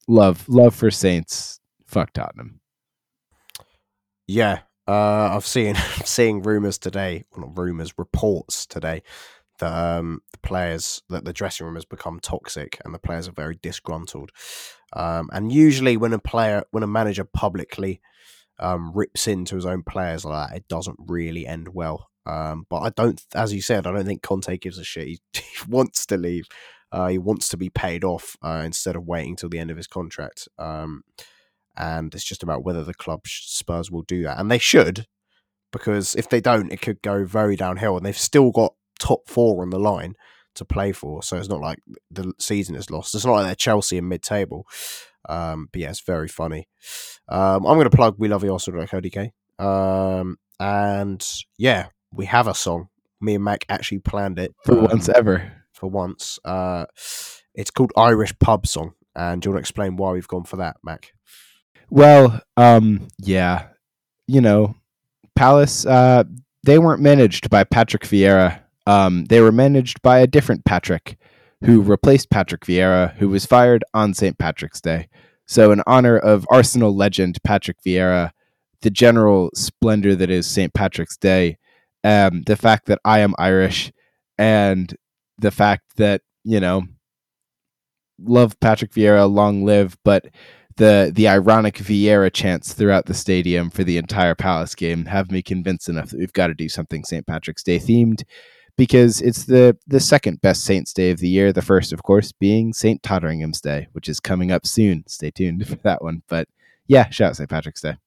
love, 0.07 0.47
love 0.47 0.75
for 0.75 0.91
Saints. 0.91 1.59
Fuck 1.85 2.13
Tottenham. 2.13 2.59
Yeah, 4.27 4.59
uh, 4.87 5.31
I've 5.35 5.45
seen 5.45 5.75
seeing 6.05 6.41
rumors 6.41 6.77
today, 6.77 7.25
well, 7.31 7.47
not 7.47 7.57
rumors, 7.57 7.93
reports 7.97 8.65
today 8.65 9.03
that 9.59 9.73
um, 9.73 10.21
the 10.31 10.37
players 10.39 11.01
that 11.09 11.25
the 11.25 11.33
dressing 11.33 11.65
room 11.65 11.75
has 11.75 11.85
become 11.85 12.19
toxic 12.19 12.79
and 12.85 12.93
the 12.93 12.99
players 12.99 13.27
are 13.27 13.33
very 13.33 13.57
disgruntled. 13.61 14.31
Um, 14.93 15.29
and 15.33 15.51
usually, 15.51 15.97
when 15.97 16.13
a 16.13 16.19
player, 16.19 16.63
when 16.71 16.83
a 16.83 16.87
manager 16.87 17.23
publicly 17.23 18.01
um, 18.59 18.91
rips 18.93 19.27
into 19.27 19.55
his 19.55 19.65
own 19.65 19.83
players 19.83 20.25
like 20.25 20.49
that, 20.49 20.57
it 20.57 20.67
doesn't 20.67 20.97
really 20.99 21.45
end 21.45 21.69
well. 21.73 22.09
Um, 22.27 22.65
but 22.69 22.79
I 22.79 22.89
don't, 22.89 23.21
as 23.33 23.53
you 23.53 23.61
said, 23.61 23.87
I 23.87 23.93
don't 23.93 24.05
think 24.05 24.21
Conte 24.21 24.57
gives 24.57 24.77
a 24.77 24.83
shit. 24.83 25.07
He, 25.07 25.19
he 25.33 25.43
wants 25.67 26.05
to 26.07 26.17
leave. 26.17 26.47
Uh, 26.91 27.07
he 27.07 27.17
wants 27.17 27.49
to 27.49 27.57
be 27.57 27.69
paid 27.69 28.03
off 28.03 28.37
uh, 28.43 28.61
instead 28.65 28.95
of 28.95 29.07
waiting 29.07 29.35
till 29.35 29.49
the 29.49 29.59
end 29.59 29.71
of 29.71 29.77
his 29.77 29.87
contract. 29.87 30.47
Um, 30.57 31.03
and 31.75 32.13
it's 32.13 32.23
just 32.23 32.43
about 32.43 32.63
whether 32.63 32.83
the 32.83 32.93
club 32.93 33.21
Spurs 33.25 33.91
will 33.91 34.01
do 34.03 34.23
that, 34.23 34.39
and 34.39 34.49
they 34.49 34.57
should, 34.57 35.05
because 35.71 36.15
if 36.15 36.29
they 36.29 36.41
don't, 36.41 36.71
it 36.71 36.81
could 36.81 37.01
go 37.01 37.25
very 37.25 37.55
downhill. 37.55 37.97
And 37.97 38.05
they've 38.05 38.17
still 38.17 38.51
got 38.51 38.73
top 38.99 39.27
four 39.27 39.61
on 39.61 39.69
the 39.69 39.79
line 39.79 40.15
to 40.55 40.65
play 40.65 40.91
for, 40.91 41.21
so 41.21 41.37
it's 41.37 41.49
not 41.49 41.61
like 41.61 41.79
the 42.09 42.33
season 42.39 42.75
is 42.75 42.89
lost. 42.89 43.13
It's 43.13 43.25
not 43.25 43.33
like 43.33 43.45
they're 43.45 43.55
Chelsea 43.55 43.97
in 43.97 44.07
mid-table. 44.07 44.65
Um, 45.29 45.69
but 45.71 45.81
yeah, 45.81 45.89
it's 45.89 46.01
very 46.01 46.27
funny. 46.27 46.67
Um, 47.29 47.65
I'm 47.65 47.75
going 47.75 47.89
to 47.89 47.95
plug 47.95 48.15
We 48.17 48.27
Love 48.27 48.43
You 48.43 48.53
Arsenal.co.uk. 48.53 49.65
Um, 49.65 50.37
and 50.59 51.25
yeah, 51.57 51.87
we 52.13 52.25
have 52.25 52.47
a 52.47 52.53
song. 52.53 52.89
Me 53.19 53.35
and 53.35 53.43
Mac 53.43 53.65
actually 53.69 53.99
planned 53.99 54.39
it 54.39 54.53
for 54.63 54.73
um, 54.73 54.85
once 54.85 55.09
ever. 55.09 55.51
For 55.73 55.87
once, 55.87 56.39
uh, 56.45 56.85
it's 57.53 57.71
called 57.71 57.91
Irish 57.97 58.37
Pub 58.39 58.67
Song. 58.67 58.93
And 59.15 59.41
do 59.41 59.47
you 59.47 59.51
want 59.51 59.57
to 59.57 59.61
explain 59.61 59.95
why 59.95 60.11
we've 60.11 60.27
gone 60.27 60.43
for 60.43 60.57
that, 60.57 60.77
Mac? 60.83 61.13
Well, 61.89 62.41
um, 62.55 63.07
yeah, 63.19 63.67
you 64.27 64.41
know, 64.41 64.75
Palace, 65.35 65.85
uh, 65.85 66.23
they 66.63 66.79
weren't 66.79 67.01
managed 67.01 67.49
by 67.49 67.63
Patrick 67.63 68.03
Vieira. 68.03 68.59
Um, 68.85 69.25
they 69.25 69.41
were 69.41 69.51
managed 69.51 70.01
by 70.01 70.19
a 70.19 70.27
different 70.27 70.65
Patrick, 70.65 71.17
who 71.63 71.81
replaced 71.81 72.29
Patrick 72.29 72.65
Vieira, 72.65 73.15
who 73.15 73.29
was 73.29 73.45
fired 73.45 73.83
on 73.93 74.13
St. 74.13 74.37
Patrick's 74.37 74.81
Day. 74.81 75.09
So, 75.45 75.71
in 75.71 75.81
honor 75.87 76.17
of 76.17 76.45
Arsenal 76.51 76.95
legend 76.95 77.37
Patrick 77.43 77.77
Vieira, 77.85 78.31
the 78.81 78.89
general 78.89 79.49
splendor 79.55 80.15
that 80.15 80.29
is 80.29 80.45
St. 80.45 80.73
Patrick's 80.73 81.17
Day, 81.17 81.57
um, 82.03 82.43
the 82.43 82.55
fact 82.55 82.87
that 82.87 82.99
I 83.05 83.19
am 83.19 83.35
Irish, 83.37 83.91
and 84.37 84.95
the 85.37 85.51
fact 85.51 85.97
that 85.97 86.21
you 86.43 86.59
know, 86.59 86.83
love 88.23 88.59
Patrick 88.59 88.91
Vieira, 88.91 89.31
long 89.31 89.65
live, 89.65 89.97
but 90.03 90.27
the 90.77 91.11
the 91.13 91.27
ironic 91.27 91.75
Vieira 91.75 92.31
chants 92.31 92.73
throughout 92.73 93.07
the 93.07 93.13
stadium 93.13 93.69
for 93.69 93.83
the 93.83 93.97
entire 93.97 94.35
Palace 94.35 94.75
game 94.75 95.05
have 95.05 95.31
me 95.31 95.41
convinced 95.41 95.89
enough 95.89 96.09
that 96.09 96.19
we've 96.19 96.33
got 96.33 96.47
to 96.47 96.53
do 96.53 96.69
something 96.69 97.03
St. 97.03 97.25
Patrick's 97.25 97.63
Day 97.63 97.79
themed 97.79 98.23
because 98.77 99.19
it's 99.21 99.45
the 99.45 99.77
the 99.87 99.99
second 99.99 100.41
best 100.41 100.63
Saints 100.63 100.93
Day 100.93 101.11
of 101.11 101.19
the 101.19 101.27
year. 101.27 101.51
The 101.51 101.61
first, 101.61 101.91
of 101.91 102.03
course, 102.03 102.31
being 102.31 102.73
St. 102.73 103.01
Totteringham's 103.03 103.59
Day, 103.59 103.87
which 103.91 104.07
is 104.07 104.19
coming 104.19 104.51
up 104.51 104.65
soon. 104.65 105.03
Stay 105.07 105.31
tuned 105.31 105.67
for 105.67 105.75
that 105.77 106.03
one. 106.03 106.23
But 106.29 106.47
yeah, 106.87 107.09
shout 107.09 107.31
out 107.31 107.37
St. 107.37 107.49
Patrick's 107.49 107.81
Day. 107.81 107.97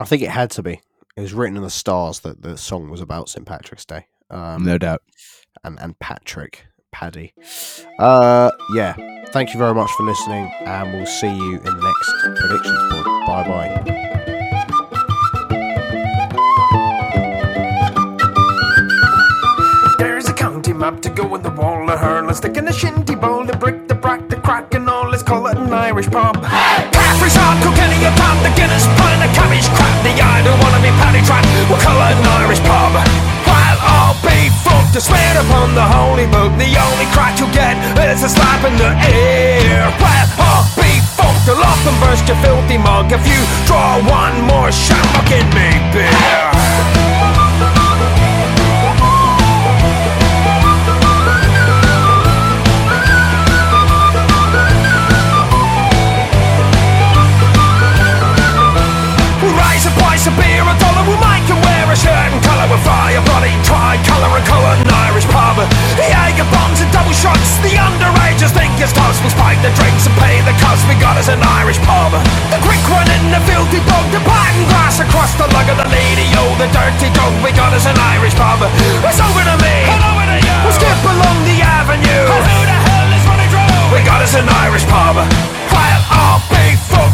I 0.00 0.04
think 0.04 0.22
it 0.22 0.30
had 0.30 0.50
to 0.52 0.62
be. 0.62 0.80
It 1.16 1.22
was 1.22 1.32
written 1.32 1.56
in 1.56 1.62
the 1.62 1.70
stars 1.70 2.20
that 2.20 2.42
the 2.42 2.58
song 2.58 2.90
was 2.90 3.00
about 3.00 3.30
St. 3.30 3.46
Patrick's 3.46 3.86
Day. 3.86 4.06
Um, 4.28 4.64
no 4.64 4.76
doubt. 4.76 5.02
And 5.64 5.78
and 5.80 5.98
Patrick, 5.98 6.66
Paddy. 6.92 7.32
Uh, 7.98 8.50
yeah. 8.74 8.94
Thank 9.28 9.52
you 9.54 9.58
very 9.58 9.74
much 9.74 9.90
for 9.92 10.02
listening, 10.04 10.52
and 10.60 10.92
we'll 10.92 11.06
see 11.06 11.34
you 11.34 11.56
in 11.56 11.64
the 11.64 11.72
next 11.72 12.12
predictions 12.38 12.78
pod. 12.90 13.04
Bye 13.26 13.48
bye. 13.48 15.16
There's 19.98 20.28
a 20.28 20.34
county 20.34 20.72
map 20.74 21.00
to 21.02 21.08
go 21.08 21.34
in 21.34 21.42
the 21.42 21.50
wall 21.50 21.90
of 21.90 21.98
hurl 21.98 22.28
and 22.28 22.36
stick 22.36 22.56
in 22.56 22.66
the 22.66 22.72
shinty 22.72 23.18
bowl, 23.18 23.44
the 23.46 23.56
brick, 23.56 23.88
the 23.88 23.94
brack, 23.94 24.28
the 24.28 24.36
crack, 24.36 24.74
and 24.74 24.85
all. 24.85 24.85
Let's 24.85 24.85
call 25.26 25.50
it 25.50 25.58
an 25.58 25.74
Irish 25.74 26.06
pub. 26.06 26.38
Hey! 26.38 26.86
Caffrey's 26.94 27.34
hard, 27.34 27.58
Kilkenny, 27.58 27.98
a 28.06 28.14
pound, 28.14 28.38
the 28.46 28.52
Guinness, 28.54 28.86
pint, 28.94 29.18
the 29.18 29.28
cabbage, 29.34 29.66
crap, 29.74 29.94
the 30.06 30.14
I 30.14 30.38
don't 30.46 30.56
wanna 30.62 30.78
be 30.78 30.94
paddy 31.02 31.20
trap. 31.26 31.42
We'll 31.66 31.82
call 31.82 31.98
it 31.98 32.14
an 32.14 32.26
Irish 32.46 32.62
pub. 32.62 32.94
While 33.42 33.78
all 33.82 34.14
be 34.22 34.48
fucked, 34.62 34.94
to 34.94 35.02
swear 35.02 35.34
upon 35.42 35.74
the 35.74 35.82
holy 35.82 36.30
book, 36.30 36.54
the 36.54 36.70
only 36.78 37.10
crack 37.10 37.42
you 37.42 37.50
get 37.50 37.74
is 38.06 38.22
a 38.22 38.30
slap 38.30 38.62
in 38.62 38.78
the 38.78 38.94
ear. 39.10 39.90
While 39.98 40.30
all 40.38 40.64
be 40.78 41.02
fucked, 41.18 41.50
I'll 41.50 41.58
often 41.58 41.98
burst 41.98 42.30
your 42.30 42.38
filthy 42.38 42.78
mug 42.78 43.10
if 43.10 43.26
you 43.26 43.42
draw 43.66 43.98
one 44.06 44.38
more 44.46 44.70
shamrock 44.70 45.26
in 45.34 45.46
me 45.50 45.74
beer. 45.90 46.46
price 46.46 46.65
of 60.26 60.34
beer, 60.34 60.66
a 60.66 60.74
dollar 60.82 61.06
will 61.06 61.22
make 61.22 61.46
you 61.46 61.54
wear 61.62 61.86
a 61.86 61.96
shirt 61.96 62.30
and 62.34 62.42
colour 62.42 62.66
with 62.66 62.82
fire, 62.82 63.22
bloody 63.22 63.54
tri-colour 63.62 64.30
and 64.34 64.46
colour 64.46 64.74
an 64.74 64.90
Irish 65.06 65.26
pub. 65.30 65.54
The 65.94 66.02
Jaeger 66.02 66.46
bombs 66.50 66.82
and 66.82 66.90
double 66.90 67.14
shots, 67.14 67.62
the 67.62 67.78
underagers 67.78 68.50
think 68.50 68.74
it's 68.82 68.90
toast. 68.90 69.22
We'll 69.22 69.30
spike 69.30 69.62
the 69.62 69.70
drinks 69.78 70.10
and 70.10 70.14
pay 70.18 70.42
the 70.42 70.54
cost, 70.58 70.82
we 70.90 70.98
got 70.98 71.14
us 71.14 71.30
an 71.30 71.38
Irish 71.62 71.78
pub. 71.86 72.10
The 72.50 72.58
quick 72.58 72.82
one 72.90 73.06
in 73.06 73.30
the 73.30 73.40
filthy 73.46 73.78
bog, 73.86 74.06
the 74.10 74.22
pattern 74.26 74.66
grass 74.66 74.98
across 74.98 75.30
the 75.38 75.46
lug 75.54 75.70
of 75.70 75.78
the 75.78 75.88
lady, 75.94 76.26
oh 76.42 76.50
the 76.58 76.66
dirty 76.74 77.08
dog, 77.14 77.32
we 77.46 77.54
got 77.54 77.70
us 77.70 77.86
an 77.86 77.96
Irish 78.18 78.34
pub. 78.34 78.66
It's 79.06 79.22
over 79.22 79.42
to 79.46 79.56
me, 79.62 79.76
and 79.86 80.02
over 80.10 80.26
to 80.26 80.38
you. 80.42 80.56
We'll 80.66 80.74
skip 80.74 81.00
along 81.06 81.38
the 81.46 81.62
avenue. 81.62 82.26
And 82.26 82.42
who 82.42 82.58
the 82.66 82.78
hell 82.82 83.08
is 83.14 83.24
running 83.30 83.50
through? 83.52 83.94
We 83.94 84.02
got 84.02 84.20
us 84.26 84.34
an 84.34 84.48
Irish 84.66 84.86
pub. 84.90 85.22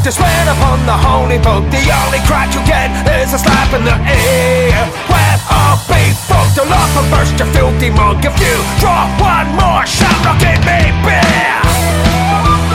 To 0.03 0.11
swear 0.11 0.43
upon 0.51 0.85
the 0.85 0.99
holy 0.99 1.39
book, 1.39 1.63
the 1.71 1.79
only 2.03 2.19
crack 2.27 2.53
you 2.53 2.61
get 2.67 2.91
is 3.23 3.33
a 3.35 3.39
slap 3.39 3.73
in 3.73 3.85
the 3.85 3.95
ear. 3.95 4.75
Well, 5.07 5.39
I'll 5.47 5.79
be 5.87 6.11
fucked, 6.27 6.59
I'll 6.59 6.73
off 6.75 6.97
and 6.99 7.09
burst 7.09 7.39
your 7.39 7.47
filthy 7.55 7.91
mug 7.91 8.25
if 8.25 8.35
you 8.41 8.57
draw 8.81 9.07
one 9.23 9.55
more 9.55 9.87
shot, 9.87 10.19
look 10.27 10.43
at 10.43 10.59
me, 10.67 10.91
beer. 11.07 12.72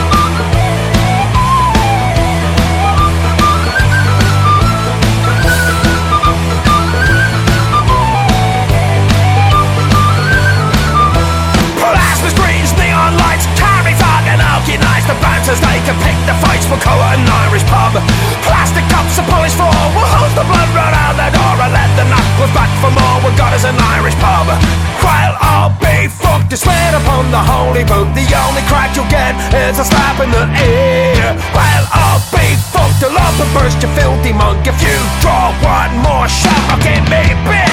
The 15.08 15.16
bouncers, 15.24 15.56
they 15.64 15.80
can 15.88 15.96
pick 16.04 16.14
the 16.28 16.36
fights. 16.44 16.68
We'll 16.68 16.78
call 16.84 17.00
it 17.00 17.16
an 17.16 17.24
Irish 17.48 17.64
pub. 17.64 17.96
Plastic 18.44 18.84
cups 18.92 19.16
are 19.16 19.24
polished 19.24 19.56
for. 19.56 19.72
We'll 19.96 20.04
hose 20.04 20.36
the 20.36 20.44
blood 20.44 20.68
right 20.76 20.92
out 20.92 21.16
the 21.16 21.32
door 21.32 21.56
and 21.64 21.72
let 21.72 21.90
the 21.96 22.04
knuckles 22.04 22.52
back 22.52 22.68
for 22.84 22.92
more. 22.92 23.16
We 23.24 23.32
got 23.40 23.56
us 23.56 23.64
an 23.64 23.80
Irish 23.96 24.14
pub. 24.20 24.52
While 25.00 25.34
I'll 25.40 25.72
be 25.80 26.12
fucked, 26.12 26.52
to 26.52 26.56
swear 26.60 26.92
upon 26.92 27.32
the 27.32 27.40
holy 27.40 27.88
book. 27.88 28.12
The 28.12 28.28
only 28.36 28.62
crack 28.68 28.92
you'll 28.92 29.08
get 29.08 29.32
is 29.56 29.80
a 29.80 29.86
slap 29.88 30.20
in 30.20 30.28
the 30.28 30.44
ear. 30.60 31.32
While 31.56 31.86
I'll 31.88 32.22
be 32.28 32.52
fucked, 32.68 33.00
I'll 33.00 33.16
up 33.16 33.36
and 33.40 33.50
burst 33.56 33.80
your 33.80 33.92
filthy 33.96 34.36
mug 34.36 34.60
if 34.68 34.76
you 34.84 34.96
draw 35.24 35.56
one 35.64 35.92
more 36.04 36.28
shot. 36.28 36.52
I'll 36.68 36.82
give 36.84 37.04
me 37.08 37.24
beer. 37.48 37.67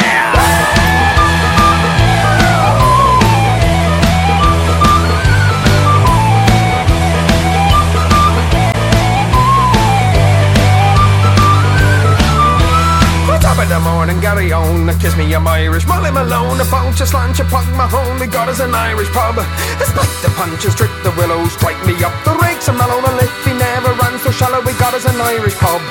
The 14.26 14.31
Gary 14.41 14.52
on. 14.52 14.88
Kiss 14.99 15.15
me, 15.18 15.34
I'm 15.35 15.47
Irish. 15.47 15.85
Molly 15.85 16.11
Malone, 16.11 16.60
a 16.60 16.65
bounce, 16.65 17.02
a 17.02 17.06
slant, 17.06 17.39
a 17.39 17.43
punk, 17.45 17.69
my. 17.77 17.85
We 18.19 18.27
got 18.27 18.49
us 18.49 18.60
an 18.60 18.73
Irish 18.73 19.10
pub. 19.10 19.35
Despite 19.77 20.15
the 20.23 20.30
punches, 20.35 20.73
trick 20.76 20.91
the 21.03 21.11
willows, 21.18 21.53
strike 21.53 21.80
me 21.85 21.93
up 22.03 22.14
the 22.26 22.34
rakes. 22.41 22.68
And 22.68 22.77
Malone, 22.77 23.06
and 23.06 23.30
he 23.45 23.53
never 23.53 23.93
ran 24.02 24.18
so 24.19 24.31
shallow. 24.31 24.61
We 24.65 24.73
got 24.81 24.93
us 24.93 25.06
an 25.06 25.19
Irish 25.22 25.56
pub. 25.56 25.81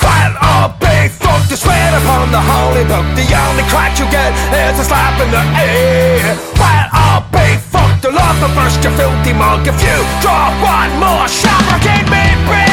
While 0.00 0.36
all 0.40 0.68
be 0.80 1.08
fucked, 1.08 1.48
to 1.50 1.56
swear 1.56 1.90
upon 2.00 2.32
the 2.32 2.40
holy 2.40 2.84
book. 2.84 3.06
The 3.16 3.26
only 3.48 3.64
crack 3.72 3.96
you 3.98 4.06
get 4.10 4.32
is 4.52 4.78
a 4.80 4.84
slap 4.84 5.16
in 5.20 5.30
the 5.32 5.44
ear. 5.64 6.36
All 6.92 7.24
be 7.32 7.56
fucked, 7.72 8.02
the 8.02 8.10
love 8.12 8.36
will 8.40 8.54
burst 8.56 8.82
your 8.84 8.92
filthy 8.92 9.32
mug 9.32 9.66
if 9.66 9.76
you 9.80 9.96
draw 10.20 10.52
one 10.60 10.92
more 11.00 11.28
shot. 11.28 11.80
Give 11.80 12.08
me. 12.10 12.69